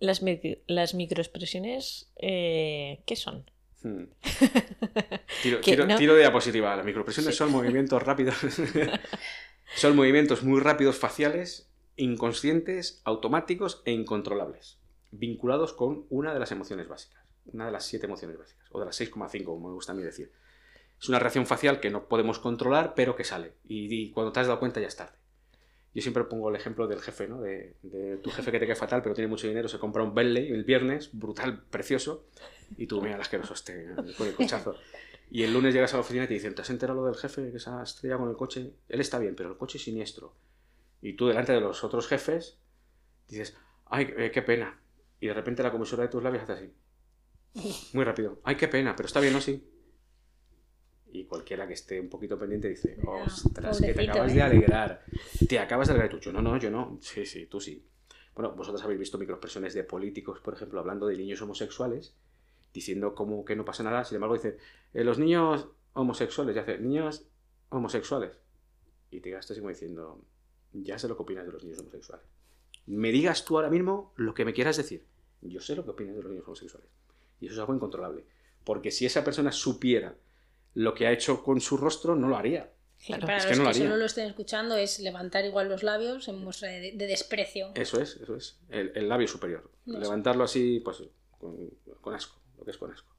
Las, 0.00 0.22
micro- 0.22 0.58
las 0.66 0.94
microexpresiones, 0.94 2.10
eh, 2.16 3.02
¿qué 3.06 3.16
son? 3.16 3.48
hmm. 3.82 4.04
Tiro, 5.42 5.60
Que 5.60 5.72
tiro- 5.72 5.86
no- 5.86 5.96
tiro 5.96 6.14
de 6.14 6.20
diapositiva. 6.20 6.74
Las 6.76 6.84
microexpresiones 6.84 7.34
Sí. 7.34 7.38
son 7.38 7.52
movimientos 7.52 8.02
rápidos. 8.02 8.36
son 9.76 9.96
movimientos 9.96 10.42
muy 10.42 10.60
rápidos 10.60 10.96
faciales, 10.96 11.70
inconscientes, 11.96 13.00
automáticos 13.04 13.82
e 13.84 13.92
incontrolables, 13.92 14.78
vinculados 15.12 15.72
con 15.74 16.06
una 16.10 16.32
de 16.34 16.40
las 16.40 16.50
emociones 16.52 16.88
básicas, 16.88 17.22
una 17.46 17.66
de 17.66 17.72
las 17.72 17.84
siete 17.84 18.06
emociones 18.06 18.36
básicas, 18.38 18.66
o 18.72 18.80
de 18.80 18.86
las 18.86 18.98
6,5, 19.00 19.44
como 19.44 19.68
me 19.68 19.74
gusta 19.74 19.92
a 19.92 19.94
mí 19.94 20.02
decir. 20.02 20.32
Es 21.04 21.10
una 21.10 21.18
reacción 21.18 21.44
facial 21.44 21.80
que 21.80 21.90
no 21.90 22.08
podemos 22.08 22.38
controlar, 22.38 22.94
pero 22.94 23.14
que 23.14 23.24
sale. 23.24 23.52
Y, 23.68 23.94
y 23.94 24.10
cuando 24.10 24.32
te 24.32 24.40
has 24.40 24.46
dado 24.46 24.58
cuenta 24.58 24.80
ya 24.80 24.86
es 24.86 24.96
tarde. 24.96 25.18
Yo 25.92 26.00
siempre 26.00 26.24
pongo 26.24 26.48
el 26.48 26.56
ejemplo 26.56 26.88
del 26.88 26.98
jefe, 26.98 27.28
¿no? 27.28 27.42
De, 27.42 27.76
tu 28.22 28.30
jefe 28.30 28.50
que 28.50 28.58
te 28.58 28.64
queda 28.64 28.74
fatal, 28.74 29.02
pero 29.02 29.14
tiene 29.14 29.28
mucho 29.28 29.46
dinero, 29.46 29.68
se 29.68 29.78
compra 29.78 30.02
un 30.02 30.14
Bentley 30.14 30.50
el 30.50 30.64
viernes, 30.64 31.10
brutal, 31.12 31.62
precioso, 31.68 32.24
y 32.78 32.86
tú, 32.86 33.02
mira, 33.02 33.16
el 33.16 33.20
asqueroso 33.20 33.52
este, 33.52 33.90
con 34.16 34.26
el 34.26 34.34
cochazo. 34.34 34.76
Y 35.30 35.42
el 35.42 35.52
lunes 35.52 35.74
llegas 35.74 35.92
a 35.92 35.98
la 35.98 36.00
oficina 36.00 36.24
y 36.24 36.28
te 36.28 36.32
dicen, 36.32 36.54
¿te 36.54 36.62
has 36.62 36.70
enterado 36.70 37.02
lo 37.02 37.06
del 37.06 37.16
jefe 37.16 37.52
que 37.52 37.58
se 37.58 37.68
ha 37.68 37.82
estrellado 37.82 38.20
con 38.22 38.30
el 38.30 38.36
coche? 38.36 38.72
Él 38.88 39.00
está 39.02 39.18
bien, 39.18 39.36
pero 39.36 39.50
el 39.50 39.58
coche 39.58 39.76
es 39.76 39.84
siniestro. 39.84 40.34
Y 41.02 41.12
tú 41.16 41.26
delante 41.26 41.52
de 41.52 41.60
los 41.60 41.84
otros 41.84 42.08
jefes 42.08 42.56
dices, 43.28 43.58
ay, 43.84 44.10
eh, 44.16 44.30
qué 44.32 44.40
pena. 44.40 44.80
Y 45.20 45.26
de 45.26 45.34
repente 45.34 45.62
la 45.62 45.70
comisura 45.70 46.02
de 46.02 46.08
tus 46.08 46.22
labios 46.22 46.44
hace 46.44 46.52
así. 46.54 46.74
Muy 47.92 48.04
rápido. 48.04 48.40
Ay, 48.42 48.56
qué 48.56 48.68
pena, 48.68 48.96
pero 48.96 49.06
está 49.06 49.20
bien, 49.20 49.34
¿no? 49.34 49.42
Sí. 49.42 49.68
Y 51.14 51.26
cualquiera 51.26 51.64
que 51.68 51.74
esté 51.74 52.00
un 52.00 52.08
poquito 52.08 52.36
pendiente 52.36 52.68
dice, 52.68 52.98
ostras, 53.06 53.80
que 53.80 53.94
te 53.94 54.10
acabas 54.10 54.32
¿eh? 54.32 54.34
de 54.34 54.42
alegrar. 54.42 55.04
Te 55.48 55.60
acabas 55.60 55.86
de 55.86 55.94
alegrar. 55.94 56.10
Tú, 56.10 56.18
yo, 56.18 56.32
no, 56.32 56.42
no, 56.42 56.56
yo 56.56 56.72
no. 56.72 56.98
Sí, 57.00 57.24
sí, 57.24 57.46
tú 57.46 57.60
sí. 57.60 57.86
Bueno, 58.34 58.52
vosotros 58.56 58.82
habéis 58.82 58.98
visto 58.98 59.16
microexpresiones 59.16 59.74
de 59.74 59.84
políticos, 59.84 60.40
por 60.40 60.54
ejemplo, 60.54 60.80
hablando 60.80 61.06
de 61.06 61.16
niños 61.16 61.40
homosexuales, 61.40 62.16
diciendo 62.72 63.14
como 63.14 63.44
que 63.44 63.54
no 63.54 63.64
pasa 63.64 63.84
nada. 63.84 64.04
Sin 64.04 64.16
embargo, 64.16 64.34
dicen, 64.34 64.56
"Eh, 64.92 65.04
los 65.04 65.20
niños 65.20 65.68
homosexuales, 65.92 66.56
ya 66.56 66.62
hace, 66.62 66.78
niños 66.78 67.24
homosexuales. 67.68 68.32
Y 69.12 69.20
te 69.20 69.36
así 69.36 69.54
como 69.54 69.68
diciendo, 69.68 70.20
ya 70.72 70.98
sé 70.98 71.06
lo 71.06 71.16
que 71.16 71.22
opinas 71.22 71.46
de 71.46 71.52
los 71.52 71.62
niños 71.62 71.78
homosexuales. 71.78 72.26
Me 72.86 73.12
digas 73.12 73.44
tú 73.44 73.56
ahora 73.56 73.70
mismo 73.70 74.12
lo 74.16 74.34
que 74.34 74.44
me 74.44 74.52
quieras 74.52 74.76
decir. 74.76 75.04
Yo 75.42 75.60
sé 75.60 75.76
lo 75.76 75.84
que 75.84 75.90
opinas 75.90 76.16
de 76.16 76.22
los 76.22 76.30
niños 76.32 76.48
homosexuales. 76.48 76.90
Y 77.40 77.46
eso 77.46 77.54
es 77.54 77.60
algo 77.60 77.72
incontrolable. 77.72 78.24
Porque 78.64 78.90
si 78.90 79.06
esa 79.06 79.22
persona 79.22 79.52
supiera 79.52 80.16
lo 80.74 80.94
que 80.94 81.06
ha 81.06 81.12
hecho 81.12 81.42
con 81.42 81.60
su 81.60 81.76
rostro, 81.76 82.14
no 82.16 82.28
lo 82.28 82.36
haría. 82.36 82.70
Claro. 83.06 83.26
Para 83.26 83.36
es 83.38 83.44
los 83.44 83.46
que 83.46 83.50
que, 83.52 83.56
no 83.58 83.62
lo 83.64 83.68
haría. 83.70 83.82
solo 83.84 83.96
lo 83.96 84.04
estén 84.06 84.26
escuchando 84.26 84.76
es 84.76 84.98
levantar 85.00 85.44
igual 85.44 85.68
los 85.68 85.82
labios 85.82 86.26
en 86.28 86.38
muestra 86.42 86.68
de, 86.70 86.92
de 86.92 87.06
desprecio. 87.06 87.70
Eso 87.74 88.00
es, 88.00 88.16
eso 88.16 88.34
es. 88.36 88.60
El, 88.68 88.92
el 88.94 89.08
labio 89.08 89.28
superior. 89.28 89.70
Eso. 89.86 89.98
Levantarlo 89.98 90.44
así, 90.44 90.80
pues, 90.80 91.02
con, 91.38 91.68
con 92.00 92.14
asco, 92.14 92.40
lo 92.58 92.64
que 92.64 92.70
es 92.70 92.78
con 92.78 92.90
asco. 92.92 93.14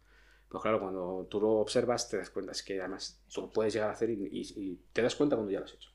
Pero 0.49 0.59
claro, 0.61 0.79
cuando 0.79 1.27
tú 1.29 1.39
lo 1.41 1.51
observas, 1.59 2.09
te 2.09 2.17
das 2.17 2.29
cuenta, 2.29 2.51
es 2.53 2.63
que 2.63 2.79
además 2.79 3.21
tú 3.31 3.41
lo 3.41 3.51
puedes 3.51 3.73
llegar 3.73 3.89
a 3.89 3.93
hacer 3.93 4.09
y, 4.09 4.13
y- 4.31 4.53
y 4.55 4.79
te 4.93 5.01
das 5.01 5.15
cuenta 5.15 5.35
cuando 5.35 5.51
ya 5.51 5.59
lo 5.59 5.65
has 5.65 5.73
hecho. 5.73 5.91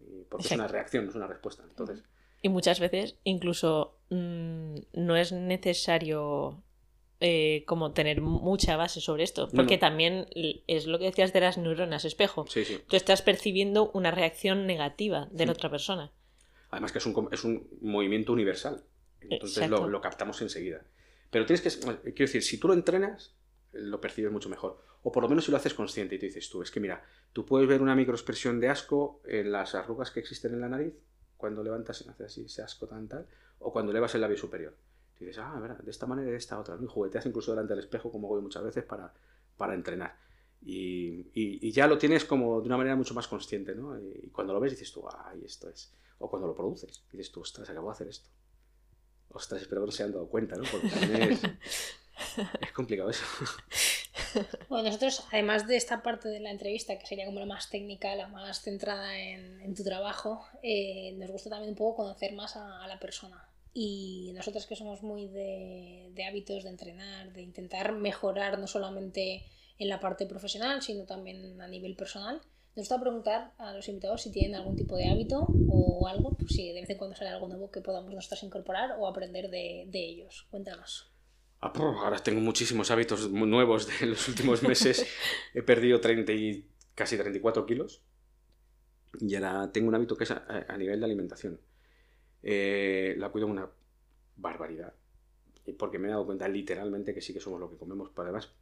Y 0.00 0.24
porque 0.24 0.46
es 0.46 0.52
una 0.52 0.64
Exacto. 0.64 0.72
reacción, 0.74 1.04
no 1.04 1.10
es 1.10 1.16
una 1.16 1.26
respuesta. 1.26 1.64
Entonces, 1.68 2.02
Y 2.42 2.48
muchas 2.48 2.78
veces 2.80 3.16
incluso 3.24 3.98
mm, 4.10 4.74
no 4.94 5.16
es 5.16 5.32
necesario 5.32 6.62
eh, 7.20 7.64
como 7.66 7.92
tener 7.92 8.20
mucha 8.20 8.76
base 8.76 9.00
sobre 9.00 9.24
esto, 9.24 9.48
porque 9.54 9.76
no. 9.76 9.80
también 9.80 10.26
es 10.66 10.86
lo 10.86 10.98
que 10.98 11.04
decías 11.06 11.32
de 11.32 11.40
las 11.40 11.58
neuronas 11.58 12.04
espejo. 12.04 12.46
sí, 12.48 12.64
sí. 12.64 12.80
Tú 12.88 12.96
estás 12.96 13.22
percibiendo 13.22 13.90
una 13.92 14.10
reacción 14.10 14.66
negativa 14.66 15.28
de 15.30 15.46
la 15.46 15.52
Sí. 15.52 15.58
otra 15.58 15.70
persona. 15.70 16.12
Además 16.70 16.92
que 16.92 16.98
es 16.98 17.06
un, 17.06 17.28
es 17.32 17.44
un 17.44 17.68
movimiento 17.80 18.32
universal. 18.32 18.82
Entonces 19.20 19.68
lo 19.68 20.00
captamos 20.00 20.40
enseguida. 20.40 20.82
Pero 21.30 21.46
tienes 21.46 21.60
que... 21.60 21.70
Quiero 21.78 22.14
decir, 22.14 22.42
si 22.42 22.58
tú 22.58 22.68
lo 22.68 22.74
entrenas, 22.74 23.34
lo 23.72 24.00
percibes 24.00 24.32
mucho 24.32 24.48
mejor. 24.48 24.82
O 25.02 25.12
por 25.12 25.22
lo 25.22 25.28
menos 25.28 25.44
si 25.44 25.50
lo 25.50 25.56
haces 25.56 25.74
consciente 25.74 26.14
y 26.16 26.18
te 26.18 26.26
dices 26.26 26.48
tú, 26.50 26.62
es 26.62 26.70
que 26.70 26.80
mira, 26.80 27.04
tú 27.32 27.46
puedes 27.46 27.68
ver 27.68 27.80
una 27.82 27.94
microexpresión 27.94 28.60
de 28.60 28.68
asco 28.68 29.22
en 29.26 29.52
las 29.52 29.74
arrugas 29.74 30.10
que 30.10 30.20
existen 30.20 30.54
en 30.54 30.60
la 30.60 30.68
nariz, 30.68 30.94
cuando 31.36 31.62
levantas 31.62 32.02
y 32.02 32.08
haces 32.08 32.26
así 32.26 32.44
ese 32.44 32.62
asco 32.62 32.86
tan 32.86 33.08
tal, 33.08 33.26
o 33.58 33.72
cuando 33.72 33.92
elevas 33.92 34.14
el 34.14 34.20
labio 34.20 34.36
superior. 34.36 34.74
Y 35.20 35.26
dices, 35.26 35.42
ah, 35.44 35.58
verdad, 35.60 35.78
de 35.78 35.90
esta 35.90 36.06
manera 36.06 36.28
y 36.28 36.32
de 36.32 36.38
esta 36.38 36.58
otra. 36.58 36.76
Y 36.80 36.86
jugueteas 36.86 37.26
incluso 37.26 37.52
delante 37.52 37.74
del 37.74 37.80
espejo, 37.84 38.10
como 38.10 38.26
hago 38.28 38.38
yo 38.38 38.42
muchas 38.42 38.62
veces, 38.64 38.84
para, 38.84 39.12
para 39.56 39.74
entrenar. 39.74 40.16
Y, 40.62 41.20
y- 41.34 41.68
y 41.68 41.72
ya 41.72 41.86
lo 41.86 41.98
tienes 41.98 42.24
como 42.24 42.60
de 42.60 42.66
una 42.66 42.76
manera 42.76 42.96
mucho 42.96 43.14
más 43.14 43.28
consciente, 43.28 43.74
¿no? 43.74 43.98
Y 43.98 44.30
cuando 44.30 44.52
lo 44.52 44.60
ves 44.60 44.72
dices 44.72 44.92
tú, 44.92 45.04
ay, 45.26 45.42
esto 45.44 45.68
es. 45.68 45.92
O 46.18 46.28
cuando 46.30 46.48
lo 46.48 46.54
produces, 46.54 47.04
dices 47.12 47.30
tú, 47.32 47.40
ostras, 47.40 47.68
acabo 47.70 47.88
de 47.88 47.92
hacer 47.92 48.08
esto. 48.08 48.28
Ostras, 49.30 49.62
espero 49.62 49.82
que 49.82 49.86
no 49.86 49.92
se 49.92 50.02
hayan 50.02 50.12
dado 50.14 50.28
cuenta, 50.28 50.56
¿no? 50.56 50.64
Porque 50.70 50.88
también 50.88 51.22
es, 51.32 51.42
es 52.60 52.72
complicado 52.72 53.10
eso. 53.10 53.24
Bueno, 54.68 54.84
nosotros, 54.88 55.24
además 55.32 55.66
de 55.66 55.76
esta 55.76 56.02
parte 56.02 56.28
de 56.28 56.40
la 56.40 56.50
entrevista, 56.50 56.98
que 56.98 57.06
sería 57.06 57.26
como 57.26 57.40
la 57.40 57.46
más 57.46 57.68
técnica, 57.70 58.14
la 58.14 58.28
más 58.28 58.60
centrada 58.62 59.18
en, 59.18 59.60
en 59.60 59.74
tu 59.74 59.82
trabajo, 59.82 60.44
eh, 60.62 61.14
nos 61.18 61.30
gusta 61.30 61.50
también 61.50 61.70
un 61.70 61.76
poco 61.76 61.96
conocer 62.04 62.32
más 62.34 62.56
a, 62.56 62.84
a 62.84 62.88
la 62.88 62.98
persona. 63.00 63.48
Y 63.72 64.32
nosotros 64.34 64.66
que 64.66 64.76
somos 64.76 65.02
muy 65.02 65.28
de, 65.28 66.10
de 66.12 66.24
hábitos 66.24 66.64
de 66.64 66.70
entrenar, 66.70 67.32
de 67.32 67.42
intentar 67.42 67.92
mejorar 67.92 68.58
no 68.58 68.66
solamente 68.66 69.44
en 69.78 69.88
la 69.88 70.00
parte 70.00 70.26
profesional, 70.26 70.82
sino 70.82 71.04
también 71.04 71.60
a 71.60 71.68
nivel 71.68 71.96
personal, 71.96 72.40
nos 72.76 72.88
gusta 72.88 73.00
preguntar 73.00 73.52
a 73.58 73.74
los 73.74 73.88
invitados 73.88 74.22
si 74.22 74.30
tienen 74.30 74.54
algún 74.54 74.76
tipo 74.76 74.96
de 74.96 75.08
hábito 75.08 75.46
o 75.68 76.06
algo, 76.06 76.36
pues 76.36 76.52
si 76.52 76.72
de 76.72 76.80
vez 76.80 76.90
en 76.90 76.98
cuando 76.98 77.16
sale 77.16 77.30
algo 77.30 77.48
nuevo 77.48 77.70
que 77.70 77.80
podamos 77.80 78.14
nosotros 78.14 78.42
incorporar 78.44 78.96
o 78.98 79.08
aprender 79.08 79.50
de, 79.50 79.86
de 79.88 79.98
ellos. 79.98 80.46
Cuéntanos. 80.50 81.10
Ah, 81.60 81.72
puf, 81.72 81.96
Ahora 81.98 82.18
tengo 82.18 82.40
muchísimos 82.40 82.90
hábitos 82.90 83.28
nuevos 83.30 83.88
de 83.88 84.06
los 84.06 84.28
últimos 84.28 84.62
meses. 84.62 85.04
He 85.54 85.62
perdido 85.62 86.00
30 86.00 86.32
y, 86.32 86.70
casi 86.94 87.16
34 87.16 87.66
kilos. 87.66 88.02
Y 89.18 89.34
ahora 89.34 89.72
tengo 89.72 89.88
un 89.88 89.96
hábito 89.96 90.16
que 90.16 90.24
es 90.24 90.30
a, 90.30 90.44
a 90.68 90.76
nivel 90.76 91.00
de 91.00 91.06
alimentación. 91.06 91.60
Eh, 92.42 93.14
la 93.18 93.30
cuido 93.30 93.46
una 93.46 93.68
barbaridad. 94.36 94.94
Porque 95.78 95.98
me 95.98 96.08
he 96.08 96.10
dado 96.10 96.26
cuenta 96.26 96.48
literalmente 96.48 97.14
que 97.14 97.20
sí 97.20 97.32
que 97.32 97.40
somos 97.40 97.60
lo 97.60 97.70
que 97.70 97.76
comemos. 97.76 98.10
Pero 98.10 98.24
además, 98.24 98.52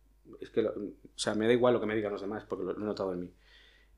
es 0.40 0.50
que, 0.50 0.62
lo- 0.62 0.70
o 0.72 0.92
sea, 1.16 1.34
me 1.34 1.46
da 1.46 1.52
igual 1.52 1.74
lo 1.74 1.80
que 1.80 1.86
me 1.86 1.96
digan 1.96 2.12
los 2.12 2.20
demás, 2.20 2.44
porque 2.44 2.64
lo, 2.64 2.72
lo 2.74 2.82
he 2.84 2.86
notado 2.86 3.12
en 3.14 3.20
mí. 3.20 3.32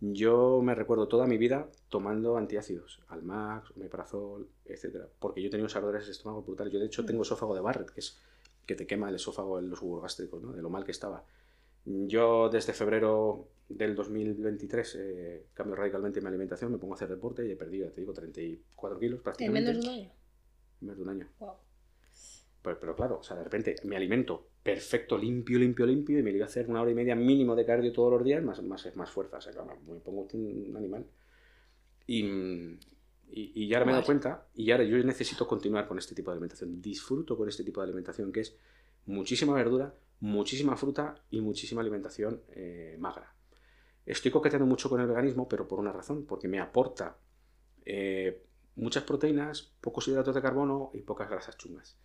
Yo 0.00 0.60
me 0.62 0.74
recuerdo 0.74 1.08
toda 1.08 1.26
mi 1.26 1.36
vida 1.38 1.68
tomando 1.90 2.36
antiácidos, 2.38 3.00
Almax, 3.08 3.72
Omeprazol, 3.76 4.48
etcétera, 4.64 5.08
porque 5.18 5.42
yo 5.42 5.50
tenido 5.50 5.64
unos 5.64 5.76
ardores 5.76 6.06
de 6.06 6.12
estómago 6.12 6.42
brutales. 6.42 6.72
Yo, 6.72 6.80
de 6.80 6.86
hecho, 6.86 7.04
tengo 7.04 7.22
esófago 7.22 7.54
de 7.54 7.60
Barrett, 7.60 7.90
que 7.90 8.00
es 8.00 8.18
que 8.66 8.74
te 8.74 8.86
quema 8.86 9.08
el 9.10 9.16
esófago 9.16 9.58
en 9.58 9.68
los 9.70 9.78
jugos 9.78 10.02
gástricos, 10.02 10.42
¿no? 10.42 10.52
de 10.52 10.62
lo 10.62 10.70
mal 10.70 10.84
que 10.84 10.92
estaba. 10.92 11.24
Yo 11.84 12.48
desde 12.50 12.72
febrero 12.72 13.48
del 13.68 13.94
2023 13.94 14.94
eh, 15.00 15.46
cambio 15.54 15.76
radicalmente 15.76 16.20
mi 16.20 16.26
alimentación, 16.28 16.72
me 16.72 16.78
pongo 16.78 16.94
a 16.94 16.96
hacer 16.96 17.08
deporte 17.08 17.46
y 17.46 17.52
he 17.52 17.56
perdido, 17.56 17.86
ya 17.86 17.92
te 17.92 18.00
digo, 18.00 18.12
34 18.12 18.98
kilos 18.98 19.18
En 19.18 19.22
prácticamente. 19.22 19.70
menos 19.70 19.84
de 19.84 19.88
un 19.88 19.94
año. 19.96 20.10
En 20.80 20.86
menos 20.86 20.96
de 20.96 21.02
un 21.02 21.08
año. 21.08 21.28
Wow. 21.38 21.54
Pero, 22.62 22.78
pero 22.80 22.96
claro, 22.96 23.18
o 23.20 23.22
sea, 23.22 23.36
de 23.36 23.44
repente 23.44 23.76
me 23.84 23.96
alimento 23.96 24.48
perfecto, 24.62 25.16
limpio, 25.16 25.58
limpio, 25.58 25.86
limpio, 25.86 26.18
y 26.18 26.22
me 26.22 26.30
voy 26.32 26.42
a 26.42 26.44
hacer 26.44 26.68
una 26.68 26.82
hora 26.82 26.90
y 26.90 26.94
media 26.94 27.16
mínimo 27.16 27.56
de 27.56 27.64
cardio 27.64 27.92
todos 27.92 28.12
los 28.12 28.24
días, 28.24 28.42
más, 28.44 28.62
más, 28.62 28.94
más 28.96 29.10
fuerza, 29.10 29.38
o 29.38 29.40
sea, 29.40 29.52
claro, 29.52 29.78
me 29.86 30.00
pongo 30.00 30.28
un 30.34 30.74
animal. 30.76 31.06
Y, 32.06 32.24
y, 32.24 33.52
y 33.54 33.68
ya 33.68 33.78
ahora 33.78 33.86
me 33.86 33.92
he 33.92 33.94
dado 33.94 34.04
cuenta, 34.04 34.46
y 34.54 34.70
ahora 34.72 34.84
yo 34.84 35.02
necesito 35.04 35.46
continuar 35.46 35.88
con 35.88 35.96
este 35.98 36.14
tipo 36.14 36.30
de 36.30 36.34
alimentación. 36.34 36.82
Disfruto 36.82 37.36
con 37.36 37.48
este 37.48 37.64
tipo 37.64 37.80
de 37.80 37.84
alimentación, 37.84 38.30
que 38.32 38.40
es 38.40 38.54
muchísima 39.06 39.54
verdura, 39.54 39.94
muchísima 40.20 40.76
fruta 40.76 41.14
y 41.30 41.40
muchísima 41.40 41.80
alimentación 41.80 42.42
eh, 42.50 42.96
magra. 42.98 43.34
Estoy 44.06 44.30
coqueteando 44.30 44.66
mucho 44.66 44.88
con 44.88 45.00
el 45.00 45.06
veganismo, 45.06 45.48
pero 45.48 45.68
por 45.68 45.78
una 45.78 45.92
razón, 45.92 46.24
porque 46.26 46.48
me 46.48 46.60
aporta 46.60 47.16
eh, 47.84 48.42
muchas 48.76 49.04
proteínas, 49.04 49.72
pocos 49.80 50.06
hidratos 50.08 50.34
de 50.34 50.42
carbono 50.42 50.90
y 50.94 51.00
pocas 51.00 51.28
grasas 51.28 51.56
chungas. 51.56 51.96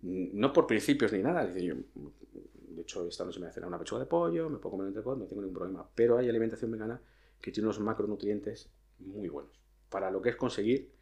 No 0.00 0.52
por 0.52 0.66
principios 0.66 1.12
ni 1.12 1.22
nada. 1.22 1.44
de 1.46 2.82
hecho, 2.82 3.08
esta 3.08 3.24
noche 3.24 3.40
me 3.40 3.50
voy 3.50 3.62
a 3.62 3.66
una 3.66 3.78
pechuga 3.78 4.00
de 4.00 4.06
pollo, 4.06 4.48
me 4.48 4.58
puedo 4.58 4.72
comer 4.72 4.84
un 4.84 4.88
entrecot, 4.88 5.18
no 5.18 5.26
tengo 5.26 5.42
ningún 5.42 5.56
problema. 5.56 5.88
Pero 5.94 6.18
hay 6.18 6.28
alimentación 6.28 6.70
vegana 6.70 7.00
que 7.40 7.50
tiene 7.50 7.66
unos 7.66 7.80
macronutrientes 7.80 8.70
muy 8.98 9.28
buenos 9.28 9.58
para 9.88 10.10
lo 10.10 10.20
que 10.20 10.30
es 10.30 10.36
conseguir 10.36 10.92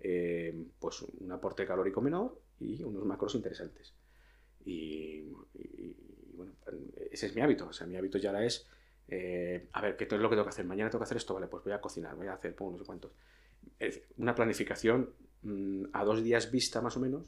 eh, 0.00 0.66
pues 0.78 1.02
un 1.02 1.30
aporte 1.30 1.64
calórico 1.64 2.00
menor 2.00 2.40
y 2.58 2.82
unos 2.82 3.04
macros 3.04 3.34
interesantes. 3.34 3.94
Y, 4.64 5.24
bueno, 6.44 6.52
ese 7.10 7.26
es 7.26 7.34
mi 7.34 7.40
hábito. 7.40 7.68
O 7.68 7.72
sea, 7.72 7.86
mi 7.86 7.96
hábito 7.96 8.18
ya 8.18 8.30
ahora 8.30 8.44
es, 8.44 8.66
eh, 9.08 9.68
a 9.72 9.80
ver, 9.80 9.96
¿qué 9.96 10.04
es 10.04 10.12
lo 10.12 10.28
que 10.28 10.36
tengo 10.36 10.44
que 10.44 10.50
hacer? 10.50 10.64
Mañana 10.64 10.90
tengo 10.90 11.00
que 11.00 11.04
hacer 11.04 11.16
esto, 11.16 11.34
vale, 11.34 11.46
pues 11.46 11.64
voy 11.64 11.72
a 11.72 11.80
cocinar, 11.80 12.14
voy 12.16 12.28
a 12.28 12.34
hacer 12.34 12.54
pum, 12.54 12.72
no 12.72 12.78
sé 12.78 12.84
cuántos. 12.84 13.12
Es 13.78 14.02
una 14.16 14.34
planificación 14.34 15.10
mm, 15.42 15.84
a 15.92 16.04
dos 16.04 16.22
días 16.22 16.50
vista 16.50 16.80
más 16.80 16.96
o 16.96 17.00
menos 17.00 17.24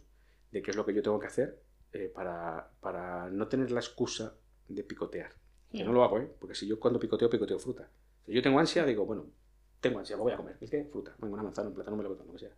de 0.50 0.62
qué 0.62 0.70
es 0.70 0.76
lo 0.76 0.84
que 0.86 0.94
yo 0.94 1.02
tengo 1.02 1.18
que 1.18 1.26
hacer 1.26 1.60
eh, 1.92 2.10
para, 2.14 2.70
para 2.80 3.30
no 3.30 3.48
tener 3.48 3.70
la 3.70 3.80
excusa 3.80 4.34
de 4.68 4.82
picotear. 4.84 5.32
Que 5.70 5.82
no 5.82 5.92
lo 5.92 6.04
hago, 6.04 6.20
¿eh? 6.20 6.30
Porque 6.38 6.54
si 6.54 6.68
yo 6.68 6.78
cuando 6.78 7.00
picoteo, 7.00 7.28
picoteo 7.28 7.58
fruta. 7.58 7.90
Si 8.24 8.32
yo 8.32 8.40
tengo 8.40 8.60
ansia, 8.60 8.86
digo, 8.86 9.04
bueno, 9.04 9.26
tengo 9.80 9.98
ansia, 9.98 10.16
lo 10.16 10.22
voy 10.22 10.32
a 10.32 10.36
comer. 10.36 10.56
¿Y 10.60 10.68
qué? 10.68 10.84
Fruta. 10.84 11.16
Venga, 11.18 11.34
una 11.34 11.42
manzana, 11.42 11.68
un 11.68 11.74
plátano, 11.74 11.96
me 11.96 12.04
lo 12.04 12.10
lo 12.10 12.32
que 12.32 12.38
sea. 12.38 12.54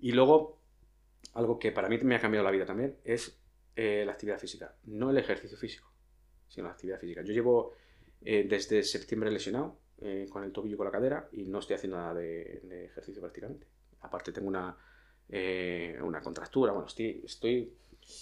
Y 0.00 0.12
luego, 0.12 0.60
algo 1.32 1.58
que 1.58 1.72
para 1.72 1.88
mí 1.88 1.96
me 1.98 2.16
ha 2.16 2.20
cambiado 2.20 2.44
la 2.44 2.50
vida 2.50 2.66
también 2.66 2.98
es 3.04 3.39
eh, 3.80 4.04
la 4.04 4.12
actividad 4.12 4.38
física. 4.38 4.74
No 4.84 5.08
el 5.08 5.16
ejercicio 5.16 5.56
físico, 5.56 5.90
sino 6.48 6.66
la 6.66 6.72
actividad 6.74 7.00
física. 7.00 7.22
Yo 7.22 7.32
llevo 7.32 7.72
eh, 8.20 8.46
desde 8.46 8.82
septiembre 8.82 9.30
lesionado, 9.30 9.78
eh, 10.02 10.26
con 10.30 10.44
el 10.44 10.52
tobillo 10.52 10.74
y 10.74 10.76
con 10.76 10.84
la 10.84 10.92
cadera, 10.92 11.28
y 11.32 11.44
no 11.44 11.60
estoy 11.60 11.76
haciendo 11.76 11.96
nada 11.96 12.12
de, 12.12 12.60
de 12.62 12.84
ejercicio 12.84 13.22
prácticamente. 13.22 13.66
Aparte 14.02 14.32
tengo 14.32 14.48
una, 14.48 14.76
eh, 15.30 15.98
una 16.02 16.20
contractura, 16.20 16.72
bueno, 16.72 16.88
estoy, 16.88 17.22
estoy 17.24 17.72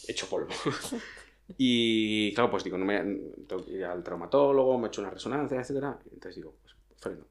hecho 0.07 0.29
polvo. 0.29 0.49
y 1.59 2.33
claro, 2.35 2.53
pues 2.53 2.63
digo, 2.63 2.79
no 2.79 2.85
me, 2.85 3.03
tengo 3.49 3.65
que 3.65 3.73
ir 3.73 3.85
al 3.85 4.05
traumatólogo, 4.05 4.79
me 4.79 4.87
he 4.87 4.89
hecho 4.89 5.01
una 5.01 5.11
resonancia, 5.11 5.59
etcétera. 5.59 5.99
Entonces 6.05 6.37
digo, 6.37 6.55
pues 6.63 6.77
freno. 6.99 7.27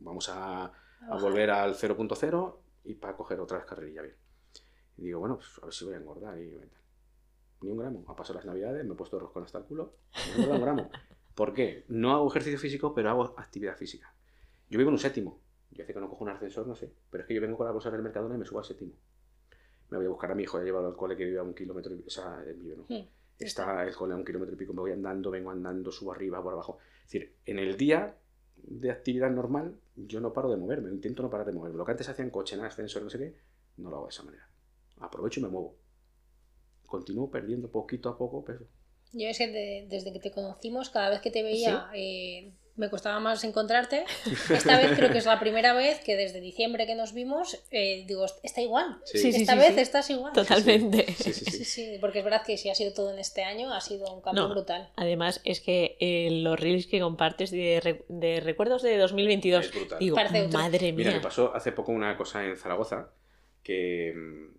Vamos 0.00 0.28
a, 0.30 0.64
a 0.64 1.16
volver 1.20 1.50
al 1.50 1.76
0.0 1.76 2.56
y 2.86 2.94
para 2.94 3.16
coger 3.16 3.38
otra 3.38 3.58
vez 3.58 3.66
carrerilla 3.66 4.02
bien. 4.02 4.16
Y 4.96 5.02
digo, 5.02 5.20
bueno, 5.20 5.36
pues 5.36 5.48
a 5.62 5.66
ver 5.66 5.72
si 5.72 5.84
voy 5.84 5.94
a 5.94 5.98
engordar 5.98 6.36
y. 6.40 6.58
Ni 7.60 7.70
un 7.70 7.78
gramo. 7.78 8.04
Ha 8.08 8.14
pasado 8.14 8.34
las 8.34 8.46
navidades, 8.46 8.84
me 8.84 8.94
he 8.94 8.96
puesto 8.96 9.18
roscón 9.18 9.44
hasta 9.44 9.58
el 9.58 9.64
culo. 9.64 9.94
No 10.14 10.32
engordado 10.34 10.58
un 10.58 10.62
gramo. 10.62 10.90
¿Por 11.34 11.54
qué? 11.54 11.84
No 11.88 12.12
hago 12.12 12.28
ejercicio 12.28 12.58
físico, 12.58 12.94
pero 12.94 13.10
hago 13.10 13.34
actividad 13.36 13.76
física. 13.76 14.12
Yo 14.70 14.78
vivo 14.78 14.90
en 14.90 14.94
un 14.94 15.00
séptimo. 15.00 15.40
Yo 15.70 15.84
hace 15.84 15.94
que 15.94 16.00
no 16.00 16.08
cojo 16.08 16.24
un 16.24 16.30
ascensor, 16.30 16.66
no 16.66 16.74
sé. 16.74 16.92
Pero 17.10 17.22
es 17.22 17.28
que 17.28 17.34
yo 17.34 17.40
vengo 17.40 17.56
con 17.56 17.66
la 17.66 17.72
bolsa 17.72 17.90
del 17.90 18.02
Mercadona 18.02 18.34
y 18.34 18.38
me 18.38 18.44
subo 18.44 18.58
al 18.58 18.64
séptimo. 18.64 18.92
Me 19.90 19.96
voy 19.96 20.06
a 20.06 20.10
buscar 20.10 20.30
a 20.30 20.34
mi 20.34 20.42
hijo, 20.42 20.60
he 20.60 20.64
llevado 20.64 20.86
al 20.86 20.96
cole 20.96 21.16
que 21.16 21.24
vive 21.24 21.38
a 21.38 21.42
un 21.42 21.54
kilómetro 21.54 21.94
y... 21.94 22.04
O 22.06 22.10
sea, 22.10 22.42
él 22.46 22.56
vive, 22.56 22.76
¿no? 22.76 22.86
Está 23.38 23.86
el 23.86 23.94
cole 23.94 24.14
a 24.14 24.16
un 24.16 24.24
kilómetro 24.24 24.54
y 24.54 24.58
pico, 24.58 24.72
me 24.72 24.80
voy 24.80 24.90
andando, 24.90 25.30
vengo 25.30 25.50
andando, 25.50 25.92
subo 25.92 26.12
arriba, 26.12 26.42
por 26.42 26.52
abajo. 26.52 26.78
Es 27.04 27.12
decir, 27.12 27.36
en 27.46 27.58
el 27.58 27.76
día 27.76 28.16
de 28.56 28.90
actividad 28.90 29.30
normal, 29.30 29.78
yo 29.94 30.20
no 30.20 30.32
paro 30.32 30.50
de 30.50 30.56
moverme, 30.56 30.90
intento 30.90 31.22
no 31.22 31.30
parar 31.30 31.46
de 31.46 31.52
moverme. 31.52 31.78
Lo 31.78 31.84
que 31.84 31.92
antes 31.92 32.08
hacía 32.08 32.24
en 32.24 32.30
coche, 32.30 32.56
en 32.56 32.64
ascensor, 32.64 33.02
no 33.02 33.10
sé 33.10 33.18
qué, 33.18 33.36
no 33.76 33.90
lo 33.90 33.96
hago 33.96 34.06
de 34.06 34.10
esa 34.10 34.24
manera. 34.24 34.48
Aprovecho 34.98 35.38
y 35.38 35.44
me 35.44 35.48
muevo. 35.48 35.76
Continúo 36.88 37.30
perdiendo 37.30 37.70
poquito 37.70 38.08
a 38.08 38.18
poco 38.18 38.44
peso. 38.44 38.64
Yo 39.12 39.28
es 39.28 39.38
que 39.38 39.46
de- 39.48 39.86
desde 39.88 40.12
que 40.12 40.18
te 40.18 40.30
conocimos, 40.32 40.90
cada 40.90 41.08
vez 41.10 41.20
que 41.20 41.30
te 41.30 41.42
veía, 41.42 41.88
eh, 41.94 42.52
me 42.76 42.90
costaba 42.90 43.18
más 43.20 43.42
encontrarte. 43.44 44.04
Esta 44.54 44.76
vez 44.78 44.92
creo 44.96 45.10
que 45.10 45.18
es 45.18 45.24
la 45.26 45.40
primera 45.40 45.72
vez 45.72 45.98
que 46.00 46.14
desde 46.14 46.40
diciembre 46.40 46.86
que 46.86 46.94
nos 46.94 47.12
vimos, 47.12 47.64
eh, 47.70 48.04
digo, 48.06 48.24
está 48.42 48.60
igual. 48.60 48.98
Sí. 49.04 49.18
Sí, 49.18 49.32
sí, 49.32 49.40
Esta 49.42 49.54
sí, 49.54 49.58
vez 49.58 49.74
sí. 49.74 49.80
estás 49.80 50.10
igual. 50.10 50.32
Totalmente. 50.34 51.06
Sí, 51.14 51.32
sí, 51.32 51.44
Sí, 51.44 51.50
sí. 51.50 51.64
sí, 51.64 51.98
porque 52.00 52.18
es 52.20 52.24
verdad 52.24 52.42
que 52.46 52.56
si 52.58 52.68
ha 52.70 52.74
sido 52.74 52.92
todo 52.92 53.10
en 53.12 53.18
este 53.18 53.42
año, 53.44 53.72
ha 53.72 53.80
sido 53.80 54.14
un 54.14 54.20
cambio 54.20 54.44
No. 54.44 54.48
brutal. 54.50 54.90
Además, 54.96 55.40
es 55.44 55.60
que 55.60 55.96
eh, 56.00 56.28
los 56.30 56.58
reels 56.60 56.86
que 56.86 57.00
compartes 57.00 57.50
de, 57.50 58.04
de 58.08 58.40
recuerdos 58.40 58.82
de 58.82 58.96
2022, 58.98 59.66
Es 59.66 59.74
brutal. 59.74 59.98
digo, 59.98 60.14
Parece 60.16 60.42
otro. 60.46 60.58
madre 60.58 60.92
Mira, 60.92 61.10
me 61.10 61.16
mía. 61.16 61.22
pasó 61.22 61.54
hace 61.54 61.72
poco 61.72 61.92
una 61.92 62.16
cosa 62.16 62.44
en 62.44 62.56
Zaragoza, 62.56 63.10
que 63.64 64.12
mm, 64.14 64.57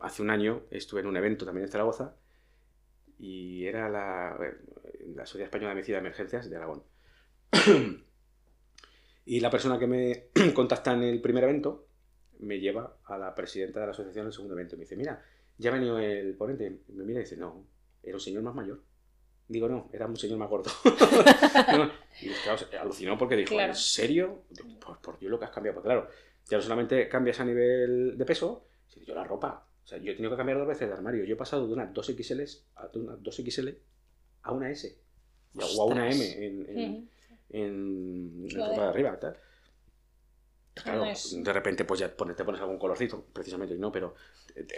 hace 0.00 0.22
un 0.22 0.30
año 0.30 0.62
estuve 0.70 1.00
en 1.00 1.06
un 1.06 1.16
evento 1.16 1.44
también 1.44 1.66
en 1.66 1.72
Zaragoza 1.72 2.16
y 3.18 3.66
era 3.66 3.88
la, 3.88 4.38
la 5.14 5.26
Sociedad 5.26 5.46
Española 5.46 5.70
de 5.70 5.74
Medicina 5.76 5.96
de 5.96 6.00
Emergencias 6.00 6.48
de 6.48 6.56
Aragón. 6.56 6.82
y 9.24 9.40
la 9.40 9.50
persona 9.50 9.78
que 9.78 9.86
me 9.86 10.26
contacta 10.54 10.92
en 10.92 11.02
el 11.02 11.20
primer 11.20 11.44
evento 11.44 11.86
me 12.40 12.60
lleva 12.60 12.98
a 13.04 13.18
la 13.18 13.34
presidenta 13.34 13.80
de 13.80 13.86
la 13.86 13.92
asociación 13.92 14.22
en 14.22 14.26
el 14.28 14.32
segundo 14.32 14.54
evento 14.54 14.76
y 14.76 14.78
me 14.78 14.84
dice, 14.84 14.96
mira, 14.96 15.22
ya 15.56 15.70
ha 15.70 15.74
venido 15.74 15.98
el 15.98 16.34
ponente. 16.36 16.82
Me 16.88 17.04
mira 17.04 17.20
y 17.20 17.24
dice, 17.24 17.36
no, 17.36 17.66
era 18.02 18.14
un 18.16 18.20
señor 18.20 18.42
más 18.42 18.54
mayor. 18.54 18.80
Digo, 19.48 19.68
no, 19.68 19.88
era 19.92 20.06
un 20.06 20.16
señor 20.16 20.38
más 20.38 20.48
gordo. 20.48 20.70
Y 22.20 22.30
claro, 22.30 22.58
se 22.58 22.76
alucinó 22.76 23.16
porque 23.16 23.36
dijo, 23.36 23.50
Claro. 23.50 23.72
¿en 23.72 23.76
serio? 23.78 24.42
Por, 24.84 25.00
por 25.00 25.18
Dios 25.20 25.30
lo 25.30 25.38
que 25.38 25.44
has 25.44 25.52
cambiado. 25.52 25.76
Pues 25.76 25.84
claro, 25.84 26.08
ya 26.48 26.56
no 26.56 26.62
solamente 26.62 27.08
cambias 27.08 27.38
a 27.38 27.44
nivel 27.44 28.18
de 28.18 28.24
peso, 28.24 28.66
sino 28.88 29.06
yo 29.06 29.14
la 29.14 29.22
ropa. 29.22 29.67
O 29.88 29.90
sea, 29.90 29.96
yo 29.96 30.12
he 30.12 30.14
tenido 30.14 30.30
que 30.32 30.36
cambiar 30.36 30.58
dos 30.58 30.68
veces 30.68 30.86
de 30.86 30.92
armario. 30.92 31.24
Yo 31.24 31.32
he 31.32 31.38
pasado 31.38 31.66
de 31.66 31.72
una 31.72 31.90
2XL 31.94 32.46
a 32.74 32.90
una 32.94 33.16
2XL 33.16 33.74
a 34.42 34.52
una 34.52 34.68
S. 34.70 34.98
O 35.78 35.82
a 35.82 35.84
una. 35.86 36.10
M 36.10 36.44
en, 36.46 36.66
en, 36.68 37.08
en 37.48 38.48
la 38.58 38.68
ropa 38.68 38.82
de 38.82 38.88
arriba. 38.90 39.18
Tal. 39.18 39.36
Claro, 40.74 41.00
de 41.42 41.52
repente 41.54 41.84
pues 41.86 42.00
ya 42.00 42.08
te 42.14 42.44
pones 42.44 42.60
algún 42.60 42.78
colorcito, 42.78 43.24
precisamente, 43.32 43.74
y 43.74 43.78
no, 43.78 43.90
pero 43.90 44.14
te- 44.54 44.62
te- 44.64 44.74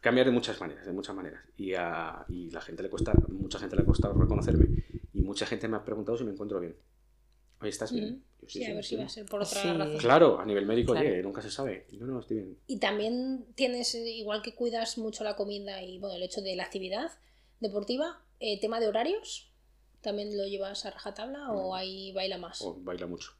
cambiar 0.00 0.26
de 0.26 0.32
muchas 0.32 0.58
maneras, 0.60 0.86
de 0.86 0.92
muchas 0.92 1.16
maneras. 1.16 1.42
Y 1.56 1.74
a 1.74 2.24
y 2.28 2.48
la 2.50 2.60
gente 2.60 2.82
le 2.84 2.88
cuesta, 2.90 3.12
mucha 3.28 3.58
gente 3.58 3.74
le 3.74 3.82
ha 3.82 3.84
costado 3.84 4.14
reconocerme 4.14 4.68
y 5.12 5.20
mucha 5.20 5.46
gente 5.46 5.66
me 5.66 5.76
ha 5.78 5.84
preguntado 5.84 6.16
si 6.16 6.22
me 6.24 6.30
encuentro 6.30 6.60
bien. 6.60 6.76
Oye, 7.60 7.70
¿estás 7.70 7.92
bien? 7.92 8.22
Yo, 8.46 8.50
Sí, 8.60 8.64
a 8.64 8.74
ver 8.74 8.84
si 8.84 8.96
va 8.96 9.04
a 9.04 9.08
ser 9.08 9.26
por 9.26 9.40
otra 9.42 9.60
Sí. 9.60 9.68
razón. 9.68 9.98
Claro, 9.98 10.38
a 10.40 10.44
nivel 10.44 10.66
médico, 10.66 10.92
Claro. 10.92 11.08
oye, 11.08 11.22
nunca 11.22 11.42
se 11.42 11.50
sabe. 11.50 11.86
No, 11.92 12.06
no, 12.06 12.20
estoy 12.20 12.36
bien. 12.38 12.58
Y 12.66 12.78
también 12.78 13.46
tienes, 13.54 13.94
eh, 13.94 14.08
igual 14.10 14.42
que 14.42 14.54
cuidas 14.54 14.98
mucho 14.98 15.24
la 15.24 15.36
comida 15.36 15.82
y 15.82 15.98
bueno, 15.98 16.16
el 16.16 16.22
hecho 16.22 16.40
de 16.42 16.54
la 16.56 16.64
actividad 16.64 17.10
deportiva, 17.60 18.22
eh, 18.40 18.60
tema 18.60 18.80
de 18.80 18.88
horarios, 18.88 19.50
¿también 20.02 20.36
lo 20.36 20.44
llevas 20.46 20.84
a 20.84 20.90
rajatabla 20.90 21.50
o 21.52 21.74
ahí 21.74 22.12
baila 22.12 22.38
más? 22.38 22.60
O 22.62 22.74
baila 22.80 23.06
mucho. 23.06 23.32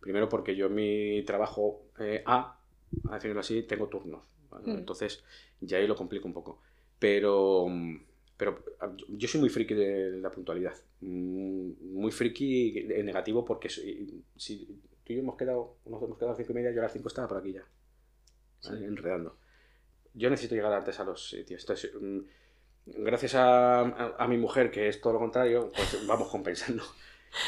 Primero 0.00 0.28
porque 0.28 0.56
yo 0.56 0.66
en 0.66 0.74
mi 0.74 1.22
trabajo 1.24 1.82
eh, 1.98 2.22
A, 2.26 2.58
a 3.08 3.14
definirlo 3.14 3.40
así, 3.40 3.62
tengo 3.62 3.88
turnos. 3.88 4.24
¿vale? 4.50 4.66
Mm. 4.72 4.78
Entonces 4.78 5.22
ya 5.60 5.78
ahí 5.78 5.86
lo 5.86 5.96
complico 5.96 6.26
un 6.26 6.34
poco. 6.34 6.60
Pero, 6.98 7.66
mm, 7.68 8.04
pero 8.38 8.64
yo- 9.08 9.28
soy 9.28 9.40
muy 9.40 9.50
friki 9.50 9.74
de 9.74 10.12
la 10.20 10.30
puntualidad. 10.30 10.74
Mm, 11.00 11.72
Muy 11.98 12.10
friki 12.12 12.78
en 12.78 13.04
negativo 13.06 13.44
porque 13.44 13.68
soy- 13.68 14.22
si 14.36 14.80
tú 15.04 15.12
y 15.12 15.16
yo 15.16 15.22
hemos 15.22 15.36
quedado, 15.36 15.76
nos 15.84 16.02
hemos 16.02 16.16
quedado 16.16 16.28
a 16.28 16.30
las 16.32 16.38
cinco 16.38 16.52
y 16.52 16.54
media, 16.54 16.70
yo 16.70 16.80
a 16.80 16.84
las 16.84 16.92
cinco 16.92 17.08
estaba 17.08 17.28
por 17.28 17.38
aquí 17.38 17.52
ya. 17.52 17.64
¿vale? 18.64 18.86
Enredando. 18.86 19.36
Yo 20.14 20.30
necesito 20.30 20.54
llegar 20.54 20.72
antes 20.72 20.98
a 21.00 21.04
los 21.04 21.28
sitios. 21.28 21.62
Entonces, 21.62 21.92
mm, 22.00 22.18
gracias 22.86 23.34
a, 23.34 23.80
a- 23.80 24.16
a 24.18 24.28
mi 24.28 24.36
mujer, 24.38 24.70
que 24.70 24.88
es 24.88 25.00
todo 25.00 25.12
lo 25.14 25.18
contrario, 25.18 25.70
pues 25.74 26.06
vamos 26.06 26.28
compensando. 26.28 26.82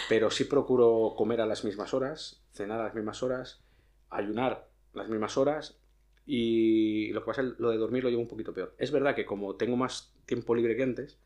Pero 0.08 0.30
sí 0.30 0.44
procuro 0.44 1.14
comer 1.16 1.40
a 1.40 1.46
las 1.46 1.64
mismas 1.64 1.94
horas, 1.94 2.42
cenar 2.52 2.80
a 2.80 2.84
las 2.84 2.94
mismas 2.94 3.22
horas, 3.22 3.62
ayunar 4.10 4.68
las 4.92 5.08
mismas 5.08 5.36
horas 5.38 5.78
y 6.26 7.10
lo 7.12 7.20
que 7.22 7.26
pasa 7.26 7.42
es 7.42 7.58
lo 7.58 7.70
de 7.70 7.76
dormir 7.78 8.04
lo 8.04 8.10
llevo 8.10 8.22
un 8.22 8.28
poquito 8.28 8.52
peor. 8.52 8.74
Es 8.78 8.90
verdad 8.92 9.14
que 9.14 9.24
como 9.24 9.56
tengo 9.56 9.76
más 9.76 10.12
tiempo 10.30 10.54
libre 10.54 10.76
que 10.76 10.82
antes, 10.84 11.18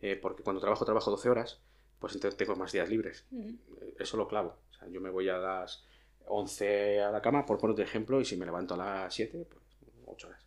eh, 0.00 0.16
porque 0.16 0.42
cuando 0.42 0.60
trabajo 0.60 0.84
trabajo 0.84 1.10
12 1.10 1.28
horas, 1.28 1.60
pues 1.98 2.14
entonces 2.14 2.36
tengo 2.36 2.56
más 2.56 2.72
días 2.72 2.88
libres. 2.88 3.26
Eh, 3.32 3.94
Eso 3.98 4.16
lo 4.16 4.26
clavo. 4.26 4.58
O 4.70 4.74
sea, 4.74 4.88
yo 4.88 5.00
me 5.00 5.10
voy 5.10 5.28
a 5.28 5.38
las 5.38 5.84
11 6.26 7.00
a 7.02 7.10
la 7.10 7.20
cama, 7.20 7.44
por 7.46 7.58
ponerte 7.58 7.82
ejemplo, 7.82 8.20
y 8.20 8.24
si 8.24 8.36
me 8.36 8.46
levanto 8.46 8.74
a 8.74 8.78
las 8.78 9.14
7, 9.14 9.46
pues 9.50 9.62
8 10.06 10.28
horas. 10.28 10.46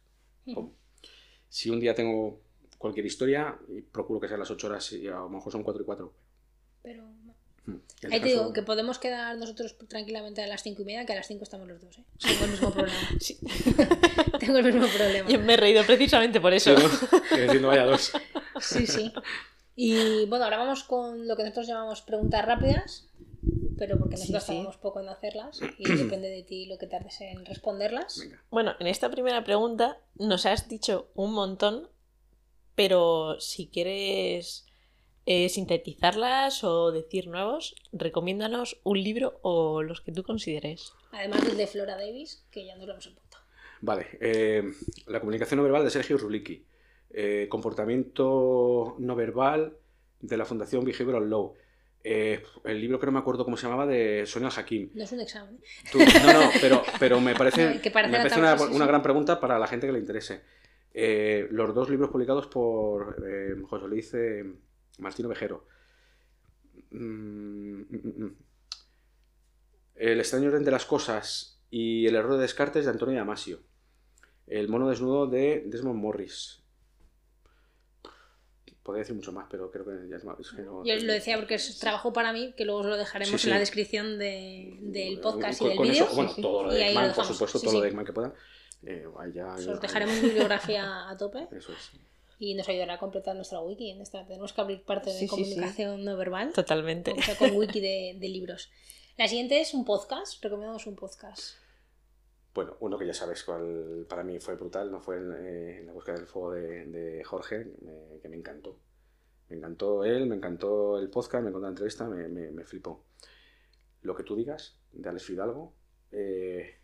Si 1.47 1.69
un 1.69 1.79
día 1.79 1.93
tengo 1.95 2.41
cualquier 2.77 3.05
historia, 3.05 3.57
procuro 3.91 4.19
que 4.19 4.27
sean 4.27 4.39
las 4.39 4.51
8 4.51 4.67
horas 4.67 4.91
y 4.93 5.07
a 5.07 5.19
lo 5.19 5.29
mejor 5.29 5.51
son 5.51 5.63
4 5.63 5.81
y 5.83 5.85
4. 5.85 6.13
Pero 6.81 7.03
El 8.01 8.13
ahí 8.13 8.19
te 8.21 8.27
digo 8.27 8.53
que 8.53 8.61
podemos 8.61 8.97
quedar 8.99 9.37
nosotros 9.37 9.75
tranquilamente 9.87 10.41
a 10.41 10.47
las 10.47 10.63
cinco 10.63 10.81
y 10.83 10.85
media, 10.85 11.05
que 11.05 11.13
a 11.13 11.15
las 11.17 11.27
5 11.27 11.43
estamos 11.43 11.67
los 11.67 11.81
dos, 11.81 11.97
¿eh? 11.97 12.03
Tengo 12.19 12.45
el 12.45 12.51
mismo 12.51 12.71
problema. 12.71 12.97
Sí. 13.19 13.37
Tengo 14.39 14.57
el 14.59 14.65
mismo 14.65 14.87
problema. 14.87 15.29
Yo 15.29 15.39
me 15.39 15.53
he 15.53 15.57
reído 15.57 15.83
precisamente 15.85 16.39
por 16.39 16.53
eso. 16.53 16.75
Sí, 16.77 16.83
¿no? 16.83 17.21
Que 17.35 17.41
diciendo 17.43 17.67
vaya 17.67 17.83
dos. 17.85 18.11
Sí, 18.61 18.87
sí. 18.87 19.11
Y 19.75 20.25
bueno, 20.25 20.45
ahora 20.45 20.57
vamos 20.57 20.83
con 20.83 21.27
lo 21.27 21.35
que 21.35 21.43
nosotros 21.43 21.67
llamamos 21.67 22.01
preguntas 22.01 22.43
rápidas, 22.45 23.07
pero 23.77 23.97
porque 23.97 24.15
nosotros 24.15 24.43
Sí, 24.43 24.47
sí. 24.47 24.55
tardamos 24.57 24.77
poco 24.77 24.99
en 25.01 25.09
hacerlas 25.09 25.59
y 25.77 25.83
depende 25.95 26.29
de 26.29 26.43
ti 26.43 26.65
lo 26.67 26.77
que 26.77 26.87
tardes 26.87 27.19
en 27.21 27.45
responderlas. 27.45 28.17
Venga. 28.19 28.43
Bueno, 28.49 28.75
en 28.79 28.87
esta 28.87 29.09
primera 29.09 29.43
pregunta 29.43 29.97
nos 30.15 30.45
has 30.45 30.67
dicho 30.69 31.09
un 31.15 31.33
montón, 31.33 31.89
pero 32.75 33.39
si 33.39 33.67
quieres 33.67 34.65
eh, 35.31 35.47
sintetizarlas 35.47 36.63
o 36.63 36.91
decir 36.91 37.27
nuevos, 37.27 37.75
recomiéndanos 37.93 38.79
un 38.83 38.99
libro 39.03 39.39
o 39.43 39.83
los 39.83 40.01
que 40.01 40.11
tú 40.11 40.23
consideres. 40.23 40.91
Además 41.11 41.45
del 41.45 41.55
de 41.55 41.67
Flora 41.67 41.95
Davis, 41.95 42.43
que 42.49 42.65
ya 42.65 42.75
nos 42.75 42.87
lo 42.87 42.93
hemos 42.93 43.05
apuntado. 43.05 43.43
Vale. 43.81 44.07
eh, 44.19 44.63
la 45.05 45.19
comunicación 45.19 45.59
no 45.59 45.63
verbal 45.63 45.83
de 45.83 45.91
Sergio 45.91 46.17
Rulicki. 46.17 46.65
Eh, 47.11 47.45
comportamiento 47.47 48.95
no 48.97 49.15
verbal 49.15 49.77
de 50.19 50.35
la 50.35 50.45
Fundación 50.45 50.83
Behavioral 50.83 51.29
Law. 51.29 51.53
Eh, 52.03 52.41
el 52.65 52.81
libro 52.81 52.99
que 52.99 53.05
no 53.05 53.11
me 53.11 53.19
acuerdo 53.19 53.45
cómo 53.45 53.55
se 53.55 53.67
llamaba 53.67 53.85
de 53.85 54.25
Sonia 54.25 54.49
Hakim. 54.49 54.89
No 54.95 55.03
es 55.03 55.11
un 55.11 55.19
examen. 55.19 55.59
Tú- 55.91 55.99
no, 55.99 56.33
no, 56.33 56.49
pero, 56.59 56.81
pero 56.99 57.21
me 57.21 57.35
parece, 57.35 57.69
No, 57.75 57.81
que 57.81 57.91
parece 57.91 58.11
me 58.11 58.17
parece 58.17 58.39
una, 58.73 58.87
gran 58.87 59.03
pregunta 59.03 59.39
para 59.39 59.59
la 59.59 59.67
gente 59.67 59.85
que 59.85 59.93
le 59.93 59.99
interese. 59.99 60.41
Eh, 60.91 61.47
los 61.51 61.75
dos 61.75 61.87
libros 61.87 62.09
publicados 62.09 62.47
por 62.47 63.23
eh, 63.27 63.53
José 63.69 63.87
Luis 63.87 64.11
eh, 64.15 64.43
Martino 64.99 65.29
Vejero. 65.29 65.65
Mm, 66.91 67.81
mm, 67.81 68.23
mm. 68.23 68.35
El 69.95 70.19
extraño 70.19 70.47
orden 70.49 70.63
de 70.63 70.71
las 70.71 70.85
cosas 70.85 71.59
y 71.69 72.07
el 72.07 72.15
error 72.15 72.33
de 72.35 72.41
Descartes 72.41 72.85
de 72.85 72.91
Antonio 72.91 73.17
Damasio. 73.17 73.59
El 74.47 74.67
mono 74.69 74.89
desnudo 74.89 75.27
de 75.27 75.63
Desmond 75.67 75.99
Morris. 75.99 76.63
podría 78.81 79.01
decir 79.03 79.15
mucho 79.15 79.31
más, 79.31 79.45
pero 79.51 79.69
creo 79.69 79.85
que 79.85 80.09
ya 80.09 80.15
es 80.15 80.23
más. 80.23 80.39
es 80.39 80.49
que 80.51 80.63
no- 80.63 80.83
Yo 80.83 80.95
lo 80.95 81.13
decía 81.13 81.37
porque 81.37 81.53
es 81.55 81.77
trabajo 81.77 82.11
para 82.11 82.33
mí, 82.33 82.55
que 82.57 82.65
luego 82.65 82.79
os 82.79 82.87
lo 82.87 82.97
dejaremos 82.97 83.39
Sí, 83.39 83.47
en 83.47 83.53
la 83.53 83.59
descripción 83.59 84.17
de- 84.17 84.79
del 84.81 85.19
podcast 85.19 85.61
y 85.61 85.67
del 85.67 85.77
vídeo. 85.79 86.07
bueno, 86.15 86.29
Sí, 86.31 86.41
todo 86.41 86.63
lo 86.63 86.71
de 86.73 86.87
Eggman, 86.89 87.13
por 87.13 87.23
supuesto, 87.25 87.59
todo 87.59 87.73
lo 87.73 87.81
de 87.81 87.89
Eggman 87.89 88.03
que 88.05 88.13
puedan. 88.13 88.33
Eh, 88.81 89.05
ahí 89.19 89.31
ya- 89.31 89.53
Os 89.53 89.67
ahí- 89.67 89.79
dejaremos 89.79 90.19
bibliografía 90.21 91.07
a 91.07 91.15
tope 91.17 91.47
Eso 91.51 91.71
es. 91.73 91.91
Y 92.39 92.55
nos 92.55 92.67
ayudará 92.69 92.95
a 92.95 92.99
completar 92.99 93.35
nuestra 93.35 93.59
wiki. 93.61 93.91
En 93.91 94.01
esta 94.01 94.25
tenemos 94.25 94.53
que 94.53 94.61
abrir 94.61 94.83
parte 94.83 95.09
de 95.11 95.17
Sí, 95.19 95.27
sí, 95.27 95.35
sí. 95.35 95.43
comunicación 95.51 96.03
no 96.05 96.17
verbal. 96.17 96.51
Totalmente. 96.53 97.11
O 97.11 97.21
sea, 97.21 97.37
con 97.37 97.51
wiki 97.55 97.79
de, 97.81 98.17
de 98.19 98.29
libros. 98.29 98.71
La 99.17 99.27
siguiente 99.27 99.59
es 99.59 99.73
un 99.73 99.83
podcast. 99.85 100.41
Recomendamos 100.43 100.87
un 100.87 100.95
podcast. 100.95 101.55
Bueno, 102.53 102.77
uno 102.79 102.97
que 102.97 103.05
ya 103.05 103.13
sabes 103.13 103.43
cuál 103.43 104.05
para 104.09 104.23
mí 104.23 104.39
fue 104.39 104.55
brutal, 104.55 104.89
no 104.91 104.99
fue 105.01 105.17
en, 105.17 105.31
eh, 105.33 105.77
en 105.79 105.85
la 105.87 105.93
búsqueda 105.93 106.15
del 106.15 106.25
fuego 106.27 106.51
de, 106.53 106.85
de 106.87 107.23
Jorge, 107.23 107.65
me- 107.81 108.19
que 108.21 108.27
me 108.29 108.37
encantó. 108.37 108.79
Me 109.49 109.57
encantó 109.57 110.03
él, 110.03 110.25
me 110.25 110.35
encantó 110.35 110.97
el 110.99 111.09
podcast, 111.09 111.43
me 111.43 111.49
encantó 111.49 111.63
la 111.65 111.69
entrevista, 111.69 112.07
me, 112.07 112.27
me- 112.27 112.51
me 112.51 112.63
flipó. 112.63 113.05
Lo 114.01 114.15
que 114.15 114.23
tú 114.23 114.35
digas 114.35 114.79
de 114.93 115.09
Alex 115.09 115.25
Fidalgo 115.25 115.73
eh, 116.11 116.77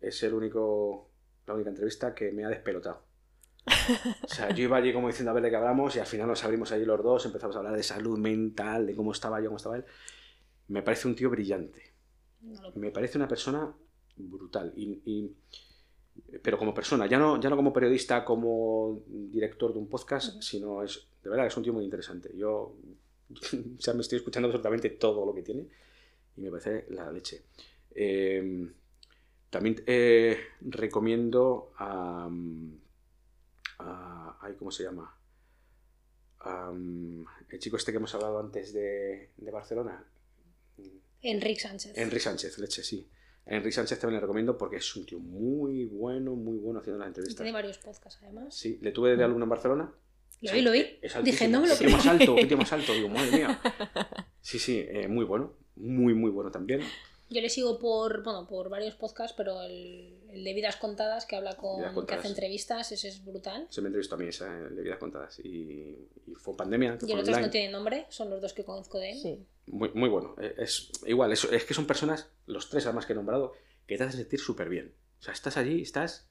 es 0.00 0.22
el 0.22 0.34
único, 0.34 1.10
la 1.46 1.54
única 1.54 1.70
entrevista 1.70 2.14
que 2.14 2.30
me 2.30 2.44
ha 2.44 2.48
despelotado. 2.48 3.02
O 3.66 4.28
sea, 4.28 4.50
yo 4.50 4.64
iba 4.64 4.76
allí 4.76 4.92
como 4.92 5.08
diciendo 5.08 5.30
a 5.30 5.34
ver 5.34 5.42
de 5.42 5.50
qué 5.50 5.56
hablamos 5.56 5.96
y 5.96 5.98
al 5.98 6.06
final 6.06 6.26
nos 6.28 6.44
abrimos 6.44 6.70
allí 6.72 6.84
los 6.84 7.02
dos, 7.02 7.24
empezamos 7.26 7.56
a 7.56 7.60
hablar 7.60 7.74
de 7.76 7.82
salud 7.82 8.18
mental, 8.18 8.86
de 8.86 8.94
cómo 8.94 9.12
estaba 9.12 9.40
yo, 9.40 9.46
cómo 9.46 9.56
estaba 9.56 9.76
él. 9.76 9.84
Me 10.68 10.82
parece 10.82 11.08
un 11.08 11.14
tío 11.14 11.30
brillante 11.30 11.92
No 12.42 12.72
me 12.76 12.90
parece 12.90 13.18
una 13.18 13.28
persona 13.28 13.72
brutal. 14.16 14.72
Y, 14.76 15.00
y- 15.04 15.30
pero 16.42 16.58
como 16.58 16.72
persona, 16.72 17.06
ya 17.06 17.18
no, 17.18 17.40
ya 17.40 17.50
no 17.50 17.56
como 17.56 17.72
periodista, 17.72 18.24
como 18.24 19.02
director 19.06 19.72
de 19.72 19.78
un 19.80 19.88
podcast, 19.88 20.40
sino 20.42 20.82
es, 20.82 21.06
de 21.22 21.30
verdad, 21.30 21.46
es 21.46 21.56
un 21.56 21.62
tío 21.64 21.72
muy 21.72 21.84
interesante. 21.84 22.30
Yo 22.36 22.76
sea, 23.78 23.94
me 23.94 24.00
estoy 24.02 24.18
escuchando 24.18 24.46
absolutamente 24.48 24.90
todo 24.90 25.26
lo 25.26 25.34
que 25.34 25.42
tiene 25.42 25.66
y 26.36 26.40
me 26.40 26.50
parece 26.50 26.86
la 26.90 27.10
leche. 27.10 27.42
Eh, 27.94 28.70
también 29.50 29.82
eh, 29.86 30.38
recomiendo 30.60 31.72
a, 31.78 32.28
a- 32.28 32.30
ay, 34.40 34.54
¿Cómo 34.58 34.70
se 34.70 34.84
llama? 34.84 35.16
Am, 36.40 37.24
el 37.48 37.58
chico 37.58 37.76
este 37.76 37.90
que 37.92 37.98
hemos 37.98 38.14
hablado 38.14 38.38
antes 38.38 38.72
de, 38.72 39.30
de 39.36 39.50
Barcelona. 39.50 40.04
Enrique 41.22 41.60
Sánchez. 41.60 41.96
Enrique 41.96 42.20
Sánchez, 42.20 42.58
leche, 42.58 42.82
sí. 42.82 43.08
Enrique 43.46 43.72
Sánchez 43.72 43.98
también 43.98 44.16
le 44.16 44.20
recomiendo 44.20 44.56
porque 44.58 44.76
es 44.76 44.96
un 44.96 45.06
tío 45.06 45.18
muy 45.18 45.84
bueno, 45.86 46.34
muy 46.34 46.58
bueno 46.58 46.80
haciendo 46.80 46.98
las 46.98 47.06
Y 47.06 47.08
entrevistas. 47.08 47.36
tiene 47.36 47.52
varios 47.52 47.78
podcasts 47.78 48.20
además. 48.22 48.54
Sí, 48.54 48.78
le 48.82 48.90
tuve 48.92 49.16
de 49.16 49.24
alumno 49.24 49.44
en 49.44 49.50
Barcelona. 49.50 49.92
Lo 50.42 50.52
vi, 50.52 50.60
lo 50.60 50.72
vi. 50.72 50.80
Es 51.00 51.14
Dije, 51.14 51.18
altísimo, 51.18 51.50
no 51.52 51.60
me 51.62 51.68
lo 51.68 51.78
qué 51.78 51.88
más 51.88 52.06
alto, 52.06 52.34
qué 52.36 52.46
tío 52.46 52.56
más 52.58 52.72
alto. 52.72 52.92
Digo, 52.92 53.08
madre 53.08 53.30
mía. 53.30 53.60
Sí, 54.42 54.58
sí, 54.58 54.84
eh, 54.86 55.08
muy 55.08 55.24
bueno. 55.24 55.54
Muy, 55.76 56.12
muy 56.12 56.30
bueno 56.30 56.50
también. 56.50 56.82
Yo 57.30 57.40
le 57.40 57.48
sigo 57.48 57.78
por, 57.78 58.22
bueno, 58.22 58.46
por 58.46 58.68
varios 58.68 58.94
podcasts, 58.94 59.34
pero 59.36 59.62
el, 59.62 60.13
el 60.34 60.44
de 60.44 60.52
Vidas 60.54 60.76
Contadas, 60.76 61.26
que 61.26 61.36
habla 61.36 61.56
con, 61.56 62.06
que 62.06 62.14
hace 62.14 62.28
entrevistas, 62.28 62.92
ese 62.92 63.08
es 63.08 63.24
brutal. 63.24 63.66
Se 63.70 63.80
me 63.80 63.88
entrevistó 63.88 64.16
a 64.16 64.18
mí 64.18 64.26
esa 64.26 64.52
de 64.52 64.82
vidas 64.82 64.98
contadas. 64.98 65.38
Y, 65.40 65.48
y 66.26 66.34
fue 66.36 66.56
pandemia. 66.56 66.98
Y 67.06 67.12
el 67.12 67.18
otro 67.20 67.38
no 67.40 67.50
tiene 67.50 67.70
nombre, 67.72 68.06
son 68.10 68.30
los 68.30 68.40
dos 68.42 68.52
que 68.52 68.64
conozco 68.64 68.98
de 68.98 69.12
él. 69.12 69.18
Sí. 69.20 69.46
Muy, 69.66 69.90
muy 69.94 70.08
bueno. 70.10 70.34
Eh, 70.40 70.54
Es 70.58 70.90
igual, 71.06 71.32
es, 71.32 71.44
es 71.44 71.64
que 71.64 71.74
son 71.74 71.86
personas, 71.86 72.28
los 72.46 72.68
tres 72.68 72.84
además 72.86 73.06
que 73.06 73.12
he 73.12 73.16
nombrado, 73.16 73.52
que 73.86 73.96
te 73.96 74.04
hacen 74.04 74.20
sentir 74.20 74.40
súper 74.40 74.68
bien. 74.68 74.94
O 75.20 75.22
sea, 75.22 75.32
estás 75.32 75.56
allí, 75.56 75.80
estás 75.82 76.28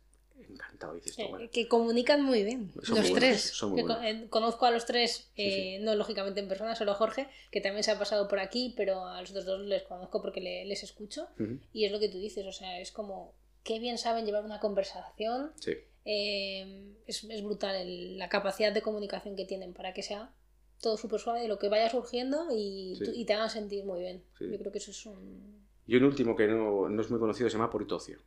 encantado. 0.50 0.94
Dices, 0.96 1.16
tú, 1.16 1.22
Eh, 1.24 1.28
bueno, 1.30 1.50
que 1.52 1.68
comunican 1.68 2.22
muy 2.24 2.44
bien, 2.44 2.72
Son 2.84 2.96
los 2.98 3.10
muy 3.10 3.12
buenos, 3.12 3.20
tres. 3.20 3.60
Que 3.60 3.66
buenos. 3.84 4.04
eh, 4.04 4.28
conozco 4.30 4.66
a 4.66 4.72
los 4.72 4.86
tres, 4.86 5.32
Sí, 5.36 5.42
eh, 5.42 5.80
no 5.82 5.96
lógicamente 5.96 6.40
en 6.42 6.48
persona, 6.48 6.76
solo 6.76 6.92
a 6.92 6.96
Jorge, 6.96 7.28
que 7.52 7.62
también 7.62 7.84
se 7.84 7.92
ha 7.92 7.98
pasado 7.98 8.28
por 8.28 8.40
aquí, 8.40 8.74
pero 8.76 9.06
a 9.06 9.22
los 9.22 9.30
otros 9.32 9.46
dos 9.46 9.62
les 9.62 9.84
conozco 9.84 10.22
porque 10.22 10.42
le- 10.42 10.66
les 10.66 10.84
escucho. 10.84 11.28
Y 11.72 11.86
es 11.86 11.92
lo 11.92 12.00
que 12.00 12.10
tú 12.10 12.20
dices, 12.20 12.46
o 12.46 12.52
sea, 12.52 12.80
es 12.80 12.92
como, 12.92 13.34
qué 13.64 13.80
bien 13.80 13.98
saben 13.98 14.26
llevar 14.26 14.44
una 14.46 14.60
conversación. 14.60 15.52
sí. 15.60 15.74
Eh, 16.06 16.96
es, 17.08 17.24
es 17.24 17.44
brutal 17.44 17.76
el- 17.78 18.18
la 18.18 18.28
capacidad 18.28 18.74
de 18.74 18.82
comunicación 18.82 19.38
que 19.38 19.46
tienen 19.46 19.74
para 19.74 19.94
que 19.94 20.04
sea 20.04 20.34
todo 20.82 20.98
súper 20.98 21.18
suave 21.22 21.40
de 21.42 21.48
lo 21.48 21.58
que 21.58 21.70
vaya 21.70 21.90
surgiendo 21.90 22.48
y, 22.54 22.96
Sí. 22.98 23.06
tú- 23.06 23.12
y 23.16 23.26
te 23.26 23.34
hagan 23.34 23.50
sentir 23.50 23.86
muy 23.86 24.02
bien. 24.02 24.22
Sí. 24.38 24.50
Yo 24.52 24.58
creo 24.60 24.72
que 24.74 24.80
eso 24.80 24.92
es 24.92 25.06
un... 25.06 25.64
Y 25.88 25.96
un 25.96 26.04
último 26.04 26.36
que 26.36 26.46
no, 26.48 26.90
no 26.90 27.02
es 27.02 27.10
muy 27.10 27.20
conocido 27.20 27.50
se 27.50 27.54
llama 27.58 27.70
Purito 27.70 27.96
Ocio. 27.96 28.18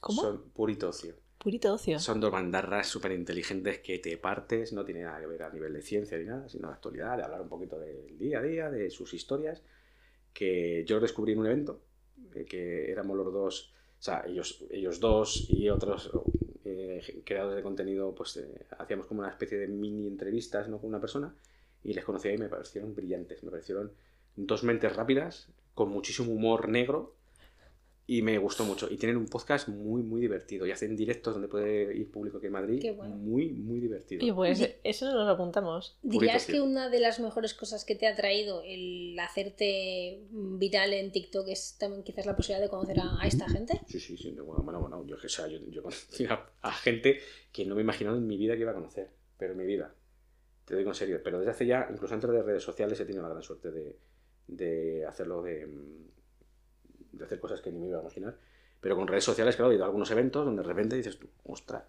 ¿Cómo? 0.00 0.20
Son 0.22 0.50
Purito 0.50 0.88
Ocio. 0.90 1.14
Purito 1.38 1.72
ocio. 1.72 1.98
Son 1.98 2.20
dos 2.20 2.30
bandarras 2.30 2.86
súper 2.86 3.12
inteligentes 3.12 3.78
que 3.78 3.98
te 3.98 4.18
partes, 4.18 4.74
no 4.74 4.84
tiene 4.84 5.00
nada 5.02 5.18
que 5.20 5.26
ver 5.26 5.42
a 5.42 5.50
nivel 5.50 5.72
de 5.72 5.80
ciencia 5.80 6.18
ni 6.18 6.24
nada, 6.26 6.46
sino 6.50 6.68
de 6.68 6.74
actualidad, 6.74 7.16
de 7.16 7.22
hablar 7.22 7.40
un 7.40 7.48
poquito 7.48 7.78
del 7.78 8.18
día 8.18 8.40
a 8.40 8.42
día, 8.42 8.68
de 8.68 8.90
sus 8.90 9.14
historias, 9.14 9.62
que 10.34 10.84
yo 10.86 11.00
descubrí 11.00 11.32
en 11.32 11.38
un 11.38 11.46
evento, 11.46 11.80
eh, 12.34 12.44
que 12.44 12.90
éramos 12.92 13.16
los 13.16 13.32
dos, 13.32 13.72
o 14.00 14.02
sea, 14.02 14.24
ellos, 14.26 14.64
ellos 14.70 14.98
dos 14.98 15.46
y 15.50 15.68
otros 15.68 16.10
eh, 16.64 17.22
creadores 17.22 17.56
de 17.56 17.62
contenido, 17.62 18.14
pues 18.14 18.34
eh, 18.38 18.66
hacíamos 18.78 19.06
como 19.06 19.20
una 19.20 19.28
especie 19.28 19.58
de 19.58 19.68
mini 19.68 20.06
entrevistas 20.06 20.70
¿no? 20.70 20.78
con 20.78 20.88
una 20.88 21.02
persona 21.02 21.34
y 21.84 21.92
les 21.92 22.02
conocí 22.02 22.30
y 22.30 22.38
me 22.38 22.48
parecieron 22.48 22.94
brillantes, 22.94 23.42
me 23.42 23.50
parecieron 23.50 23.92
dos 24.36 24.64
mentes 24.64 24.96
rápidas, 24.96 25.48
con 25.74 25.90
muchísimo 25.90 26.32
humor 26.32 26.70
negro 26.70 27.14
y 28.10 28.22
me 28.22 28.38
gustó 28.38 28.64
mucho. 28.64 28.88
Y 28.90 28.96
tienen 28.96 29.16
un 29.16 29.26
podcast 29.26 29.68
muy, 29.68 30.02
muy 30.02 30.20
divertido. 30.20 30.66
Y 30.66 30.72
hacen 30.72 30.96
directos 30.96 31.32
donde 31.32 31.46
puede 31.46 31.96
ir 31.96 32.10
público 32.10 32.38
aquí 32.38 32.48
en 32.48 32.52
Madrid. 32.52 32.82
Qué 32.82 32.90
bueno. 32.90 33.14
Muy, 33.14 33.52
muy 33.52 33.78
divertido. 33.78 34.26
Y 34.26 34.32
pues 34.32 34.68
eso 34.82 35.06
nos 35.14 35.26
lo 35.26 35.30
apuntamos. 35.30 35.96
¿Dirías 36.02 36.42
Purito, 36.42 36.46
que 36.46 36.52
sí. 36.54 36.58
una 36.58 36.90
de 36.90 36.98
las 36.98 37.20
mejores 37.20 37.54
cosas 37.54 37.84
que 37.84 37.94
te 37.94 38.08
ha 38.08 38.16
traído 38.16 38.62
el 38.64 39.16
hacerte 39.20 40.24
viral 40.32 40.92
en 40.92 41.12
TikTok 41.12 41.46
es 41.50 41.76
también 41.78 42.02
quizás 42.02 42.26
la 42.26 42.34
posibilidad 42.34 42.60
de 42.60 42.68
conocer 42.68 42.98
a, 42.98 43.22
a 43.22 43.28
esta 43.28 43.48
gente? 43.48 43.80
Sí, 43.86 44.00
sí, 44.00 44.16
sí. 44.16 44.32
Bueno, 44.32 44.64
bueno, 44.64 44.80
bueno. 44.80 45.06
Yo, 45.06 45.14
o 45.14 45.28
sea, 45.28 45.46
yo, 45.46 45.60
yo 45.70 45.80
conocí 45.80 46.24
a, 46.24 46.50
a 46.62 46.72
gente 46.72 47.20
que 47.52 47.64
no 47.64 47.76
me 47.76 47.82
he 47.82 47.84
imaginado 47.84 48.16
en 48.16 48.26
mi 48.26 48.36
vida 48.36 48.56
que 48.56 48.62
iba 48.62 48.72
a 48.72 48.74
conocer. 48.74 49.08
Pero 49.38 49.52
en 49.52 49.58
mi 49.58 49.66
vida. 49.66 49.94
Te 50.64 50.74
lo 50.74 50.78
digo 50.78 50.90
en 50.90 50.96
serio. 50.96 51.20
Pero 51.22 51.38
desde 51.38 51.52
hace 51.52 51.64
ya, 51.64 51.86
incluso 51.88 52.12
antes 52.12 52.28
de 52.28 52.42
redes 52.42 52.64
sociales, 52.64 52.98
he 52.98 53.04
tenido 53.04 53.22
la 53.22 53.28
gran 53.28 53.42
suerte 53.44 53.70
de, 53.70 53.96
de 54.48 55.06
hacerlo, 55.06 55.42
de, 55.42 55.68
de 57.12 57.24
hacer 57.24 57.40
cosas 57.40 57.60
que 57.60 57.70
ni 57.72 57.78
me 57.78 57.88
iba 57.88 57.98
a 57.98 58.02
imaginar. 58.02 58.36
Pero 58.80 58.96
con 58.96 59.06
redes 59.06 59.24
sociales, 59.24 59.56
claro, 59.56 59.72
he 59.72 59.74
ido 59.74 59.84
a 59.84 59.86
algunos 59.86 60.10
eventos 60.10 60.44
donde 60.44 60.62
de 60.62 60.68
repente 60.68 60.96
dices 60.96 61.18
tú, 61.18 61.28
ostras, 61.44 61.82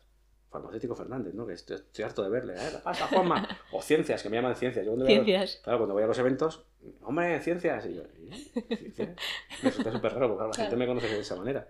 farmacéutico 0.50 0.94
Fernández, 0.96 1.34
¿no? 1.34 1.48
Que 1.48 1.54
estoy, 1.54 1.78
estoy 1.78 2.04
harto 2.04 2.22
de 2.24 2.30
verle, 2.30 2.54
¿eh? 2.56 2.70
¿Qué 2.72 2.78
pasa, 2.84 3.08
Juanma? 3.08 3.48
O 3.72 3.82
ciencias, 3.82 4.22
que 4.22 4.30
me 4.30 4.36
llaman 4.36 4.56
ciencias. 4.58 4.86
Yo 4.86 4.92
cuando 4.92 5.06
voy 5.06 5.14
a 5.14 5.18
los- 5.20 5.26
Ciencias. 5.26 5.62
Claro, 5.64 5.78
cuando 5.80 5.94
voy 5.94 6.04
a 6.04 6.08
los 6.08 6.20
eventos, 6.20 6.66
hombre, 7.04 7.40
ciencias. 7.40 7.86
Y 7.86 7.94
yo, 7.96 8.02
¿eh? 8.02 8.78
¿Ciencias? 8.78 9.10
Me 9.64 9.70
resulta 9.70 9.92
súper 9.94 10.14
raro, 10.14 10.28
porque 10.28 10.38
claro, 10.40 10.48
la 10.50 10.54
gente 10.56 10.76
Claro. 10.76 10.78
me 10.78 10.88
conoce 10.88 11.08
de 11.08 11.20
esa 11.22 11.36
manera. 11.38 11.68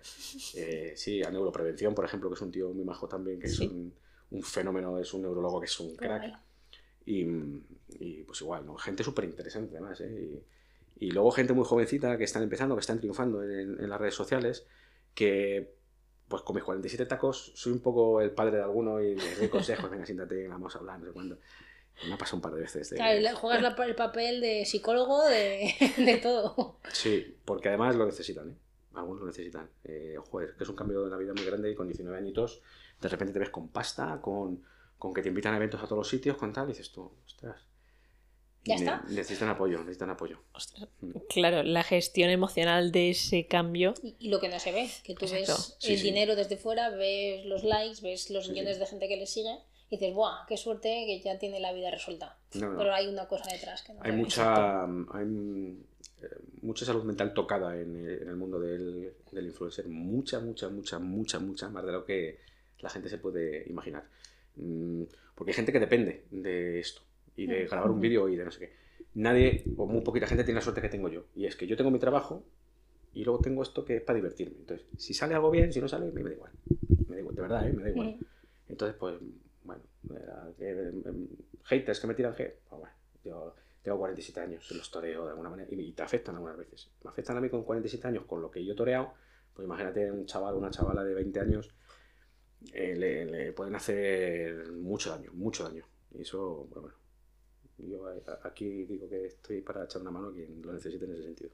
Eh, 0.56 0.94
sí, 0.96 1.22
a 1.22 1.30
neuroprevención, 1.30 1.94
por 1.94 2.06
ejemplo, 2.06 2.30
que 2.30 2.34
es 2.36 2.42
un 2.42 2.52
tío 2.52 2.70
muy 2.74 2.84
majo 2.84 3.08
también, 3.08 3.40
que 3.40 3.48
Sí. 3.48 3.66
es 3.66 3.70
un, 3.72 3.94
un 4.32 4.42
fenómeno, 4.42 4.98
es 4.98 5.14
un 5.14 5.22
neurólogo 5.22 5.60
que 5.60 5.66
es 5.68 5.80
un 5.80 5.96
crack. 5.96 6.40
Y, 7.06 7.22
y, 8.00 8.24
pues 8.26 8.42
igual, 8.42 8.66
¿no? 8.66 8.76
Gente 8.78 9.04
súper 9.04 9.26
interesante 9.26 9.78
además, 9.78 10.02
¿eh? 10.02 10.10
Y, 10.12 10.44
y 11.00 11.12
luego 11.12 11.32
gente 11.32 11.54
muy 11.54 11.66
jovencita 11.66 12.18
que 12.18 12.24
están 12.26 12.44
empezando, 12.44 12.76
que 12.76 12.82
están 12.82 13.00
triunfando 13.00 13.44
en, 13.44 13.80
en 13.82 13.90
las 13.90 14.00
redes 14.00 14.16
sociales, 14.16 14.66
que 15.16 15.74
pues 16.28 16.44
con 16.44 16.56
mis 16.56 16.64
47 16.64 17.06
tacos 17.08 17.52
soy 17.56 17.74
un 17.74 17.80
poco 17.82 18.22
el 18.22 18.32
padre 18.32 18.58
de 18.58 18.64
alguno 18.64 19.02
y 19.02 19.16
les 19.16 19.38
doy 19.40 19.50
consejos, 19.50 19.90
venga, 19.90 20.06
siéntate, 20.06 20.48
vamos 20.48 20.76
a 20.76 20.80
hablar, 20.80 21.00
no 21.00 21.08
sé 21.08 21.12
cuándo. 21.12 21.38
Me 22.08 22.14
ha 22.14 22.18
pasado 22.18 22.38
un 22.38 22.42
par 22.42 22.54
de 22.54 22.62
veces. 22.62 22.90
de- 22.90 22.96
Claro, 22.96 23.38
juegas 23.38 23.62
la- 23.62 23.86
el 23.86 23.96
papel 23.96 24.40
de 24.42 24.66
psicólogo, 24.66 25.26
de, 25.26 25.74
de 25.98 26.18
todo. 26.18 26.78
Sí, 26.94 27.36
porque 27.44 27.68
además 27.68 27.96
lo 27.96 28.06
necesitan, 28.06 28.50
¿eh? 28.52 28.56
Algunos 28.94 29.22
lo 29.22 29.28
necesitan. 29.28 29.70
Eh, 29.84 30.16
joder, 30.30 30.56
que 30.56 30.64
es 30.64 30.70
un 30.70 30.76
cambio 30.76 31.04
de 31.04 31.10
la 31.10 31.18
vida 31.18 31.34
muy 31.34 31.44
grande 31.46 31.70
y 31.72 31.76
con 31.76 31.88
19 31.88 32.18
añitos 32.18 32.62
de 33.02 33.10
repente 33.10 33.34
te 33.34 33.40
ves 33.40 33.50
con 33.50 33.68
pasta, 33.70 34.20
con, 34.22 34.64
con 34.98 35.14
que 35.14 35.22
te 35.22 35.30
invitan 35.30 35.54
a 35.54 35.58
eventos 35.58 35.82
a 35.82 35.86
todos 35.86 35.98
los 35.98 36.08
sitios, 36.08 36.38
con 36.38 36.54
tal, 36.54 36.66
y 36.66 36.74
dices 36.74 36.92
tú, 36.92 37.12
ostras. 37.26 37.66
Ya 38.64 38.76
Ne- 38.76 38.82
está. 38.82 39.04
Necesitan 39.10 39.50
apoyo, 39.50 39.80
necesitan 39.80 40.10
apoyo. 40.12 40.40
Ostras. 40.54 40.88
Mm. 41.02 41.12
Claro, 41.30 41.64
la 41.64 41.84
gestión 41.84 42.30
emocional 42.30 42.92
de 42.92 43.10
ese 43.10 43.48
cambio. 43.48 43.94
Y, 44.04 44.16
y 44.20 44.30
lo 44.30 44.40
que 44.40 44.50
no 44.50 44.60
se 44.60 44.72
ve, 44.72 44.90
que 45.04 45.16
tú 45.16 45.26
Exacto. 45.26 45.54
ves 45.54 45.76
Sí, 45.80 45.94
el 45.94 46.00
sí. 46.00 46.04
dinero 46.06 46.36
desde 46.36 46.58
fuera, 46.58 46.90
ves 46.90 47.46
los 47.46 47.64
likes, 47.64 48.02
ves 48.02 48.30
los 48.30 48.46
Sí, 48.46 48.52
millones 48.52 48.76
sí. 48.76 48.80
de 48.82 48.86
gente 48.88 49.08
que 49.08 49.18
le 49.18 49.26
sigue 49.26 49.56
y 49.90 49.98
dices, 49.98 50.14
¡buah! 50.14 50.46
¡Qué 50.48 50.58
suerte 50.58 50.90
que 51.08 51.20
ya 51.22 51.40
tiene 51.40 51.60
la 51.60 51.74
vida 51.74 51.90
resuelta! 51.90 52.38
No, 52.54 52.70
no. 52.72 52.78
Pero 52.78 52.94
hay 52.94 53.08
una 53.08 53.28
cosa 53.28 53.52
detrás 53.52 53.82
que 53.82 53.94
no 53.94 54.00
Hay 54.04 54.12
se 54.12 54.16
ve. 54.16 54.22
mucha, 54.24 54.84
hay 54.84 55.78
eh, 56.22 56.28
mucha 56.62 56.86
salud 56.86 57.04
mental 57.04 57.34
tocada 57.34 57.76
en 57.76 57.96
el, 57.96 58.22
en 58.22 58.28
el 58.30 58.36
mundo 58.36 58.60
del, 58.60 59.12
del 59.32 59.46
influencer. 59.48 59.88
Mucha, 59.88 60.40
mucha, 60.40 60.70
mucha, 60.70 61.00
mucha, 61.00 61.40
mucha, 61.40 61.68
más 61.70 61.84
de 61.84 61.92
lo 61.92 62.06
que 62.06 62.38
la 62.80 62.90
gente 62.92 63.10
se 63.10 63.18
puede 63.18 63.68
imaginar. 63.68 64.04
Mm, 64.56 65.04
Porque 65.34 65.50
hay 65.52 65.56
gente 65.56 65.72
que 65.72 65.80
depende 65.80 66.26
de 66.30 66.80
esto 66.80 67.02
y 67.36 67.48
de 67.48 67.66
grabar 67.66 67.92
un 67.92 68.00
vídeo 68.00 68.30
y 68.30 68.36
de 68.36 68.46
no 68.46 68.52
sé 68.52 68.60
qué. 68.60 68.74
Nadie, 69.14 69.64
o 69.78 69.86
muy 69.88 70.02
poquita 70.02 70.28
gente, 70.28 70.44
tiene 70.44 70.60
la 70.60 70.64
suerte 70.64 70.82
que 70.82 70.90
tengo 70.90 71.10
yo. 71.10 71.26
Y 71.36 71.46
es 71.46 71.56
que 71.56 71.68
yo 71.68 71.76
tengo 71.76 71.92
mi 71.92 72.00
trabajo 72.00 72.44
y 73.14 73.24
luego 73.24 73.42
tengo 73.42 73.62
esto 73.64 73.84
que 73.84 73.98
es 73.98 74.02
para 74.02 74.18
divertirme. 74.18 74.58
Entonces, 74.60 74.88
si 74.98 75.14
sale 75.14 75.34
algo 75.34 75.52
bien, 75.52 75.74
si 75.74 75.82
no 75.82 75.88
sale, 75.88 76.12
me 76.12 76.24
da 76.24 76.32
igual. 76.32 76.52
Me 77.08 77.16
da 77.16 77.20
igual, 77.20 77.36
de 77.36 77.42
verdad, 77.42 77.68
¿eh? 77.68 77.74
me 77.74 77.84
da 77.84 77.90
igual. 77.90 78.18
Entonces, 78.70 78.96
pues, 78.98 79.16
bueno, 79.64 79.84
eh, 80.60 80.92
eh, 81.06 81.28
haters 81.64 82.00
que 82.00 82.08
me 82.08 82.14
tiran 82.14 82.34
hate. 82.34 82.60
Pues 82.70 82.80
bueno, 82.80 82.96
yo 83.26 83.56
tengo 83.82 83.98
47 83.98 84.40
años, 84.40 84.72
los 84.72 84.90
toreo 84.92 85.26
de 85.26 85.32
alguna 85.32 85.50
manera 85.50 85.70
y 85.72 85.92
te 85.92 86.04
afectan 86.04 86.36
algunas 86.36 86.58
veces. 86.58 86.90
Me 87.04 87.10
afectan 87.10 87.38
a 87.38 87.42
mí 87.42 87.50
con 87.50 87.64
47 87.64 88.08
años 88.08 88.26
con 88.26 88.42
lo 88.42 88.50
que 88.50 88.64
yo 88.64 88.74
he 88.74 88.76
toreado. 88.76 89.14
Pues 89.54 89.66
imagínate 89.66 90.10
un 90.12 90.26
chaval 90.26 90.56
o 90.56 90.58
una 90.58 90.70
chavala 90.70 91.04
de 91.04 91.14
20 91.14 91.40
años, 91.42 91.70
eh, 92.74 92.96
le, 92.96 93.26
le 93.26 93.52
pueden 93.52 93.76
hacer 93.76 94.72
mucho 94.72 95.10
daño, 95.10 95.32
mucho 95.34 95.64
daño. 95.64 95.86
Y 96.14 96.22
eso, 96.22 96.68
pues 96.72 96.82
bueno, 96.82 96.98
yo 97.90 98.06
aquí 98.44 98.86
digo 98.86 99.10
que 99.10 99.26
estoy 99.26 99.62
para 99.62 99.86
echar 99.86 100.02
una 100.02 100.12
mano 100.12 100.30
a 100.30 100.34
quien 100.34 100.62
lo 100.62 100.74
necesite 100.74 101.06
en 101.06 101.14
ese 101.14 101.24
sentido. 101.24 101.52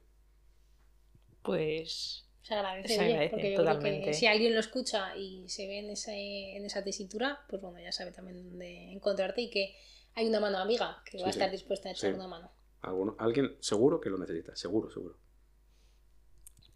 Pues 1.41 2.25
Se 2.41 2.53
agradece, 2.53 2.95
Se 2.95 2.99
oye, 3.01 3.11
agradece, 3.13 3.29
porque 3.31 3.51
yo 3.51 3.63
creo 3.63 3.73
totalmente. 3.73 4.05
que 4.05 4.13
si 4.13 4.25
alguien 4.27 4.53
lo 4.53 4.59
escucha 4.59 5.15
y 5.17 5.47
se 5.49 5.67
ve 5.67 5.79
en 5.79 5.89
esa, 5.89 6.13
en 6.15 6.65
esa 6.65 6.83
tesitura, 6.83 7.39
pues 7.49 7.61
bueno, 7.61 7.79
ya 7.79 7.91
sabe 7.91 8.11
también 8.11 8.43
dónde 8.49 8.91
encontrarte 8.91 9.41
y 9.41 9.49
que 9.49 9.75
hay 10.13 10.27
una 10.27 10.39
mano 10.39 10.57
amiga 10.57 11.01
que 11.05 11.17
va 11.21 11.29
a 11.29 11.31
sí. 11.31 11.39
estar 11.39 11.51
dispuesta 11.51 11.89
a 11.89 11.91
echar 11.93 12.11
Sí. 12.11 12.15
una 12.15 12.27
mano. 12.27 12.51
Alguno, 12.81 13.15
alguien 13.19 13.57
seguro 13.59 13.99
que 13.99 14.09
lo 14.09 14.17
necesita, 14.17 14.55
seguro, 14.55 14.89
seguro. 14.91 15.17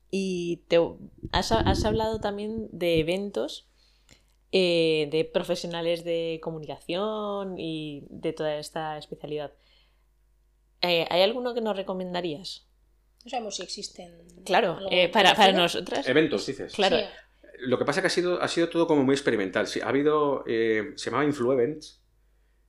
Y 0.10 0.66
te, 0.68 0.78
has, 1.32 1.52
has 1.54 1.86
hablado 1.86 2.20
también 2.20 2.68
de 2.72 3.00
eventos 3.00 3.71
eh, 4.52 5.08
de 5.12 5.26
profesionales 5.26 6.04
de 6.04 6.40
comunicación 6.44 7.58
y 7.58 8.06
de 8.10 8.34
toda 8.34 8.58
esta 8.58 8.98
especialidad. 8.98 9.54
Eh, 10.82 11.06
¿Hay 11.10 11.22
alguno 11.22 11.54
que 11.54 11.62
nos 11.62 11.76
recomendarías? 11.76 12.68
No 13.24 13.30
sabemos 13.30 13.56
si 13.56 13.64
existen. 13.64 14.12
Claro, 14.46 14.80
eh, 14.90 15.10
para, 15.10 15.36
para 15.36 15.54
nosotras. 15.54 16.08
Eventos, 16.08 16.46
dices. 16.46 16.74
Claro. 16.74 16.98
Sí, 16.98 17.04
Lo 17.60 17.78
que 17.78 17.86
pasa 17.86 18.00
es 18.00 18.02
que 18.02 18.08
ha 18.08 18.10
sido, 18.10 18.42
ha 18.42 18.48
sido 18.48 18.70
todo 18.70 18.88
como 18.88 19.04
muy 19.04 19.14
experimental. 19.14 19.68
Sí, 19.68 19.80
ha 19.80 19.90
habido, 19.90 20.44
eh, 20.48 20.94
se 20.96 21.06
llamaba 21.06 21.26
Influevents, 21.26 22.02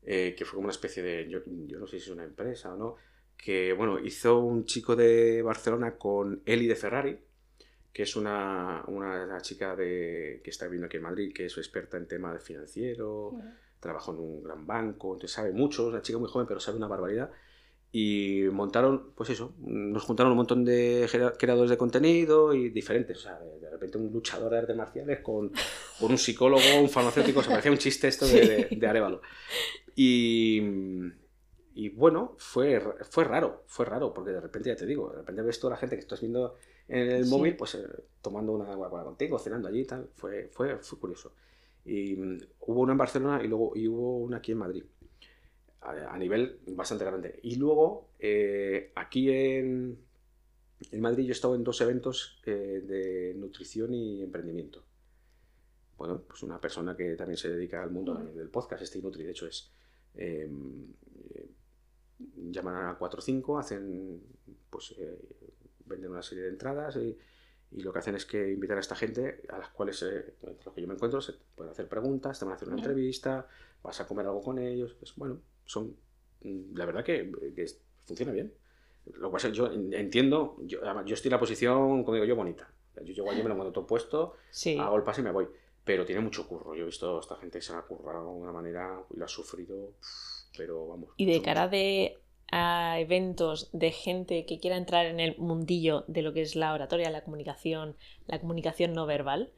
eh, 0.03 0.35
que 0.37 0.45
fue 0.45 0.57
como 0.57 0.67
una 0.67 0.73
especie 0.73 1.03
de, 1.03 1.29
yo, 1.31 1.41
yo 1.47 1.79
no 1.79 1.87
sé 1.87 1.99
si 1.99 2.05
es 2.05 2.11
una 2.11 2.25
empresa 2.25 2.75
o 2.75 2.77
no, 2.77 2.97
que 3.37 3.73
bueno, 3.73 3.99
hizo 3.99 4.41
un 4.41 4.67
chico 4.67 4.95
de 4.95 5.43
Barcelona 5.43 5.97
con 5.97 6.43
Eli 6.45 6.67
de 6.67 6.77
Ferrari, 6.77 7.19
que 7.93 8.05
es 8.05 8.17
una, 8.17 8.85
una 8.87 9.41
chica 9.43 9.77
de, 9.77 10.41
que 10.43 10.51
está 10.51 10.67
viviendo 10.67 10.87
aquí 10.87 10.97
en 10.97 11.03
Madrid, 11.03 11.33
que 11.35 11.47
es 11.47 11.57
experta 11.59 11.97
en 11.97 12.09
temas 12.09 12.43
financiero, 12.43 13.29
Ujú. 13.29 13.43
trabajó 13.81 14.13
en 14.13 14.19
un 14.21 14.43
gran 14.43 14.67
banco, 14.67 15.13
entonces 15.15 15.33
sabe 15.35 15.53
mucho, 15.53 15.83
es 15.89 15.89
una 15.93 16.03
chica 16.03 16.19
muy 16.19 16.29
joven, 16.29 16.47
pero 16.47 16.61
sabe 16.61 16.79
una 16.79 16.89
barbaridad. 16.89 17.31
Y 17.95 18.45
montaron, 18.51 19.13
pues 19.15 19.29
eso, 19.29 19.55
nos 19.59 20.03
juntaron 20.05 20.33
un 20.33 20.39
montón 20.39 20.65
de 20.65 21.07
creadores 21.39 21.69
de 21.69 21.77
contenido 21.77 22.55
y 22.55 22.71
diferentes. 22.71 23.19
O 23.19 23.21
sea, 23.21 23.39
de, 23.39 23.61
de 23.61 23.69
repente 23.69 23.99
un 23.99 24.11
luchador 24.11 24.51
de 24.51 24.59
artes 24.61 24.75
marciales 24.75 25.21
con, 25.21 25.53
con 26.01 26.11
un 26.11 26.17
psicólogo, 26.17 26.81
un 26.81 26.89
farmacéutico, 26.89 27.41
o 27.41 27.43
sea, 27.43 27.51
parecía 27.53 27.71
un 27.71 27.77
chiste 27.77 28.09
esto 28.09 28.27
de, 28.27 28.47
de, 28.47 28.71
de 28.75 28.87
Arevalo. 28.87 29.21
Y, 29.95 30.63
y 31.75 31.89
bueno, 31.91 32.35
fue, 32.39 32.81
fue 33.11 33.25
raro, 33.25 33.65
fue 33.67 33.85
raro, 33.85 34.15
porque 34.15 34.31
de 34.31 34.41
repente 34.41 34.71
ya 34.71 34.77
te 34.77 34.87
digo, 34.87 35.11
de 35.11 35.19
repente 35.19 35.43
ves 35.43 35.61
toda 35.61 35.73
la 35.73 35.77
gente 35.77 35.97
que 35.97 36.01
estás 36.01 36.21
viendo 36.23 36.57
en 36.89 37.11
el 37.11 37.25
Sí. 37.25 37.31
móvil, 37.31 37.57
pues 37.57 37.75
eh, 37.77 37.87
tomando 38.21 38.53
una 38.53 38.67
Coca-Cola 38.75 39.05
contigo, 39.05 39.39
cenando 39.39 39.69
allí 39.69 39.81
y 39.81 39.85
tal. 39.87 40.09
Fue, 40.15 40.49
fue, 40.49 40.79
fue 40.79 40.99
curioso. 40.99 41.33
Y 41.85 42.15
mm, 42.17 42.39
hubo 42.61 42.81
una 42.81 42.93
en 42.93 42.99
Barcelona 42.99 43.43
y 43.45 43.49
luego 43.49 43.73
y 43.77 43.89
hubo 43.89 44.19
una 44.19 44.39
aquí 44.39 44.53
en 44.53 44.59
Madrid. 44.59 44.85
A, 45.81 46.15
a 46.15 46.19
nivel 46.19 46.61
bastante 46.69 47.05
grande. 47.05 47.41
Y 47.43 47.57
luego, 47.57 48.11
eh, 48.21 48.93
aquí 48.95 49.31
en, 49.31 49.99
en 50.93 51.01
Madrid, 51.01 51.25
yo 51.25 51.31
he 51.31 51.33
estado 51.33 51.55
en 51.57 51.65
dos 51.65 51.81
eventos 51.81 52.41
eh, 52.47 52.83
de 52.87 53.35
nutrición 53.35 53.93
y 53.95 54.23
emprendimiento. 54.23 54.85
Bueno, 55.99 56.23
pues 56.27 56.43
una 56.43 56.61
persona 56.61 56.97
que 56.97 57.15
también 57.17 57.37
se 57.37 57.49
dedica 57.49 57.83
al 57.83 57.91
mundo 57.91 58.13
Ujú. 58.15 58.33
del 58.39 58.49
podcast, 58.49 58.83
este 58.83 59.01
Nutri, 59.03 59.25
de 59.25 59.31
hecho 59.33 59.47
es. 59.47 59.71
eh, 60.15 60.49
llaman 62.51 62.87
a 62.89 62.99
4 62.99 63.19
o 63.19 63.23
5, 63.23 63.59
hacen. 63.59 64.21
Pues 64.71 64.95
eh, 64.99 65.19
venden 65.93 66.11
una 66.11 66.23
serie 66.23 66.45
de 66.45 66.51
entradas 66.51 66.97
y, 66.97 67.17
y 67.71 67.81
lo 67.83 67.93
que 67.93 67.99
hacen 68.01 68.15
es 68.17 68.27
que 68.27 68.53
invitan 68.53 68.77
a 68.77 68.81
esta 68.81 68.95
gente 68.97 69.43
a 69.49 69.59
las 69.59 69.69
cuales, 69.71 70.03
eh, 70.03 70.35
entre 70.43 70.65
los 70.65 70.75
que 70.75 70.81
yo 70.83 70.89
me 70.89 70.95
encuentro, 70.95 71.21
se 71.21 71.33
pueden 71.55 71.71
hacer 71.73 71.89
preguntas, 71.89 72.39
te 72.39 72.45
van 72.45 72.53
a 72.53 72.57
hacer 72.57 72.69
una 72.69 72.77
entrevista, 72.79 73.47
vas 73.83 74.01
a 74.01 74.07
comer 74.07 74.27
algo 74.27 74.43
con 74.43 74.59
ellos. 74.59 74.95
Pues 74.95 75.15
bueno, 75.17 75.41
son. 75.65 75.97
mm, 76.43 76.75
La 76.77 76.85
verdad 76.87 77.05
que, 77.05 77.31
que 77.55 77.67
funciona 78.05 78.33
bien. 78.33 78.53
Lo 79.15 79.31
cual 79.31 79.53
yo 79.53 79.67
entiendo, 79.73 80.57
yo, 80.61 80.79
yo 81.05 81.15
estoy 81.15 81.29
en 81.29 81.33
la 81.33 81.41
posición, 81.41 82.05
como 82.05 82.15
digo 82.15 82.25
yo, 82.27 82.37
bonita. 82.37 82.71
Yo 83.03 83.13
llego 83.15 83.31
allí, 83.31 83.43
me 83.43 83.49
lo 83.49 83.57
monto 83.57 83.73
todo 83.73 83.87
puesto, 83.87 84.35
Sí. 84.51 84.77
hago 84.79 84.97
el 84.97 85.03
pase 85.03 85.23
y 85.23 85.25
me 85.25 85.33
voy. 85.33 85.49
Pero 85.85 86.05
tiene 86.05 86.21
mucho 86.21 86.47
curro. 86.47 86.75
Yo 86.77 86.83
he 86.83 86.87
visto 86.87 87.17
a 87.17 87.21
esta 87.21 87.35
gente 87.37 87.59
que 87.59 87.63
se 87.65 87.73
ha 87.73 87.83
currado 87.83 88.33
de 88.33 88.41
una 88.41 88.53
manera 88.53 89.03
y 89.11 89.17
lo 89.17 89.25
ha 89.25 89.29
sufrido, 89.29 89.95
pero 90.57 90.87
vamos. 90.87 91.11
Y 91.17 91.27
de 91.27 91.33
mucho, 91.33 91.45
cara 91.45 91.67
de 91.69 92.22
a 92.55 92.99
eventos 93.01 93.71
de 93.73 93.91
gente 93.91 94.45
que 94.45 94.61
quiera 94.61 94.77
entrar 94.77 95.07
en 95.07 95.19
el 95.21 95.37
mundillo 95.39 96.05
de 96.07 96.21
lo 96.23 96.33
que 96.35 96.43
es 96.43 96.55
la 96.55 96.75
oratoria, 96.75 97.11
la 97.11 97.25
comunicación, 97.25 97.97
la 98.27 98.39
comunicación 98.39 98.93
no 98.93 99.07
verbal. 99.07 99.51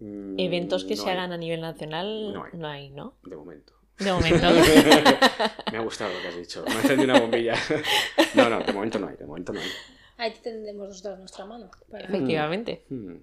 Mm, 0.00 0.38
eventos 0.40 0.84
que 0.84 0.96
no 0.96 1.02
se 1.04 1.10
hay, 1.10 1.16
hagan 1.16 1.32
a 1.32 1.36
nivel 1.36 1.60
nacional 1.60 2.32
No 2.32 2.44
hay. 2.44 2.50
no 2.54 2.68
hay, 2.68 2.90
¿no? 2.90 3.14
De 3.22 3.36
momento. 3.36 3.74
De 3.98 4.12
momento. 4.12 4.46
me 5.72 5.78
ha 5.78 5.82
gustado 5.82 6.12
lo 6.12 6.20
que 6.20 6.28
has 6.28 6.36
dicho. 6.36 6.64
Me 6.66 6.72
ha 6.74 6.80
encendido 6.80 7.04
una 7.12 7.20
bombilla. 7.20 7.54
no, 8.34 8.48
no, 8.50 8.58
de 8.60 8.72
momento 8.72 8.98
no 8.98 9.08
hay. 9.08 9.16
De 9.16 9.26
momento 9.26 9.52
no 9.52 9.60
hay. 9.60 9.68
Ahí 10.16 10.32
tendremos 10.42 10.88
nosotros 10.88 11.18
nuestra 11.18 11.46
mano. 11.46 11.70
para- 11.90 12.06
Efectivamente. 12.06 12.84
Hmm. 12.88 13.12
Mm, 13.12 13.20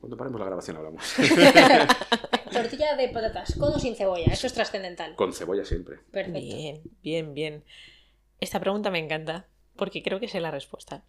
Cuando 0.00 0.16
paremos 0.16 0.38
la 0.40 0.46
grabación 0.46 0.76
hablamos. 0.76 1.02
Tortilla 2.52 2.96
de 2.96 3.08
patatas, 3.08 3.54
con 3.58 3.72
o 3.74 3.78
sin 3.78 3.94
cebolla, 3.96 4.32
eso 4.32 4.46
es 4.46 4.52
trascendental. 4.54 5.14
Con 5.16 5.32
cebolla 5.32 5.64
siempre. 5.64 5.98
Perfecto. 6.10 6.38
Bien, 6.40 6.82
bien, 7.02 7.34
bien. 7.34 7.64
Esta 8.40 8.60
pregunta 8.60 8.90
me 8.90 8.98
encanta 8.98 9.46
porque 9.76 10.02
creo 10.02 10.20
que 10.20 10.28
sé 10.28 10.40
la 10.40 10.50
respuesta. 10.50 11.04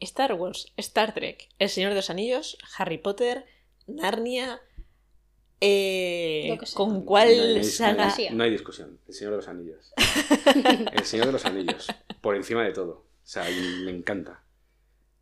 Star 0.00 0.32
Wars, 0.34 0.72
Star 0.76 1.14
Trek, 1.14 1.48
El 1.58 1.68
Señor 1.68 1.90
de 1.90 1.96
los 1.96 2.10
Anillos, 2.10 2.58
Harry 2.78 2.98
Potter, 2.98 3.46
Narnia. 3.86 4.60
eh. 5.60 6.58
¿Con 6.74 6.88
No 6.90 6.96
hay- 6.98 7.04
cuál 7.04 7.28
no 7.36 7.42
hay- 7.58 7.64
saga? 7.64 8.14
No 8.32 8.44
hay 8.44 8.50
discusión. 8.50 8.98
El 9.06 9.14
Señor 9.14 9.30
de 9.32 9.36
los 9.38 9.48
Anillos. 9.48 9.92
El 10.92 11.04
Señor 11.04 11.26
de 11.26 11.32
los 11.32 11.44
Anillos. 11.44 11.86
Por 12.20 12.36
encima 12.36 12.62
de 12.64 12.72
todo. 12.72 12.92
O 12.92 13.28
sea, 13.28 13.44
me 13.84 13.90
encanta. 13.90 14.42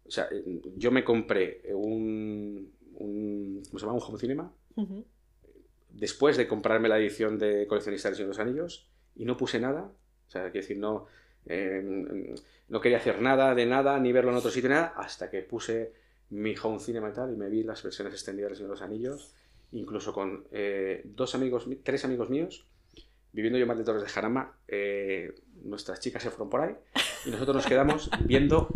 O 0.06 0.10
sea, 0.10 0.28
eh, 0.30 0.60
yo 0.76 0.90
me 0.90 1.04
compré 1.04 1.62
un. 1.74 2.70
un 2.96 3.62
¿Cómo 3.68 3.78
se 3.78 3.86
llama? 3.86 3.98
Un 3.98 4.02
home 4.04 4.18
cinema. 4.18 4.52
Después 5.90 6.36
de 6.36 6.48
comprarme 6.48 6.88
la 6.88 6.98
edición 6.98 7.38
de 7.38 7.66
coleccionista 7.66 8.10
de 8.10 8.24
los 8.24 8.38
Anillos. 8.38 8.88
Y 9.16 9.24
no 9.24 9.36
puse 9.36 9.60
nada. 9.60 9.82
O 10.26 10.30
sea, 10.30 10.42
quiero 10.50 10.62
decir, 10.66 10.78
no. 10.78 11.06
eh, 11.46 12.34
no 12.68 12.80
quería 12.80 12.98
hacer 12.98 13.20
nada 13.20 13.54
de 13.54 13.66
nada, 13.66 13.98
ni 14.00 14.10
verlo 14.12 14.30
en 14.32 14.38
otro 14.38 14.50
sitio, 14.50 14.70
nada. 14.70 14.94
Hasta 14.96 15.30
que 15.30 15.42
puse 15.42 15.92
mi 16.30 16.54
home 16.60 16.80
cinema 16.80 17.10
y 17.10 17.12
tal. 17.12 17.32
Y 17.32 17.36
me 17.36 17.48
vi 17.48 17.62
las 17.62 17.82
versiones 17.82 18.12
extendidas 18.14 18.58
de 18.58 18.66
los 18.66 18.82
Anillos. 18.82 19.32
Incluso 19.72 20.12
con 20.12 20.46
eh, 20.52 21.02
dos 21.04 21.34
amigos, 21.34 21.66
mi- 21.66 21.76
tres 21.76 22.04
amigos 22.04 22.28
míos. 22.30 22.66
Viviendo 23.32 23.58
yo 23.58 23.62
en 23.64 23.68
Valde 23.68 23.82
Torres 23.84 24.02
de 24.02 24.08
Jarama, 24.08 24.56
eh, 24.68 25.34
nuestras 25.64 25.98
chicas 25.98 26.22
se 26.22 26.30
fueron 26.30 26.50
por 26.50 26.60
ahí 26.60 26.74
y 27.26 27.30
nosotros 27.30 27.56
nos 27.56 27.66
quedamos 27.66 28.08
viendo 28.26 28.68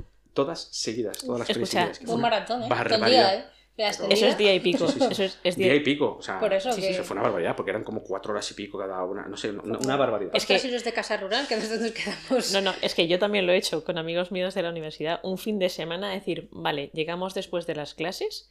todas 0.45 0.69
seguidas, 0.73 1.19
todas 1.19 1.41
las 1.41 1.51
Escucha, 1.51 1.67
seguidas, 1.71 1.99
que 1.99 2.05
fue 2.07 2.15
Buen 2.15 2.21
una 2.25 2.31
maratón, 2.31 2.63
¿eh? 2.63 2.67
Barbaridad. 2.69 3.09
día, 3.09 3.35
¿eh? 3.35 3.45
Eso 3.77 4.09
Eso 4.11 4.27
es 4.27 4.37
día 4.37 4.53
y 4.55 4.59
pico. 4.61 4.89
Sí, 4.89 4.95
sí, 4.95 4.99
sí. 4.99 5.07
Eso 5.13 5.23
es, 5.23 5.39
es 5.45 5.57
Día 5.57 5.67
día 5.67 5.75
y 5.77 5.81
pico, 5.85 6.17
o 6.19 6.23
sea, 6.23 6.41
Por 6.41 6.53
eso 6.53 6.73
sí, 6.73 6.83
se 6.83 7.05
fue 7.05 7.15
una 7.15 7.23
barbaridad, 7.23 7.55
porque 7.55 7.71
eran 7.71 7.85
como 7.85 8.03
cuatro 8.03 8.33
horas 8.33 8.51
y 8.51 8.55
pico 8.55 8.77
cada 8.77 9.05
una, 9.05 9.27
no 9.29 9.37
sé, 9.37 9.51
una, 9.51 9.79
una 9.79 9.97
barbaridad. 9.97 10.33
Es 10.35 10.47
que- 10.47 10.57
y 10.63 10.71
los 10.73 10.83
de 10.83 10.93
casa 10.93 11.17
rural, 11.17 11.47
que 11.47 11.55
nosotros 11.55 11.81
nos 11.83 11.93
quedamos. 11.93 12.53
No, 12.53 12.61
no, 12.61 12.73
es 12.83 12.95
que 12.97 13.07
yo 13.07 13.21
también 13.21 13.47
lo 13.47 13.53
he 13.53 13.57
hecho 13.57 13.85
con 13.85 13.97
amigos 13.97 14.33
míos 14.33 14.55
de 14.55 14.63
la 14.65 14.71
universidad. 14.71 15.21
Un 15.23 15.39
fin 15.39 15.61
de 15.61 15.69
semana, 15.69 16.11
decir, 16.11 16.49
vale, 16.51 16.91
llegamos 16.93 17.35
después 17.35 17.69
de 17.69 17.77
las 17.77 17.95
clases, 17.95 18.51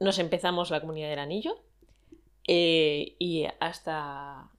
nos 0.00 0.18
empezamos 0.18 0.70
la 0.70 0.80
comunidad 0.80 1.10
del 1.10 1.18
anillo 1.18 1.62
eh, 2.48 3.14
y 3.18 3.44
hasta. 3.60 4.50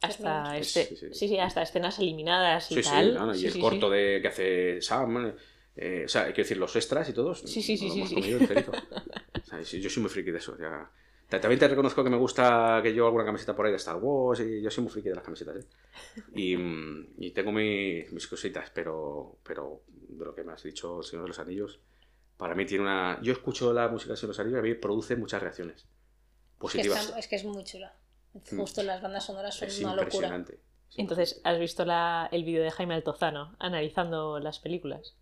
Hasta 0.00 0.58
este, 0.58 0.84
sí, 0.84 0.96
sí. 0.96 1.06
sí, 1.14 1.28
sí, 1.28 1.38
hasta 1.38 1.62
escenas 1.62 1.98
eliminadas 1.98 2.70
y 2.70 2.74
Sí, 2.74 2.82
sí, 2.82 2.90
tal. 2.90 3.14
no, 3.14 3.26
no, 3.26 3.34
y 3.34 3.38
Sí, 3.38 3.46
el 3.46 3.52
sí, 3.54 3.60
corto 3.60 3.88
sí. 3.88 3.96
de 3.96 4.18
que 4.20 4.28
hace 4.28 4.82
Sam, 4.82 5.32
eh, 5.76 6.02
o 6.04 6.08
sea, 6.08 6.32
que 6.32 6.42
decir, 6.42 6.56
los 6.56 6.74
extras 6.76 7.08
y 7.08 7.12
todos. 7.12 7.40
Sí, 7.40 7.62
sí, 7.62 7.76
sí, 7.76 7.90
sí, 7.90 8.00
hemos 8.00 8.08
sí. 8.10 8.32
enterito. 8.32 8.72
O 9.44 9.46
sea, 9.46 9.60
yo 9.80 9.90
soy 9.90 10.02
muy 10.02 10.10
friki 10.10 10.30
de 10.30 10.38
eso. 10.38 10.56
ya. 10.58 10.90
Ta- 11.28 11.40
También 11.40 11.58
te 11.58 11.68
reconozco 11.68 12.02
que 12.02 12.10
me 12.10 12.16
gusta 12.16 12.80
que 12.82 12.92
llevo 12.92 13.06
alguna 13.06 13.24
camiseta 13.24 13.54
por 13.54 13.66
ahí 13.66 13.72
de 13.72 13.76
Star 13.76 13.96
Wars 13.96 14.40
y 14.40 14.60
yo 14.62 14.70
soy 14.70 14.84
muy 14.84 14.92
friki 14.92 15.08
de 15.10 15.14
las 15.14 15.24
camisetas. 15.24 15.56
¿eh? 15.56 15.68
Y, 16.34 16.56
mm, 16.56 17.14
y 17.18 17.30
tengo 17.32 17.52
mi- 17.52 18.04
mis 18.10 18.26
cositas, 18.26 18.70
pero, 18.74 19.38
pero 19.42 19.82
de 19.88 20.24
lo 20.24 20.34
que 20.34 20.42
me 20.44 20.52
has 20.52 20.62
dicho, 20.62 20.98
El 20.98 21.04
Señor 21.04 21.24
de 21.24 21.28
los 21.28 21.38
Anillos, 21.38 21.80
para 22.36 22.54
mí 22.54 22.64
tiene 22.66 22.84
una... 22.84 23.20
Yo 23.22 23.32
escucho 23.32 23.72
la 23.72 23.88
música 23.88 24.08
del 24.10 24.16
Señor 24.16 24.28
de 24.34 24.38
los 24.38 24.40
Anillos 24.40 24.56
y 24.56 24.60
a 24.60 24.62
mí 24.62 24.74
produce 24.80 25.16
muchas 25.16 25.42
reacciones 25.42 25.82
Es 25.82 25.86
que, 25.86 26.58
positivas. 26.58 27.04
está- 27.04 27.18
es 27.18 27.28
que 27.28 27.36
es 27.36 27.44
muy 27.44 27.64
chula. 27.64 27.94
Mm. 28.32 28.56
Justo 28.58 28.82
las 28.82 29.00
bandas 29.02 29.24
sonoras 29.26 29.54
son 29.56 29.68
Es 29.68 29.78
una 29.80 29.90
locura. 29.94 30.04
impresionante. 30.06 30.58
Entonces, 30.96 31.40
¿has 31.44 31.58
visto 31.58 31.84
la- 31.84 32.28
el 32.32 32.44
vídeo 32.44 32.62
de 32.62 32.70
Jaime 32.70 32.94
Altozano 32.94 33.54
analizando 33.58 34.40
las 34.40 34.58
películas? 34.58 35.16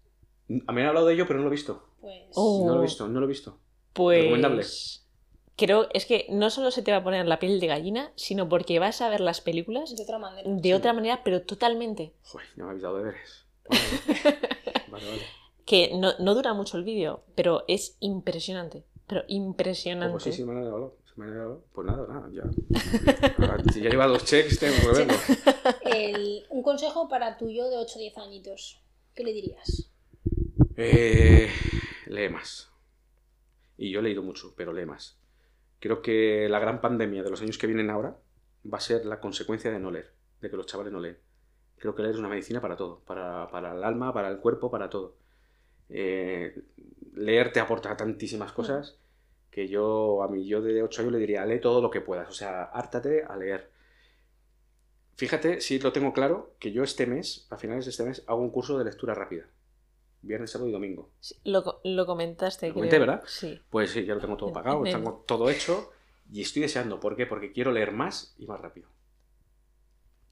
A 0.48 0.72
mí 0.72 0.76
me 0.76 0.82
han 0.82 0.88
hablado 0.88 1.06
de 1.06 1.14
ello, 1.14 1.26
pero 1.26 1.38
no 1.38 1.44
lo 1.44 1.50
he 1.50 1.56
visto. 1.56 1.86
Pues. 2.00 2.24
Oh. 2.34 2.64
No 2.66 2.74
lo 2.74 2.80
he 2.80 2.84
visto, 2.84 3.08
no 3.08 3.20
lo 3.20 3.26
he 3.26 3.28
visto. 3.28 3.58
Pues. 3.92 4.18
Recomendable. 4.22 4.64
Que 5.56 5.66
creo, 5.66 5.86
es 5.92 6.06
que 6.06 6.26
no 6.30 6.50
solo 6.50 6.70
se 6.70 6.82
te 6.82 6.90
va 6.92 6.98
a 6.98 7.04
poner 7.04 7.26
la 7.26 7.38
piel 7.38 7.60
de 7.60 7.66
gallina, 7.66 8.12
sino 8.16 8.48
porque 8.48 8.78
vas 8.78 9.00
a 9.02 9.08
ver 9.10 9.20
las 9.20 9.40
películas 9.40 9.94
De 9.94 10.02
otra 10.02 10.18
manera. 10.18 10.48
de 10.50 10.74
otra 10.74 10.92
manera, 10.94 11.20
pero 11.24 11.42
totalmente. 11.42 12.14
Joder, 12.22 12.46
no 12.56 12.64
me 12.64 12.70
habéis 12.70 12.82
dado 12.82 12.96
deberes. 12.98 13.44
Vale, 13.68 13.82
vale. 14.90 15.06
vale. 15.06 15.22
Que 15.66 15.92
no, 15.94 16.12
no 16.18 16.34
dura 16.34 16.54
mucho 16.54 16.76
el 16.78 16.84
vídeo, 16.84 17.22
pero 17.34 17.64
es 17.68 17.96
impresionante. 18.00 18.84
Pero 19.06 19.22
impresionante. 19.28 20.12
Pues 20.12 20.24
sí, 20.24 20.32
sí, 20.32 20.44
me 20.44 20.52
han 20.52 20.58
regalado. 20.64 20.96
Pues 21.74 21.86
nada, 21.86 22.06
nada, 22.08 22.28
ya. 22.32 22.42
Si 23.72 23.80
ya 23.82 23.90
lleva 23.90 24.06
dos 24.06 24.24
checks, 24.24 24.58
tengo 24.58 24.74
que 24.80 24.98
verlo. 24.98 25.14
El- 25.84 26.46
un 26.48 26.62
consejo 26.62 27.08
para 27.08 27.36
tu 27.36 27.50
yo 27.50 27.68
de 27.68 27.76
8 27.76 27.92
o 27.96 27.98
10 28.00 28.18
añitos. 28.18 28.80
¿Qué 29.14 29.22
le 29.22 29.32
dirías? 29.34 29.91
Eh, 30.76 31.50
lee 32.06 32.28
más. 32.28 32.70
Y 33.76 33.90
yo 33.90 34.00
he 34.00 34.02
leído 34.02 34.22
mucho, 34.22 34.54
pero 34.56 34.72
lee 34.72 34.86
más. 34.86 35.18
Creo 35.80 36.02
que 36.02 36.48
la 36.48 36.60
gran 36.60 36.80
pandemia 36.80 37.22
de 37.22 37.30
los 37.30 37.42
años 37.42 37.58
que 37.58 37.66
vienen 37.66 37.90
ahora 37.90 38.16
va 38.72 38.78
a 38.78 38.80
ser 38.80 39.04
la 39.04 39.20
consecuencia 39.20 39.70
de 39.70 39.80
no 39.80 39.90
leer, 39.90 40.12
de 40.40 40.50
que 40.50 40.56
los 40.56 40.66
chavales 40.66 40.92
no 40.92 41.00
leen. 41.00 41.18
Creo 41.76 41.94
que 41.94 42.02
leer 42.02 42.14
es 42.14 42.20
una 42.20 42.28
medicina 42.28 42.60
para 42.60 42.76
todo, 42.76 43.00
para, 43.04 43.48
para 43.50 43.72
el 43.72 43.82
alma, 43.82 44.12
para 44.12 44.28
el 44.28 44.38
cuerpo, 44.38 44.70
para 44.70 44.88
todo. 44.88 45.16
Eh, 45.88 46.62
leer 47.14 47.52
te 47.52 47.60
aporta 47.60 47.96
tantísimas 47.96 48.52
cosas 48.52 48.98
que 49.50 49.68
yo 49.68 50.22
a 50.22 50.28
mi 50.28 50.46
yo 50.46 50.62
de 50.62 50.82
8 50.82 51.02
años 51.02 51.12
le 51.12 51.18
diría, 51.18 51.44
lee 51.44 51.60
todo 51.60 51.82
lo 51.82 51.90
que 51.90 52.00
puedas, 52.00 52.28
o 52.28 52.32
sea, 52.32 52.64
hártate 52.64 53.24
a 53.24 53.36
leer. 53.36 53.70
Fíjate, 55.16 55.60
si 55.60 55.78
lo 55.78 55.92
tengo 55.92 56.12
claro, 56.12 56.54
que 56.58 56.72
yo 56.72 56.82
este 56.82 57.06
mes, 57.06 57.46
a 57.50 57.58
finales 57.58 57.84
de 57.84 57.90
este 57.90 58.04
mes, 58.04 58.24
hago 58.26 58.40
un 58.40 58.50
curso 58.50 58.78
de 58.78 58.84
lectura 58.84 59.14
rápida. 59.14 59.46
Viernes, 60.22 60.50
sábado 60.50 60.68
y 60.68 60.72
domingo. 60.72 61.10
Sí, 61.20 61.34
Lo, 61.44 61.80
lo 61.84 62.06
comentaste. 62.06 62.68
Lo 62.68 62.74
comenté, 62.74 62.96
creo. 62.96 63.06
¿verdad? 63.08 63.24
Sí. 63.26 63.60
Pues 63.70 63.90
sí, 63.90 64.04
ya 64.04 64.14
lo 64.14 64.20
tengo 64.20 64.36
todo 64.36 64.52
pagado, 64.52 64.86
en- 64.86 64.92
tengo 64.92 65.24
todo 65.26 65.50
hecho 65.50 65.90
y 66.32 66.42
estoy 66.42 66.62
deseando. 66.62 67.00
¿Por 67.00 67.16
qué? 67.16 67.26
Porque 67.26 67.52
quiero 67.52 67.72
leer 67.72 67.90
más 67.92 68.34
y 68.38 68.46
más 68.46 68.60
rápido. 68.60 68.88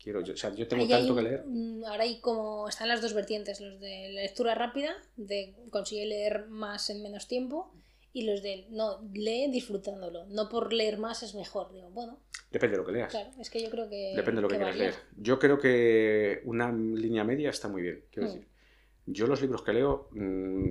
Quiero, 0.02 0.22
yo, 0.22 0.32
o 0.32 0.36
sea, 0.36 0.54
yo 0.54 0.66
tengo 0.66 0.84
Ahí 0.84 0.92
hay 0.92 0.98
tanto 1.00 1.14
que 1.16 1.22
leer. 1.22 1.42
un- 1.44 1.84
ahora 1.86 2.04
hay 2.04 2.20
como. 2.20 2.68
Están 2.68 2.88
las 2.88 3.02
dos 3.02 3.12
vertientes: 3.12 3.60
los 3.60 3.78
de 3.80 4.10
la 4.12 4.22
lectura 4.22 4.54
rápida, 4.54 4.94
de 5.16 5.54
conseguir 5.70 6.06
leer 6.08 6.46
más 6.48 6.88
en 6.88 7.02
menos 7.02 7.28
tiempo, 7.28 7.74
y 8.14 8.22
los 8.22 8.42
de 8.42 8.66
no, 8.70 9.02
lee 9.12 9.50
disfrutándolo. 9.50 10.24
No 10.28 10.48
por 10.48 10.72
leer 10.72 10.96
más 10.98 11.22
es 11.22 11.34
mejor. 11.34 11.72
Digo, 11.72 11.90
bueno, 11.90 12.18
Depende 12.50 12.76
de 12.76 12.82
lo 12.82 12.86
que 12.86 12.92
leas. 12.92 13.10
claro, 13.10 13.30
es 13.38 13.50
que 13.50 13.62
yo 13.62 13.68
creo 13.70 13.90
que. 13.90 14.14
Depende 14.16 14.38
de 14.38 14.42
lo 14.42 14.48
que, 14.48 14.56
quieras 14.56 14.76
leer. 14.76 14.94
Yo 15.18 15.38
creo 15.38 15.58
que 15.58 16.40
una 16.44 16.72
línea 16.72 17.22
media 17.24 17.50
está 17.50 17.68
muy 17.68 17.82
bien. 17.82 18.04
Quiero 18.10 18.28
Mm. 18.28 18.32
decir, 18.32 18.48
yo 19.12 19.27
los 19.27 19.41
libros 19.41 19.62
que 19.62 19.73
leo, 19.73 20.09
mm, 20.12 20.70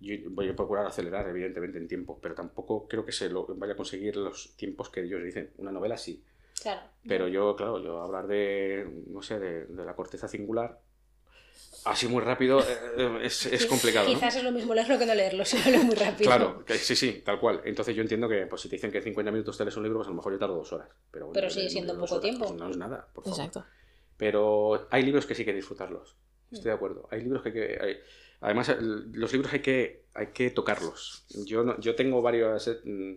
yo 0.00 0.14
voy 0.30 0.48
a 0.48 0.54
procurar 0.56 0.86
acelerar, 0.86 1.28
evidentemente, 1.28 1.78
en 1.78 1.88
tiempo, 1.88 2.18
pero 2.22 2.34
tampoco 2.34 2.86
creo 2.86 3.04
que 3.04 3.12
se 3.12 3.28
lo 3.28 3.46
vaya 3.56 3.72
a 3.72 3.76
conseguir 3.76 4.16
los 4.16 4.56
tiempos 4.56 4.90
que 4.90 5.00
ellos 5.02 5.22
dicen. 5.22 5.50
Una 5.58 5.72
novela 5.72 5.96
sí, 5.96 6.22
Claro. 6.62 6.82
pero 7.06 7.28
yo, 7.28 7.54
claro, 7.56 7.82
yo 7.82 8.00
hablar 8.00 8.26
de, 8.26 8.88
no 9.08 9.22
sé, 9.22 9.38
de, 9.38 9.66
de 9.66 9.84
la 9.84 9.94
corteza 9.96 10.28
singular, 10.28 10.80
así 11.84 12.06
muy 12.06 12.22
rápido, 12.22 12.60
eh, 12.60 13.18
es, 13.22 13.46
es 13.46 13.66
Qui- 13.66 13.68
complicado. 13.68 14.08
¿no? 14.08 14.14
Quizás 14.14 14.36
es 14.36 14.44
lo 14.44 14.52
mismo 14.52 14.72
leerlo 14.74 14.98
que 14.98 15.06
no 15.06 15.14
leerlo, 15.14 15.44
si 15.44 15.58
lo 15.64 15.70
leo 15.70 15.82
muy 15.84 15.96
rápido. 15.96 16.28
Claro, 16.30 16.64
que 16.64 16.74
sí, 16.74 16.94
sí, 16.94 17.22
tal 17.24 17.40
cual. 17.40 17.60
Entonces 17.64 17.94
yo 17.96 18.02
entiendo 18.02 18.28
que 18.28 18.46
pues, 18.46 18.62
si 18.62 18.68
te 18.68 18.76
dicen 18.76 18.92
que 18.92 19.02
50 19.02 19.32
minutos 19.32 19.56
te 19.58 19.64
lees 19.64 19.76
un 19.76 19.82
libro, 19.82 19.98
pues 19.98 20.06
a 20.08 20.10
lo 20.10 20.16
mejor 20.16 20.32
yo 20.32 20.38
tardo 20.38 20.54
dos 20.56 20.72
horas. 20.72 20.88
Pero, 21.10 21.26
bueno, 21.26 21.34
Pero 21.34 21.50
sigue 21.50 21.68
siendo 21.70 21.94
poco 21.94 22.14
horas, 22.14 22.20
tiempo. 22.22 22.46
pues 22.46 22.58
no 22.60 22.70
es 22.70 22.76
nada, 22.76 23.08
por 23.12 23.24
favor. 23.24 23.38
Exacto. 23.40 23.64
Pero 24.16 24.86
hay 24.90 25.02
libros 25.02 25.26
que 25.26 25.34
sí 25.34 25.44
que 25.44 25.52
disfrutarlos. 25.52 26.16
Estoy 26.52 26.70
de 26.70 26.74
acuerdo. 26.74 27.08
Hay 27.10 27.22
libros 27.22 27.42
que 27.42 27.48
hay 27.50 27.54
que... 27.54 27.78
hay- 27.82 27.96
Además, 28.40 28.76
los 28.80 29.32
libros 29.32 29.52
hay 29.52 29.60
que, 29.60 30.04
hay 30.14 30.28
que 30.28 30.50
tocarlos. 30.50 31.24
Yo, 31.44 31.64
no- 31.64 31.78
yo 31.80 31.94
tengo 31.96 32.22
varios... 32.22 32.68
eh, 32.68 32.78
mm, 32.84 33.12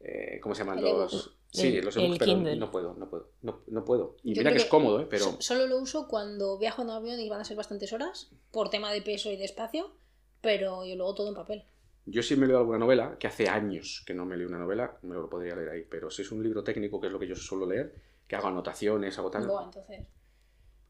eh, 0.00 0.40
¿Cómo 0.42 0.54
se 0.54 0.62
llaman? 0.62 0.82
Los... 0.82 1.32
Sí, 1.52 1.76
El- 1.76 1.84
los 1.84 1.94
pero 2.18 2.36
no 2.36 2.70
puedo, 2.70 2.94
no 2.94 3.08
puedo. 3.08 3.30
No, 3.42 3.60
no 3.68 3.84
puedo. 3.84 4.16
Y 4.24 4.34
Yo 4.34 4.40
mira 4.40 4.50
que 4.52 4.58
es 4.58 4.64
cómodo, 4.66 5.00
¿eh? 5.00 5.06
Pero... 5.08 5.24
So- 5.24 5.36
Solo 5.40 5.66
lo 5.68 5.78
uso 5.78 6.08
cuando 6.08 6.58
viajo 6.58 6.82
en 6.82 6.90
avión 6.90 7.18
y 7.20 7.28
van 7.28 7.40
a 7.40 7.44
ser 7.44 7.56
bastantes 7.56 7.92
horas, 7.92 8.30
por 8.50 8.68
tema 8.68 8.92
de 8.92 9.02
peso 9.02 9.30
y 9.30 9.36
de 9.36 9.44
espacio, 9.44 9.92
pero 10.40 10.84
yo 10.84 10.96
luego 10.96 11.14
todo 11.14 11.28
en 11.28 11.34
papel. 11.34 11.64
Yo 12.04 12.22
sí 12.22 12.36
me 12.36 12.46
leo 12.46 12.58
alguna 12.58 12.78
novela, 12.78 13.16
que 13.18 13.26
hace 13.28 13.48
años 13.48 14.02
que 14.06 14.14
no 14.14 14.26
me 14.26 14.36
leo 14.36 14.48
una 14.48 14.58
novela, 14.58 14.98
me 15.02 15.14
lo 15.14 15.30
podría 15.30 15.56
leer 15.56 15.68
ahí. 15.70 15.86
Pero 15.88 16.10
si 16.10 16.22
es 16.22 16.30
un 16.32 16.42
libro 16.42 16.62
técnico, 16.62 17.00
que 17.00 17.06
es 17.06 17.12
lo 17.12 17.18
que 17.18 17.26
yo 17.28 17.36
suelo 17.36 17.66
leer, 17.66 17.94
que 18.28 18.36
hago 18.36 18.48
anotaciones, 18.48 19.16
hago 19.18 19.30
tal... 19.30 19.42
Entonces. 19.64 20.06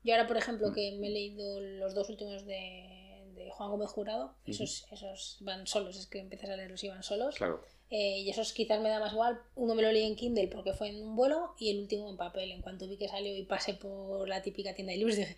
Yo 0.06 0.14
ahora, 0.14 0.26
por 0.26 0.36
Mm. 0.36 0.40
ejemplo, 0.40 0.72
que 0.72 0.92
me 1.00 1.08
he 1.08 1.10
leído 1.10 1.60
los 1.60 1.94
dos 1.94 2.08
últimos 2.08 2.46
de, 2.46 3.24
de 3.34 3.50
Juan 3.50 3.70
Gómez 3.70 3.90
Jurado, 3.90 4.34
esos, 4.46 4.86
esos 4.92 5.38
van 5.40 5.66
solos, 5.66 5.96
es 5.98 6.06
que 6.06 6.20
empiezas 6.20 6.50
a 6.50 6.56
leerlos 6.56 6.82
y 6.84 6.88
van 6.88 7.02
solos. 7.02 7.34
Claro. 7.34 7.60
Eh, 7.88 8.18
y 8.20 8.30
esos 8.30 8.52
quizás 8.52 8.80
me 8.80 8.88
da 8.88 8.98
más 8.98 9.12
igual. 9.12 9.40
Uno 9.54 9.74
me 9.76 9.82
lo 9.82 9.92
leí 9.92 10.02
en 10.04 10.16
Kindle 10.16 10.48
porque 10.48 10.72
fue 10.72 10.88
en 10.88 11.02
un 11.04 11.14
vuelo 11.14 11.54
y 11.58 11.70
el 11.70 11.78
último 11.80 12.10
en 12.10 12.16
papel. 12.16 12.50
En 12.50 12.60
cuanto 12.60 12.88
vi 12.88 12.96
que 12.96 13.08
salió 13.08 13.36
y 13.36 13.44
pasé 13.44 13.74
por 13.74 14.28
la 14.28 14.42
típica 14.42 14.74
tienda 14.74 14.92
de 14.92 14.98
libros, 14.98 15.14
dije, 15.16 15.36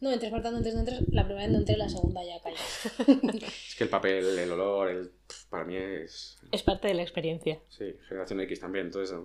no 0.00 0.12
entres, 0.12 0.30
Marta, 0.30 0.50
no 0.52 0.58
entres, 0.58 0.74
no 0.74 0.80
entres. 0.80 1.00
La 1.10 1.24
primera 1.24 1.46
vez 1.46 1.52
no 1.52 1.58
entré, 1.58 1.76
la 1.76 1.88
segunda 1.88 2.22
ya 2.24 2.40
callé. 2.40 2.56
Es 3.68 3.74
que 3.76 3.84
el 3.84 3.90
papel, 3.90 4.38
el 4.38 4.52
olor, 4.52 4.90
el... 4.90 5.10
para 5.50 5.64
mí 5.64 5.74
es... 5.76 6.36
Es 6.52 6.62
parte 6.62 6.86
de 6.86 6.94
la 6.94 7.02
experiencia. 7.02 7.60
Sí, 7.68 7.92
generación 8.08 8.40
X 8.42 8.60
también, 8.60 8.86
entonces 8.86 9.16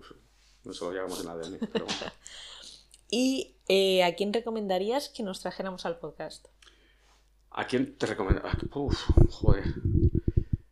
no 0.63 0.73
se 0.73 0.85
lo 0.85 0.91
llevamos 0.93 1.19
en 1.19 1.25
la 1.27 1.31
ADN. 1.33 1.59
Pero 1.71 1.85
bueno. 1.85 1.99
¿Y 3.15 3.57
eh, 3.67 4.03
a 4.03 4.15
quién 4.15 4.33
recomendarías 4.33 5.09
que 5.09 5.21
nos 5.21 5.39
trajéramos 5.41 5.85
al 5.85 5.99
podcast? 5.99 6.47
¿A 7.51 7.67
quién 7.67 7.95
te 7.97 8.07
recomiendo? 8.07 8.41
Ah, 8.43 8.57
Uf, 8.75 8.97
joder. 9.29 9.65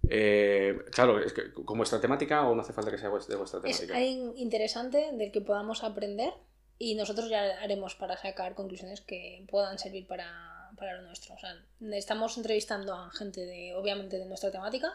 Eh, 0.09 0.75
claro, 0.91 1.19
es 1.23 1.33
que 1.33 1.53
con 1.53 1.77
vuestra 1.77 2.01
temática 2.01 2.47
o 2.47 2.55
no 2.55 2.61
hace 2.61 2.73
falta 2.73 2.89
que 2.91 2.97
sea 2.97 3.09
de 3.09 3.35
vuestra 3.35 3.59
Es 3.63 3.77
temática. 3.77 3.95
alguien 3.95 4.33
interesante 4.37 5.11
del 5.13 5.31
que 5.31 5.41
podamos 5.41 5.83
aprender 5.83 6.33
y 6.79 6.95
nosotros 6.95 7.29
ya 7.29 7.43
haremos 7.61 7.93
para 7.95 8.17
sacar 8.17 8.55
conclusiones 8.55 9.01
que 9.01 9.45
puedan 9.49 9.77
servir 9.77 10.07
para, 10.07 10.71
para 10.77 10.97
lo 10.99 11.03
nuestro. 11.03 11.35
O 11.35 11.37
sea, 11.37 11.53
estamos 11.95 12.35
entrevistando 12.37 12.93
a 12.95 13.11
gente 13.11 13.45
de, 13.45 13.75
obviamente, 13.75 14.17
de 14.17 14.25
nuestra 14.25 14.51
temática, 14.51 14.91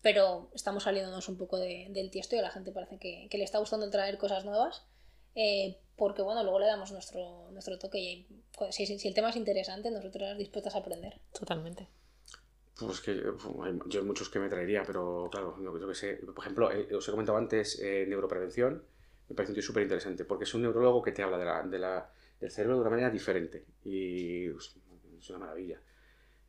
pero 0.00 0.50
estamos 0.54 0.84
saliéndonos 0.84 1.28
un 1.28 1.36
poco 1.36 1.58
de- 1.58 1.88
del 1.90 2.10
tiesto 2.10 2.36
y 2.36 2.38
a 2.38 2.42
la 2.42 2.50
gente 2.50 2.72
parece 2.72 2.98
que, 2.98 3.28
que 3.30 3.36
le 3.38 3.44
está 3.44 3.58
gustando 3.58 3.90
traer 3.90 4.16
cosas 4.18 4.44
nuevas. 4.46 4.86
eh, 5.34 5.76
porque 5.96 6.22
bueno, 6.22 6.42
luego 6.42 6.60
le 6.60 6.66
damos 6.66 6.92
nuestro, 6.92 7.50
nuestro 7.52 7.78
toque 7.78 7.98
y 7.98 8.26
si, 8.70 8.86
si- 8.86 8.98
si 8.98 9.08
el 9.08 9.14
tema 9.14 9.30
es 9.30 9.36
interesante, 9.36 9.90
nosotros 9.90 10.36
dispuestas 10.38 10.74
a 10.74 10.78
aprender. 10.78 11.20
Totalmente. 11.32 11.88
Pues 12.78 13.00
que 13.00 13.12
hay- 13.12 13.78
yo 13.86 14.00
hay 14.00 14.06
muchos 14.06 14.28
que 14.28 14.38
me 14.38 14.48
traería, 14.48 14.82
pero 14.84 15.28
claro, 15.30 15.56
yo, 15.62 15.78
yo 15.78 15.88
que 15.88 15.94
sé. 15.94 16.14
Por 16.16 16.38
ejemplo, 16.44 16.70
eh, 16.70 16.94
os 16.94 17.08
he 17.08 17.10
comentado 17.10 17.38
antes 17.38 17.80
eh, 17.80 18.04
neuroprevención. 18.06 18.82
Me 19.28 19.34
parece 19.34 19.52
un 19.52 19.54
tío 19.54 19.62
súper 19.62 19.82
interesante 19.82 20.24
porque 20.24 20.44
es 20.44 20.54
un 20.54 20.62
neurólogo 20.62 21.02
que 21.02 21.12
te 21.12 21.22
habla 21.22 21.38
de 21.38 21.44
la, 21.46 21.62
de 21.62 21.78
la- 21.78 22.10
del 22.38 22.50
cerebro 22.50 22.74
de 22.76 22.80
una 22.82 22.90
manera 22.90 23.10
diferente 23.10 23.64
y 23.84 24.50
pues, 24.50 24.76
es 25.18 25.30
una 25.30 25.38
maravilla. 25.38 25.80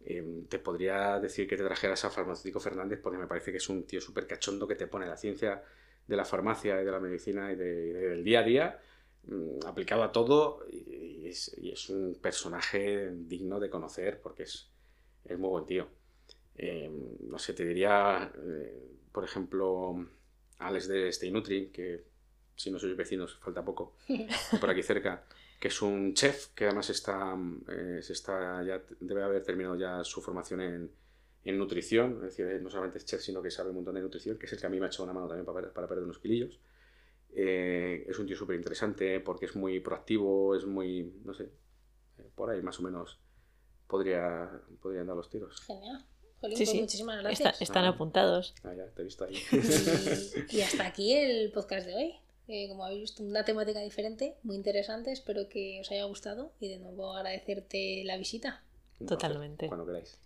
Eh, 0.01 0.43
te 0.49 0.59
podría 0.59 1.19
decir 1.19 1.47
que 1.47 1.57
te 1.57 1.63
trajeras 1.63 2.03
a 2.05 2.09
Farmacéutico 2.09 2.59
Fernández 2.59 2.99
porque 3.01 3.17
me 3.17 3.27
parece 3.27 3.51
que 3.51 3.57
es 3.57 3.69
un 3.69 3.83
tío 3.83 3.99
súper 4.01 4.27
cachondo 4.27 4.67
que 4.67 4.75
te 4.75 4.87
pone 4.87 5.05
la 5.07 5.17
ciencia 5.17 5.63
de 6.07 6.15
la 6.15 6.23
farmacia 6.25 6.81
y 6.81 6.85
de 6.85 6.91
la 6.91 6.99
medicina 6.99 7.51
y, 7.51 7.55
de- 7.55 7.87
y 7.87 7.91
del 7.93 8.23
día 8.23 8.39
a 8.41 8.43
día 8.43 8.79
aplicado 9.65 10.03
a 10.03 10.11
todo 10.11 10.65
y, 10.71 11.27
es, 11.27 11.55
y 11.57 11.71
es 11.71 11.89
un 11.89 12.15
personaje 12.21 13.11
digno 13.11 13.59
de 13.59 13.69
conocer 13.69 14.21
porque 14.21 14.43
es, 14.43 14.69
es 15.25 15.37
muy 15.37 15.49
buen 15.49 15.65
tío. 15.65 15.87
Eh, 16.55 16.89
no 17.21 17.37
sé, 17.37 17.53
te 17.53 17.65
diría, 17.65 18.31
eh, 18.35 18.89
por 19.11 19.23
ejemplo, 19.23 20.07
Alex 20.59 20.87
de 20.87 21.11
Steinutri, 21.11 21.69
que 21.69 22.03
si 22.55 22.71
no 22.71 22.79
sois 22.79 22.97
vecinos 22.97 23.37
falta 23.37 23.63
poco, 23.63 23.95
por 24.59 24.69
aquí 24.69 24.81
cerca, 24.81 25.23
que 25.59 25.67
es 25.67 25.81
un 25.81 26.13
chef 26.13 26.47
que 26.55 26.65
además 26.65 26.89
está, 26.89 27.35
eh, 27.69 27.99
se 28.01 28.13
está 28.13 28.63
ya 28.63 28.81
debe 28.99 29.23
haber 29.23 29.43
terminado 29.43 29.75
ya 29.75 30.03
su 30.03 30.21
formación 30.21 30.61
en, 30.61 30.91
en 31.45 31.57
nutrición, 31.57 32.15
es 32.15 32.21
decir, 32.21 32.47
eh, 32.47 32.59
no 32.59 32.69
solamente 32.69 32.97
es 32.97 33.05
chef, 33.05 33.21
sino 33.21 33.41
que 33.41 33.51
sabe 33.51 33.69
un 33.69 33.75
montón 33.77 33.95
de 33.95 34.01
nutrición, 34.01 34.37
que 34.37 34.47
es 34.47 34.53
el 34.53 34.59
que 34.59 34.65
a 34.65 34.69
mí 34.69 34.79
me 34.79 34.85
ha 34.85 34.89
echado 34.89 35.03
una 35.03 35.13
mano 35.13 35.27
también 35.27 35.45
para, 35.45 35.71
para 35.71 35.87
perder 35.87 36.03
unos 36.03 36.19
kilillos. 36.19 36.59
Eh, 37.35 38.05
es 38.07 38.17
un 38.19 38.25
tío 38.25 38.35
súper 38.35 38.55
interesante 38.55 39.19
porque 39.19 39.45
es 39.45 39.55
muy 39.55 39.79
proactivo, 39.79 40.55
es 40.55 40.65
muy, 40.65 41.13
no 41.23 41.33
sé, 41.33 41.43
eh, 42.17 42.29
por 42.35 42.49
ahí 42.49 42.61
más 42.61 42.79
o 42.79 42.83
menos 42.83 43.19
podría, 43.87 44.49
podrían 44.81 45.07
dar 45.07 45.15
los 45.15 45.29
tiros. 45.29 45.61
Genial. 45.65 46.03
Jolín, 46.39 46.57
Sí, 46.57 46.63
pues 46.65 46.71
sí. 46.75 46.81
muchísimas 46.81 47.15
Está- 47.17 47.27
gracias. 47.29 47.61
están 47.61 47.85
Ah. 47.85 47.89
apuntados. 47.89 48.53
Ah, 48.63 48.73
ya, 48.75 48.85
te 48.91 49.01
he 49.01 49.05
visto 49.05 49.23
ahí. 49.25 49.35
Y, 50.51 50.57
y 50.57 50.61
hasta 50.61 50.85
aquí 50.85 51.13
el 51.13 51.51
podcast 51.51 51.87
de 51.87 51.95
hoy. 51.95 52.13
Eh, 52.49 52.69
como 52.69 52.85
habéis 52.85 53.01
visto, 53.01 53.23
una 53.23 53.43
temática 53.43 53.81
diferente, 53.81 54.35
muy 54.43 54.55
interesante. 54.55 55.11
Espero 55.11 55.49
que 55.49 55.79
os 55.81 55.91
haya 55.91 56.05
gustado 56.05 56.53
y 56.61 56.69
de 56.69 56.77
nuevo 56.77 57.11
agradecerte 57.15 58.03
la 58.05 58.17
visita. 58.17 58.63
Totalmente. 59.05 59.67
Cuando 59.67 59.85
queráis. 59.85 60.19